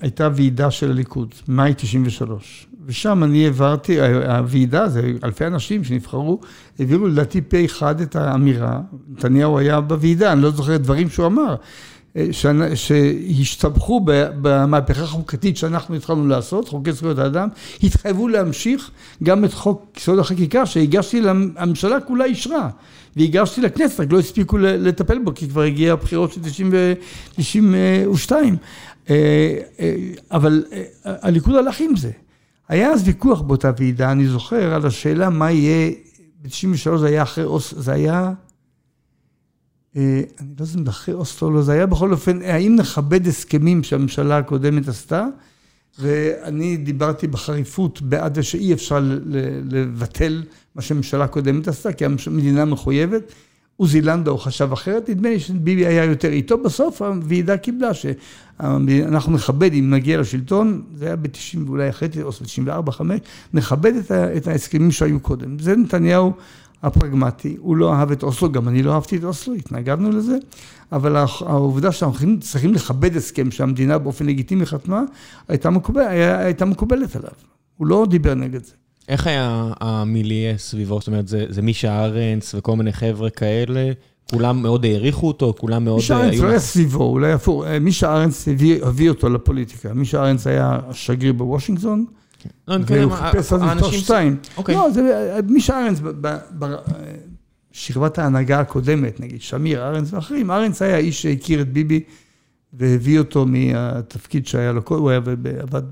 הייתה 0.00 0.28
ועידה 0.32 0.70
של 0.70 0.90
הליכוד, 0.90 1.34
מאי 1.48 1.74
93, 1.76 2.66
ושם 2.86 3.24
אני 3.24 3.44
העברתי, 3.44 4.00
הוועידה, 4.00 4.88
זה 4.88 5.12
אלפי 5.24 5.46
אנשים 5.46 5.84
שנבחרו, 5.84 6.40
העבירו 6.78 7.06
לדעתי 7.06 7.40
פה 7.40 7.64
אחד 7.64 8.00
את 8.00 8.16
האמירה, 8.16 8.80
נתניהו 9.08 9.58
היה 9.58 9.80
בוועידה, 9.80 10.32
אני 10.32 10.42
לא 10.42 10.50
זוכר 10.50 10.76
דברים 10.76 11.08
שהוא 11.10 11.26
אמר, 11.26 11.54
שהשתבחו 12.74 14.00
במהפכה 14.42 15.02
החוקתית 15.02 15.56
שאנחנו 15.56 15.94
התחלנו 15.94 16.28
לעשות, 16.28 16.68
חוקי 16.68 16.92
זכויות 16.92 17.18
האדם, 17.18 17.48
התחייבו 17.82 18.28
להמשיך 18.28 18.90
גם 19.22 19.44
את 19.44 19.52
חוק 19.52 19.96
יסוד 19.96 20.18
החקיקה 20.18 20.66
שהגשתי 20.66 21.20
לממשלה 21.20 22.00
כולה 22.00 22.24
אישרה. 22.24 22.68
והגשתי 23.16 23.60
לכנסת, 23.60 24.00
רק 24.00 24.12
לא 24.12 24.18
הספיקו 24.18 24.58
לטפל 24.58 25.18
בו, 25.18 25.34
כי 25.34 25.48
כבר 25.48 25.62
הגיע 25.62 25.92
הבחירות 25.92 26.32
של 26.32 26.40
92. 27.36 28.56
אה, 29.10 29.14
אה, 29.80 29.94
אבל 30.30 30.64
אה, 30.72 30.82
הליכוד 31.04 31.54
הלך 31.54 31.80
עם 31.80 31.96
זה. 31.96 32.10
היה 32.68 32.90
אז 32.90 33.02
ויכוח 33.04 33.40
באותה 33.40 33.70
ועידה, 33.78 34.12
אני 34.12 34.26
זוכר, 34.26 34.74
על 34.74 34.86
השאלה 34.86 35.30
מה 35.30 35.50
יהיה, 35.50 35.90
ב-93 36.42 36.96
זה 36.96 37.06
היה 37.06 37.22
אחרי 37.22 37.44
אוסלו, 37.44 37.82
זה 37.82 37.92
היה, 37.92 38.14
אה, 38.14 38.32
אני 39.96 40.04
לא 40.60 40.64
יודע 40.64 40.90
אם 41.10 41.14
אוסלו, 41.14 41.50
לא, 41.50 41.62
זה 41.62 41.72
היה 41.72 41.86
בכל 41.86 42.12
אופן, 42.12 42.42
האם 42.42 42.76
נכבד 42.76 43.26
הסכמים 43.26 43.82
שהממשלה 43.82 44.38
הקודמת 44.38 44.88
עשתה, 44.88 45.26
ואני 45.98 46.76
דיברתי 46.76 47.26
בחריפות 47.26 48.02
בעד 48.02 48.34
זה 48.34 48.42
שאי 48.42 48.72
אפשר 48.72 49.00
לבטל 49.70 50.42
מה 50.74 50.82
שהממשלה 50.82 51.24
הקודמת 51.24 51.68
עשתה, 51.68 51.92
כי 51.92 52.04
המדינה 52.04 52.64
מחויבת. 52.64 53.32
עוזי 53.76 54.00
לנדאו 54.00 54.38
חשב 54.38 54.72
אחרת, 54.72 55.10
נדמה 55.10 55.28
לי 55.28 55.40
שביבי 55.40 55.86
היה 55.86 56.04
יותר 56.04 56.28
איתו, 56.28 56.58
בסוף 56.58 57.02
הוועידה 57.02 57.56
קיבלה 57.56 57.90
שאנחנו 57.94 59.32
נכבד, 59.32 59.72
אם 59.72 59.90
נגיע 59.90 60.20
לשלטון, 60.20 60.82
זה 60.94 61.06
היה 61.06 61.16
ב-90 61.16 61.58
ואולי 61.66 61.90
אחרי, 61.90 62.08
או 62.22 62.30
ב-94, 62.30 62.90
5, 62.90 63.20
נכבד 63.54 63.92
את 64.36 64.46
ההסכמים 64.46 64.90
שהיו 64.90 65.20
קודם. 65.20 65.58
זה 65.58 65.76
נתניהו 65.76 66.32
הפרגמטי, 66.82 67.56
הוא 67.58 67.76
לא 67.76 67.94
אהב 67.94 68.10
את 68.10 68.22
אוסלו, 68.22 68.52
גם 68.52 68.68
אני 68.68 68.82
לא 68.82 68.92
אהבתי 68.92 69.16
את 69.16 69.24
אוסלו, 69.24 69.54
התנגדנו 69.54 70.10
לזה, 70.10 70.38
אבל 70.92 71.16
העובדה 71.40 71.92
שאנחנו 71.92 72.40
צריכים 72.40 72.74
לכבד 72.74 73.16
הסכם 73.16 73.50
שהמדינה 73.50 73.98
באופן 73.98 74.26
לגיטימי 74.26 74.66
חתמה, 74.66 75.02
הייתה, 75.48 75.70
מקובל, 75.70 76.02
הייתה 76.38 76.64
מקובלת 76.64 77.16
עליו. 77.16 77.30
הוא 77.76 77.86
לא 77.86 78.06
דיבר 78.10 78.34
נגד 78.34 78.64
זה. 78.64 78.72
איך 79.08 79.26
היה 79.26 79.72
המיליה 79.80 80.58
סביבו? 80.58 80.98
זאת 80.98 81.06
אומרת, 81.06 81.28
זה, 81.28 81.46
זה 81.48 81.62
מישה 81.62 82.04
ארנס 82.04 82.54
וכל 82.54 82.76
מיני 82.76 82.92
חבר'ה 82.92 83.30
כאלה, 83.30 83.92
כולם 84.30 84.62
מאוד 84.62 84.84
העריכו 84.84 85.28
אותו, 85.28 85.54
כולם 85.58 85.84
מאוד... 85.84 85.96
מישה 85.96 86.16
ארנס 86.16 86.40
לא 86.40 86.48
היה 86.48 86.60
סביבו, 86.60 87.04
אולי 87.04 87.32
הפוך. 87.32 87.64
מישה 87.80 88.12
ארנס 88.12 88.48
הביא, 88.48 88.84
הביא 88.84 89.08
אותו 89.08 89.28
לפוליטיקה. 89.28 89.94
מישה 89.94 90.22
ארנס 90.22 90.46
היה 90.46 90.80
שגריר 90.92 91.32
בוושינגטון, 91.32 92.04
והוא 92.68 93.12
חיפש 93.12 93.52
אז 93.52 93.62
מספר 93.62 93.90
שתיים. 93.90 94.36
אוקיי. 94.56 94.74
לא, 94.74 94.90
זה, 94.90 95.40
מישה 95.48 95.78
ארנס, 95.78 96.00
בשכבת 97.72 98.18
ההנהגה 98.18 98.60
הקודמת, 98.60 99.20
נגיד 99.20 99.42
שמיר, 99.42 99.88
ארנס 99.88 100.12
ואחרים, 100.12 100.50
ארנס 100.50 100.82
היה 100.82 100.94
האיש 100.94 101.22
שהכיר 101.22 101.60
את 101.60 101.72
ביבי 101.72 102.00
והביא 102.72 103.18
אותו 103.18 103.46
מהתפקיד 103.46 104.46
שהיה 104.46 104.72
לו, 104.72 104.82
הוא 104.88 105.10
היה 105.10 105.20
עבד 105.60 105.82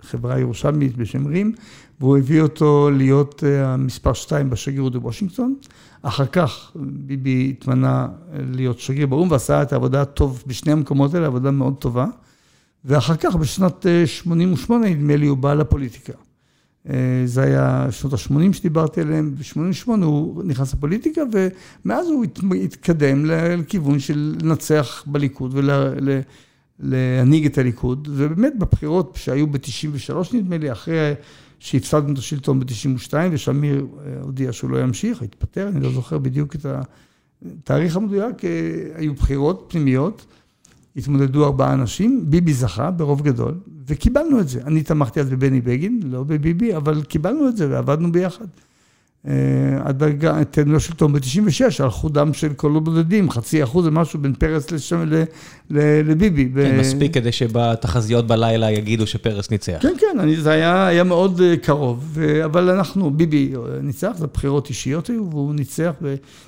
בחברה 0.00 0.38
ירושלמית 0.38 0.96
בשם 0.96 1.26
רים, 1.26 1.52
והוא 2.00 2.18
הביא 2.18 2.40
אותו 2.40 2.90
להיות 2.90 3.44
אה, 3.46 3.72
המספר 3.74 4.12
שתיים 4.12 4.50
בשגרירות 4.50 4.96
בוושינגטון. 4.96 5.54
אחר 6.02 6.26
כך 6.26 6.72
ביבי 6.76 7.54
התמנה 7.58 8.06
להיות 8.50 8.78
שגריר 8.78 9.06
באו"ם 9.06 9.30
ועשה 9.30 9.62
את 9.62 9.72
העבודה 9.72 10.04
טוב 10.04 10.44
בשני 10.46 10.72
המקומות 10.72 11.14
האלה, 11.14 11.26
עבודה 11.26 11.50
מאוד 11.50 11.74
טובה. 11.74 12.06
ואחר 12.84 13.16
כך 13.16 13.36
בשנת 13.36 13.86
88' 14.06 14.86
אה, 14.86 14.90
נדמה 14.90 15.16
לי 15.16 15.26
הוא 15.26 15.38
בא 15.38 15.54
לפוליטיקה. 15.54 16.12
אה, 16.88 17.22
זה 17.24 17.42
היה 17.42 17.86
שנות 17.90 18.12
ה-80 18.12 18.52
שדיברתי 18.52 19.00
עליהם, 19.00 19.34
ב-88' 19.34 20.04
הוא 20.04 20.44
נכנס 20.44 20.74
לפוליטיקה 20.74 21.22
ומאז 21.32 22.08
הוא 22.08 22.24
התקדם 22.64 23.24
לכיוון 23.26 23.98
של 23.98 24.36
לנצח 24.42 25.04
בליכוד 25.06 25.54
ולהנהיג 26.80 27.46
את 27.46 27.58
הליכוד. 27.58 28.08
ובאמת 28.10 28.58
בבחירות 28.58 29.18
שהיו 29.20 29.46
ב-93' 29.46 30.36
נדמה 30.36 30.58
לי, 30.58 30.72
אחרי 30.72 31.14
שהפסדנו 31.58 32.12
את 32.12 32.18
השלטון 32.18 32.60
ב-92' 32.60 33.14
ושמיר 33.30 33.86
אה, 34.06 34.12
הודיע 34.22 34.52
שהוא 34.52 34.70
לא 34.70 34.82
ימשיך, 34.82 35.22
התפטר, 35.22 35.68
אני 35.68 35.80
לא 35.80 35.92
זוכר 35.92 36.18
בדיוק 36.18 36.54
את 36.54 36.66
התאריך 37.46 37.96
המדויק, 37.96 38.36
היו 38.94 39.14
בחירות 39.14 39.66
פנימיות, 39.68 40.26
התמודדו 40.98 41.44
ארבעה 41.44 41.72
אנשים, 41.72 42.24
ביבי 42.26 42.52
זכה 42.52 42.90
ברוב 42.90 43.22
גדול, 43.22 43.54
וקיבלנו 43.86 44.40
את 44.40 44.48
זה. 44.48 44.60
אני 44.66 44.82
תמכתי 44.82 45.20
אז 45.20 45.30
בבני 45.30 45.60
בגין, 45.60 46.00
לא 46.04 46.22
בביבי, 46.22 46.76
אבל 46.76 47.02
קיבלנו 47.02 47.48
את 47.48 47.56
זה 47.56 47.70
ועבדנו 47.70 48.12
ביחד. 48.12 48.46
הדרגה, 49.84 50.44
תן 50.44 50.68
לו 50.68 50.80
שלטון 50.80 51.12
ב-96, 51.12 51.82
על 51.82 51.90
חודם 51.90 52.32
של 52.32 52.52
קולות 52.52 52.84
בודדים, 52.84 53.30
חצי 53.30 53.62
אחוז 53.62 53.84
זה 53.84 53.90
משהו 53.90 54.18
בין 54.18 54.34
פרס 54.34 54.70
לשם, 54.70 55.04
ל, 55.06 55.22
ל, 55.70 55.78
לביבי. 56.10 56.50
כן. 56.54 56.80
מספיק 56.80 57.14
כדי 57.14 57.32
שבתחזיות 57.32 58.26
בלילה 58.26 58.70
יגידו 58.70 59.06
שפרס 59.06 59.50
ניצח. 59.50 59.78
כן, 59.80 59.94
כן, 60.00 60.20
אני, 60.20 60.36
זה 60.36 60.50
היה, 60.50 60.86
היה 60.86 61.04
מאוד 61.04 61.40
אה, 61.40 61.56
קרוב, 61.56 62.04
ו, 62.04 62.44
אבל 62.44 62.70
אנחנו, 62.70 63.10
ביבי 63.10 63.54
אה, 63.56 63.80
ניצח, 63.82 64.12
זה 64.18 64.26
בחירות 64.26 64.68
אישיות 64.68 65.06
היו, 65.06 65.30
והוא 65.30 65.54
ניצח 65.54 65.92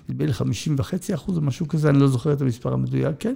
נדמה 0.09 0.27
לי 0.27 0.33
50 0.33 0.75
וחצי 0.79 1.15
אחוז 1.15 1.37
או 1.37 1.43
משהו 1.43 1.69
כזה, 1.69 1.91
אני 1.91 1.99
לא 1.99 2.09
זוכר 2.09 2.33
את 2.33 2.41
המספר 2.41 2.73
המדויק, 2.73 3.15
כן. 3.19 3.35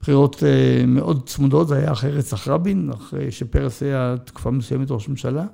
בחירות 0.00 0.34
uh, 0.34 0.86
מאוד 0.86 1.28
צמודות, 1.28 1.68
זה 1.68 1.76
היה 1.76 1.92
אחרי 1.92 2.10
רצח 2.10 2.48
רבין, 2.48 2.90
אחרי 2.94 3.30
שפרס 3.30 3.82
היה 3.82 4.14
תקופה 4.24 4.50
מסוימת 4.50 4.90
ראש 4.90 5.08
ממשלה. 5.08 5.46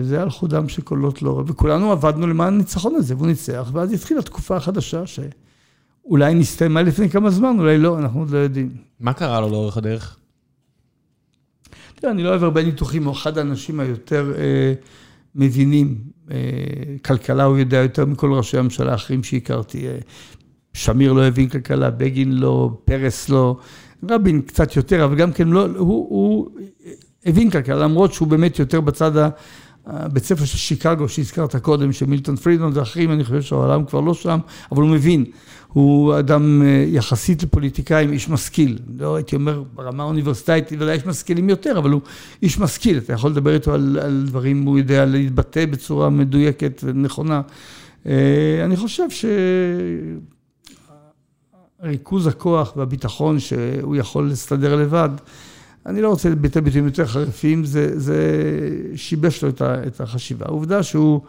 זה 0.00 0.22
על 0.22 0.30
חודם 0.30 0.68
של 0.68 0.82
קולות 0.82 1.22
לא 1.22 1.36
רע, 1.36 1.42
וכולנו 1.46 1.92
עבדנו 1.92 2.26
למען 2.26 2.54
הניצחון 2.54 2.94
הזה, 2.94 3.16
והוא 3.16 3.26
ניצח, 3.26 3.70
ואז 3.72 3.92
התחילה 3.92 4.22
תקופה 4.22 4.60
חדשה 4.60 5.02
שאולי 5.06 6.34
נסתיימה 6.34 6.82
לפני 6.82 7.10
כמה 7.10 7.30
זמן, 7.30 7.56
אולי 7.58 7.78
לא, 7.78 7.98
אנחנו 7.98 8.20
עוד 8.20 8.30
לא 8.30 8.38
יודעים. 8.38 8.70
מה 9.00 9.12
קרה 9.12 9.40
לו 9.40 9.48
לאורך 9.48 9.76
הדרך? 9.76 10.16
תראה, 11.94 12.12
אני 12.12 12.22
לא 12.22 12.28
אוהב 12.28 12.44
הרבה 12.44 12.64
ניתוחים, 12.64 13.04
הוא 13.04 13.12
אחד 13.12 13.38
האנשים 13.38 13.80
היותר 13.80 14.32
אה, 14.38 14.74
מבינים. 15.34 15.98
אה, 16.30 16.36
כלכלה 17.04 17.44
הוא 17.44 17.58
יודע 17.58 17.76
יותר 17.76 18.04
מכל 18.04 18.32
ראשי 18.32 18.58
הממשלה 18.58 18.92
האחרים 18.92 19.22
שהכרתי. 19.22 19.88
אה, 19.88 19.98
שמיר 20.74 21.12
לא 21.12 21.24
הבין 21.24 21.48
כלכלה, 21.48 21.90
בגין 21.90 22.32
לא, 22.32 22.70
פרס 22.84 23.28
לא, 23.28 23.56
רבין 24.10 24.42
קצת 24.42 24.76
יותר, 24.76 25.04
אבל 25.04 25.16
גם 25.16 25.32
כן 25.32 25.48
לא, 25.48 25.66
הוא, 25.76 26.06
הוא 26.08 26.48
הבין 27.26 27.50
כלכלה, 27.50 27.76
למרות 27.76 28.12
שהוא 28.12 28.28
באמת 28.28 28.58
יותר 28.58 28.80
בצד 28.80 29.16
ה... 29.16 29.28
הבית 29.86 30.24
ספר 30.24 30.44
של 30.44 30.58
שיקגו 30.58 31.08
שהזכרת 31.08 31.56
קודם, 31.56 31.92
של 31.92 32.06
מילטון 32.06 32.36
פרידמן 32.36 32.70
ואחרים, 32.74 33.12
אני 33.12 33.24
חושב 33.24 33.42
שהעולם 33.42 33.84
כבר 33.84 34.00
לא 34.00 34.14
שם, 34.14 34.38
אבל 34.72 34.82
הוא 34.82 34.90
מבין. 34.90 35.24
הוא 35.68 36.18
אדם 36.18 36.62
אה, 36.64 36.84
יחסית 36.88 37.42
לפוליטיקאים, 37.42 38.12
איש 38.12 38.28
משכיל. 38.28 38.78
לא 38.98 39.16
הייתי 39.16 39.36
אומר 39.36 39.62
ברמה 39.74 40.02
האוניברסיטאית, 40.02 40.72
ודאי 40.72 40.96
יש 40.96 41.06
משכילים 41.06 41.48
יותר, 41.48 41.78
אבל 41.78 41.90
הוא 41.90 42.00
איש 42.42 42.58
משכיל. 42.58 42.98
אתה 42.98 43.12
יכול 43.12 43.30
לדבר 43.30 43.54
איתו 43.54 43.74
על, 43.74 43.98
על 44.02 44.24
דברים, 44.26 44.62
הוא 44.62 44.78
יודע 44.78 45.04
להתבטא 45.04 45.66
בצורה 45.66 46.10
מדויקת 46.10 46.80
ונכונה. 46.84 47.42
אה, 48.06 48.62
אני 48.64 48.76
חושב 48.76 49.10
שריכוז 51.84 52.26
הכוח 52.26 52.72
והביטחון 52.76 53.40
שהוא 53.40 53.96
יכול 53.96 54.28
להסתדר 54.28 54.76
לבד, 54.76 55.08
אני 55.86 56.02
לא 56.02 56.08
רוצה 56.08 56.28
לבטא 56.28 56.60
ביטויים 56.60 56.86
יותר 56.86 57.06
חריפים, 57.06 57.64
זה, 57.64 58.00
זה 58.00 58.16
שיבש 58.96 59.42
לו 59.42 59.48
את, 59.48 59.60
ה, 59.60 59.86
את 59.86 60.00
החשיבה. 60.00 60.46
העובדה 60.48 60.82
שהוא, 60.82 61.20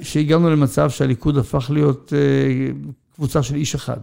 שהגענו 0.00 0.50
למצב 0.50 0.90
שהליכוד 0.90 1.38
הפך 1.38 1.70
להיות 1.70 2.12
אה, 2.16 2.72
קבוצה 3.14 3.42
של 3.42 3.54
איש 3.54 3.74
אחד. 3.74 3.98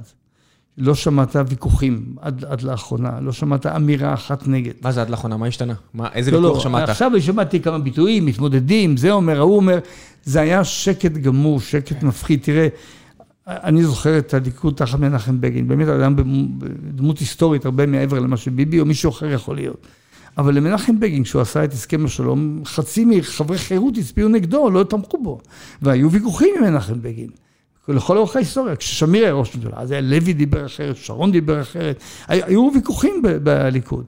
לא 0.77 0.95
שמעת 0.95 1.35
ויכוחים 1.47 2.15
עד, 2.21 2.45
עד 2.45 2.61
לאחרונה, 2.61 3.19
לא 3.21 3.31
שמעת 3.31 3.65
אמירה 3.65 4.13
אחת 4.13 4.47
נגד. 4.47 4.73
מה 4.81 4.91
זה 4.91 5.01
עד 5.01 5.09
לאחרונה? 5.09 5.37
מה 5.37 5.47
השתנה? 5.47 5.73
מה, 5.93 6.09
איזה 6.13 6.31
לא, 6.31 6.37
ויכוח 6.37 6.57
לא, 6.57 6.63
שמעת? 6.63 6.89
עכשיו 6.89 7.11
שמעתי 7.19 7.59
כמה 7.59 7.79
ביטויים, 7.79 8.25
מתמודדים, 8.25 8.97
זה 8.97 9.11
אומר, 9.11 9.37
ההוא 9.37 9.55
אומר, 9.55 9.79
זה 10.23 10.41
היה 10.41 10.63
שקט 10.63 11.11
גמור, 11.11 11.61
שקט 11.61 12.03
מפחיד. 12.03 12.39
תראה, 12.43 12.67
אני 13.47 13.83
זוכר 13.83 14.17
את 14.17 14.33
הליכוד 14.33 14.73
תחת 14.73 14.99
מנחם 14.99 15.41
בגין, 15.41 15.67
באמת 15.67 15.87
אדם 15.87 16.15
בדמות 16.57 17.19
היסטורית 17.19 17.65
הרבה 17.65 17.85
מעבר 17.85 18.19
למה 18.19 18.37
שביבי 18.37 18.79
או 18.79 18.85
מישהו 18.85 19.11
אחר 19.11 19.31
יכול 19.31 19.55
להיות. 19.55 19.87
אבל 20.37 20.55
למנחם 20.55 20.99
בגין, 20.99 21.23
כשהוא 21.23 21.41
עשה 21.41 21.63
את 21.63 21.73
הסכם 21.73 22.05
השלום, 22.05 22.61
חצי 22.65 23.05
מחברי 23.05 23.57
חירות 23.57 23.97
הצביעו 23.97 24.29
נגדו, 24.29 24.69
לא 24.69 24.83
תמכו 24.83 25.23
בו. 25.23 25.39
והיו 25.81 26.11
ויכוחים 26.11 26.55
עם 26.57 26.63
מנחם 26.63 27.01
בגין. 27.01 27.29
לכל 27.87 28.17
אורך 28.17 28.35
ההיסטוריה, 28.35 28.75
כששמיר 28.75 29.23
היה 29.23 29.33
ראש 29.33 29.55
ממשלה, 29.55 29.71
אז 29.75 29.91
היה 29.91 30.01
לוי 30.01 30.33
דיבר 30.33 30.65
אחרת, 30.65 30.95
שרון 30.95 31.31
דיבר 31.31 31.61
אחרת, 31.61 31.99
היו 32.27 32.69
ויכוחים 32.73 33.21
בליכוד. 33.43 34.05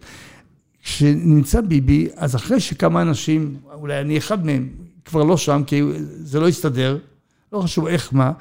כשנמצא 0.83 1.61
ביבי, 1.61 2.07
אז 2.15 2.35
אחרי 2.35 2.59
שכמה 2.59 3.01
אנשים, 3.01 3.55
אולי 3.73 4.01
אני 4.01 4.17
אחד 4.17 4.45
מהם, 4.45 4.69
כבר 5.05 5.23
לא 5.23 5.38
שם, 5.38 5.61
כי 5.67 5.81
זה 5.99 6.39
לא 6.39 6.47
הסתדר, 6.47 6.97
לא 7.53 7.61
חשוב 7.61 7.88
איך 7.88 8.13
מה, 8.13 8.31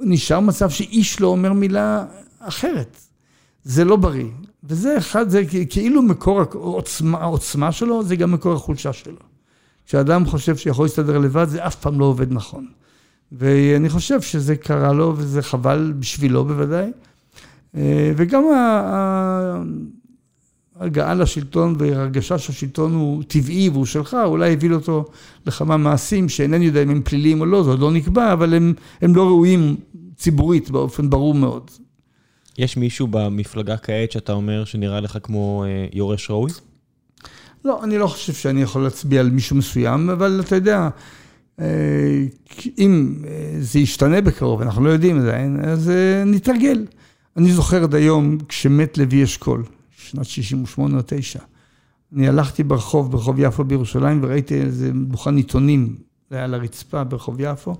נשאר 0.00 0.40
מצב 0.40 0.70
שאיש 0.70 1.20
לא 1.20 1.26
אומר 1.26 1.52
מילה 1.52 2.04
אחרת. 2.38 2.96
זה 3.64 3.84
לא 3.84 3.96
בריא. 3.96 4.30
וזה 4.64 4.98
אחד, 4.98 5.28
זה 5.28 5.42
כאילו 5.70 6.02
מקור 6.02 6.40
העוצמה, 6.40 7.18
העוצמה 7.18 7.72
שלו, 7.72 8.02
זה 8.02 8.16
גם 8.16 8.32
מקור 8.32 8.52
החולשה 8.52 8.92
שלו. 8.92 9.16
כשאדם 9.86 10.26
חושב 10.26 10.56
שיכול 10.56 10.84
להסתדר 10.84 11.18
לבד, 11.18 11.48
זה 11.48 11.66
אף 11.66 11.74
פעם 11.74 12.00
לא 12.00 12.04
עובד 12.04 12.32
נכון. 12.32 12.66
ואני 13.32 13.88
חושב 13.88 14.20
שזה 14.20 14.56
קרה 14.56 14.92
לו, 14.92 15.14
וזה 15.16 15.42
חבל 15.42 15.92
בשבילו 15.98 16.44
בוודאי. 16.44 16.90
אה, 17.76 18.12
וגם 18.16 18.44
ההגעה 20.80 21.14
לשלטון 21.14 21.74
והרגשה 21.78 22.38
שהשלטון 22.38 22.94
הוא 22.94 23.22
טבעי 23.28 23.68
והוא 23.68 23.86
שלך, 23.86 24.16
אולי 24.24 24.52
הביא 24.52 24.72
אותו 24.72 25.04
לכמה 25.46 25.76
מעשים 25.76 26.28
שאינני 26.28 26.64
יודע 26.64 26.82
אם 26.82 26.90
הם 26.90 27.02
פליליים 27.02 27.40
או 27.40 27.46
לא, 27.46 27.62
זה 27.62 27.70
עוד 27.70 27.80
לא 27.80 27.92
נקבע, 27.92 28.32
אבל 28.32 28.54
הם, 28.54 28.74
הם 29.00 29.16
לא 29.16 29.26
ראויים 29.26 29.76
ציבורית 30.16 30.70
באופן 30.70 31.10
ברור 31.10 31.34
מאוד. 31.34 31.70
יש 32.58 32.76
מישהו 32.76 33.06
במפלגה 33.06 33.76
כעת 33.76 34.12
שאתה 34.12 34.32
אומר 34.32 34.64
שנראה 34.64 35.00
לך 35.00 35.18
כמו 35.22 35.64
אה, 35.66 35.86
יורש 35.92 36.30
ראוי? 36.30 36.50
לא, 37.64 37.84
אני 37.84 37.98
לא 37.98 38.06
חושב 38.06 38.32
שאני 38.32 38.62
יכול 38.62 38.82
להצביע 38.82 39.20
על 39.20 39.30
מישהו 39.30 39.56
מסוים, 39.56 40.10
אבל 40.10 40.40
אתה 40.46 40.56
יודע, 40.56 40.88
אה, 41.60 42.24
אם 42.78 43.14
אה, 43.26 43.52
זה 43.60 43.78
ישתנה 43.78 44.20
בקרוב, 44.20 44.62
אנחנו 44.62 44.84
לא 44.84 44.90
יודעים 44.90 45.20
עדיין, 45.20 45.60
אז 45.64 45.90
אה, 45.90 46.24
נתרגל. 46.26 46.86
אני 47.36 47.52
זוכר 47.52 47.82
עד 47.82 47.94
היום, 47.94 48.38
כשמת 48.48 48.98
לוי 48.98 49.24
אשכול, 49.24 49.62
שנת 50.08 50.24
68 50.24 50.96
או 50.96 51.02
9, 51.06 51.38
אני 52.16 52.28
הלכתי 52.28 52.62
ברחוב, 52.64 53.12
ברחוב 53.12 53.36
יפו 53.38 53.64
בירושלים, 53.64 54.20
וראיתי 54.22 54.60
איזה 54.60 54.90
דוכן 54.92 55.36
עיתונים, 55.36 55.96
זה 56.30 56.36
היה 56.36 56.44
על 56.44 56.54
הרצפה 56.54 57.04
ברחוב 57.04 57.36
יפו, 57.40 57.76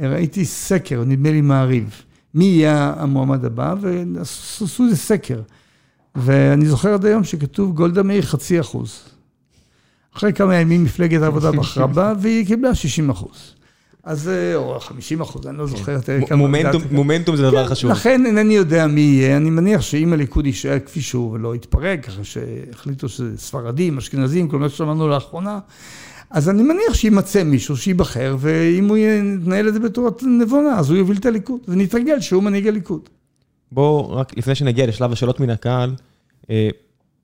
ראיתי 0.00 0.44
סקר, 0.44 1.04
נדמה 1.06 1.30
לי 1.30 1.40
מעריב, 1.40 2.02
מי 2.34 2.44
יהיה 2.44 2.94
המועמד 2.96 3.44
הבא, 3.44 3.74
ועשו 3.80 4.84
איזה 4.84 4.96
סקר. 4.96 5.40
ואני 6.14 6.66
זוכר 6.66 6.94
עד 6.94 7.06
היום 7.06 7.24
שכתוב 7.24 7.74
גולדה 7.74 8.02
מאיר 8.02 8.22
חצי 8.22 8.60
אחוז. 8.60 9.02
אחרי 10.16 10.32
כמה 10.32 10.56
ימים 10.56 10.84
מפלגת 10.84 11.22
העבודה 11.22 11.52
בחרה 11.52 11.86
בה, 11.86 12.12
והיא 12.20 12.46
קיבלה 12.46 12.74
60 12.74 13.10
אחוז. 13.10 13.54
אז, 14.04 14.28
אה, 14.28 14.56
או 14.56 14.80
50 14.80 15.20
אחוז, 15.20 15.46
אני 15.46 15.58
לא 15.58 15.66
זוכר 15.66 15.92
יותר 15.92 16.18
כמה... 16.26 16.48
מומנטום 16.90 17.36
זה 17.36 17.42
דבר 17.42 17.64
כן, 17.64 17.70
חשוב. 17.70 17.90
לכן 17.90 18.26
אינני 18.26 18.54
יודע 18.54 18.86
מי 18.86 19.00
יהיה, 19.00 19.36
אני 19.36 19.50
מניח 19.50 19.80
שאם 19.80 20.12
הליכוד 20.12 20.46
יישאר 20.46 20.78
כפי 20.78 21.00
שהוא 21.00 21.32
ולא 21.32 21.54
יתפרק, 21.54 22.08
אחרי 22.08 22.24
שהחליטו 22.24 23.08
שזה 23.08 23.38
ספרדים, 23.38 23.98
אשכנזים, 23.98 24.48
כל 24.48 24.58
מה 24.58 24.68
ששמענו 24.68 25.08
לאחרונה, 25.08 25.58
אז 26.30 26.48
אני 26.48 26.62
מניח 26.62 26.94
שימצא 26.94 27.44
מישהו 27.44 27.76
שייבחר, 27.76 28.36
ואם 28.38 28.88
הוא 28.88 28.96
ינהל 28.96 29.68
את 29.68 29.74
זה 29.74 29.80
בצורת 29.80 30.22
נבונה, 30.22 30.78
אז 30.78 30.90
הוא 30.90 30.98
יוביל 30.98 31.16
את 31.16 31.26
הליכוד, 31.26 31.60
ונתרגל 31.68 32.20
שהוא 32.20 32.42
מנהיג 32.42 32.66
הליכוד. 32.66 33.08
בוא, 33.72 34.14
רק 34.14 34.36
לפני 34.36 34.54
שנגיע 34.54 34.86
לשלב 34.86 35.12
השאלות 35.12 35.40
מן 35.40 35.50
הקהל, 35.50 35.94
אה, 36.50 36.68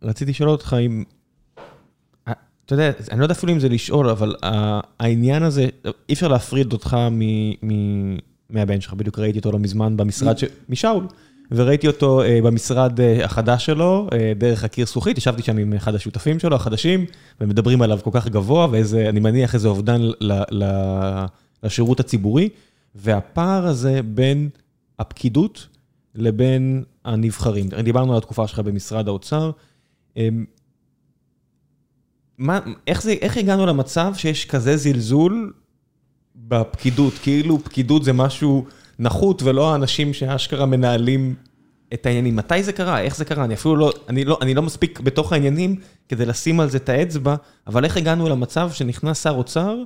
רציתי 0.02 0.30
לשאול 0.30 0.50
אותך 0.50 0.76
אם... 0.86 1.04
אה, 2.72 2.74
אתה 2.74 2.74
יודע, 2.74 2.90
אני 3.10 3.20
לא 3.20 3.24
יודע 3.24 3.34
אפילו 3.34 3.52
אם 3.52 3.60
זה 3.60 3.68
לשאול, 3.68 4.08
אבל 4.08 4.34
העניין 5.00 5.42
הזה, 5.42 5.68
אי 6.08 6.14
אפשר 6.14 6.28
להפריד 6.28 6.72
אותך 6.72 6.96
מהבן 8.50 8.80
שלך, 8.80 8.94
בדיוק 8.94 9.18
ראיתי 9.18 9.38
אותו 9.38 9.52
לא 9.52 9.58
מזמן 9.58 9.96
במשרד, 9.96 10.38
ש... 10.38 10.44
משאול, 10.68 11.06
וראיתי 11.50 11.86
אותו 11.86 12.22
אה, 12.22 12.38
במשרד 12.42 13.00
החדש 13.24 13.66
שלו, 13.66 14.08
דרך 14.36 14.64
הקיר 14.64 14.86
זכוכית, 14.86 15.18
ישבתי 15.18 15.42
שם 15.42 15.58
עם 15.58 15.72
אחד 15.72 15.94
השותפים 15.94 16.38
שלו, 16.38 16.56
החדשים, 16.56 17.06
ומדברים 17.40 17.82
עליו 17.82 17.98
כל 18.04 18.10
כך 18.12 18.28
גבוה, 18.28 18.66
ואיזה, 18.70 19.08
אני 19.08 19.20
מניח 19.20 19.54
איזה 19.54 19.68
אובדן 19.68 20.00
לשירות 21.62 22.00
הציבורי, 22.00 22.48
והפער 22.94 23.66
הזה 23.66 24.00
בין 24.04 24.48
הפקידות 24.98 25.66
לבין 26.14 26.84
הנבחרים. 27.04 27.68
דיברנו 27.68 28.12
על 28.12 28.18
התקופה 28.18 28.46
שלך 28.46 28.58
במשרד 28.58 29.08
האוצר. 29.08 29.50
מה, 32.38 32.58
איך, 32.86 33.02
זה, 33.02 33.12
איך 33.12 33.36
הגענו 33.36 33.66
למצב 33.66 34.12
שיש 34.16 34.44
כזה 34.44 34.76
זלזול 34.76 35.52
בפקידות? 36.36 37.14
כאילו 37.22 37.58
פקידות 37.64 38.04
זה 38.04 38.12
משהו 38.12 38.64
נחות 38.98 39.42
ולא 39.42 39.72
האנשים 39.72 40.14
שאשכרה 40.14 40.66
מנהלים 40.66 41.34
את 41.94 42.06
העניינים. 42.06 42.36
מתי 42.36 42.62
זה 42.62 42.72
קרה? 42.72 43.00
איך 43.00 43.16
זה 43.16 43.24
קרה? 43.24 43.44
אני 43.44 43.54
אפילו 43.54 43.76
לא, 43.76 43.92
אני 44.08 44.24
לא, 44.24 44.38
אני 44.42 44.54
לא 44.54 44.62
מספיק 44.62 45.00
בתוך 45.00 45.32
העניינים 45.32 45.76
כדי 46.08 46.26
לשים 46.26 46.60
על 46.60 46.70
זה 46.70 46.76
את 46.76 46.88
האצבע, 46.88 47.36
אבל 47.66 47.84
איך 47.84 47.96
הגענו 47.96 48.28
למצב 48.28 48.70
שנכנס 48.72 49.22
שר 49.22 49.30
אוצר 49.30 49.76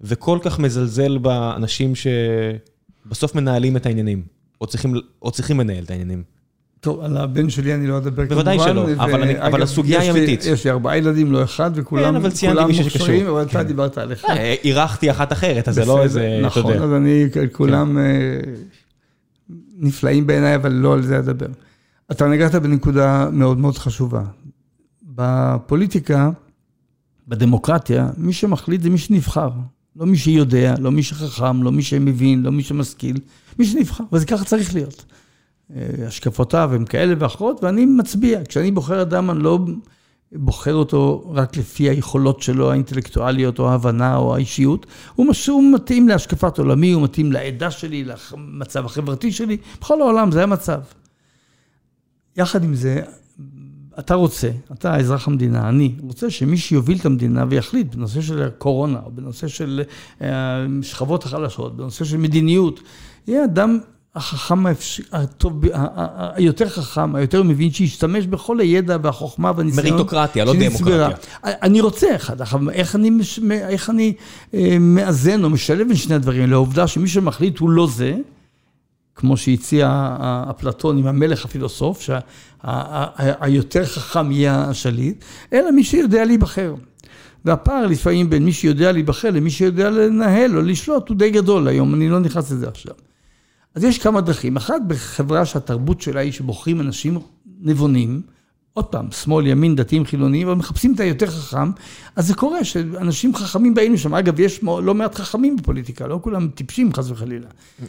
וכל 0.00 0.38
כך 0.42 0.58
מזלזל 0.58 1.18
באנשים 1.18 1.92
שבסוף 1.94 3.34
מנהלים 3.34 3.76
את 3.76 3.86
העניינים? 3.86 4.22
או 4.60 4.66
צריכים, 4.66 4.94
או 5.22 5.30
צריכים 5.30 5.60
לנהל 5.60 5.84
את 5.84 5.90
העניינים? 5.90 6.22
טוב, 6.80 7.00
על 7.00 7.16
הבן 7.16 7.50
שלי 7.50 7.74
אני 7.74 7.86
לא 7.86 7.96
אדבר 7.96 8.26
כמובן. 8.26 8.34
בוודאי 8.34 8.58
שלא. 8.58 8.86
אבל, 8.96 9.22
אני, 9.22 9.40
אבל 9.40 9.62
הסוגיה 9.62 10.00
היא 10.00 10.10
אמיתית. 10.10 10.44
יש 10.44 10.64
לי 10.64 10.70
ארבעה 10.70 10.98
ילדים, 10.98 11.32
לא 11.32 11.44
אחד, 11.44 11.70
וכולם 11.74 12.04
כן, 12.04 12.16
אבל 12.16 12.30
ציינתי 12.30 12.64
מישהו 12.64 12.90
שקשור. 12.90 13.30
אבל 13.30 13.42
אתה 13.42 13.50
כן. 13.52 13.62
דיברת 13.62 13.98
על 13.98 14.12
אחד. 14.12 14.28
אה, 14.28 14.54
אירחתי 14.64 15.10
אחת 15.10 15.32
אחרת, 15.32 15.68
אז 15.68 15.74
זה 15.74 15.84
לא 15.84 16.02
איזה, 16.02 16.40
נכון, 16.42 16.72
אז 16.72 16.92
אני, 16.92 17.24
כולם 17.52 17.92
כן. 17.92 17.98
אה, 17.98 18.52
נפלאים 19.78 20.26
בעיניי, 20.26 20.54
אבל 20.54 20.72
לא 20.72 20.94
על 20.94 21.02
זה 21.02 21.18
אדבר. 21.18 21.46
אתה 22.10 22.26
נגעת 22.26 22.54
בנקודה 22.54 23.28
מאוד 23.32 23.58
מאוד 23.58 23.78
חשובה. 23.78 24.22
בפוליטיקה, 25.02 26.30
בדמוקרטיה, 27.28 28.08
מי 28.16 28.32
שמחליט 28.32 28.82
זה 28.82 28.90
מי 28.90 28.98
שנבחר. 28.98 29.50
לא 29.98 30.06
מי 30.06 30.16
שיודע, 30.16 30.74
לא 30.78 30.90
מי 30.90 31.02
שחכם, 31.02 31.62
לא 31.62 31.72
מי 31.72 31.82
שמבין, 31.82 32.42
לא 32.42 32.52
מי 32.52 32.62
שמשכיל, 32.62 33.16
מי 33.58 33.64
שנבחר, 33.64 34.04
וזה 34.12 34.26
ככה 34.26 34.44
צריך 34.44 34.74
להיות. 34.74 35.04
השקפותיו 36.06 36.70
הן 36.74 36.84
כאלה 36.84 37.14
ואחרות, 37.18 37.64
ואני 37.64 37.86
מצביע. 37.86 38.40
כשאני 38.48 38.70
בוחר 38.70 39.02
אדם, 39.02 39.30
אני 39.30 39.42
לא 39.42 39.58
בוחר 40.32 40.74
אותו 40.74 41.30
רק 41.34 41.56
לפי 41.56 41.88
היכולות 41.88 42.42
שלו, 42.42 42.70
האינטלקטואליות, 42.70 43.58
או 43.58 43.70
ההבנה, 43.70 44.16
או 44.16 44.34
האישיות. 44.34 44.86
הוא, 45.14 45.26
מש... 45.26 45.46
הוא 45.46 45.72
מתאים 45.74 46.08
להשקפת 46.08 46.58
עולמי, 46.58 46.92
הוא 46.92 47.02
מתאים 47.02 47.32
לעדה 47.32 47.70
שלי, 47.70 48.04
למצב 48.04 48.84
החברתי 48.84 49.32
שלי. 49.32 49.56
בכל 49.80 50.00
העולם 50.00 50.32
זה 50.32 50.42
המצב. 50.42 50.80
יחד 52.36 52.64
עם 52.64 52.74
זה, 52.74 53.02
אתה 53.98 54.14
רוצה, 54.14 54.50
אתה 54.72 54.96
אזרח 54.96 55.28
המדינה, 55.28 55.68
אני, 55.68 55.94
רוצה 56.00 56.30
שמי 56.30 56.56
שיוביל 56.56 56.98
את 56.98 57.06
המדינה 57.06 57.44
ויחליט 57.48 57.94
בנושא 57.94 58.20
של 58.20 58.42
הקורונה, 58.42 59.00
או 59.04 59.10
בנושא 59.10 59.48
של 59.48 59.82
השכבות 60.20 61.22
אה, 61.22 61.28
החלשות, 61.28 61.76
בנושא 61.76 62.04
של 62.04 62.16
מדיניות, 62.16 62.80
יהיה 63.26 63.44
אדם 63.44 63.78
החכם, 64.14 64.64
הטוב, 65.12 65.62
היותר 66.34 66.68
חכם, 66.68 67.14
היותר 67.14 67.42
מבין, 67.42 67.72
שישתמש 67.72 68.26
בכל 68.26 68.60
הידע 68.60 68.96
והחוכמה 69.02 69.52
והניסיון. 69.56 69.86
מריטוקרטיה, 69.86 70.44
לא 70.44 70.54
דמוקרטיה. 70.60 71.16
אני 71.44 71.80
רוצה 71.80 72.16
אחד, 72.16 72.40
איך 72.72 72.94
אני, 72.96 73.10
איך 73.52 73.90
אני 73.90 74.12
אה, 74.54 74.76
מאזן 74.80 75.44
או 75.44 75.50
משלב 75.50 75.88
בין 75.88 75.96
שני 75.96 76.14
הדברים, 76.14 76.50
לעובדה 76.50 76.86
שמי 76.86 77.08
שמחליט 77.08 77.58
הוא 77.58 77.70
לא 77.70 77.86
זה, 77.86 78.16
כמו 79.14 79.36
שהציע 79.36 80.16
אפלטון 80.50 80.98
עם 80.98 81.06
המלך 81.06 81.44
הפילוסוף, 81.44 82.00
שהיותר 82.00 83.84
חכם 83.84 84.32
יהיה 84.32 84.64
השליט, 84.64 85.24
אלא 85.52 85.70
מי 85.70 85.84
שיודע 85.84 86.24
להיבחר. 86.24 86.74
והפער 87.44 87.86
לפעמים 87.86 88.30
בין 88.30 88.44
מי 88.44 88.52
שיודע 88.52 88.92
להיבחר 88.92 89.30
למי 89.30 89.50
שיודע 89.50 89.90
לנהל 89.90 90.56
או 90.56 90.62
לשלוט 90.62 91.08
הוא 91.08 91.16
די 91.16 91.30
גדול 91.30 91.68
היום, 91.68 91.94
אני 91.94 92.08
לא 92.08 92.20
נכנס 92.20 92.52
לזה 92.52 92.68
עכשיו. 92.68 92.94
אז 93.74 93.84
יש 93.84 93.98
כמה 93.98 94.20
דרכים. 94.20 94.56
אחת, 94.56 94.80
בחברה 94.86 95.46
שהתרבות 95.46 96.00
שלה 96.00 96.20
היא 96.20 96.32
שבוחרים 96.32 96.80
אנשים 96.80 97.18
נבונים, 97.60 98.22
עוד 98.72 98.84
פעם, 98.84 99.10
שמאל, 99.10 99.46
ימין, 99.46 99.76
דתיים, 99.76 100.04
חילוניים, 100.04 100.48
אבל 100.48 100.56
מחפשים 100.56 100.94
את 100.94 101.00
היותר 101.00 101.26
חכם, 101.26 101.70
אז 102.16 102.26
זה 102.26 102.34
קורה 102.34 102.64
שאנשים 102.64 103.34
חכמים 103.34 103.74
באים 103.74 103.94
לשם. 103.94 104.14
אגב, 104.14 104.40
יש 104.40 104.60
לא 104.62 104.94
מעט 104.94 105.14
חכמים 105.14 105.56
בפוליטיקה, 105.56 106.06
לא 106.06 106.18
כולם 106.22 106.48
טיפשים 106.54 106.94
חס 106.94 107.10
וחלילה. 107.10 107.46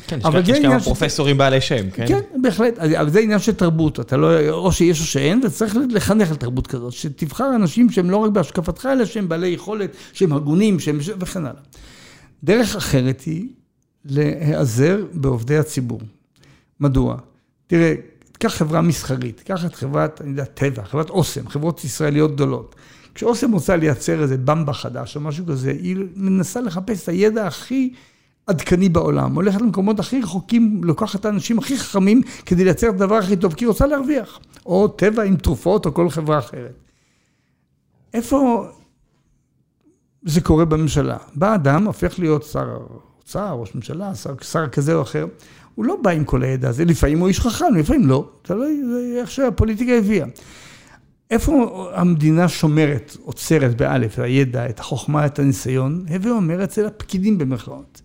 כן, 0.08 0.20
יש 0.48 0.60
כמה 0.62 0.80
פרופסורים 0.80 1.38
בעלי 1.38 1.62
שם, 1.62 1.90
כן? 1.90 2.08
כן, 2.08 2.20
בהחלט, 2.42 2.80
אבל 2.80 3.10
זה 3.10 3.20
עניין 3.20 3.40
של 3.40 3.52
תרבות, 3.52 4.00
אתה 4.00 4.18
לא, 4.18 4.50
או 4.50 4.72
שיש 4.72 5.00
או 5.00 5.06
שאין, 5.06 5.42
וצריך 5.46 5.78
לחנך 5.90 6.32
לתרבות 6.32 6.68
כזאת, 6.68 6.94
שתבחר 6.94 7.56
אנשים 7.56 7.90
שהם 7.90 8.10
לא 8.10 8.18
רק 8.18 8.32
בהשקפתך, 8.32 8.86
אלא 8.92 9.06
שהם 9.06 9.30
בעלי 9.30 9.48
יכולת, 9.48 9.90
שהם 10.14 10.34
הגונים, 10.34 10.80
שהם 10.80 10.98
וכן 11.20 11.46
הלאה. 11.46 11.62
דרך 12.44 12.76
אחרת 12.76 13.22
היא 13.26 13.48
להיעזר 14.06 15.06
בעובדי 15.14 15.58
הציבור. 15.58 16.02
מדוע? 16.80 17.18
תראה, 17.68 17.96
קח 18.40 18.56
חברה 18.56 18.82
מסחרית, 18.82 19.42
קח 19.46 19.66
את 19.66 19.76
חברת, 19.76 20.22
אני 20.22 20.30
יודע, 20.30 20.46
טבע, 20.46 20.84
חברת 20.84 21.10
אוסם, 21.10 21.50
חברות 21.50 21.84
ישראליות 21.84 22.36
גדולות. 22.36 22.76
כשאוסם 23.16 23.52
רוצה 23.52 23.76
לייצר 23.76 24.22
איזה 24.22 24.38
במבה 24.38 24.74
חדש 24.74 25.16
או 25.16 25.22
משהו 25.22 25.46
כזה, 25.46 25.72
היא 25.72 25.98
מנסה 26.16 26.62
לחפש 26.62 27.04
את 27.04 27.10
הידע 27.10 27.48
הכי 27.48 27.94
עדכני 28.48 28.90
בעולם, 28.90 29.36
הולכת 29.36 29.62
למקומות 29.62 30.00
הכי 30.00 30.22
רחוקים, 30.22 30.82
לוקחת 30.84 31.20
את 31.20 31.26
האנשים 31.26 31.60
הכי 31.60 31.78
חכמים 31.78 32.22
כדי 32.46 32.64
לייצר 32.64 32.90
את 32.90 32.94
הדבר 32.94 33.16
הכי 33.16 33.36
טוב, 33.36 33.54
כי 33.54 33.66
היא 33.66 33.70
רוצה 33.70 33.88
להרוויח. 33.88 34.40
או 34.66 34.88
טבע 34.88 35.24
עם 35.24 35.36
תרופות 35.36 35.86
או 35.86 35.94
כל 35.94 36.10
חברה 36.10 36.40
אחרת. 36.40 36.80
איפה 38.14 38.68
זה 40.24 40.42
קורה 40.42 40.66
בממשלה? 40.66 41.18
בא 41.36 41.56
אדם, 41.56 41.86
הופך 41.86 42.20
להיות 42.20 42.44
שר 42.44 42.78
אוצר, 43.30 43.56
ראש 43.60 43.76
ממשלה, 43.76 44.16
שר, 44.16 44.34
שר 44.42 44.68
כזה 44.68 44.94
או 44.94 45.02
אחר, 45.02 45.26
הוא 45.76 45.86
לא 45.86 45.96
בא 46.02 46.10
עם 46.10 46.24
כל 46.26 46.44
הידע 46.44 46.70
הזה, 46.70 46.86
לפעמים 46.86 47.20
הוא 47.20 47.28
איש 47.28 47.40
חכם, 47.40 47.76
לפעמים 47.76 48.08
לא, 48.08 48.30
תלוי 48.42 48.82
איך 49.20 49.32
שהפוליטיקה 49.32 49.92
הביאה. 49.92 50.26
איפה 51.32 51.90
המדינה 51.94 52.48
שומרת, 52.48 53.18
עוצרת 53.24 53.78
באלף, 53.78 54.14
את 54.14 54.20
הידע, 54.20 54.70
את 54.70 54.80
החוכמה, 54.80 55.26
את 55.26 55.40
הניסיון, 55.40 56.06
הווה 56.10 56.32
אומר 56.32 56.64
אצל 56.64 56.86
הפקידים 56.86 57.38
במרכאות. 57.38 58.02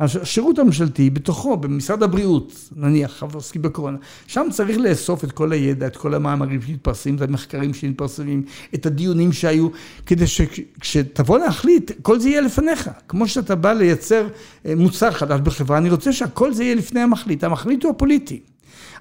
השירות 0.00 0.58
הממשלתי 0.58 1.10
בתוכו, 1.10 1.56
במשרד 1.56 2.02
הבריאות, 2.02 2.68
נניח, 2.76 3.22
עוסקים 3.32 3.62
בקורונה, 3.62 3.98
שם 4.26 4.46
צריך 4.50 4.78
לאסוף 4.78 5.24
את 5.24 5.32
כל 5.32 5.52
הידע, 5.52 5.86
את 5.86 5.96
כל 5.96 6.14
המאמרים 6.14 6.62
שמתפרסמים, 6.62 7.16
את 7.16 7.22
המחקרים 7.22 7.74
שמתפרסמים, 7.74 8.42
את 8.74 8.86
הדיונים 8.86 9.32
שהיו, 9.32 9.68
כדי 10.06 10.26
שכשתבוא 10.26 11.38
להחליט, 11.38 11.90
כל 12.02 12.20
זה 12.20 12.28
יהיה 12.28 12.40
לפניך. 12.40 12.90
כמו 13.08 13.28
שאתה 13.28 13.54
בא 13.54 13.72
לייצר 13.72 14.28
אה, 14.66 14.74
מוצר 14.74 15.10
חדש 15.10 15.40
בחברה, 15.40 15.78
אני 15.78 15.90
רוצה 15.90 16.12
שהכל 16.12 16.52
זה 16.52 16.64
יהיה 16.64 16.74
לפני 16.74 17.00
המחליט. 17.00 17.44
המחליט 17.44 17.84
הוא 17.84 17.90
הפוליטי. 17.90 18.40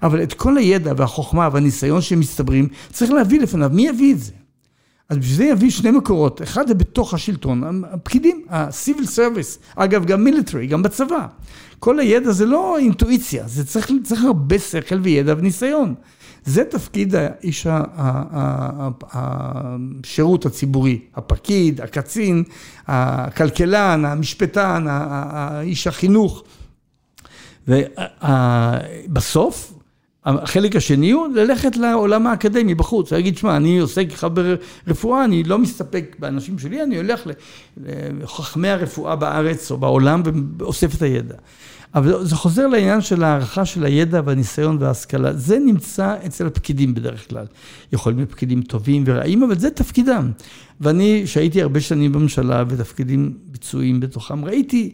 אבל 0.04 0.24
את 0.24 0.34
כל 0.34 0.58
הידע 0.58 0.94
והחוכמה 0.98 1.50
והניסיון 1.52 2.02
שמצטברים, 2.02 2.68
צריך 2.92 3.12
להביא 3.12 3.42
לפניו. 3.42 3.70
מי 3.74 3.88
יביא 3.88 4.14
את 4.14 4.20
זה? 4.20 4.32
אז 5.12 5.18
בשביל 5.18 5.38
זה 5.38 5.44
יביא 5.44 5.70
שני 5.70 5.92
מקורות, 5.92 6.42
אחד 6.42 6.68
זה 6.68 6.74
בתוך 6.74 7.14
השלטון, 7.14 7.84
הפקידים, 7.92 8.46
ה-civil 8.50 9.08
service, 9.16 9.60
אגב 9.76 10.06
גם 10.06 10.28
military, 10.28 10.66
גם 10.70 10.84
בצבא. 10.84 11.28
כל 11.80 12.00
הידע 12.00 12.32
זה 12.32 12.46
לא 12.46 12.78
אינטואיציה, 12.78 13.48
זה 13.48 13.66
צריך, 13.66 13.92
צריך 14.04 14.24
הרבה 14.24 14.60
שכל 14.60 15.00
וידע 15.04 15.36
וניסיון. 15.38 15.96
זה 16.46 16.64
תפקיד 16.64 17.16
האיש 17.16 17.68
השירות 19.14 20.46
הציבורי, 20.46 21.00
הפקיד, 21.16 21.82
הקצין, 21.82 22.44
הכלכלן, 22.88 24.06
המשפטן, 24.06 24.86
איש 25.62 25.88
החינוך. 25.88 26.44
ובסוף, 27.68 29.74
החלק 30.26 30.76
השני 30.76 31.11
הוא 31.11 31.27
ללכת 31.27 31.77
לעולם 31.77 32.27
האקדמי 32.27 32.76
בחוץ, 32.76 33.14
להגיד, 33.14 33.38
שמע, 33.38 33.57
אני 33.57 33.80
עוסק 33.80 33.98
איתך 33.98 34.27
ברפואה, 34.88 35.26
אני 35.26 35.43
לא 35.43 35.60
מסתפק 35.60 36.15
באנשים 36.19 36.60
שלי, 36.60 36.84
אני 36.84 36.98
הולך 36.98 37.22
לחכמי 38.22 38.69
הרפואה 38.69 39.15
בארץ 39.15 39.72
או 39.72 39.77
בעולם 39.77 40.22
ואוסף 40.57 40.95
את 40.95 41.02
הידע. 41.02 41.35
אבל 41.95 42.26
זה 42.26 42.35
חוזר 42.35 42.68
לעניין 42.68 43.02
של 43.02 43.23
הערכה 43.23 43.65
של 43.65 43.85
הידע 43.85 44.22
והניסיון 44.26 44.77
וההשכלה. 44.80 45.34
זה 45.34 45.60
נמצא 45.60 46.15
אצל 46.26 46.48
הפקידים 46.48 46.93
בדרך 46.93 47.30
כלל. 47.30 47.45
יכולים 47.93 48.18
להיות 48.18 48.31
פקידים 48.31 48.61
טובים 48.61 49.03
ורעים, 49.06 49.43
אבל 49.43 49.60
זה 49.60 49.69
תפקידם. 49.69 50.31
ואני, 50.81 51.27
שהייתי 51.27 51.61
הרבה 51.61 51.81
שנים 51.81 52.11
בממשלה 52.11 52.64
ותפקידים 52.68 53.38
ביצועיים 53.45 53.99
בתוכם, 53.99 54.45
ראיתי 54.45 54.91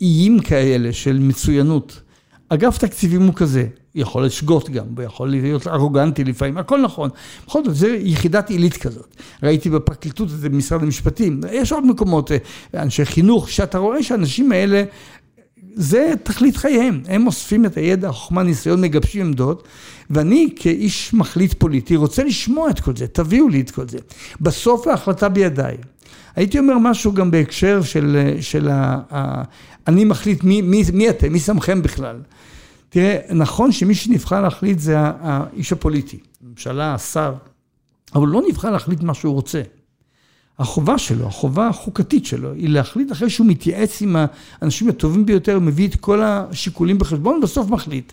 איים 0.00 0.40
כאלה 0.40 0.92
של 0.92 1.18
מצוינות. 1.18 2.00
אגף 2.48 2.78
תקציבים 2.78 3.22
הוא 3.22 3.34
כזה, 3.34 3.66
יכול 3.94 4.24
לשגות 4.24 4.70
גם, 4.70 4.86
ויכול 4.96 5.28
להיות 5.30 5.66
ארוגנטי 5.66 6.24
לפעמים, 6.24 6.58
הכל 6.58 6.80
נכון. 6.80 7.10
בכל 7.46 7.64
זאת, 7.64 7.74
זה 7.74 7.88
יחידת 8.00 8.50
עילית 8.50 8.76
כזאת. 8.76 9.16
ראיתי 9.42 9.70
בפרקליטות, 9.70 10.28
זה 10.28 10.48
במשרד 10.48 10.82
המשפטים, 10.82 11.40
יש 11.52 11.72
עוד 11.72 11.86
מקומות, 11.86 12.32
אה, 12.32 12.38
אנשי 12.74 13.04
חינוך, 13.04 13.50
שאתה 13.50 13.78
רואה 13.78 14.02
שהאנשים 14.02 14.52
האלה 14.52 14.84
זה 15.74 16.12
תכלית 16.22 16.56
חייהם, 16.56 17.02
הם 17.08 17.26
אוספים 17.26 17.64
את 17.64 17.76
הידע, 17.76 18.08
החוכמה, 18.08 18.42
ניסיון, 18.42 18.80
מגבשים 18.80 19.26
עמדות, 19.26 19.68
ואני 20.10 20.48
כאיש 20.56 21.14
מחליט 21.14 21.54
פוליטי 21.58 21.96
רוצה 21.96 22.24
לשמוע 22.24 22.70
את 22.70 22.80
כל 22.80 22.96
זה, 22.96 23.06
תביאו 23.06 23.48
לי 23.48 23.60
את 23.60 23.70
כל 23.70 23.88
זה. 23.88 23.98
בסוף 24.40 24.86
ההחלטה 24.86 25.28
בידיי. 25.28 25.76
הייתי 26.36 26.58
אומר 26.58 26.78
משהו 26.78 27.12
גם 27.12 27.30
בהקשר 27.30 27.82
של, 27.82 28.36
של 28.40 28.68
ה, 28.68 29.00
ה, 29.14 29.42
אני 29.86 30.04
מחליט 30.04 30.44
מי, 30.44 30.62
מי, 30.62 30.82
מי 30.92 31.10
אתם, 31.10 31.32
מי 31.32 31.40
שמכם 31.40 31.82
בכלל. 31.82 32.16
תראה, 32.88 33.18
נכון 33.30 33.72
שמי 33.72 33.94
שנבחר 33.94 34.42
להחליט 34.42 34.78
זה 34.78 34.96
האיש 34.98 35.72
הפוליטי, 35.72 36.18
ממשלה, 36.42 36.94
השר, 36.94 37.34
אבל 38.14 38.28
לא 38.28 38.42
נבחר 38.48 38.70
להחליט 38.70 39.02
מה 39.02 39.14
שהוא 39.14 39.34
רוצה. 39.34 39.62
החובה 40.58 40.98
שלו, 40.98 41.26
החובה 41.26 41.68
החוקתית 41.68 42.26
שלו, 42.26 42.52
היא 42.52 42.68
להחליט 42.68 43.12
אחרי 43.12 43.30
שהוא 43.30 43.46
מתייעץ 43.46 44.02
עם 44.02 44.16
האנשים 44.62 44.88
הטובים 44.88 45.26
ביותר, 45.26 45.58
מביא 45.58 45.88
את 45.88 45.96
כל 45.96 46.22
השיקולים 46.22 46.98
בחשבון, 46.98 47.38
ובסוף 47.38 47.70
מחליט. 47.70 48.12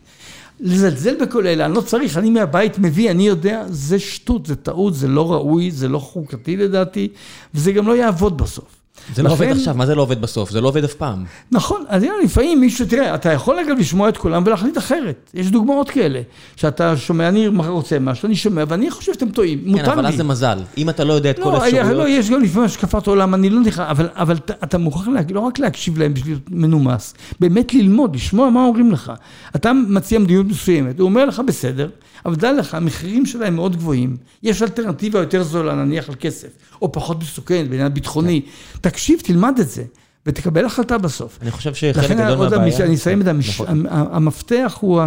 לזלזל 0.59 1.15
בכל 1.21 1.47
אלה, 1.47 1.65
אני 1.65 1.73
לא 1.73 1.81
צריך, 1.81 2.17
אני 2.17 2.29
מהבית 2.29 2.79
מביא, 2.79 3.11
אני 3.11 3.27
יודע, 3.27 3.63
זה 3.69 3.99
שטות, 3.99 4.45
זה 4.45 4.55
טעות, 4.55 4.93
זה 4.95 5.07
לא 5.07 5.33
ראוי, 5.33 5.71
זה 5.71 5.89
לא 5.89 5.99
חוקתי 5.99 6.57
לדעתי, 6.57 7.07
וזה 7.53 7.71
גם 7.71 7.87
לא 7.87 7.95
יעבוד 7.95 8.37
בסוף. 8.37 8.84
זה 9.15 9.23
לא 9.23 9.31
עובד 9.31 9.47
עכשיו, 9.47 9.75
מה 9.75 9.85
זה 9.85 9.95
לא 9.95 10.01
עובד 10.01 10.21
בסוף? 10.21 10.51
זה 10.51 10.61
לא 10.61 10.67
עובד 10.67 10.83
אף 10.83 10.93
פעם. 10.93 11.23
נכון, 11.51 11.83
אז 11.87 12.03
הנה, 12.03 12.13
לפעמים 12.23 12.59
מישהו, 12.59 12.85
תראה, 12.85 13.15
אתה 13.15 13.31
יכול 13.31 13.59
אגב 13.59 13.77
לשמוע 13.79 14.09
את 14.09 14.17
כולם 14.17 14.43
ולהחליט 14.45 14.77
אחרת. 14.77 15.31
יש 15.33 15.51
דוגמאות 15.51 15.89
כאלה, 15.89 16.21
שאתה 16.55 16.97
שומע, 16.97 17.27
אני 17.27 17.47
רוצה 17.47 17.99
משהו, 17.99 18.25
אני 18.25 18.35
שומע, 18.35 18.63
ואני 18.67 18.91
חושב 18.91 19.13
שאתם 19.13 19.29
טועים, 19.29 19.59
מותר 19.65 19.81
לי. 19.81 19.85
כן, 19.85 19.91
אבל 19.91 20.05
אז 20.07 20.15
זה 20.15 20.23
מזל. 20.23 20.59
אם 20.77 20.89
אתה 20.89 21.03
לא 21.03 21.13
יודע 21.13 21.29
את 21.29 21.39
כל 21.39 21.55
האפשרויות... 21.55 21.97
לא, 21.97 22.09
יש 22.09 22.29
גם 22.29 22.43
לפעמים 22.43 22.65
השקפת 22.65 23.07
עולם, 23.07 23.33
אני 23.33 23.49
לא 23.49 23.61
נכנס, 23.61 23.87
אבל 24.15 24.37
אתה 24.63 24.77
מוכרח 24.77 25.07
לא 25.29 25.39
רק 25.39 25.59
להקשיב 25.59 25.97
להם 25.97 26.13
בשביל 26.13 26.33
להיות 26.33 26.49
מנומס, 26.51 27.13
באמת 27.39 27.73
ללמוד, 27.73 28.15
לשמוע 28.15 28.49
מה 28.49 28.65
אומרים 28.65 28.91
לך. 28.91 29.11
אתה 29.55 29.73
מציע 29.73 30.19
מדיניות 30.19 30.45
מסוימת, 30.47 30.99
הוא 30.99 31.05
אומר 31.05 31.25
לך 31.25 31.41
בסדר, 31.47 31.89
אבל 32.25 32.35
דע 32.35 32.53
לך, 32.53 32.73
המחירים 32.73 33.25
שלהם 33.25 33.55
מאוד 33.55 33.75
גבוהים, 33.75 34.17
יש 34.43 34.61
אלטרנטיבה 34.61 35.19
יותר 35.19 35.43
זולה, 35.43 35.75
נניח 35.75 36.09
על 36.09 36.15
כסף, 36.19 36.47
או 36.81 36.91
פחות 36.91 37.21
מסוכנת 37.21 37.69
בעניין 37.69 37.93
ביטחוני. 37.93 38.41
כן. 38.41 38.79
תקשיב, 38.89 39.19
תלמד 39.23 39.59
את 39.59 39.69
זה. 39.69 39.83
ותקבל 40.27 40.65
החלטה 40.65 40.97
בסוף. 40.97 41.39
אני 41.41 41.51
חושב 41.51 41.73
שחלק 41.73 42.17
גדול 42.17 42.49
מהבעיה... 42.49 42.85
אני 42.85 42.95
אסיים 42.95 43.21
את 43.21 43.27
המשפט. 43.27 43.69
נכון. 43.69 43.85
המפתח 43.89 44.77
הוא 44.81 45.01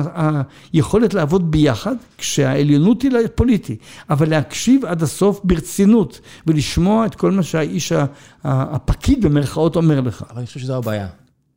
היכולת 0.72 1.14
לעבוד 1.14 1.50
ביחד, 1.50 1.94
כשהעליונות 2.18 3.02
היא 3.02 3.10
לפוליטי, 3.10 3.76
אבל 4.10 4.30
להקשיב 4.30 4.84
עד 4.84 5.02
הסוף 5.02 5.40
ברצינות, 5.44 6.20
ולשמוע 6.46 7.06
את 7.06 7.14
כל 7.14 7.32
מה 7.32 7.42
שהאיש 7.42 7.92
הפקיד 8.44 9.24
במרכאות 9.24 9.76
אומר 9.76 10.00
לך. 10.00 10.24
אבל 10.30 10.38
אני 10.38 10.46
חושב 10.46 10.60
שזו 10.60 10.76
הבעיה, 10.76 11.06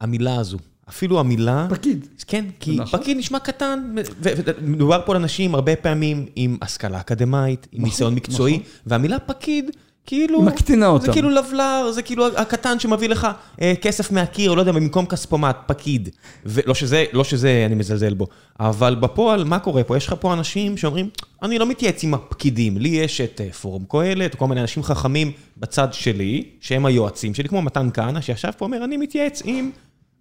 המילה 0.01 0.35
הזו. 0.35 0.57
אפילו 0.91 1.19
המילה... 1.19 1.67
פקיד. 1.69 2.07
כן, 2.27 2.45
כי 2.59 2.75
נכון. 2.75 2.99
פקיד 2.99 3.17
נשמע 3.17 3.39
קטן, 3.39 3.93
ומדובר 4.21 5.01
פה 5.05 5.11
על 5.11 5.21
אנשים 5.21 5.55
הרבה 5.55 5.75
פעמים 5.75 6.25
עם 6.35 6.57
השכלה 6.61 6.99
אקדמאית, 6.99 7.67
עם 7.71 7.79
נכון, 7.79 7.89
ניסיון 7.89 8.15
מקצועי, 8.15 8.53
נכון. 8.53 8.65
והמילה 8.85 9.19
פקיד... 9.19 9.71
כאילו... 10.05 10.41
מקטינה 10.41 10.87
אותם. 10.87 11.05
זה 11.05 11.11
כאילו 11.11 11.29
לבלר, 11.29 11.91
זה 11.91 12.01
כאילו 12.01 12.27
הקטן 12.27 12.79
שמביא 12.79 13.09
לך 13.09 13.27
אה, 13.61 13.73
כסף 13.81 14.11
מהקיר, 14.11 14.53
לא 14.53 14.59
יודע, 14.59 14.71
במקום 14.71 15.05
כספומט, 15.05 15.57
פקיד. 15.65 16.09
ולא 16.45 16.73
שזה, 16.73 17.05
לא 17.13 17.23
שזה 17.23 17.63
אני 17.65 17.75
מזלזל 17.75 18.13
בו. 18.13 18.27
אבל 18.59 18.95
בפועל, 18.95 19.43
מה 19.43 19.59
קורה 19.59 19.83
פה? 19.83 19.97
יש 19.97 20.07
לך 20.07 20.15
פה 20.19 20.33
אנשים 20.33 20.77
שאומרים, 20.77 21.09
אני 21.43 21.59
לא 21.59 21.65
מתייעץ 21.65 22.03
עם 22.03 22.13
הפקידים, 22.13 22.77
לי 22.77 22.89
יש 22.89 23.21
את 23.21 23.41
אה, 23.41 23.51
פורום 23.51 23.85
קהלת, 23.87 24.35
כל 24.35 24.47
מיני 24.47 24.61
אנשים 24.61 24.83
חכמים 24.83 25.31
בצד 25.57 25.87
שלי, 25.91 26.43
שהם 26.61 26.85
היועצים 26.85 27.33
שלי, 27.33 27.49
כמו 27.49 27.61
מתן 27.61 27.89
כהנא, 27.93 28.21
שישב 28.21 28.51
פה 28.57 28.65
ואומר, 28.65 28.83
אני 28.83 28.97
מתייעץ 28.97 29.41
עם 29.45 29.71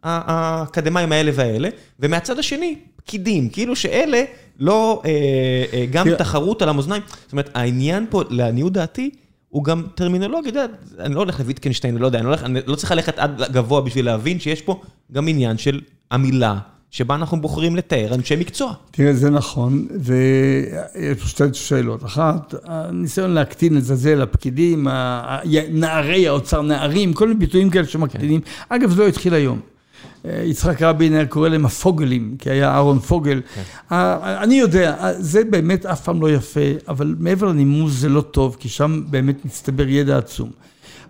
האקדמאים 0.02 1.12
האלה 1.12 1.30
והאלה, 1.34 1.68
ומהצד 2.00 2.38
השני, 2.38 2.76
פקידים, 2.96 3.48
כאילו 3.48 3.76
שאלה 3.76 4.22
לא 4.58 5.02
אה, 5.04 5.10
אה, 5.72 5.86
גם 5.90 6.14
תחרות 6.18 6.62
על 6.62 6.68
המאזניים. 6.68 7.02
זאת 7.22 7.32
אומרת, 7.32 7.50
העניין 7.54 8.06
פה, 8.10 8.22
לעניות 8.30 8.72
דעתי, 8.72 9.10
הוא 9.48 9.64
גם 9.64 9.82
טרמינולוגי, 9.94 10.50
אני 10.98 11.14
לא 11.14 11.20
הולך 11.20 11.40
לויטקנשטיין, 11.40 11.98
לא 11.98 12.06
יודע, 12.06 12.18
אני 12.18 12.26
לא, 12.26 12.30
הולך, 12.30 12.44
אני 12.44 12.60
לא 12.66 12.76
צריך 12.76 12.92
ללכת 12.92 13.18
עד 13.18 13.42
גבוה 13.52 13.80
בשביל 13.80 14.04
להבין 14.04 14.40
שיש 14.40 14.62
פה 14.62 14.80
גם 15.12 15.28
עניין 15.28 15.58
של 15.58 15.80
המילה. 16.10 16.58
שבה 16.90 17.14
אנחנו 17.14 17.40
בוחרים 17.40 17.76
לתאר 17.76 18.14
אנשי 18.14 18.36
מקצוע. 18.36 18.72
תראה, 18.90 19.12
זה 19.12 19.30
נכון, 19.30 19.86
ויש 20.00 21.18
פה 21.20 21.28
שתי 21.28 21.44
שאלות. 21.52 22.04
אחת, 22.04 22.54
הניסיון 22.64 23.30
להקטין, 23.30 23.74
לזלזל, 23.74 24.22
הפקידים, 24.22 24.88
נערי 25.70 26.28
האוצר, 26.28 26.62
נערים, 26.62 27.12
כל 27.12 27.28
מיני 27.28 27.40
ביטויים 27.40 27.70
כאלה 27.70 27.86
שמקטינים. 27.86 28.40
כן. 28.40 28.50
אגב, 28.68 28.90
זה 28.90 29.02
לא 29.02 29.08
התחיל 29.08 29.34
היום. 29.34 29.60
יצחק 30.24 30.82
רבין 30.82 31.12
היה 31.12 31.26
קורא 31.26 31.48
להם 31.48 31.66
הפוגלים, 31.66 32.36
כי 32.38 32.50
היה 32.50 32.70
אהרון 32.70 32.98
פוגל. 32.98 33.40
כן. 33.54 33.62
אני 34.20 34.54
יודע, 34.54 35.12
זה 35.18 35.44
באמת 35.44 35.86
אף 35.86 36.04
פעם 36.04 36.22
לא 36.22 36.30
יפה, 36.30 36.60
אבל 36.88 37.14
מעבר 37.18 37.46
לנימוס 37.46 37.92
זה 37.92 38.08
לא 38.08 38.20
טוב, 38.20 38.56
כי 38.60 38.68
שם 38.68 39.02
באמת 39.10 39.44
מצטבר 39.44 39.88
ידע 39.88 40.18
עצום. 40.18 40.50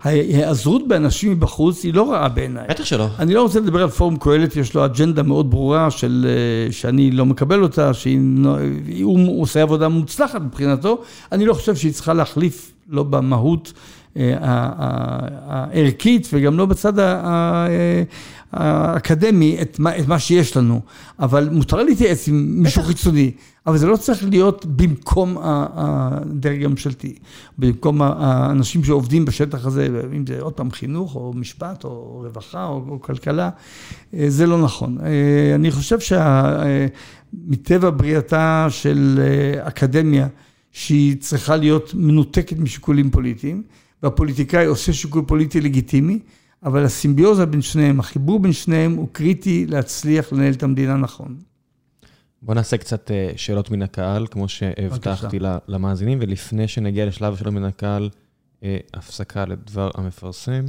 ההיעזרות 0.03 0.87
באנשים 0.87 1.31
מבחוץ 1.31 1.83
היא 1.83 1.93
לא 1.93 2.11
רעה 2.11 2.29
בעיניי. 2.29 2.65
בטח 2.69 2.85
שלא. 2.85 3.07
אני 3.19 3.33
לא 3.33 3.41
רוצה 3.41 3.59
לדבר 3.59 3.83
על 3.83 3.89
פורום 3.89 4.15
קהלת, 4.15 4.55
יש 4.55 4.73
לו 4.73 4.85
אג'נדה 4.85 5.23
מאוד 5.23 5.51
ברורה 5.51 5.91
של, 5.91 6.27
אה, 6.29 6.71
שאני 6.71 7.11
לא 7.11 7.25
מקבל 7.25 7.63
אותה, 7.63 7.93
שהוא 7.93 9.41
עושה 9.41 9.61
עבודה 9.61 9.87
מוצלחת 9.87 10.41
מבחינתו, 10.41 11.01
אני 11.31 11.45
לא 11.45 11.53
חושב 11.53 11.75
שהיא 11.75 11.93
צריכה 11.93 12.13
להחליף, 12.13 12.71
לא 12.89 13.03
במהות 13.03 13.73
אה, 14.17 14.35
הערכית 15.47 16.27
וגם 16.33 16.57
לא 16.57 16.65
בצד 16.65 16.93
האקדמי 18.51 19.57
את 19.61 19.79
מה, 19.79 19.97
את 19.97 20.07
מה 20.07 20.19
שיש 20.19 20.57
לנו, 20.57 20.81
אבל 21.19 21.49
מותר 21.49 21.83
להתייעץ 21.83 22.27
עם 22.27 22.45
מישהו 22.63 22.83
חיצוני, 22.83 23.31
אבל 23.67 23.77
זה 23.77 23.87
לא 23.87 23.97
צריך 23.97 24.23
להיות 24.29 24.65
במקום 24.65 25.37
הדרג 25.41 26.63
הממשלתי, 26.63 27.15
במקום 27.57 28.01
האנשים 28.01 28.83
שעובדים 28.83 29.25
בשטח 29.25 29.65
הזה, 29.65 29.87
אם 30.15 30.25
זה 30.27 30.41
עוד 30.41 30.53
פעם 30.53 30.71
חינוך 30.71 31.15
או 31.15 31.33
משפט 31.35 31.83
או 31.83 32.21
רווחה 32.25 32.65
או, 32.65 32.83
או 32.89 33.01
כלכלה, 33.01 33.49
אה, 34.13 34.25
זה 34.27 34.47
לא 34.47 34.61
נכון. 34.61 34.97
אה, 35.03 35.55
אני 35.55 35.71
חושב 35.71 35.97
שמטבע 35.99 37.89
בריאתה 37.89 38.67
של 38.69 39.19
אקדמיה, 39.59 40.27
שהיא 40.71 41.17
צריכה 41.19 41.55
להיות 41.55 41.93
מנותקת 41.93 42.57
משיקולים 42.59 43.11
פוליטיים, 43.11 43.63
והפוליטיקאי 44.03 44.65
עושה 44.65 44.93
שיקול 44.93 45.23
פוליטי 45.27 45.61
לגיטימי, 45.61 46.19
אבל 46.63 46.85
הסימביוזה 46.85 47.45
בין 47.45 47.61
שניהם, 47.61 47.99
החיבור 47.99 48.39
בין 48.39 48.53
שניהם 48.53 48.95
הוא 48.95 49.07
קריטי 49.11 49.65
להצליח 49.65 50.33
לנהל 50.33 50.53
את 50.53 50.63
המדינה 50.63 50.97
נכון. 50.97 51.35
בוא 52.41 52.55
נעשה 52.55 52.77
קצת 52.77 53.11
אה, 53.11 53.31
שאלות 53.35 53.71
מן 53.71 53.81
הקהל, 53.81 54.27
כמו 54.31 54.47
שהבטחתי 54.47 55.39
למאזינים, 55.67 56.17
ולפני 56.21 56.67
שנגיע 56.67 57.05
לשלב 57.05 57.33
השאלות 57.33 57.53
מן 57.53 57.63
הקהל, 57.63 58.09
אה, 58.63 58.77
הפסקה 58.93 59.45
לדבר 59.45 59.89
המפרסם. 59.95 60.65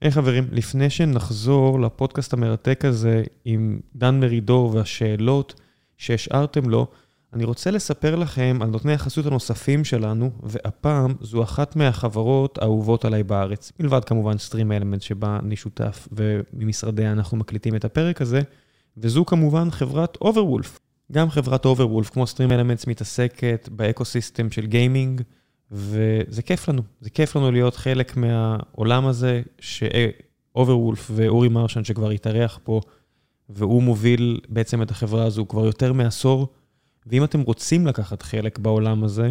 היי 0.00 0.10
hey, 0.10 0.14
חברים, 0.14 0.48
לפני 0.52 0.90
שנחזור 0.90 1.80
לפודקאסט 1.80 2.32
המרתק 2.32 2.84
הזה 2.84 3.22
עם 3.44 3.80
דן 3.96 4.20
מרידור 4.20 4.74
והשאלות 4.74 5.60
שהשארתם 5.96 6.68
לו, 6.68 6.86
אני 7.32 7.44
רוצה 7.44 7.70
לספר 7.70 8.16
לכם 8.16 8.58
על 8.62 8.68
נותני 8.68 8.92
החסות 8.92 9.26
הנוספים 9.26 9.84
שלנו, 9.84 10.30
והפעם 10.42 11.14
זו 11.20 11.42
אחת 11.42 11.76
מהחברות 11.76 12.58
האהובות 12.58 13.04
עליי 13.04 13.22
בארץ. 13.22 13.72
מלבד 13.80 14.04
כמובן 14.04 14.38
סטרים 14.38 14.72
אלמנט 14.72 15.02
שבה 15.02 15.38
אני 15.42 15.56
שותף, 15.56 16.08
וממשרדיה 16.12 17.12
אנחנו 17.12 17.36
מקליטים 17.36 17.76
את 17.76 17.84
הפרק 17.84 18.22
הזה, 18.22 18.40
וזו 18.96 19.24
כמובן 19.24 19.70
חברת 19.70 20.18
אוברוולף. 20.20 20.80
גם 21.12 21.30
חברת 21.30 21.64
Overwolf, 21.64 22.10
כמו 22.10 22.26
StreamElements, 22.26 22.86
מתעסקת 22.86 23.68
ב 23.72 23.80
ecosystem 23.80 24.50
של 24.50 24.66
גיימינג, 24.66 25.22
וזה 25.70 26.42
כיף 26.42 26.68
לנו. 26.68 26.82
זה 27.00 27.10
כיף 27.10 27.36
לנו 27.36 27.50
להיות 27.50 27.76
חלק 27.76 28.16
מהעולם 28.16 29.06
הזה, 29.06 29.42
ש 29.60 29.90
Overwolf 29.90 31.10
ואורי 31.14 31.48
מרשן, 31.48 31.84
שכבר 31.84 32.10
התארח 32.10 32.58
פה, 32.64 32.80
והוא 33.48 33.82
מוביל 33.82 34.40
בעצם 34.48 34.82
את 34.82 34.90
החברה 34.90 35.24
הזו 35.24 35.48
כבר 35.48 35.66
יותר 35.66 35.92
מעשור. 35.92 36.48
ואם 37.08 37.24
אתם 37.24 37.40
רוצים 37.40 37.86
לקחת 37.86 38.22
חלק 38.22 38.58
בעולם 38.58 39.04
הזה, 39.04 39.30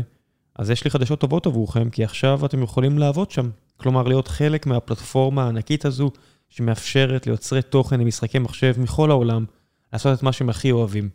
אז 0.55 0.69
יש 0.69 0.83
לי 0.83 0.89
חדשות 0.89 1.19
טובות 1.19 1.45
עבורכם, 1.45 1.89
כי 1.89 2.03
עכשיו 2.03 2.45
אתם 2.45 2.63
יכולים 2.63 2.97
לעבוד 2.97 3.31
שם. 3.31 3.49
כלומר, 3.77 4.03
להיות 4.03 4.27
חלק 4.27 4.65
מהפלטפורמה 4.65 5.43
הענקית 5.43 5.85
הזו, 5.85 6.11
שמאפשרת 6.49 7.27
ליוצרי 7.27 7.61
תוכן 7.61 7.99
למשחקי 7.99 8.39
מחשב 8.39 8.73
מכל 8.77 9.11
העולם, 9.11 9.45
לעשות 9.93 10.17
את 10.17 10.23
מה 10.23 10.31
שהם 10.31 10.49
הכי 10.49 10.71
אוהבים. 10.71 11.09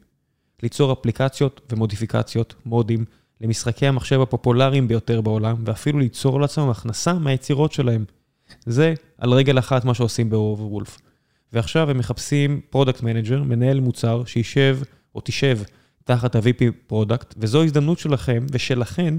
ליצור 0.62 0.92
אפליקציות 0.92 1.60
ומודיפיקציות, 1.72 2.54
מודים, 2.66 3.04
למשחקי 3.40 3.86
המחשב 3.86 4.20
הפופולריים 4.20 4.88
ביותר 4.88 5.20
בעולם, 5.20 5.56
ואפילו 5.64 5.98
ליצור 5.98 6.40
לעצמם 6.40 6.70
הכנסה 6.70 7.12
מהיצירות 7.12 7.72
שלהם. 7.72 8.04
זה 8.66 8.94
על 9.18 9.32
רגל 9.32 9.58
אחת 9.58 9.84
מה 9.84 9.94
שעושים 9.94 10.30
ב 10.30 10.37
Overwolf. 10.37 10.98
ועכשיו 11.52 11.90
הם 11.90 11.98
מחפשים 11.98 12.60
product 12.70 13.02
manager, 13.02 13.42
מנהל 13.42 13.80
מוצר, 13.80 14.24
שישב 14.24 14.78
או 15.14 15.20
תשב 15.24 15.58
תחת 16.04 16.36
ה-VP 16.36 16.72
product, 16.86 17.34
וזו 17.38 17.62
הזדמנות 17.62 17.98
שלכם 17.98 18.46
ושלכן 18.52 19.14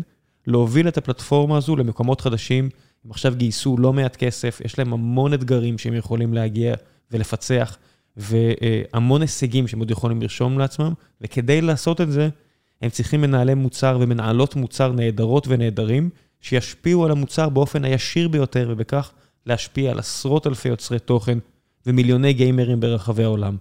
להוביל 0.47 0.87
את 0.87 0.97
הפלטפורמה 0.97 1.57
הזו 1.57 1.75
למקומות 1.75 2.21
חדשים. 2.21 2.69
הם 3.05 3.11
עכשיו 3.11 3.33
גייסו 3.35 3.77
לא 3.77 3.93
מעט 3.93 4.15
כסף, 4.15 4.61
יש 4.65 4.79
להם 4.79 4.93
המון 4.93 5.33
אתגרים 5.33 5.77
שהם 5.77 5.93
יכולים 5.93 6.33
להגיע 6.33 6.75
ולפצח, 7.11 7.77
והמון 8.17 9.21
הישגים 9.21 9.67
שהם 9.67 9.79
עוד 9.79 9.91
יכולים 9.91 10.21
לרשום 10.21 10.59
לעצמם, 10.59 10.93
וכדי 11.21 11.61
לעשות 11.61 12.01
את 12.01 12.11
זה, 12.11 12.29
הם 12.81 12.89
צריכים 12.89 13.21
מנהלי 13.21 13.53
מוצר 13.53 13.97
ומנהלות 14.01 14.55
מוצר 14.55 14.91
נהדרות 14.91 15.47
ונהדרים, 15.47 16.09
שישפיעו 16.41 17.05
על 17.05 17.11
המוצר 17.11 17.49
באופן 17.49 17.85
הישיר 17.85 18.27
ביותר, 18.27 18.67
ובכך 18.71 19.11
להשפיע 19.45 19.91
על 19.91 19.99
עשרות 19.99 20.47
אלפי 20.47 20.69
יוצרי 20.69 20.99
תוכן 20.99 21.37
ומיליוני 21.85 22.33
גיימרים 22.33 22.79
ברחבי 22.79 23.23
העולם. 23.23 23.57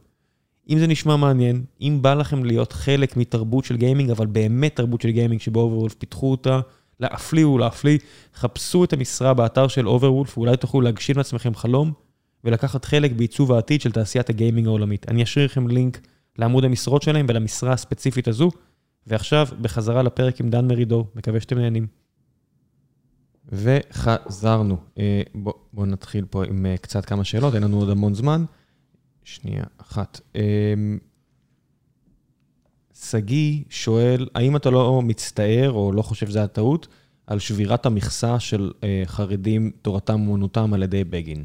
אם 0.72 0.78
זה 0.78 0.86
נשמע 0.86 1.16
מעניין, 1.16 1.64
אם 1.80 1.98
בא 2.00 2.14
לכם 2.14 2.44
להיות 2.44 2.72
חלק 2.72 3.16
מתרבות 3.16 3.64
של 3.64 3.76
גיימינג, 3.76 4.10
אבל 4.10 4.26
באמת 4.26 4.76
תרבות 4.76 5.00
של 5.00 5.10
גיימינג 5.10 5.40
שב 5.40 5.55
Overwolf 5.55 5.94
פיתחו 5.94 6.30
אותה, 6.30 6.60
להפליא 7.00 7.46
ולהפליא, 7.46 7.98
חפשו 8.34 8.84
את 8.84 8.92
המשרה 8.92 9.34
באתר 9.34 9.68
של 9.68 9.88
Overwolf, 9.88 10.38
ואולי 10.38 10.56
תוכלו 10.56 10.80
להגשים 10.80 11.16
לעצמכם 11.16 11.54
חלום, 11.54 11.92
ולקחת 12.44 12.84
חלק 12.84 13.12
בעיצוב 13.12 13.52
העתיד 13.52 13.80
של 13.80 13.92
תעשיית 13.92 14.30
הגיימינג 14.30 14.66
העולמית. 14.66 15.08
אני 15.08 15.22
אשאיר 15.22 15.44
לכם 15.44 15.68
לינק 15.68 16.00
לעמוד 16.38 16.64
המשרות 16.64 17.02
שלהם 17.02 17.26
ולמשרה 17.28 17.72
הספציפית 17.72 18.28
הזו, 18.28 18.50
ועכשיו, 19.06 19.46
בחזרה 19.60 20.02
לפרק 20.02 20.40
עם 20.40 20.50
דן 20.50 20.68
מרידור, 20.68 21.06
מקווה 21.14 21.40
שאתם 21.40 21.58
נהנים. 21.58 21.86
וחזרנו. 23.52 24.76
בואו 25.34 25.56
בוא 25.72 25.86
נתחיל 25.86 26.24
פה 26.30 26.44
עם 26.44 26.66
קצת 26.80 27.04
כמה 27.04 27.24
שאלות, 27.24 27.54
אין 27.54 27.62
לנו 27.62 27.78
עוד 27.78 27.90
המון 27.90 28.14
זמן. 28.14 28.44
שנייה 29.24 29.64
אחת. 29.78 30.20
שגיא 32.94 33.62
שואל, 33.70 34.28
האם 34.34 34.56
אתה 34.56 34.70
לא 34.70 35.02
מצטער 35.02 35.70
או 35.70 35.92
לא 35.92 36.02
חושב 36.02 36.26
שזו 36.26 36.40
הטעות 36.40 36.88
על 37.26 37.38
שבירת 37.38 37.86
המכסה 37.86 38.40
של 38.40 38.70
חרדים, 39.06 39.70
תורתם 39.82 40.28
אומנותם 40.28 40.74
על 40.74 40.82
ידי 40.82 41.04
בגין? 41.04 41.44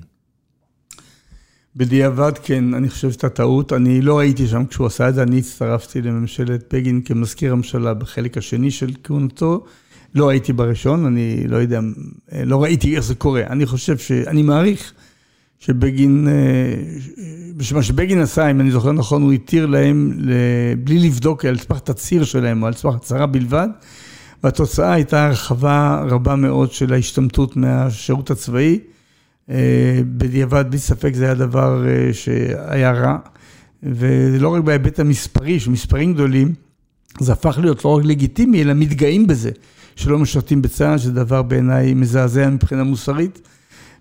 בדיעבד 1.75 2.31
כן, 2.43 2.73
אני 2.73 2.89
חושב 2.89 3.11
שזו 3.11 3.29
טעות. 3.29 3.73
אני 3.73 4.01
לא 4.01 4.19
הייתי 4.19 4.47
שם 4.47 4.65
כשהוא 4.65 4.87
עשה 4.87 5.09
את 5.09 5.15
זה, 5.15 5.23
אני 5.23 5.39
הצטרפתי 5.39 6.01
לממשלת 6.01 6.73
בגין 6.73 7.01
כמזכיר 7.01 7.51
הממשלה 7.51 7.93
בחלק 7.93 8.37
השני 8.37 8.71
של 8.71 8.93
כהונתו. 9.03 9.65
לא 10.15 10.29
הייתי 10.29 10.53
בראשון, 10.53 11.05
אני 11.05 11.47
לא 11.47 11.57
יודע, 11.57 11.79
לא 12.31 12.63
ראיתי 12.63 12.95
איך 12.95 13.03
זה 13.03 13.15
קורה. 13.15 13.43
אני 13.47 13.65
חושב 13.65 13.97
ש... 13.97 14.11
אני 14.11 14.41
מעריך 14.41 14.93
שבגין, 15.59 16.27
מה 17.73 17.83
שבגין 17.83 18.21
עשה, 18.21 18.51
אם 18.51 18.61
אני 18.61 18.71
זוכר 18.71 18.91
נכון, 18.91 19.21
הוא 19.21 19.33
התיר 19.33 19.65
להם, 19.65 20.11
בלי 20.83 20.99
לבדוק 20.99 21.45
על 21.45 21.57
סמך 21.57 21.79
תצהיר 21.79 22.23
שלהם, 22.23 22.61
או 22.61 22.67
על 22.67 22.73
סמך 22.73 22.95
הצהרה 22.95 23.25
בלבד, 23.25 23.67
והתוצאה 24.43 24.93
הייתה 24.93 25.25
הרחבה 25.25 26.03
רבה 26.09 26.35
מאוד 26.35 26.71
של 26.71 26.93
ההשתמטות 26.93 27.55
מהשירות 27.55 28.31
הצבאי. 28.31 28.79
בדיעבד, 30.17 30.65
בלי 30.69 30.79
ספק, 30.79 31.11
זה 31.13 31.25
היה 31.25 31.33
דבר 31.33 31.83
שהיה 32.11 32.91
רע, 32.91 33.17
ולא 33.83 34.49
רק 34.49 34.63
בהיבט 34.63 34.99
המספרי, 34.99 35.59
שמספרים 35.59 36.13
גדולים, 36.13 36.53
זה 37.19 37.31
הפך 37.31 37.57
להיות 37.61 37.85
לא 37.85 37.97
רק 37.97 38.05
לגיטימי, 38.05 38.61
אלא 38.61 38.73
מתגאים 38.73 39.27
בזה, 39.27 39.51
שלא 39.95 40.19
משרתים 40.19 40.61
בצה"ל, 40.61 40.97
שזה 40.97 41.11
דבר 41.11 41.41
בעיניי 41.41 41.93
מזעזע 41.93 42.49
מבחינה 42.49 42.83
מוסרית. 42.83 43.47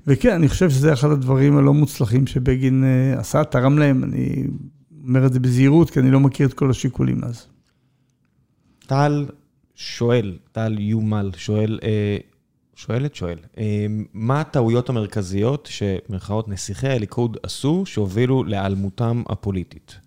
וכן, 0.07 0.35
אני 0.35 0.49
חושב 0.49 0.71
שזה 0.71 0.93
אחד 0.93 1.11
הדברים 1.11 1.57
הלא 1.57 1.75
מוצלחים 1.75 2.27
שבגין 2.27 2.85
עשה, 3.17 3.45
תרם 3.45 3.79
להם, 3.79 4.05
אני 4.05 4.45
אומר 5.07 5.27
את 5.27 5.33
זה 5.33 5.41
בזהירות, 5.41 5.91
כי 5.91 6.01
אני 6.01 6.11
לא 6.11 6.21
מכיר 6.21 6.49
את 6.49 6.55
כל 6.55 6.71
השיקולים 6.71 7.25
אז. 7.25 7.47
טל 8.87 9.27
שואל, 9.75 10.39
טל 10.53 10.79
יומל 10.79 11.31
שואל, 11.37 11.79
שואלת, 12.75 13.15
שואל, 13.15 13.39
מה 14.15 14.41
הטעויות 14.41 14.89
המרכזיות 14.89 15.69
שמרכאות 15.71 16.49
נסיכי 16.49 16.89
הליכוד 16.89 17.37
עשו 17.43 17.83
שהובילו 17.87 18.45
להיעלמותם 18.45 19.23
הפוליטית? 19.29 19.99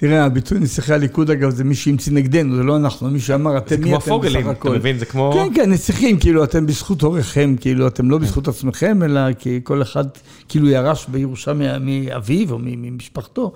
תראה, 0.00 0.24
הביטוי 0.24 0.58
נסיכי 0.58 0.92
הליכוד, 0.92 1.30
אגב, 1.30 1.50
זה 1.50 1.64
מי 1.64 1.74
שהמציא 1.74 2.12
נגדנו, 2.12 2.56
זה 2.56 2.62
לא 2.62 2.76
אנחנו, 2.76 3.10
מי 3.10 3.20
שאמר, 3.20 3.58
אתם 3.58 3.80
מי 3.80 3.96
אתם 3.96 3.98
בסך 3.98 4.08
הכל. 4.08 4.28
זה 4.28 4.38
כמו 4.38 4.42
פוגלים, 4.42 4.50
אתה 4.50 4.70
מבין? 4.70 4.98
זה 4.98 5.06
כמו... 5.06 5.32
כן, 5.34 5.54
כן, 5.54 5.70
נסיכים, 5.70 6.18
כאילו, 6.18 6.44
אתם 6.44 6.66
בזכות 6.66 7.02
הוריכם, 7.02 7.54
כאילו, 7.60 7.86
אתם 7.86 8.10
לא 8.10 8.18
בזכות 8.18 8.48
עצמכם, 8.48 9.02
אלא 9.02 9.20
כי 9.32 9.60
כל 9.64 9.82
אחד 9.82 10.04
כאילו 10.48 10.68
ירש 10.68 11.06
בירושה 11.08 11.52
מאביו 11.80 12.52
או 12.52 12.58
ממשפחתו. 12.60 13.52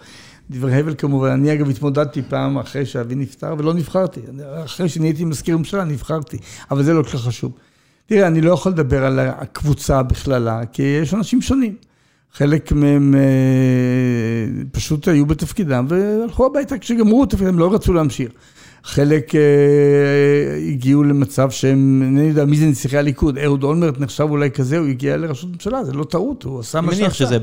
דברי 0.51 0.81
הבל 0.81 0.95
כמובן, 0.99 1.29
אני 1.31 1.53
אגב 1.53 1.71
התמודדתי 1.71 2.23
פעם 2.29 2.59
אחרי 2.59 2.87
שאבי 2.87 3.15
נפטר 3.15 3.55
ולא 3.59 3.75
נבחרתי. 3.75 4.21
אחרי 4.65 4.89
שנהייתי 4.89 5.25
מזכיר 5.25 5.59
ממשלה, 5.59 5.85
נבחרתי, 5.85 6.37
אבל 6.71 6.83
זה 6.83 6.93
לא 6.93 7.03
כל 7.03 7.09
כך 7.09 7.21
חשוב. 7.21 7.53
תראה, 8.07 8.27
אני 8.27 8.41
לא 8.41 8.53
יכול 8.53 8.73
לדבר 8.73 9.05
על 9.05 9.19
הקבוצה 9.19 10.03
בכללה, 10.03 10.61
כי 10.73 10.83
יש 10.83 11.15
אנשים 11.15 11.43
שונים. 11.43 11.77
חלק 12.35 12.73
מהם 12.73 13.15
פשוט 14.73 15.09
היו 15.09 15.27
בתפקידם 15.27 15.87
והלכו 15.89 16.47
הביתה 16.47 16.79
כשגמרו 16.79 17.25
את 17.25 17.31
תפקידם, 17.31 17.59
לא 17.59 17.75
רצו 17.75 17.93
להמשיך. 17.93 18.29
חלק 18.87 19.33
הגיעו 20.69 21.05
למצב 21.05 21.51
שהם, 21.51 22.03
אני 22.07 22.29
יודע 22.29 22.45
מי 22.45 22.57
זה 22.57 22.67
נסיכי 22.67 22.99
הליכוד, 22.99 23.39
אהוד 23.39 23.65
אולמרט 23.65 24.01
נחשב 24.01 24.27
אולי 24.31 24.51
כזה, 24.51 24.79
הוא 24.79 24.89
הגיע 24.89 25.17
לראשות 25.17 25.51
ממשלה, 25.53 25.85
זה 25.85 25.93
לא 25.93 26.05
טעות, 26.05 26.43
הוא 26.43 26.61
עשה 26.61 26.81
מה 26.81 26.87
שעשה. 26.87 26.97
אני 26.97 27.03
מניח 27.03 27.15
שזה 27.15 27.39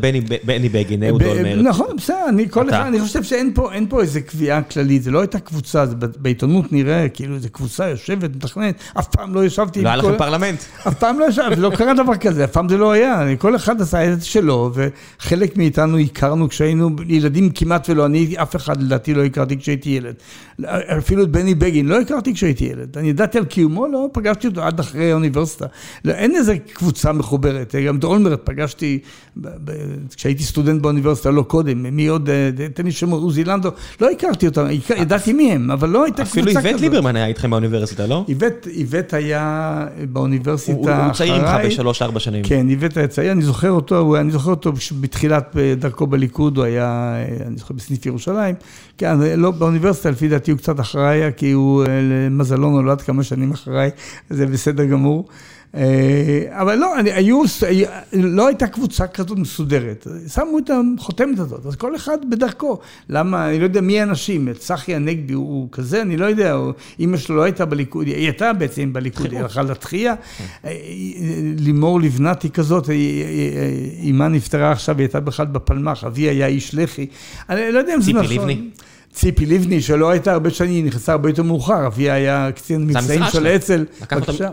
בני 0.45 0.69
בגין, 0.69 1.03
אהוד 1.03 1.23
אולמרט. 1.23 1.65
נכון, 1.65 1.95
בסדר, 1.97 2.26
אני 2.30 2.49
כל 2.49 2.69
אחד, 2.69 2.85
אני 2.88 3.01
חושב 3.01 3.23
שאין 3.23 3.53
פה 3.89 4.01
איזה 4.01 4.22
קביעה 4.22 4.61
כללית, 4.61 5.03
זה 5.03 5.11
לא 5.11 5.19
הייתה 5.19 5.39
קבוצה, 5.39 5.85
בעיתונות 6.19 6.73
נראה 6.73 7.09
כאילו 7.09 7.35
איזה 7.35 7.49
קבוצה 7.49 7.89
יושבת, 7.89 8.35
מתכננת, 8.35 8.76
אף 8.99 9.07
פעם 9.07 9.35
לא 9.35 9.45
ישבתי. 9.45 9.81
לא 9.81 9.89
היה 9.89 9.97
לכם 9.97 10.18
פרלמנט. 10.18 10.59
אף 10.88 10.93
פעם 10.99 11.19
לא 11.19 11.26
ישבתי, 11.26 11.61
לא 11.61 11.72
קרה 11.76 11.93
דבר 11.93 12.15
כזה, 12.15 12.43
אף 12.43 12.51
פעם 12.51 12.69
זה 12.69 12.77
לא 12.77 12.91
היה, 12.91 13.23
כל 13.38 13.55
אחד 13.55 13.81
עשה 13.81 14.13
את 14.13 14.22
זה 14.22 14.26
שלו, 14.26 14.72
וחלק 14.73 15.57
מאיתנו 15.57 15.97
הכרנו 15.97 16.49
כשהיינו 16.49 16.89
ילדים 17.07 17.49
כמעט 17.49 17.89
ולא, 17.89 18.05
אני 18.05 18.35
אף 18.41 18.55
אחד 18.55 18.81
לדעתי 18.81 19.13
לא 19.13 19.23
הכרתי 19.26 19.57
כשהייתי 19.57 19.89
ילד. 19.89 20.13
אפילו 20.97 21.31
בני 21.32 21.56
בגין, 21.56 21.88
לא 21.88 22.02
הכרתי 22.02 22.34
כשהייתי 22.34 22.66
ילד. 22.66 22.98
אני 22.98 23.10
ידעתי 23.10 23.38
על 23.38 23.45
קיומו, 23.45 23.88
לא 23.88 24.10
פגשתי 24.14 24.48
אותו 24.48 24.62
עד 24.62 24.80
אחרי 24.80 25.12
האוניברסיטה. 25.12 25.66
לא, 26.06 26.12
אין 26.12 26.36
איזה 26.36 26.58
קבוצה 26.58 27.14
מחוברת. 27.14 27.76
גם 27.88 27.98
את 27.98 28.03
אולמרט 28.03 28.41
פגשתי 28.44 28.99
כשהייתי 30.16 30.44
סטודנט 30.44 30.82
באוניברסיטה, 30.82 31.32
לא 31.32 31.41
קודם. 31.41 31.95
מי 31.95 32.08
עוד? 32.08 32.30
תן 32.74 32.86
לי 32.86 32.91
שם 32.91 33.10
עוזי 33.10 33.44
לנדו. 33.44 33.70
לא 34.02 34.10
הכרתי 34.10 34.48
אותם, 34.48 34.66
ידעתי 34.98 35.34
מי 35.34 35.52
הם, 35.52 35.72
אבל 35.72 35.90
לא 35.90 36.03
הייתה 36.03 36.24
קבוצה 36.24 36.41
כזאת. 36.41 36.58
אפילו 36.58 36.68
איווט 36.68 36.82
ליברמן 36.82 37.16
היה 37.16 37.26
איתכם 37.26 37.49
באוניברסיטה, 37.49 38.08
לא? 38.08 38.26
איווט 38.66 39.14
היה 39.14 39.86
באוניברסיטה 40.12 41.06
הוא 41.06 41.14
צעיר 41.14 41.41
ממך 41.41 41.66
בשלוש-ארבע 41.66 42.20
שנים. 42.20 42.44
כן, 42.44 42.70
איווט 42.70 42.98
היה 42.98 43.08
צעיר, 43.08 43.32
אני 43.32 43.41
זוכר 43.41 43.72
אותו, 43.72 44.16
אני 44.18 44.32
זוכר 44.32 44.49
אותו 44.49 44.72
בתחילת 44.99 45.56
דרכו 45.78 46.08
בליכוד, 46.08 46.58
הוא 46.58 46.66
היה, 46.66 47.16
אני 47.48 47.58
זוכר, 47.58 47.74
בסניף 47.74 48.06
ירושלים. 48.06 48.56
כן, 48.98 49.18
לא, 49.38 49.52
באוניברסיטה, 49.52 50.10
לפי 50.10 50.28
דעתי 50.28 50.52
הוא 50.52 50.58
קצת 50.58 50.80
אחריי, 50.80 51.20
כי 51.38 51.52
הוא 51.52 51.84
למזלו 51.88 52.69
נולד 52.69 53.02
כמה 53.02 53.23
שנים 53.23 53.52
אחריי, 53.52 53.89
זה 54.30 54.45
בסדר 54.45 54.85
גמור. 54.85 55.27
אבל 56.49 56.76
לא, 56.76 56.95
היו, 57.14 57.41
לא 58.14 58.48
הייתה 58.48 58.68
קבוצה 58.68 59.07
כזאת 59.07 59.38
מסודרת. 59.38 60.07
שמו 60.27 60.60
את 60.60 60.69
החותמת 60.98 61.39
הזאת, 61.39 61.65
אז 61.65 61.76
כל 61.76 61.95
אחד 61.95 62.18
בדרכו. 62.30 62.80
למה, 63.10 63.49
אני 63.49 63.60
לא 63.60 63.64
יודע 63.64 63.81
מי 63.81 63.99
האנשים, 63.99 64.53
צחי 64.53 64.95
הנגבי 64.95 65.34
הוא 65.34 65.68
כזה, 65.72 66.02
אני 66.02 66.18
לא 66.18 66.26
יודע, 66.26 66.57
אימא 66.99 67.18
שלו 67.18 67.35
לא 67.35 67.43
הייתה 67.43 67.65
בליכוד, 67.65 68.07
היא 68.07 68.15
הייתה 68.15 68.53
בעצם 68.53 68.93
בליכוד, 68.93 69.31
היא 69.31 69.39
הלכה 69.39 69.61
לתחייה. 69.61 70.15
לימור 71.57 72.02
לבנת 72.02 72.43
היא 72.43 72.52
כזאת, 72.52 72.89
אימה 73.99 74.27
נפטרה 74.27 74.72
עכשיו, 74.72 74.98
היא 74.98 75.03
הייתה 75.03 75.19
בכלל 75.19 75.45
בפלמ"ח, 75.45 76.03
אבי 76.03 76.22
היה 76.22 76.48
איש 76.48 76.76
לח"י. 76.76 77.06
אני 77.49 77.72
לא 77.72 77.80
יודע 77.80 77.95
אם 77.95 78.02
זה 78.02 78.11
נכון. 78.11 78.23
ציפי 78.23 78.39
לבני. 78.39 78.61
ציפי 79.13 79.45
לבני, 79.45 79.81
שלא 79.81 80.09
הייתה 80.09 80.31
הרבה 80.31 80.49
שנים, 80.49 80.71
היא 80.71 80.83
נכנסה 80.83 81.11
הרבה 81.11 81.29
יותר 81.29 81.43
מאוחר, 81.43 81.88
אבי 81.88 82.11
היה 82.11 82.49
קצין 82.55 82.88
מבצעים 82.88 83.23
של 83.31 83.47
אצ"ל. 83.47 83.85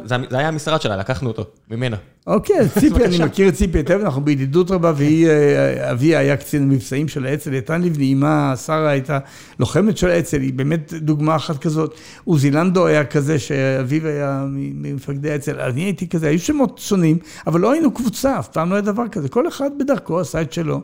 זה 0.05 0.39
היה 0.39 0.48
המשרד 0.48 0.80
שלה, 0.80 0.97
לקחנו 0.97 1.28
אותו, 1.28 1.44
ממנה. 1.70 1.97
אוקיי, 2.29 2.69
ציפי, 2.81 3.05
אני 3.05 3.19
מכיר 3.25 3.49
את 3.49 3.55
ציפי 3.55 3.79
היטב, 3.79 4.01
אנחנו 4.03 4.25
בידידות 4.25 4.71
רבה, 4.71 4.93
והיא, 4.97 5.29
אה, 5.29 5.93
אבי 5.93 6.17
היה 6.17 6.37
קצין 6.37 6.63
המבצעים 6.63 7.09
של 7.09 7.27
האצ"ל, 7.27 7.55
איתן 7.55 7.83
לבני, 7.83 8.13
אמה, 8.13 8.55
שרה 8.57 8.91
הייתה 8.91 9.19
לוחמת 9.59 9.97
של 9.97 10.09
האצ"ל, 10.09 10.41
היא 10.41 10.53
באמת 10.53 10.93
דוגמה 10.97 11.37
אחת 11.37 11.59
כזאת. 11.59 11.95
עוזי 12.25 12.51
לנדו 12.51 12.87
היה 12.87 13.05
כזה, 13.05 13.39
שאביו 13.39 14.07
היה 14.07 14.45
ממפקדי 14.51 15.31
האצ"ל, 15.31 15.61
אני 15.61 15.81
הייתי 15.81 16.09
כזה, 16.09 16.29
היו 16.29 16.39
שמות 16.39 16.79
שונים, 16.79 17.19
אבל 17.47 17.61
לא 17.61 17.73
היינו 17.73 17.91
קבוצה, 17.91 18.39
אף 18.39 18.49
פעם 18.49 18.71
לא 18.71 18.75
היה 18.75 18.83
דבר 18.83 19.09
כזה, 19.09 19.29
כל 19.29 19.49
אחד 19.49 19.71
בדרכו 19.79 20.21
עשה 20.21 20.43
את 20.43 20.53
שלו. 20.53 20.81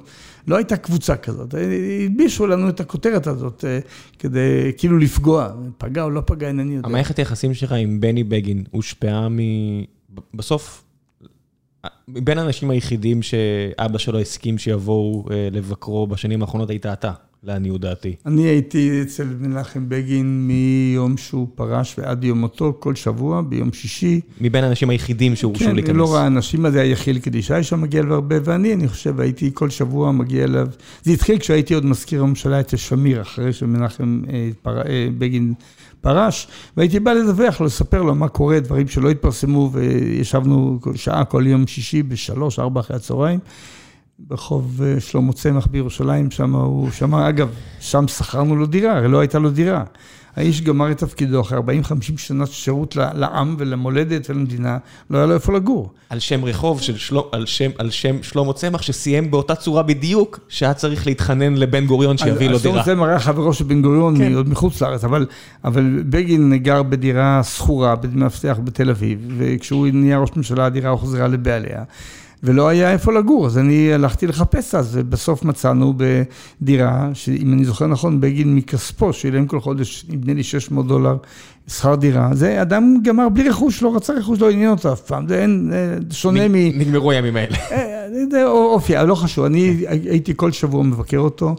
לא 0.49 0.57
הייתה 0.57 0.77
קבוצה 0.77 1.16
כזאת, 1.16 1.55
הלבישו 1.55 2.47
לנו 2.47 2.69
את 2.69 2.81
הכותרת 2.81 3.27
הזאת 3.27 3.65
אה, 3.65 3.79
כדי 4.19 4.73
כאילו 4.77 4.99
לפגוע, 4.99 5.49
פגע 5.79 6.03
או 6.03 6.11
לא 6.11 6.23
פגע, 6.27 6.49
אינני 6.49 6.75
יודע. 6.75 6.89
המערכת 6.89 7.19
היחסים 7.19 7.55
שלך 7.55 7.73
עם 7.73 8.01
בני 8.01 8.25
בגין 8.25 8.65
הושפעה 8.71 9.29
מ... 9.29 9.39
בסוף, 10.35 10.84
מבין 12.09 12.39
האנשים 12.39 12.70
היחידים 12.70 13.22
שאבא 13.22 13.98
שלו 13.98 14.20
הסכים 14.20 14.59
שיבואו 14.59 15.24
אה, 15.31 15.48
לבקרו 15.52 16.06
בשנים 16.06 16.43
האחרונות 16.43 16.70
היית 16.70 16.86
אתה. 16.86 17.12
לעניות 17.47 17.81
דעתי. 17.81 18.14
אני 18.26 18.43
הייתי 18.43 19.02
אצל 19.02 19.24
מנחם 19.40 19.89
בגין 19.89 20.47
מיום 20.47 21.16
שהוא 21.16 21.48
פרש 21.55 21.94
ועד 21.98 22.24
יום 22.24 22.40
מותו, 22.40 22.76
כל 22.78 22.94
שבוע, 22.94 23.43
ביום 23.43 23.72
שישי. 23.72 24.20
מבין 24.40 24.64
האנשים 24.64 24.90
היחידים 24.90 25.36
שהורשו 25.36 25.64
כן, 25.64 25.74
להיכנס. 25.74 25.90
כן, 25.90 25.97
לא 25.97 26.14
רע 26.14 26.26
אנשים, 26.26 26.66
אז 26.66 26.74
היה 26.74 26.85
יחיאל 26.85 27.18
קדישי 27.18 27.62
שם 27.62 27.81
מגיע 27.81 28.01
אליו 28.01 28.14
הרבה, 28.14 28.36
ואני, 28.44 28.74
אני 28.74 28.89
חושב, 28.89 29.20
הייתי 29.20 29.51
כל 29.55 29.70
שבוע 29.70 30.12
מגיע 30.12 30.44
אליו. 30.44 30.66
זה 31.02 31.12
התחיל 31.12 31.39
כשהייתי 31.39 31.74
עוד 31.74 31.85
מזכיר 31.85 32.22
הממשלה 32.22 32.60
אצל 32.60 32.76
שמיר, 32.76 33.22
אחרי 33.22 33.52
שמנחם 33.52 34.22
אה, 34.32 34.48
פר... 34.62 34.78
אה, 34.78 35.09
בגין 35.18 35.55
פרש, 36.05 36.48
והייתי 36.76 37.01
בא 37.01 37.12
לדווח 37.12 37.60
לו, 37.60 37.66
לספר 37.66 38.02
לו 38.02 38.14
מה 38.14 38.28
קורה, 38.28 38.60
דברים 38.60 38.89
שלא 38.89 39.10
התפרסמו, 39.10 39.70
וישבנו 39.72 40.78
שעה 40.94 41.24
כל 41.24 41.47
יום 41.47 41.66
שישי 41.66 42.02
בשלוש, 42.02 42.59
ארבע 42.59 42.81
אחרי 42.81 42.97
הצהריים. 42.97 43.39
ברחוב 44.18 44.82
אה, 44.82 45.01
שלמה 45.01 45.32
צמח 45.32 45.66
בירושלים, 45.66 46.31
שם 46.31 46.55
הוא, 46.55 46.90
שם 46.90 47.14
אגב, 47.14 47.48
שם 47.81 48.09
שכרנו 48.09 48.56
לו 48.56 48.66
דירה, 48.66 48.97
הרי 48.97 49.09
לא 49.09 49.20
הייתה 49.20 49.39
לו 49.39 49.51
דירה. 49.51 49.85
האיש 50.36 50.61
גמר 50.61 50.90
את 50.90 50.98
תפקידו 50.98 51.40
אחרי 51.40 51.59
40-50 51.59 51.62
שנות 52.16 52.48
שירות 52.48 52.97
לעם 52.97 53.56
ולמולדת 53.59 54.31
ולמדינה, 54.31 54.78
לא 55.11 55.19
היה 55.19 55.27
לו 55.27 55.35
איפה 55.35 55.52
לגור. 55.52 55.93
על 56.11 56.19
שם 56.19 56.44
רחוב 56.44 56.81
של 56.81 56.97
של... 56.97 57.16
על 57.32 57.47
שם, 57.47 57.70
על 57.78 57.90
שם 57.90 58.23
שלמה 58.23 58.52
צמח, 58.52 58.82
שסיים 58.82 59.31
באותה 59.31 59.55
צורה 59.55 59.82
בדיוק, 59.82 60.40
שהיה 60.48 60.74
צריך 60.74 61.06
להתחנן 61.06 61.55
לבן 61.55 61.86
גוריון 61.86 62.19
שיביא 62.19 62.48
לו 62.48 62.59
דירה. 62.59 62.85
שלמה 62.85 62.85
צמח 62.85 63.09
היה 63.09 63.19
חברו 63.19 63.55
של 63.55 63.65
בן 63.65 63.82
גוריון, 63.82 64.19
כן. 64.19 64.35
עוד 64.35 64.48
מחוץ 64.48 64.82
לארץ, 64.82 65.05
אבל, 65.05 65.27
אבל 65.65 66.02
בגין 66.09 66.56
גר 66.56 66.82
בדירה 66.82 67.40
שכורה, 67.43 67.97
במפתח 67.97 68.59
בתל 68.65 68.90
אביב, 68.90 69.19
וכשהוא 69.39 69.86
נהיה 69.93 70.19
ראש 70.19 70.31
ממשלה, 70.36 70.66
הדירה 70.66 70.90
הוחזרה 70.90 71.28
לבעליה. 71.28 71.82
ולא 72.45 72.69
היה 72.69 72.93
איפה 72.93 73.12
לגור, 73.12 73.47
אז 73.47 73.59
אני 73.59 73.95
הלכתי 73.95 74.27
לחפש 74.27 74.75
אז, 74.75 74.91
ובסוף 74.93 75.45
מצאנו 75.45 75.95
בדירה, 75.97 77.11
שאם 77.15 77.53
אני 77.53 77.65
זוכר 77.65 77.87
נכון, 77.87 78.21
בגין 78.21 78.57
מכספו, 78.57 79.12
שילם 79.12 79.47
כל 79.47 79.61
חודש, 79.61 80.07
נדמה 80.09 80.35
לי 80.35 80.43
600 80.43 80.87
דולר 80.87 81.16
שכר 81.69 81.95
דירה, 81.95 82.31
זה 82.33 82.62
אדם 82.62 82.97
גמר 83.03 83.29
בלי 83.29 83.49
רכוש, 83.49 83.83
לא 83.83 83.97
רצה 83.97 84.12
רכוש, 84.12 84.41
לא 84.41 84.51
עניין 84.51 84.71
אותו 84.71 84.93
אף 84.93 85.01
פעם, 85.01 85.29
זה 85.29 85.43
אין, 85.43 85.73
שונה 86.11 86.49
מ... 86.49 86.55
נגמרו 86.55 87.11
הימים 87.11 87.37
האלה. 87.37 87.57
אה, 87.71 88.07
זה 88.31 88.47
אופי, 88.47 88.93
לא 89.07 89.15
חשוב, 89.15 89.45
אני 89.45 89.85
הייתי 89.89 90.33
כל 90.37 90.53
שבוע 90.53 90.83
מבקר 90.83 91.19
אותו. 91.19 91.57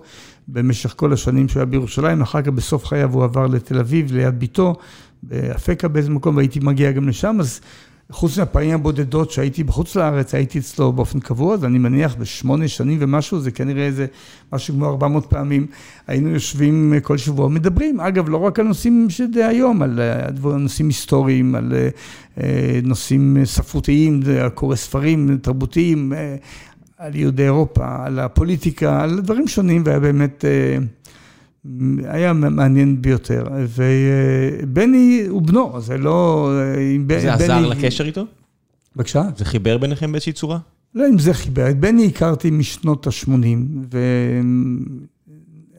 במשך 0.48 0.94
כל 0.96 1.14
השנים 1.14 1.50
שהוא 1.50 1.60
היה 1.60 1.66
בירושלים, 1.66 2.22
אחר 2.22 2.42
כך 2.42 2.48
בסוף 2.48 2.86
חייו 2.86 3.14
הוא 3.14 3.24
עבר 3.24 3.48
לתל 3.48 3.80
אביב, 3.80 4.12
ליד 4.12 4.40
ביתו, 4.40 4.76
באפקה 5.24 5.88
באיזה 5.88 6.10
מקום, 6.10 6.36
והייתי 6.36 6.60
מגיע 6.60 6.92
גם 6.92 7.10
לשם, 7.10 7.38
אז 7.40 7.62
חוץ 8.12 8.38
מהפעמים 8.38 8.72
הבודדות 8.72 9.32
שהייתי 9.32 9.64
בחוץ 9.64 9.96
לארץ, 9.96 10.36
הייתי 10.36 10.60
אצלו 10.60 10.94
באופן 10.94 11.20
קבוע, 11.20 11.54
אז 11.54 11.66
אני 11.66 11.78
מניח 11.78 12.16
בשמונה 12.16 12.68
שנים 12.68 12.98
ומשהו, 13.02 13.40
זה 13.40 13.52
כנראה 13.52 13.86
איזה 13.86 14.06
משהו 14.54 14.74
כמו 14.74 14.86
400 14.86 15.26
פעמים, 15.26 15.68
היינו 16.08 16.30
יושבים 16.30 16.94
כל 17.04 17.18
שבוע, 17.18 17.50
מדברים, 17.50 18.00
אגב, 18.00 18.30
לא 18.30 18.38
רק 18.38 18.60
על 18.60 18.66
נושאים 18.66 19.10
שזה 19.10 19.48
היום, 19.48 19.82
על 19.82 20.00
נושאים 20.60 20.88
היסטוריים, 20.88 21.56
על 21.56 21.74
אה, 22.42 22.80
נושאים 22.84 23.38
ספרותיים, 23.46 24.22
קורא 24.54 24.76
ספרים 24.76 25.38
תרבותיים, 25.42 26.14
אה, 26.14 26.36
על 26.98 27.16
יהודי 27.16 27.44
אירופה, 27.44 28.06
על 28.06 28.20
הפוליטיקה, 28.20 29.04
על 29.04 29.20
דברים 29.22 29.48
שונים, 29.48 29.84
והיה 29.86 30.00
באמת... 30.00 30.46
היה 32.04 32.34
מעניין 32.34 33.02
ביותר, 33.02 33.44
ובני 33.76 35.26
הוא 35.30 35.42
בנו, 35.42 35.82
זה 35.82 35.98
לא... 35.98 36.52
זה 37.20 37.34
עזר 37.34 37.68
לקשר 37.68 38.06
איתו? 38.06 38.26
בבקשה? 38.96 39.24
זה 39.38 39.46
חיבר 39.46 39.78
ביניכם 39.78 40.12
באיזושהי 40.12 40.34
צורה? 40.34 40.60
לא 40.96 41.08
אם 41.10 41.20
זה 41.20 41.34
חיבר, 41.34 41.70
את 41.70 41.80
בני 41.80 42.08
הכרתי 42.08 42.52
משנות 42.52 43.08
ה-80, 43.08 43.98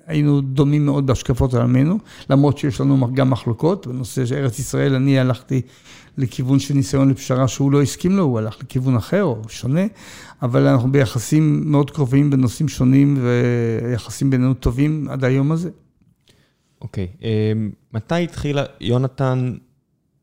והיינו 0.07 0.41
דומים 0.41 0.87
מאוד 0.87 1.07
בהשקפות 1.07 1.55
עלמנו, 1.55 1.99
למרות 2.31 2.59
שיש 2.59 2.81
לנו 2.81 3.15
גם 3.15 3.31
מחלוקות, 3.31 3.87
בנושא 3.87 4.27
של 4.27 4.35
ארץ 4.35 4.59
ישראל 4.59 4.95
אני 4.95 5.19
הלכתי 5.19 5.63
לכיוון 6.19 6.59
של 6.59 6.75
ניסיון 6.75 7.11
לפשרה 7.11 7.49
שהוא 7.49 7.73
לא 7.73 7.83
הסכים 7.83 8.17
לו, 8.17 8.23
הוא 8.23 8.39
הלך 8.39 8.57
לכיוון 8.61 8.97
אחר 8.97 9.23
או 9.23 9.43
שונה, 9.49 9.87
אבל 10.43 10.67
אנחנו 10.67 10.93
ביחסים 10.93 11.71
מאוד 11.71 11.91
קרובים 11.91 12.31
בנושאים 12.31 12.69
שונים 12.69 13.19
ויחסים 13.23 14.31
בינינו 14.31 14.55
טובים 14.55 15.09
עד 15.11 15.25
היום 15.25 15.53
הזה. 15.53 15.71
אוקיי, 16.81 17.07
okay. 17.07 17.25
אמ, 17.25 17.71
מתי 17.93 18.25
התחילה, 18.25 18.65
יונתן 18.81 19.55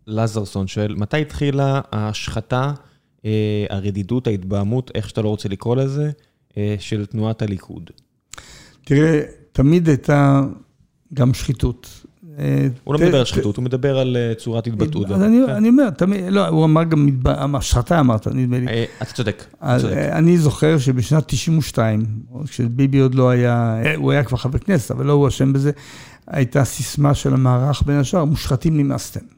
לזרסון 0.07 0.67
שואל, 0.67 0.95
מתי 0.95 1.21
התחילה 1.21 1.81
ההשחתה, 1.91 2.73
אה, 3.25 3.65
הרדידות, 3.69 4.27
ההתבהמות, 4.27 4.91
איך 4.95 5.09
שאתה 5.09 5.21
לא 5.21 5.29
רוצה 5.29 5.49
לקרוא 5.49 5.75
לזה, 5.75 6.11
אה, 6.57 6.75
של 6.79 7.05
תנועת 7.05 7.41
הליכוד? 7.41 7.89
תראה, 8.83 9.21
תמיד 9.51 9.87
הייתה 9.87 10.41
גם 11.13 11.33
שחיתות. 11.33 12.02
הוא 12.83 12.93
לא 12.93 12.99
מדבר 12.99 13.19
על 13.19 13.25
שחיתות, 13.25 13.57
הוא 13.57 13.63
מדבר 13.63 13.97
על 13.99 14.17
אה, 14.17 14.35
צורת 14.35 14.67
התבטאות. 14.67 15.11
אז 15.11 15.21
אני 15.23 15.69
אומר, 15.69 15.89
תמיד, 15.89 16.23
לא, 16.29 16.47
הוא 16.47 16.65
אמר 16.65 16.83
גם, 16.83 17.09
השחתה 17.55 17.99
אמרת, 17.99 18.27
נדמה 18.27 18.59
לי. 18.59 18.67
אה, 18.67 18.85
אתה 19.01 19.13
צודק. 19.13 19.45
אני 20.11 20.37
זוכר 20.37 20.77
שבשנת 20.77 21.23
92, 21.27 22.05
כשביבי 22.47 22.99
עוד 22.99 23.15
לא 23.15 23.29
היה, 23.29 23.81
אה, 23.85 23.95
הוא 23.95 24.11
היה 24.11 24.23
כבר 24.23 24.37
חבר 24.37 24.57
כנסת, 24.57 24.91
אבל 24.91 25.05
לא 25.05 25.13
הוא 25.13 25.27
אשם 25.27 25.53
בזה, 25.53 25.71
הייתה 26.27 26.63
סיסמה 26.63 27.13
של 27.13 27.33
המערך 27.33 27.83
בין 27.85 27.99
השאר, 27.99 28.25
מושחתים 28.25 28.77
נמאסתם. 28.77 29.32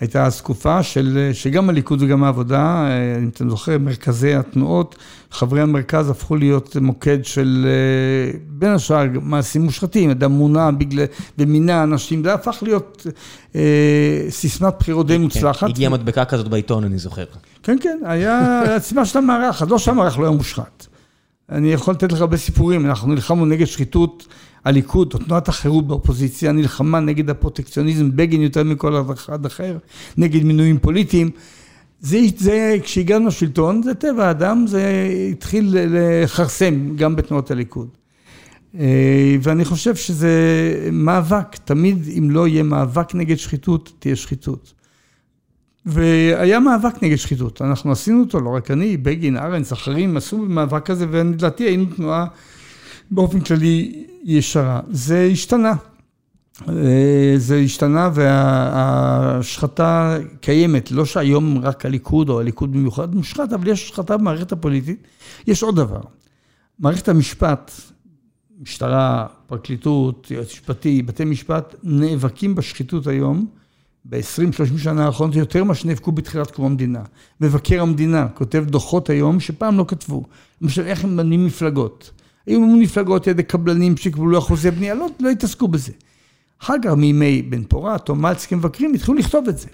הייתה 0.00 0.26
אז 0.26 0.38
תקופה 0.38 0.82
של, 0.82 1.30
שגם 1.32 1.68
הליכוד 1.68 2.02
וגם 2.02 2.24
העבודה, 2.24 2.88
אם 3.22 3.28
אתם 3.28 3.50
זוכרים, 3.50 3.84
מרכזי 3.84 4.34
התנועות, 4.34 4.96
חברי 5.30 5.60
המרכז 5.60 6.10
הפכו 6.10 6.36
להיות 6.36 6.76
מוקד 6.80 7.24
של 7.24 7.66
בין 8.48 8.70
השאר 8.70 9.04
מעשים 9.22 9.62
מושחתים, 9.62 10.10
אדם 10.10 10.32
מונע 10.32 10.70
בגלל, 10.70 11.04
ומינה 11.38 11.82
אנשים, 11.82 12.24
זה 12.24 12.34
הפך 12.34 12.58
להיות 12.62 13.06
אה, 13.54 13.60
סיסמת 14.30 14.74
בחירות 14.78 15.06
די 15.06 15.14
כן, 15.14 15.22
מוצלחת. 15.22 15.68
הגיעה 15.68 15.90
מדבקה 15.90 16.24
כזאת 16.24 16.48
בעיתון, 16.48 16.84
אני 16.84 16.98
זוכר. 16.98 17.24
כן, 17.62 17.76
כן, 17.80 17.98
היה 18.04 18.62
סיסמה 18.78 19.04
של 19.04 19.18
המערך, 19.18 19.62
אז 19.62 19.70
לא 19.70 19.78
שהמערך 19.78 20.18
לא 20.18 20.24
היה 20.24 20.36
מושחת. 20.36 20.86
אני 21.52 21.72
יכול 21.72 21.94
לתת 21.94 22.12
לך 22.12 22.20
הרבה 22.20 22.36
סיפורים, 22.36 22.86
אנחנו 22.86 23.14
נלחמנו 23.14 23.46
נגד 23.46 23.64
שחיתות. 23.64 24.26
הליכוד, 24.64 25.14
או 25.14 25.18
תנועת 25.18 25.48
החירות 25.48 25.86
באופוזיציה, 25.86 26.52
נלחמה 26.52 27.00
נגד 27.00 27.30
הפרוטקציוניזם, 27.30 28.16
בגין 28.16 28.42
יותר 28.42 28.64
מכל 28.64 29.02
אחד 29.12 29.46
אחר, 29.46 29.78
נגד 30.16 30.44
מינויים 30.44 30.78
פוליטיים. 30.78 31.30
זה, 32.00 32.18
זה, 32.36 32.76
כשהגענו 32.82 33.26
לשלטון, 33.26 33.82
זה 33.82 33.94
טבע 33.94 34.26
האדם, 34.26 34.64
זה 34.66 35.08
התחיל 35.30 35.76
לכרסם 35.78 36.96
גם 36.96 37.16
בתנועת 37.16 37.50
הליכוד. 37.50 37.88
אה, 38.78 39.36
ואני 39.42 39.64
חושב 39.64 39.96
שזה 39.96 40.30
מאבק, 40.92 41.56
תמיד 41.64 41.98
אם 42.18 42.30
לא 42.30 42.48
יהיה 42.48 42.62
מאבק 42.62 43.14
נגד 43.14 43.36
שחיתות, 43.36 43.92
תהיה 43.98 44.16
שחיתות. 44.16 44.72
והיה 45.86 46.60
מאבק 46.60 47.02
נגד 47.02 47.16
שחיתות, 47.16 47.62
אנחנו 47.62 47.92
עשינו 47.92 48.20
אותו, 48.20 48.40
לא 48.40 48.50
רק 48.50 48.70
אני, 48.70 48.96
בגין, 48.96 49.36
ארנס, 49.36 49.72
אחרים 49.72 50.16
עשו 50.16 50.38
מאבק 50.38 50.86
כזה, 50.86 51.06
ולדעתי 51.10 51.64
היינו 51.64 51.84
תנועה 51.96 52.26
באופן 53.10 53.40
כללי 53.40 54.04
ישרה. 54.24 54.80
זה 54.90 55.28
השתנה. 55.32 55.74
זה 57.36 57.56
השתנה 57.64 58.10
וההשחתה 58.14 60.16
קיימת, 60.40 60.90
לא 60.90 61.04
שהיום 61.04 61.58
רק 61.62 61.86
הליכוד 61.86 62.28
או 62.28 62.40
הליכוד 62.40 62.72
במיוחד 62.72 63.14
מושחת, 63.14 63.52
אבל 63.52 63.68
יש 63.68 63.84
השחתה 63.84 64.16
במערכת 64.16 64.52
הפוליטית. 64.52 65.06
יש 65.46 65.62
עוד 65.62 65.76
דבר, 65.76 66.00
מערכת 66.78 67.08
המשפט, 67.08 67.70
משטרה, 68.60 69.26
פרקליטות, 69.46 70.30
יועץ 70.30 70.52
משפטי, 70.52 71.02
בתי 71.02 71.24
משפט, 71.24 71.74
נאבקים 71.82 72.54
בשחיתות 72.54 73.06
היום. 73.06 73.46
ב-20-30 74.04 74.78
שנה 74.78 75.06
האחרונות 75.06 75.36
יותר 75.36 75.64
ממה 75.64 75.74
שנאבקו 75.74 76.12
בתחילת 76.12 76.50
קום 76.50 76.64
המדינה. 76.64 77.02
מבקר 77.40 77.82
המדינה 77.82 78.28
כותב 78.28 78.64
דוחות 78.68 79.10
היום 79.10 79.40
שפעם 79.40 79.78
לא 79.78 79.84
כתבו. 79.88 80.22
למשל, 80.62 80.82
איך 80.82 81.04
הם 81.04 81.16
מנהים 81.16 81.46
מפלגות. 81.46 82.10
היו 82.46 82.60
מפלגות 82.60 83.26
ידי 83.26 83.42
קבלנים 83.42 83.96
שקיבלו 83.96 84.38
אחוזי 84.38 84.70
בנייה, 84.70 84.94
לא, 84.94 85.06
לא 85.20 85.30
התעסקו 85.30 85.68
בזה. 85.68 85.92
אחר 86.62 86.74
כך 86.84 86.90
מימי 86.90 87.42
בן 87.42 87.64
פורת 87.64 88.08
או 88.08 88.14
מלץ 88.14 88.46
כמבקרים 88.46 88.94
התחילו 88.94 89.18
לכתוב 89.18 89.48
את 89.48 89.58
זה. 89.58 89.68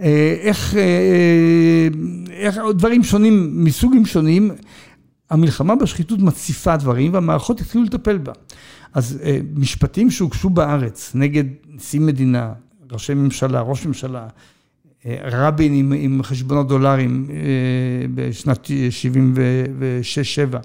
אה, 0.00 0.36
איך, 0.40 0.76
אה, 0.76 1.88
איך 2.32 2.58
דברים 2.74 3.04
שונים, 3.04 3.64
מסוגים 3.64 4.06
שונים, 4.06 4.50
המלחמה 5.30 5.76
בשחיתות 5.76 6.18
מציפה 6.18 6.76
דברים 6.76 7.14
והמערכות 7.14 7.60
התחילו 7.60 7.84
לטפל 7.84 8.18
בה. 8.18 8.32
אז 8.94 9.18
אה, 9.22 9.38
משפטים 9.54 10.10
שהוגשו 10.10 10.50
בארץ 10.50 11.12
נגד 11.14 11.44
נשיא 11.68 12.00
מדינה, 12.00 12.52
ראשי 12.92 13.14
ממשלה, 13.14 13.60
ראש 13.60 13.86
ממשלה, 13.86 14.26
רבין 15.06 15.74
עם, 15.74 15.92
עם 15.96 16.22
חשבונות 16.22 16.68
דולרים 16.68 17.26
בשנת 18.14 18.66
76-7, 18.66 18.70
אה, 19.38 19.64
אה, 20.54 20.60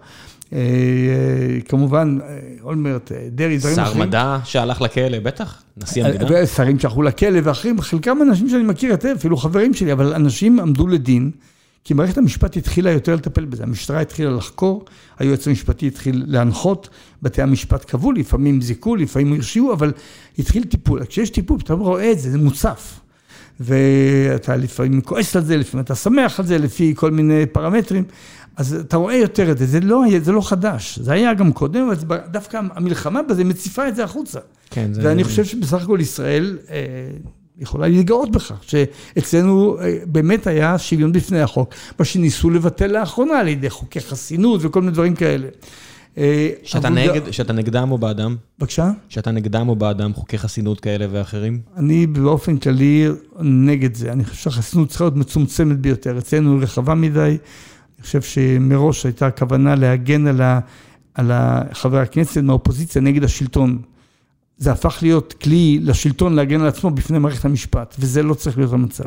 כמובן, 1.66 2.18
אה, 2.24 2.40
אולמרט, 2.64 3.12
דרעי, 3.32 3.58
דברים 3.58 3.80
אחרים. 3.80 3.94
שר 3.94 4.00
מדע 4.00 4.38
שהלך 4.44 4.82
לכלא, 4.82 5.20
בטח, 5.20 5.64
נשיא 5.78 6.06
המדינה. 6.06 6.30
ושרים 6.44 6.80
שהלכו 6.80 7.02
לכלא 7.02 7.40
ואחרים, 7.44 7.82
חלקם 7.82 8.18
אנשים 8.22 8.50
שאני 8.50 8.64
מכיר 8.64 8.92
היטב, 8.92 9.14
אפילו 9.18 9.38
חברים 9.38 9.74
שלי, 9.74 9.92
אבל 9.92 10.14
אנשים 10.14 10.60
עמדו 10.60 10.88
לדין, 10.88 11.32
כי 11.84 11.94
מערכת 11.94 12.18
המשפט 12.18 12.58
התחילה 12.58 12.92
יותר 12.92 13.16
לטפל 13.16 13.46
בזה. 13.46 13.64
המשטרה 13.64 14.02
התחילה 14.02 14.32
לחקור, 14.32 14.86
היועץ 15.20 15.48
המשפטי 15.48 15.88
התחיל 15.88 16.24
להנחות, 16.28 16.90
בתי 17.22 17.42
המשפט 17.42 17.86
קבעו, 17.86 18.12
לפעמים 18.12 18.62
זיכו, 18.62 18.96
לפעמים 18.96 19.34
הרשיעו, 19.34 19.74
אבל 19.74 19.92
התחיל 20.40 20.64
טיפול. 20.64 21.06
כשיש 21.06 21.30
טיפול, 21.30 21.60
אתה 21.64 21.74
רואה 21.74 22.12
את 22.12 22.20
זה, 22.20 22.32
זה 22.32 22.38
מוצף. 22.38 23.00
ואתה 23.60 24.56
לפעמים 24.56 25.02
כועס 25.02 25.36
על 25.36 25.44
זה, 25.44 25.58
לפעמים 25.58 25.84
אתה 25.84 25.96
שמח 25.96 26.40
על 26.40 26.46
זה, 26.46 26.58
לפי 26.58 26.94
כל 26.96 27.12
מיני 27.12 27.46
פרמטרים. 27.46 28.04
אז 28.60 28.74
אתה 28.74 28.98
רואה 28.98 29.16
יותר 29.16 29.52
את 29.52 29.58
זה, 29.58 29.66
זה 29.66 29.80
לא, 29.80 30.04
זה 30.22 30.32
לא 30.32 30.42
חדש, 30.42 31.00
זה 31.00 31.14
היה 31.14 31.34
גם 31.34 31.52
קודם, 31.52 31.90
אבל 31.90 32.18
דווקא 32.32 32.62
המלחמה 32.76 33.24
בזה 33.24 33.44
מציפה 33.44 33.88
את 33.88 33.96
זה 33.96 34.04
החוצה. 34.04 34.40
כן, 34.70 34.94
זה... 34.94 35.02
ואני 35.04 35.24
חושב 35.24 35.46
שבסך 35.46 35.84
הכל 35.84 35.98
ישראל 36.02 36.58
אה, 36.70 36.76
יכולה 37.58 37.88
להתגאות 37.88 38.32
בכך, 38.32 38.56
שאצלנו 38.62 39.78
אה, 39.82 39.98
באמת 40.06 40.48
היה 40.48 40.78
שוויון 40.78 41.12
בפני 41.12 41.42
החוק, 41.42 41.74
מה 42.00 42.06
שניסו 42.06 42.50
לבטל 42.50 42.88
לאחרונה 42.88 43.40
על 43.40 43.48
ידי 43.48 43.70
חוקי 43.70 44.00
חסינות 44.00 44.60
וכל 44.64 44.82
מיני 44.82 44.94
דברים 44.94 45.16
כאלה. 45.16 45.48
אה, 46.18 46.50
שאתה, 46.64 46.90
נגד, 46.90 47.32
שאתה 47.32 47.54
נגדם 47.54 47.92
או 47.92 47.98
בעדם? 47.98 48.36
בבקשה? 48.60 48.92
שאתה 49.10 49.32
נגדם 49.32 49.70
או 49.70 49.76
בעדם 49.76 50.14
חוקי 50.14 50.38
חסינות 50.38 50.80
כאלה 50.80 51.06
ואחרים? 51.12 51.60
אני 51.78 52.08
באופן 52.08 52.58
כללי 52.58 53.08
נגד 53.40 53.96
זה. 53.96 54.12
אני 54.12 54.26
חושב 54.26 54.42
שהחסינות 54.42 54.90
צריכה 54.90 55.04
להיות 55.04 55.16
מצומצמת 55.16 55.78
ביותר. 55.78 56.18
אצלנו 56.18 56.58
רחבה 56.62 56.96
מדי. 56.96 57.38
אני 58.00 58.06
חושב 58.06 58.22
שמראש 58.22 59.06
הייתה 59.06 59.32
כוונה 59.32 59.76
להגן 59.76 60.28
על, 60.28 60.42
ה, 60.42 60.60
על 61.14 61.32
חבר 61.74 61.98
הכנסת 61.98 62.42
מהאופוזיציה 62.42 63.02
נגד 63.02 63.24
השלטון. 63.24 63.82
זה 64.58 64.72
הפך 64.72 65.00
להיות 65.02 65.34
כלי 65.34 65.80
לשלטון 65.82 66.36
להגן 66.36 66.62
על 66.62 66.68
עצמו 66.68 66.90
בפני 66.90 67.20
מערכת 67.20 67.46
המשפט, 67.46 67.96
וזה 68.00 68.24
לא 68.24 68.34
צריך 68.34 68.58
להיות 68.58 68.74
המצב. 68.74 69.04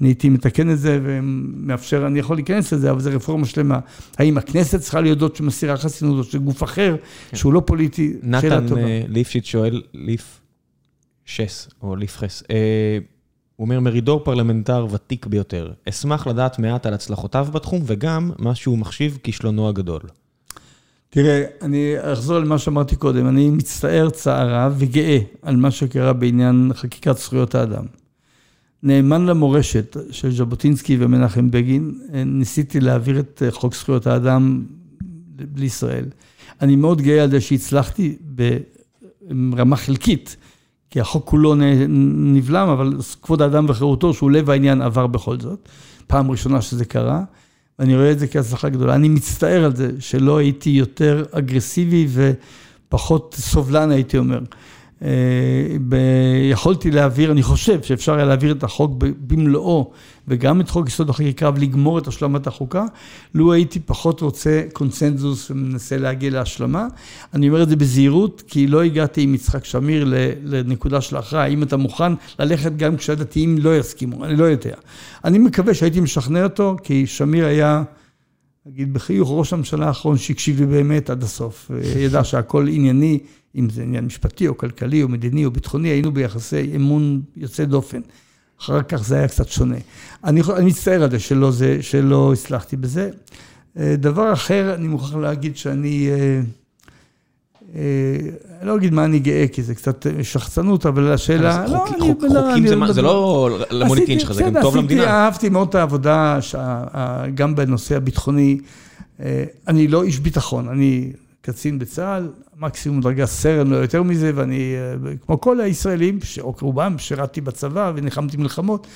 אני 0.00 0.08
הייתי 0.08 0.28
מתקן 0.28 0.70
את 0.70 0.78
זה 0.78 1.00
ומאפשר, 1.02 2.06
אני 2.06 2.18
יכול 2.18 2.36
להיכנס 2.36 2.72
לזה, 2.72 2.90
אבל 2.90 3.00
זו 3.00 3.10
רפורמה 3.12 3.46
שלמה. 3.46 3.78
האם 4.18 4.38
הכנסת 4.38 4.80
צריכה 4.80 5.00
להיות 5.00 5.18
זאת 5.18 5.36
שמסירה 5.36 5.76
חסינות, 5.76 6.18
או 6.18 6.24
שגוף 6.24 6.62
אחר, 6.62 6.96
כן. 7.30 7.36
שהוא 7.36 7.52
לא 7.52 7.62
פוליטי, 7.66 8.12
שאלה 8.40 8.68
טובה. 8.68 8.80
נתן 8.80 9.12
ליפשיץ 9.12 9.44
שואל, 9.44 9.82
ליף 9.94 10.40
שס, 11.24 11.68
או 11.82 11.96
ליף 11.96 12.16
חס, 12.16 12.42
אה, 12.50 12.98
הוא 13.56 13.64
אומר, 13.64 13.80
מרידור 13.80 14.24
פרלמנטר 14.24 14.86
ותיק 14.90 15.26
ביותר. 15.26 15.72
אשמח 15.88 16.26
לדעת 16.26 16.58
מעט 16.58 16.86
על 16.86 16.94
הצלחותיו 16.94 17.48
בתחום, 17.52 17.82
וגם 17.86 18.30
מה 18.38 18.54
שהוא 18.54 18.78
מחשיב 18.78 19.18
כישלונו 19.22 19.68
הגדול. 19.68 20.00
תראה, 21.10 21.44
אני 21.62 21.94
אחזור 22.00 22.38
למה 22.38 22.58
שאמרתי 22.58 22.96
קודם, 22.96 23.28
אני 23.28 23.50
מצטער 23.50 24.10
צער 24.10 24.72
וגאה 24.78 25.18
על 25.42 25.56
מה 25.56 25.70
שקרה 25.70 26.12
בעניין 26.12 26.70
חקיקת 26.74 27.18
זכויות 27.18 27.54
האדם. 27.54 27.84
נאמן 28.82 29.26
למורשת 29.26 29.96
של 30.10 30.32
ז'בוטינסקי 30.32 30.96
ומנחם 31.00 31.50
בגין, 31.50 31.94
ניסיתי 32.26 32.80
להעביר 32.80 33.18
את 33.18 33.42
חוק 33.50 33.74
זכויות 33.74 34.06
האדם 34.06 34.64
לישראל. 35.56 36.04
אני 36.60 36.76
מאוד 36.76 37.02
גאה 37.02 37.22
על 37.22 37.30
זה 37.30 37.40
שהצלחתי 37.40 38.16
ברמה 39.20 39.76
חלקית 39.76 40.36
כי 40.92 41.00
החוק 41.00 41.28
כולו 41.28 41.54
נבלם, 42.18 42.68
אבל 42.68 42.92
כבוד 43.22 43.42
האדם 43.42 43.66
וחירותו, 43.68 44.14
שהוא 44.14 44.30
לב 44.30 44.50
העניין, 44.50 44.82
עבר 44.82 45.06
בכל 45.06 45.40
זאת. 45.40 45.68
פעם 46.06 46.30
ראשונה 46.30 46.62
שזה 46.62 46.84
קרה, 46.84 47.22
ואני 47.78 47.96
רואה 47.96 48.10
את 48.10 48.18
זה 48.18 48.26
כהצלחה 48.26 48.68
גדולה. 48.68 48.94
אני 48.94 49.08
מצטער 49.08 49.64
על 49.64 49.76
זה 49.76 49.90
שלא 49.98 50.38
הייתי 50.38 50.70
יותר 50.70 51.24
אגרסיבי 51.32 52.06
ופחות 52.88 53.34
סובלן, 53.38 53.90
הייתי 53.90 54.18
אומר. 54.18 54.40
יכולתי 56.50 56.90
להעביר, 56.90 57.32
אני 57.32 57.42
חושב 57.42 57.82
שאפשר 57.82 58.14
היה 58.14 58.24
להעביר 58.24 58.52
את 58.52 58.64
החוק 58.64 58.92
במלואו 59.26 59.90
וגם 60.28 60.60
את 60.60 60.70
חוק 60.70 60.88
יסוד 60.88 61.10
החקיקה 61.10 61.50
ולגמור 61.56 61.98
את 61.98 62.08
השלמת 62.08 62.46
החוקה, 62.46 62.84
לו 63.34 63.52
הייתי 63.52 63.80
פחות 63.80 64.20
רוצה 64.20 64.62
קונצנזוס 64.72 65.50
ומנסה 65.50 65.96
להגיע 65.96 66.30
להשלמה. 66.30 66.86
אני 67.34 67.48
אומר 67.48 67.62
את 67.62 67.68
זה 67.68 67.76
בזהירות, 67.76 68.42
כי 68.48 68.66
לא 68.66 68.82
הגעתי 68.82 69.22
עם 69.22 69.34
יצחק 69.34 69.64
שמיר 69.64 70.12
לנקודה 70.44 71.00
של 71.00 71.16
ההכרעה, 71.16 71.44
האם 71.44 71.62
אתה 71.62 71.76
מוכן 71.76 72.12
ללכת 72.38 72.76
גם 72.76 72.96
כשהדתיים 72.96 73.58
לא 73.58 73.78
יסכימו, 73.78 74.24
אני 74.24 74.36
לא 74.36 74.44
יודע. 74.44 74.74
אני 75.24 75.38
מקווה 75.38 75.74
שהייתי 75.74 76.00
משכנע 76.00 76.44
אותו, 76.44 76.76
כי 76.82 77.06
שמיר 77.06 77.46
היה... 77.46 77.82
נגיד 78.66 78.94
בחיוך, 78.94 79.28
ראש 79.32 79.52
הממשלה 79.52 79.86
האחרון 79.86 80.18
שהקשיב 80.18 80.60
לי 80.60 80.66
באמת 80.66 81.10
עד 81.10 81.22
הסוף, 81.22 81.70
ידע 81.96 82.24
שהכל 82.24 82.68
ענייני, 82.68 83.18
אם 83.56 83.70
זה 83.70 83.82
עניין 83.82 84.04
משפטי 84.04 84.48
או 84.48 84.56
כלכלי 84.58 85.02
או 85.02 85.08
מדיני 85.08 85.44
או 85.44 85.50
ביטחוני, 85.50 85.88
היינו 85.88 86.12
ביחסי 86.12 86.76
אמון 86.76 87.22
יוצא 87.36 87.64
דופן. 87.64 88.00
אחר 88.60 88.82
כך 88.82 89.04
זה 89.04 89.16
היה 89.16 89.28
קצת 89.28 89.48
שונה. 89.48 89.76
אני, 90.24 90.40
אני 90.56 90.66
מצטער 90.66 91.02
על 91.02 91.10
זה 91.10 91.18
שלא, 91.18 91.50
זה 91.50 91.82
שלא 91.82 92.32
הצלחתי 92.32 92.76
בזה. 92.76 93.10
אה, 93.78 93.96
דבר 93.96 94.32
אחר, 94.32 94.74
אני 94.74 94.88
מוכרח 94.88 95.14
להגיד 95.14 95.56
שאני, 95.56 96.08
אה, 96.10 96.16
אה, 96.16 96.40
לא 98.62 98.76
אגיד 98.76 98.92
מה 98.92 99.04
אני 99.04 99.18
גאה, 99.18 99.44
כי 99.52 99.62
זה 99.62 99.74
קצת 99.74 100.06
שחצנות, 100.22 100.86
אבל 100.86 101.12
השאלה, 101.12 101.66
לא, 101.66 101.86
אני... 101.86 102.00
חוקים 102.00 102.66
זה 102.92 103.02
לא 103.02 103.58
למוניטין 103.70 104.18
שלך, 104.18 104.32
זה 104.32 104.42
גם 104.42 104.62
טוב 104.62 104.76
למדינה. 104.76 105.04
אהבתי 105.04 105.48
מאוד 105.48 105.68
את 105.68 105.74
העבודה, 105.74 106.38
גם 107.34 107.54
בנושא 107.54 107.96
הביטחוני. 107.96 108.58
אני 109.68 109.88
לא 109.88 110.02
איש 110.02 110.18
ביטחון, 110.18 110.68
אני 110.68 111.12
קצין 111.40 111.78
בצה"ל, 111.78 112.28
מקסימום 112.58 113.00
דרגה 113.00 113.26
סרן, 113.26 113.66
לא 113.66 113.76
יותר 113.76 114.02
מזה, 114.02 114.32
ואני, 114.34 114.74
אה, 114.74 115.14
כמו 115.26 115.40
כל 115.40 115.60
הישראלים, 115.60 116.18
או 116.40 116.54
רובם, 116.60 116.98
שירתתי 116.98 117.40
בצבא 117.40 117.92
ונלחמתי 117.96 118.36
מלחמות, 118.36 118.86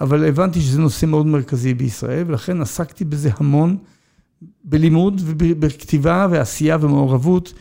אבל 0.00 0.24
הבנתי 0.24 0.60
שזה 0.60 0.80
נושא 0.80 1.06
מאוד 1.06 1.26
מרכזי 1.26 1.74
בישראל, 1.74 2.24
ולכן 2.26 2.60
עסקתי 2.60 3.04
בזה 3.04 3.30
המון, 3.36 3.76
בלימוד 4.64 5.20
ובכתיבה 5.24 6.26
ועשייה 6.30 6.76
ומעורבות. 6.80 7.52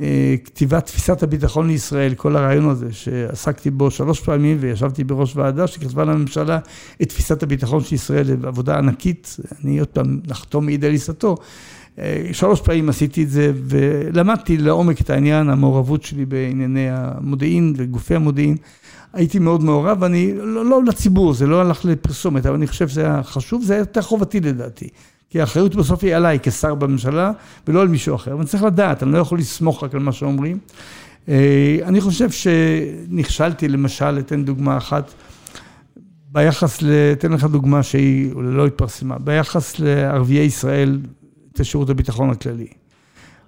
אה, 0.00 0.34
כתיבת 0.44 0.86
תפיסת 0.86 1.22
הביטחון 1.22 1.68
לישראל, 1.68 2.14
כל 2.14 2.36
הרעיון 2.36 2.68
הזה 2.68 2.92
שעסקתי 2.92 3.70
בו 3.70 3.90
שלוש 3.90 4.20
פעמים 4.20 4.56
וישבתי 4.60 5.04
בראש 5.04 5.36
ועדה 5.36 5.66
שכתבה 5.66 6.04
לממשלה 6.04 6.58
את 7.02 7.08
תפיסת 7.08 7.42
הביטחון 7.42 7.84
של 7.84 7.94
ישראל, 7.94 8.26
עבודה 8.46 8.78
ענקית, 8.78 9.36
אני 9.64 9.78
עוד 9.78 9.88
פעם 9.88 10.20
נחתום 10.26 10.66
מעיד 10.66 10.84
על 10.84 10.90
עיסתו. 10.90 11.36
אה, 11.98 12.28
שלוש 12.32 12.60
פעמים 12.60 12.88
עשיתי 12.88 13.22
את 13.22 13.30
זה 13.30 13.52
ולמדתי 13.54 14.56
לעומק 14.56 15.00
את 15.00 15.10
העניין, 15.10 15.50
המעורבות 15.50 16.02
שלי 16.02 16.24
בענייני 16.24 16.86
המודיעין 16.90 17.74
וגופי 17.76 18.14
המודיעין. 18.14 18.56
הייתי 19.12 19.38
מאוד 19.38 19.64
מעורב, 19.64 19.98
ואני, 20.00 20.32
לא, 20.34 20.66
לא 20.66 20.84
לציבור, 20.84 21.34
זה 21.34 21.46
לא 21.46 21.60
הלך 21.60 21.84
לפרסומת, 21.84 22.46
אבל 22.46 22.54
אני 22.54 22.66
חושב 22.66 22.88
שזה 22.88 23.00
היה 23.00 23.22
חשוב, 23.22 23.62
זה 23.62 23.74
הייתה 23.74 24.02
חובתי 24.02 24.40
לדעתי. 24.40 24.88
כי 25.32 25.40
האחריות 25.40 25.74
בסוף 25.74 26.04
היא 26.04 26.16
עליי 26.16 26.38
כשר 26.42 26.74
בממשלה, 26.74 27.32
ולא 27.68 27.82
על 27.82 27.88
מישהו 27.88 28.14
אחר. 28.14 28.36
ואני 28.36 28.46
צריך 28.46 28.62
לדעת, 28.62 29.02
אני 29.02 29.12
לא 29.12 29.18
יכול 29.18 29.38
לסמוך 29.38 29.84
רק 29.84 29.94
על 29.94 30.00
מה 30.00 30.12
שאומרים. 30.12 30.58
אה, 31.28 31.78
אני 31.82 32.00
חושב 32.00 32.30
שנכשלתי, 32.30 33.68
למשל, 33.68 34.18
אתן 34.18 34.44
דוגמה 34.44 34.76
אחת, 34.76 35.12
ביחס, 36.32 36.78
אתן 37.12 37.32
לך 37.32 37.44
דוגמה 37.44 37.82
שהיא 37.82 38.32
לא 38.36 38.66
התפרסמה, 38.66 39.18
ביחס 39.18 39.78
לערביי 39.78 40.44
ישראל 40.44 41.00
את 41.52 41.64
שירות 41.64 41.90
הביטחון 41.90 42.30
הכללי. 42.30 42.68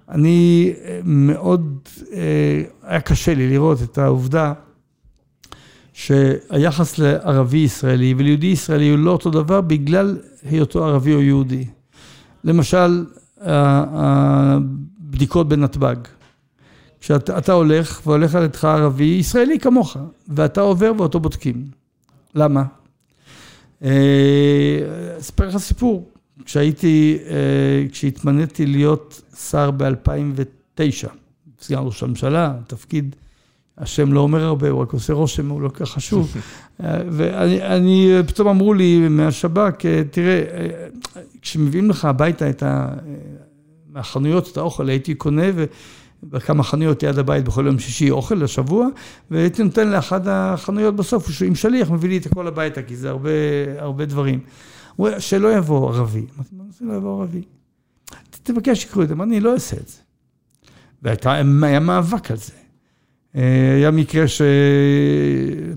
אני 0.09 0.73
אה, 0.85 0.99
מאוד, 1.03 1.79
אה, 2.13 2.61
היה 2.83 3.01
קשה 3.01 3.33
לי 3.33 3.49
לראות 3.49 3.83
את 3.83 3.97
העובדה 3.97 4.53
שהיחס 5.95 6.97
לערבי 6.97 7.57
ישראלי 7.57 8.13
וליהודי 8.17 8.47
ישראלי 8.47 8.89
הוא 8.89 8.99
לא 8.99 9.11
אותו 9.11 9.29
דבר 9.29 9.61
בגלל 9.61 10.17
היותו 10.43 10.85
ערבי 10.85 11.13
או 11.13 11.21
יהודי. 11.21 11.65
למשל, 12.43 13.05
הבדיקות 15.11 15.49
בנתב"ג. 15.49 15.95
כשאתה 16.99 17.53
הולך 17.53 18.01
והולך 18.07 18.35
על 18.35 18.43
ידך 18.43 18.65
ערבי 18.65 19.03
ישראלי 19.03 19.59
כמוך, 19.59 19.97
ואתה 20.27 20.61
עובר 20.61 20.91
ואותו 20.97 21.19
בודקים. 21.19 21.65
למה? 22.35 22.63
אה, 23.83 24.79
אספר 25.19 25.47
לך 25.47 25.57
סיפור. 25.57 26.09
כשהייתי, 26.45 27.17
אה, 27.29 27.85
כשהתמניתי 27.91 28.65
להיות 28.65 29.21
שר 29.49 29.71
ב-2009, 29.71 31.07
סגן 31.61 31.79
ראש 31.79 32.03
הממשלה, 32.03 32.53
תפקיד, 32.67 33.15
השם 33.77 34.13
לא 34.13 34.19
אומר 34.19 34.43
הרבה, 34.43 34.69
הוא 34.69 34.81
רק 34.81 34.93
עושה 34.93 35.13
רושם, 35.13 35.49
הוא 35.49 35.61
לא 35.61 35.69
כל 35.69 35.85
כך 35.85 35.91
חשוב. 35.91 36.33
אה, 36.83 36.99
ואני, 37.09 38.11
פתאום 38.27 38.47
אמרו 38.47 38.73
לי 38.73 39.09
מהשב"כ, 39.09 39.85
תראה, 40.11 40.43
כשמביאים 41.41 41.89
לך 41.89 42.05
הביתה 42.05 42.49
את 42.49 42.63
ה... 42.63 42.87
מהחנויות 43.89 44.51
את 44.51 44.57
האוכל, 44.57 44.89
הייתי 44.89 45.15
קונה 45.15 45.43
בכמה 46.23 46.63
חנויות 46.63 47.03
ליד 47.03 47.19
הבית 47.19 47.45
בכל 47.45 47.65
יום 47.65 47.79
שישי 47.79 48.11
אוכל 48.11 48.35
לשבוע, 48.35 48.87
והייתי 49.31 49.63
נותן 49.63 49.89
לאחד 49.89 50.27
החנויות 50.27 50.95
בסוף, 50.95 51.31
שהוא 51.31 51.47
עם 51.47 51.55
שליח 51.55 51.91
מביא 51.91 52.09
לי 52.09 52.17
את 52.17 52.25
הכל 52.25 52.47
הביתה, 52.47 52.81
כי 52.81 52.95
זה 52.95 53.09
הרבה, 53.09 53.29
הרבה 53.77 54.05
דברים. 54.05 54.39
הוא 54.95 55.07
אומר, 55.07 55.19
שלא 55.19 55.57
יבוא 55.57 55.89
ערבי. 55.89 56.25
אמרתי, 56.35 56.55
מה 56.57 56.63
זה 56.79 56.85
לא 56.85 56.93
יבוא 56.93 57.21
ערבי? 57.21 57.41
תבקש 58.43 58.81
שיקראו 58.81 59.03
את 59.03 59.07
זה, 59.07 59.13
אמרתי, 59.13 59.29
אני 59.29 59.39
לא 59.39 59.53
אעשה 59.53 59.77
את 59.77 59.87
זה. 59.87 59.97
והיה 61.03 61.79
מאבק 61.79 62.31
על 62.31 62.37
זה. 62.37 62.64
היה 63.77 63.91
מקרה 63.91 64.25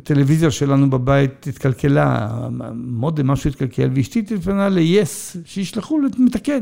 שטלוויזיה 0.01 0.51
שלנו 0.51 0.91
בבית 0.91 1.47
התקלקלה, 1.47 2.29
מודם 2.75 3.27
משהו 3.27 3.51
התקלקל, 3.51 3.91
ואשתי 3.95 4.23
טלפנה 4.23 4.69
ל-yes, 4.69 5.39
שישלחו 5.45 6.01
לתקן. 6.27 6.61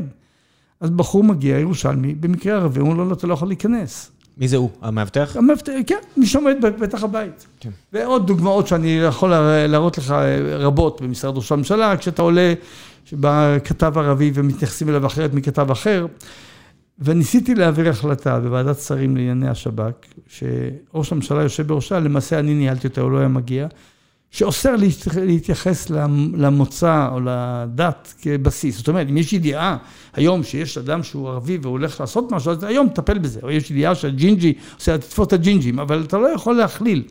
אז 0.81 0.89
בחור 0.89 1.23
מגיע, 1.23 1.59
ירושלמי, 1.59 2.15
במקרה 2.15 2.55
ערבי, 2.55 2.79
הוא 2.79 2.89
אומר 2.89 3.03
לו, 3.03 3.13
אתה 3.13 3.27
לא 3.27 3.33
יכול 3.33 3.47
להיכנס. 3.47 4.11
מי 4.37 4.47
זה 4.47 4.57
הוא? 4.57 4.69
המאבטח? 4.81 5.37
המאבטח, 5.37 5.73
כן, 5.87 5.99
מי 6.17 6.25
שעומד 6.25 6.55
בפתח 6.61 7.03
הבית. 7.03 7.47
כן. 7.59 7.69
ועוד 7.93 8.27
דוגמאות 8.27 8.67
שאני 8.67 8.99
יכול 9.07 9.29
להראות 9.67 9.97
לך 9.97 10.15
רבות 10.49 11.01
במשרד 11.01 11.37
ראש 11.37 11.51
הממשלה, 11.51 11.97
כשאתה 11.97 12.21
עולה, 12.21 12.53
שבא 13.05 13.57
כתב 13.63 13.93
ערבי 13.95 14.31
ומתייחסים 14.33 14.89
אליו 14.89 15.05
אחרת 15.05 15.33
מכתב 15.33 15.71
אחר. 15.71 16.05
וניסיתי 16.99 17.55
להעביר 17.55 17.89
החלטה 17.89 18.39
בוועדת 18.39 18.79
שרים 18.79 19.17
לענייני 19.17 19.49
השב"כ, 19.49 20.05
שראש 20.27 21.11
הממשלה 21.11 21.43
יושב 21.43 21.67
בראשה, 21.67 21.99
למעשה 21.99 22.39
אני 22.39 22.53
ניהלתי 22.53 22.87
אותה, 22.87 23.01
הוא 23.01 23.11
לא 23.11 23.17
היה 23.17 23.27
מגיע. 23.27 23.67
שאוסר 24.31 24.75
להתייחס 25.21 25.89
למוצא 26.33 27.07
או 27.11 27.19
לדת 27.19 28.13
כבסיס. 28.21 28.77
זאת 28.77 28.87
אומרת, 28.87 29.07
אם 29.09 29.17
יש 29.17 29.33
ידיעה 29.33 29.77
היום 30.13 30.43
שיש 30.43 30.77
אדם 30.77 31.03
שהוא 31.03 31.29
ערבי 31.29 31.57
והוא 31.61 31.71
הולך 31.71 31.99
לעשות 31.99 32.31
משהו, 32.31 32.51
אז 32.51 32.63
היום 32.63 32.89
תטפל 32.89 33.17
בזה. 33.17 33.39
או 33.43 33.51
יש 33.51 33.71
ידיעה 33.71 33.95
שהג'ינג'י 33.95 34.53
עושה, 34.75 34.97
תתפוס 34.97 35.27
את 35.27 35.33
הג'ינג'ים, 35.33 35.79
אבל 35.79 36.03
אתה 36.07 36.17
לא 36.17 36.27
יכול 36.27 36.55
להכליל. 36.55 37.03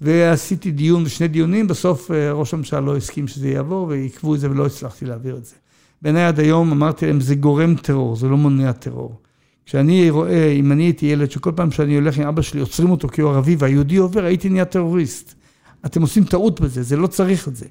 ועשיתי 0.00 0.70
דיון 0.70 1.02
ושני 1.02 1.28
דיונים, 1.28 1.68
בסוף 1.68 2.10
אה, 2.10 2.32
ראש 2.32 2.54
הממשלה 2.54 2.80
לא 2.80 2.96
הסכים 2.96 3.28
שזה 3.28 3.48
יעבור 3.48 3.86
ועיכבו 3.88 4.34
את 4.34 4.40
זה 4.40 4.50
ולא 4.50 4.66
הצלחתי 4.66 5.04
להעביר 5.04 5.36
את 5.36 5.44
זה. 5.44 5.54
בעיניי 6.02 6.24
עד 6.24 6.40
היום 6.40 6.72
אמרתי 6.72 7.06
להם, 7.06 7.20
זה 7.20 7.34
גורם 7.34 7.74
טרור, 7.74 8.16
זה 8.16 8.28
לא 8.28 8.36
מונע 8.36 8.72
טרור. 8.72 9.14
כשאני 9.66 10.10
רואה, 10.10 10.50
אם 10.52 10.72
אני 10.72 10.82
הייתי 10.82 11.06
ילד, 11.06 11.30
שכל 11.30 11.52
פעם 11.56 11.70
שאני 11.70 11.94
הולך 11.94 12.18
עם 12.18 12.26
אבא 12.26 12.42
שלי, 12.42 12.60
עוצרים 12.60 12.90
אותו 12.90 13.08
כי 13.08 13.20
הוא 13.20 13.30
ערבי 13.30 13.56
והיהודי 13.58 13.96
עובר, 13.96 14.24
הייתי 14.24 14.48
נהיה 14.48 14.64
טרוריסט. 14.64 15.34
אתם 15.86 16.02
עושים 16.02 16.24
טעות 16.24 16.60
בזה, 16.60 16.82
זה 16.82 16.96
לא 16.96 17.06
צריך 17.06 17.48
את 17.48 17.56
זה. 17.56 17.66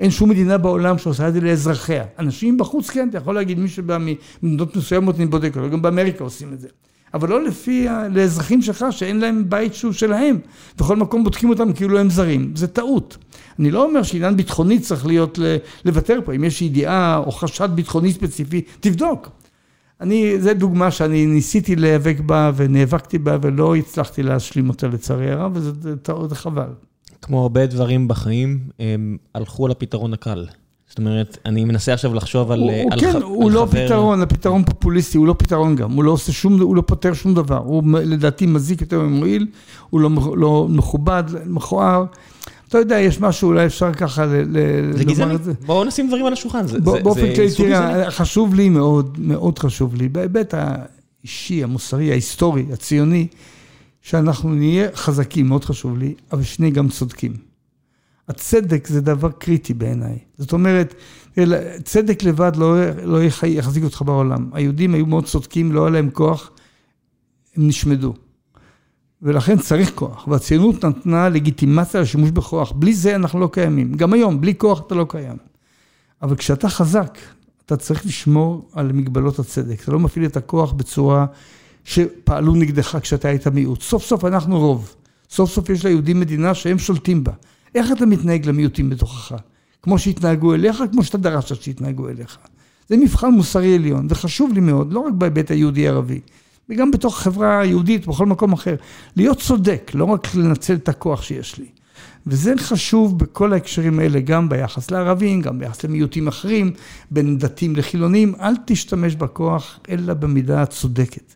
אין 0.00 0.10
שום 0.10 0.30
מדינה 0.30 0.58
בעולם 0.58 0.98
שעושה 0.98 1.28
את 1.28 1.32
זה 1.32 1.40
לאזרחיה. 1.40 2.04
אנשים 2.18 2.58
בחוץ, 2.58 2.90
כן, 2.90 3.08
אתה 3.08 3.18
יכול 3.18 3.34
להגיד, 3.34 3.58
מי 3.58 3.68
שבא 3.68 3.98
ממדינות 4.42 4.76
מסוימות, 4.76 5.16
אני 5.16 5.26
בודק, 5.26 5.56
אבל 5.56 5.68
גם 5.68 5.82
באמריקה 5.82 6.24
עושים 6.24 6.52
את 6.52 6.60
זה. 6.60 6.68
אבל 7.14 7.28
לא 7.28 7.44
לפי, 7.44 7.86
לאזרחים 8.10 8.62
שלך 8.62 8.86
שאין 8.90 9.20
להם 9.20 9.44
בית 9.48 9.74
שהוא 9.74 9.92
שלהם. 9.92 10.38
בכל 10.78 10.96
מקום 10.96 11.24
בודקים 11.24 11.48
אותם 11.48 11.72
כאילו 11.72 11.98
הם 11.98 12.10
זרים. 12.10 12.52
זה 12.56 12.66
טעות. 12.66 13.16
אני 13.58 13.70
לא 13.70 13.84
אומר 13.84 14.02
שעניין 14.02 14.36
ביטחוני 14.36 14.78
צריך 14.78 15.06
להיות 15.06 15.38
לוותר 15.84 16.18
פה. 16.24 16.34
אם 16.34 16.44
יש 16.44 16.62
ידיעה 16.62 17.16
או 17.16 17.32
חשד 17.32 17.68
ביטחוני 17.74 18.12
ספציפי, 18.12 18.62
תבדוק. 18.80 19.28
אני, 20.00 20.40
זו 20.40 20.54
דוגמה 20.54 20.90
שאני 20.90 21.26
ניסיתי 21.26 21.76
להיאבק 21.76 22.16
בה 22.26 22.50
ונאבקתי 22.56 23.18
בה 23.18 23.36
ולא 23.42 23.76
הצלחתי 23.76 24.22
להשלים 24.22 24.68
אותה 24.68 24.88
לצערי 24.88 25.30
הרב, 25.30 25.52
וזה 25.54 26.34
חבל. 26.34 26.68
כמו 27.22 27.42
הרבה 27.42 27.66
דברים 27.66 28.08
בחיים, 28.08 28.58
הם 28.78 29.16
הלכו 29.34 29.68
לפתרון 29.68 30.12
הקל. 30.12 30.46
זאת 30.88 30.98
אומרת, 30.98 31.38
אני 31.46 31.64
מנסה 31.64 31.92
עכשיו 31.92 32.14
לחשוב 32.14 32.50
על, 32.50 32.60
הוא, 32.60 32.70
על, 32.70 32.82
הוא 32.82 33.00
כן, 33.00 33.16
על 33.16 33.22
הוא 33.22 33.50
לא 33.50 33.66
חבר... 33.66 33.80
לא 33.80 33.86
פתרון, 33.86 34.22
הפתרון 34.22 34.64
פופוליסטי, 34.64 35.18
הוא 35.18 35.26
לא 35.26 35.34
פתרון 35.38 35.76
גם, 35.76 35.92
הוא 35.92 36.04
לא 36.04 36.10
עושה 36.10 36.32
שום, 36.32 36.60
הוא 36.60 36.76
לא 36.76 36.82
פותר 36.86 37.12
שום 37.12 37.34
דבר, 37.34 37.56
הוא 37.56 37.82
לדעתי 37.98 38.46
מזיק 38.46 38.80
יותר 38.80 39.00
ממועיל, 39.00 39.46
הוא 39.90 40.00
לא, 40.00 40.10
לא 40.36 40.66
מכובד, 40.70 41.24
מכוער. 41.46 42.04
אתה 42.74 42.82
יודע, 42.82 43.00
יש 43.00 43.20
משהו, 43.20 43.48
אולי 43.48 43.66
אפשר 43.66 43.92
ככה 43.92 44.26
ל, 44.26 44.56
זה 44.96 45.04
גזעני, 45.04 45.34
בואו 45.66 45.84
נשים 45.84 46.08
דברים 46.08 46.26
על 46.26 46.32
השולחן, 46.32 46.66
זה, 46.66 46.80
באופן 46.80 47.34
כללי, 47.34 47.54
תראה, 47.56 48.10
חשוב 48.10 48.54
לי 48.54 48.68
מאוד, 48.68 49.16
מאוד 49.20 49.58
חשוב 49.58 49.94
לי, 49.94 50.08
בהיבט 50.08 50.54
האישי, 50.54 51.64
המוסרי, 51.64 52.10
ההיסטורי, 52.10 52.66
הציוני, 52.72 53.26
שאנחנו 54.02 54.54
נהיה 54.54 54.88
חזקים, 54.94 55.48
מאוד 55.48 55.64
חשוב 55.64 55.98
לי, 55.98 56.14
אבל 56.32 56.42
שנהיה 56.42 56.72
גם 56.72 56.88
צודקים. 56.88 57.32
הצדק 58.28 58.86
זה 58.86 59.00
דבר 59.00 59.30
קריטי 59.30 59.74
בעיניי. 59.74 60.18
זאת 60.38 60.52
אומרת, 60.52 60.94
צדק 61.84 62.22
לבד 62.22 62.52
לא, 62.56 62.76
לא 63.04 63.18
יחזיק 63.46 63.84
אותך 63.84 64.02
בעולם. 64.02 64.50
היהודים 64.52 64.94
היו 64.94 65.06
מאוד 65.06 65.24
צודקים, 65.24 65.72
לא 65.72 65.80
היה 65.84 65.90
להם 65.90 66.10
כוח, 66.10 66.50
הם 67.56 67.68
נשמדו. 67.68 68.14
ולכן 69.24 69.58
צריך 69.58 69.92
כוח, 69.94 70.28
והציונות 70.28 70.84
נתנה 70.84 71.28
לגיטימציה 71.28 72.00
לשימוש 72.00 72.30
בכוח. 72.30 72.72
בלי 72.72 72.94
זה 72.94 73.14
אנחנו 73.14 73.40
לא 73.40 73.48
קיימים. 73.52 73.94
גם 73.94 74.12
היום, 74.12 74.40
בלי 74.40 74.54
כוח 74.58 74.82
אתה 74.86 74.94
לא 74.94 75.06
קיים. 75.08 75.36
אבל 76.22 76.36
כשאתה 76.36 76.68
חזק, 76.68 77.18
אתה 77.66 77.76
צריך 77.76 78.06
לשמור 78.06 78.68
על 78.72 78.92
מגבלות 78.92 79.38
הצדק. 79.38 79.82
אתה 79.82 79.92
לא 79.92 79.98
מפעיל 79.98 80.24
את 80.24 80.36
הכוח 80.36 80.72
בצורה 80.72 81.26
שפעלו 81.84 82.54
נגדך 82.54 82.98
כשאתה 83.02 83.28
היית 83.28 83.46
מיעוט. 83.46 83.82
סוף 83.82 84.04
סוף 84.04 84.24
אנחנו 84.24 84.58
רוב. 84.58 84.94
סוף 85.30 85.50
סוף 85.50 85.70
יש 85.70 85.86
ליהודים 85.86 86.20
מדינה 86.20 86.54
שהם 86.54 86.78
שולטים 86.78 87.24
בה. 87.24 87.32
איך 87.74 87.92
אתה 87.92 88.06
מתנהג 88.06 88.46
למיעוטים 88.46 88.90
בתוכך? 88.90 89.34
כמו 89.82 89.98
שהתנהגו 89.98 90.54
אליך, 90.54 90.82
כמו 90.92 91.04
שאתה 91.04 91.18
דרשת 91.18 91.62
שהתנהגו 91.62 92.08
אליך. 92.08 92.38
זה 92.88 92.96
מבחן 92.96 93.30
מוסרי 93.30 93.74
עליון, 93.74 94.08
זה 94.08 94.14
חשוב 94.14 94.52
לי 94.52 94.60
מאוד, 94.60 94.92
לא 94.92 95.00
רק 95.00 95.12
בהיבט 95.12 95.50
היהודי-ערבי, 95.50 96.20
וגם 96.68 96.90
בתוך 96.90 97.18
החברה 97.18 97.60
היהודית, 97.60 98.06
בכל 98.06 98.26
מקום 98.26 98.52
אחר. 98.52 98.74
להיות 99.16 99.40
צודק, 99.40 99.90
לא 99.94 100.04
רק 100.04 100.34
לנצל 100.34 100.74
את 100.74 100.88
הכוח 100.88 101.22
שיש 101.22 101.58
לי. 101.58 101.66
וזה 102.26 102.54
חשוב 102.58 103.18
בכל 103.18 103.52
ההקשרים 103.52 103.98
האלה, 103.98 104.20
גם 104.20 104.48
ביחס 104.48 104.90
לערבים, 104.90 105.40
גם 105.40 105.58
ביחס 105.58 105.84
למיעוטים 105.84 106.28
אחרים, 106.28 106.72
בין 107.10 107.38
דתיים 107.38 107.76
לחילונים, 107.76 108.34
אל 108.40 108.54
תשתמש 108.66 109.14
בכוח, 109.14 109.80
אלא 109.88 110.14
במידה 110.14 110.62
הצודקת. 110.62 111.34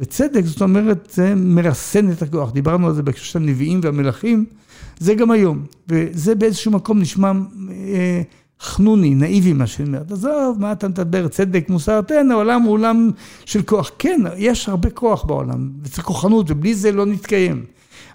וצדק, 0.00 0.44
זאת 0.44 0.62
אומרת, 0.62 1.08
זה 1.12 1.34
מרסן 1.34 2.12
את 2.12 2.22
הכוח. 2.22 2.50
דיברנו 2.50 2.86
על 2.86 2.94
זה 2.94 3.02
בהקשר 3.02 3.24
של 3.24 3.38
הנביאים 3.38 3.80
והמלכים, 3.82 4.44
זה 4.98 5.14
גם 5.14 5.30
היום. 5.30 5.64
וזה 5.88 6.34
באיזשהו 6.34 6.72
מקום 6.72 6.98
נשמע 6.98 7.32
אה, 7.70 8.22
חנוני, 8.60 9.14
נאיבי, 9.14 9.52
מה 9.52 9.66
שאני 9.66 9.88
אומר. 9.88 10.00
עזוב, 10.10 10.56
מה 10.60 10.72
אתה 10.72 10.88
מדבר, 10.88 11.28
צדק, 11.28 11.66
מוסר, 11.68 12.00
תן, 12.00 12.30
העולם 12.30 12.62
הוא 12.62 12.72
עולם 12.72 13.10
של 13.44 13.62
כוח. 13.62 13.90
כן, 13.98 14.20
יש 14.36 14.68
הרבה 14.68 14.90
כוח 14.90 15.24
בעולם, 15.24 15.70
וצריך 15.82 16.06
כוחנות, 16.06 16.50
ובלי 16.50 16.74
זה 16.74 16.92
לא 16.92 17.06
נתקיים. 17.06 17.64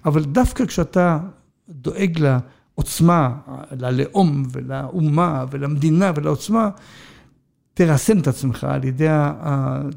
אבל 0.06 0.24
דווקא 0.24 0.66
כשאתה 0.66 1.20
דואג 1.70 2.20
לעוצמה, 2.20 3.36
ללאום 3.72 4.44
ולאומה 4.52 5.46
ולמדינה 5.52 6.12
ולעוצמה, 6.16 6.70
תרסן 7.74 8.20
את 8.20 8.28
עצמך 8.28 8.64
על 8.64 8.84
ידי 8.84 9.08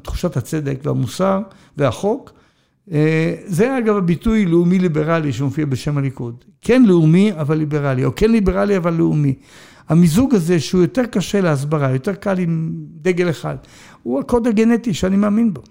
תחושת 0.01 0.37
הצדק 0.37 0.79
והמוסר 0.83 1.41
והחוק. 1.77 2.31
אה, 2.91 3.35
זה 3.45 3.77
אגב 3.77 3.95
הביטוי 3.95 4.45
לאומי 4.45 4.79
ליברלי 4.79 5.33
שמופיע 5.33 5.65
בשם 5.65 5.97
הליכוד. 5.97 6.43
כן 6.61 6.83
לאומי 6.85 7.31
אבל 7.39 7.57
ליברלי, 7.57 8.05
או 8.05 8.15
כן 8.15 8.31
ליברלי 8.31 8.77
אבל 8.77 8.93
לאומי. 8.93 9.33
המיזוג 9.89 10.35
הזה 10.35 10.59
שהוא 10.59 10.81
יותר 10.81 11.05
קשה 11.05 11.41
להסברה, 11.41 11.91
יותר 11.91 12.13
קל 12.13 12.39
עם 12.39 12.71
דגל 13.01 13.29
אחד, 13.29 13.55
הוא 14.03 14.19
הקוד 14.19 14.47
הגנטי 14.47 14.93
שאני 14.93 15.15
מאמין 15.17 15.53
בו. 15.53 15.61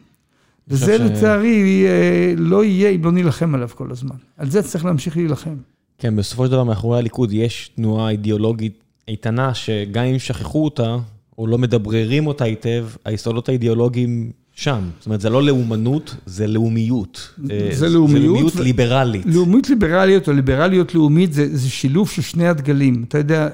וזה 0.69 0.99
ש... 0.99 1.01
לצערי 1.01 1.87
אה, 1.87 2.35
לא 2.37 2.65
יהיה 2.65 2.91
אם 2.91 3.05
לא 3.05 3.13
נילחם 3.13 3.55
עליו 3.55 3.69
כל 3.75 3.91
הזמן. 3.91 4.17
על 4.37 4.51
זה 4.51 4.63
צריך 4.63 4.85
להמשיך 4.85 5.17
להילחם. 5.17 5.57
כן, 5.99 6.17
בסופו 6.17 6.47
של 6.47 6.53
דבר 6.53 6.65
מאחורי 6.65 6.99
הליכוד 6.99 7.33
יש 7.33 7.71
תנועה 7.75 8.11
אידיאולוגית 8.11 8.85
איתנה, 9.09 9.55
שגם 9.55 10.05
אם 10.05 10.19
שכחו 10.19 10.65
אותה, 10.65 10.97
או 11.39 11.47
לא 11.47 11.59
מדבררים 11.59 12.27
אותה 12.27 12.45
היטב, 12.45 12.87
היסודות 13.05 13.49
האידיאולוגיים 13.49 14.31
שם. 14.55 14.81
זאת 14.99 15.07
אומרת, 15.07 15.21
זה 15.21 15.31
לא 15.31 15.43
לאומנות, 15.43 16.17
זה 16.27 16.47
לאומיות. 16.47 17.35
זה 17.37 17.49
לאומיות. 17.53 17.73
זה 17.73 17.89
לאומיות 17.89 18.57
ליברלית. 18.57 19.27
לאומיות 19.27 19.71
ליברלית 19.71 20.29
או 20.29 20.33
ליברליות 20.33 20.95
לאומית 20.95 21.33
זה 21.33 21.71
שילוב 21.71 22.11
של 22.11 22.23
שני 22.23 22.49
הדגלים. 22.49 23.05
אתה 23.09 23.19
יודע, 23.19 23.49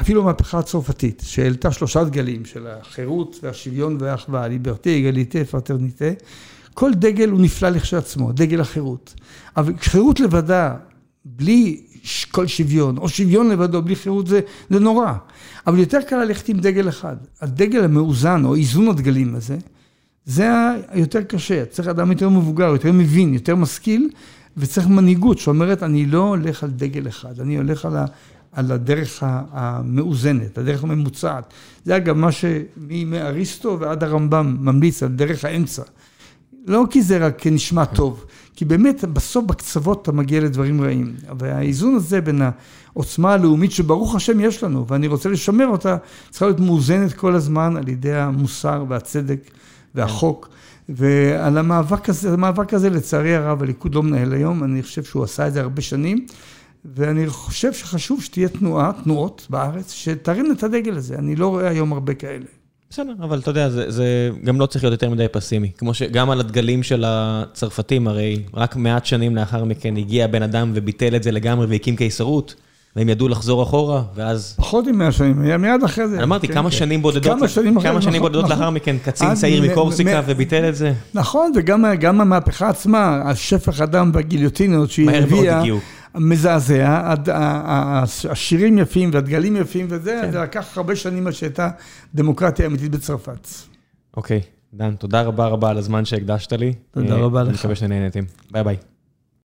אפילו 0.00 0.22
המהפכה 0.22 0.58
הצרפתית, 0.58 1.22
שהעלתה 1.26 1.72
שלושה 1.72 2.04
דגלים 2.04 2.44
של 2.44 2.66
החירות 2.66 3.36
והשוויון 3.42 3.96
והאחווה, 4.00 4.48
ליברטי, 4.48 5.08
אגליטה, 5.08 5.44
פרטרניטה, 5.44 6.10
כל 6.74 6.94
דגל 6.94 7.28
הוא 7.30 7.40
נפלא 7.40 7.68
לכשעצמו, 7.68 8.32
דגל 8.32 8.60
החירות. 8.60 9.14
אבל 9.56 9.72
חירות 9.78 10.20
לבדה, 10.20 10.76
בלי 11.24 11.80
כל 12.30 12.46
שוויון, 12.46 12.98
או 12.98 13.08
שוויון 13.08 13.50
לבדו 13.50 13.82
בלי 13.82 13.96
חירות, 13.96 14.26
זה, 14.26 14.40
זה 14.70 14.80
נורא. 14.80 15.12
אבל 15.66 15.78
יותר 15.78 15.98
קל 16.08 16.24
ללכת 16.24 16.48
עם 16.48 16.58
דגל 16.58 16.88
אחד. 16.88 17.16
הדגל 17.40 17.84
המאוזן, 17.84 18.44
או 18.44 18.54
איזון 18.54 18.88
הדגלים 18.88 19.34
הזה, 19.34 19.56
זה 20.24 20.50
היותר 20.88 21.22
קשה. 21.22 21.64
צריך 21.66 21.88
אדם 21.88 22.12
יותר 22.12 22.28
מבוגר, 22.28 22.68
יותר 22.68 22.92
מבין, 22.92 23.34
יותר 23.34 23.56
משכיל, 23.56 24.10
וצריך 24.56 24.86
מנהיגות 24.86 25.38
שאומרת, 25.38 25.82
אני 25.82 26.06
לא 26.06 26.28
הולך 26.28 26.64
על 26.64 26.70
דגל 26.70 27.08
אחד, 27.08 27.40
אני 27.40 27.56
הולך 27.56 27.84
על. 27.84 27.96
על 28.54 28.72
הדרך 28.72 29.22
המאוזנת, 29.52 30.58
הדרך 30.58 30.84
הממוצעת. 30.84 31.52
זה 31.84 31.96
אגב 31.96 32.16
מה 32.16 32.28
שמאריסטו 32.32 33.76
ועד 33.80 34.04
הרמב"ם 34.04 34.56
ממליץ 34.60 35.02
על 35.02 35.08
דרך 35.08 35.44
האמצע. 35.44 35.82
לא 36.66 36.84
כי 36.90 37.02
זה 37.02 37.26
רק 37.26 37.46
נשמע 37.46 37.84
טוב, 37.84 38.24
כי 38.56 38.64
באמת 38.64 39.04
בסוף 39.04 39.44
בקצוות 39.44 40.02
אתה 40.02 40.12
מגיע 40.12 40.40
לדברים 40.40 40.82
רעים. 40.82 41.14
והאיזון 41.38 41.94
הזה 41.94 42.20
בין 42.20 42.42
העוצמה 42.92 43.32
הלאומית 43.32 43.72
שברוך 43.72 44.14
השם 44.14 44.40
יש 44.40 44.62
לנו, 44.62 44.86
ואני 44.86 45.06
רוצה 45.06 45.28
לשמר 45.28 45.66
אותה, 45.66 45.96
צריכה 46.30 46.46
להיות 46.46 46.60
מאוזנת 46.60 47.12
כל 47.12 47.34
הזמן 47.34 47.76
על 47.76 47.88
ידי 47.88 48.14
המוסר 48.14 48.84
והצדק 48.88 49.50
והחוק. 49.94 50.48
ועל 50.88 51.58
המאבק 51.58 52.08
הזה, 52.08 52.32
המאבק 52.32 52.74
הזה 52.74 52.90
לצערי 52.90 53.34
הרב 53.34 53.62
הליכוד 53.62 53.94
לא 53.94 54.02
מנהל 54.02 54.32
היום, 54.32 54.64
אני 54.64 54.82
חושב 54.82 55.04
שהוא 55.04 55.24
עשה 55.24 55.46
את 55.46 55.52
זה 55.52 55.60
הרבה 55.60 55.82
שנים. 55.82 56.26
ואני 56.84 57.26
חושב 57.26 57.72
שחשוב 57.72 58.22
שתהיה 58.22 58.48
תנועה, 58.48 58.92
תנועות 59.04 59.46
בארץ, 59.50 59.92
שתרים 59.92 60.52
את 60.52 60.62
הדגל 60.62 60.96
הזה. 60.96 61.14
אני 61.18 61.36
לא 61.36 61.48
רואה 61.48 61.68
היום 61.68 61.92
הרבה 61.92 62.14
כאלה. 62.14 62.44
בסדר, 62.90 63.12
אבל 63.20 63.38
אתה 63.38 63.50
יודע, 63.50 63.70
זה, 63.70 63.90
זה 63.90 64.30
גם 64.44 64.60
לא 64.60 64.66
צריך 64.66 64.84
להיות 64.84 64.92
יותר 64.92 65.10
מדי 65.10 65.26
פסימי. 65.32 65.70
כמו 65.78 65.94
שגם 65.94 66.30
על 66.30 66.40
הדגלים 66.40 66.82
של 66.82 67.04
הצרפתים, 67.06 68.08
הרי 68.08 68.42
רק 68.54 68.76
מעט 68.76 69.06
שנים 69.06 69.36
לאחר 69.36 69.64
מכן 69.64 69.96
הגיע 69.96 70.26
בן 70.26 70.42
אדם 70.42 70.72
וביטל 70.74 71.16
את 71.16 71.22
זה 71.22 71.32
לגמרי 71.32 71.66
והקים 71.66 71.96
קיסרות, 71.96 72.54
והם 72.96 73.08
ידעו 73.08 73.28
לחזור 73.28 73.62
אחורה, 73.62 74.02
ואז... 74.14 74.54
פחות 74.56 74.86
ממאה 74.86 75.12
שנים, 75.12 75.42
היה 75.42 75.58
מיד 75.58 75.82
אחרי 75.84 76.08
זה. 76.08 76.22
אמרתי, 76.22 76.48
כן, 76.48 76.54
כמה 76.54 76.70
כן. 76.70 76.76
שנים 76.76 77.02
בודדות, 77.02 77.38
כמה 77.38 77.48
שנים, 77.48 77.80
כמה 77.80 78.02
שנים 78.02 78.14
נכון, 78.14 78.20
בודדות 78.20 78.44
נכון. 78.44 78.58
לאחר 78.58 78.70
מכן, 78.70 78.96
קצין 79.04 79.34
צעיר 79.34 79.62
מקורסיקה 79.62 80.22
וביטל 80.26 80.68
את 80.68 80.76
זה. 80.76 80.92
נכון, 81.14 81.52
וגם 81.56 82.20
המהפכה 82.20 82.68
עצמה, 82.68 83.22
השפך 83.24 83.80
הדם 83.80 84.10
והגיליוטינות 84.14 84.90
שהיא 84.90 85.08
הביאה... 85.08 85.20
מהר 85.26 85.30
מאוד 85.30 85.60
הגיעו. 85.60 85.78
מזעזע, 86.14 87.14
השירים 88.30 88.78
יפים 88.78 89.10
והדגלים 89.12 89.56
יפים 89.56 89.86
וזה, 89.90 90.20
כן. 90.22 90.30
זה 90.32 90.40
לקח 90.40 90.78
הרבה 90.78 90.96
שנים 90.96 91.26
עד 91.26 91.32
שהייתה 91.32 91.70
דמוקרטיה 92.14 92.66
אמיתית 92.66 92.90
בצרפת. 92.90 93.48
אוקיי, 94.16 94.40
דן, 94.74 94.94
תודה 94.94 95.22
רבה 95.22 95.46
רבה 95.46 95.70
על 95.70 95.78
הזמן 95.78 96.04
שהקדשת 96.04 96.52
לי. 96.52 96.72
תודה 96.90 97.14
רבה 97.14 97.42
לך. 97.42 97.48
אני 97.48 97.58
מקווה 97.58 97.74
שנהנתם. 97.74 98.24
ביי 98.50 98.64
ביי. 98.64 98.76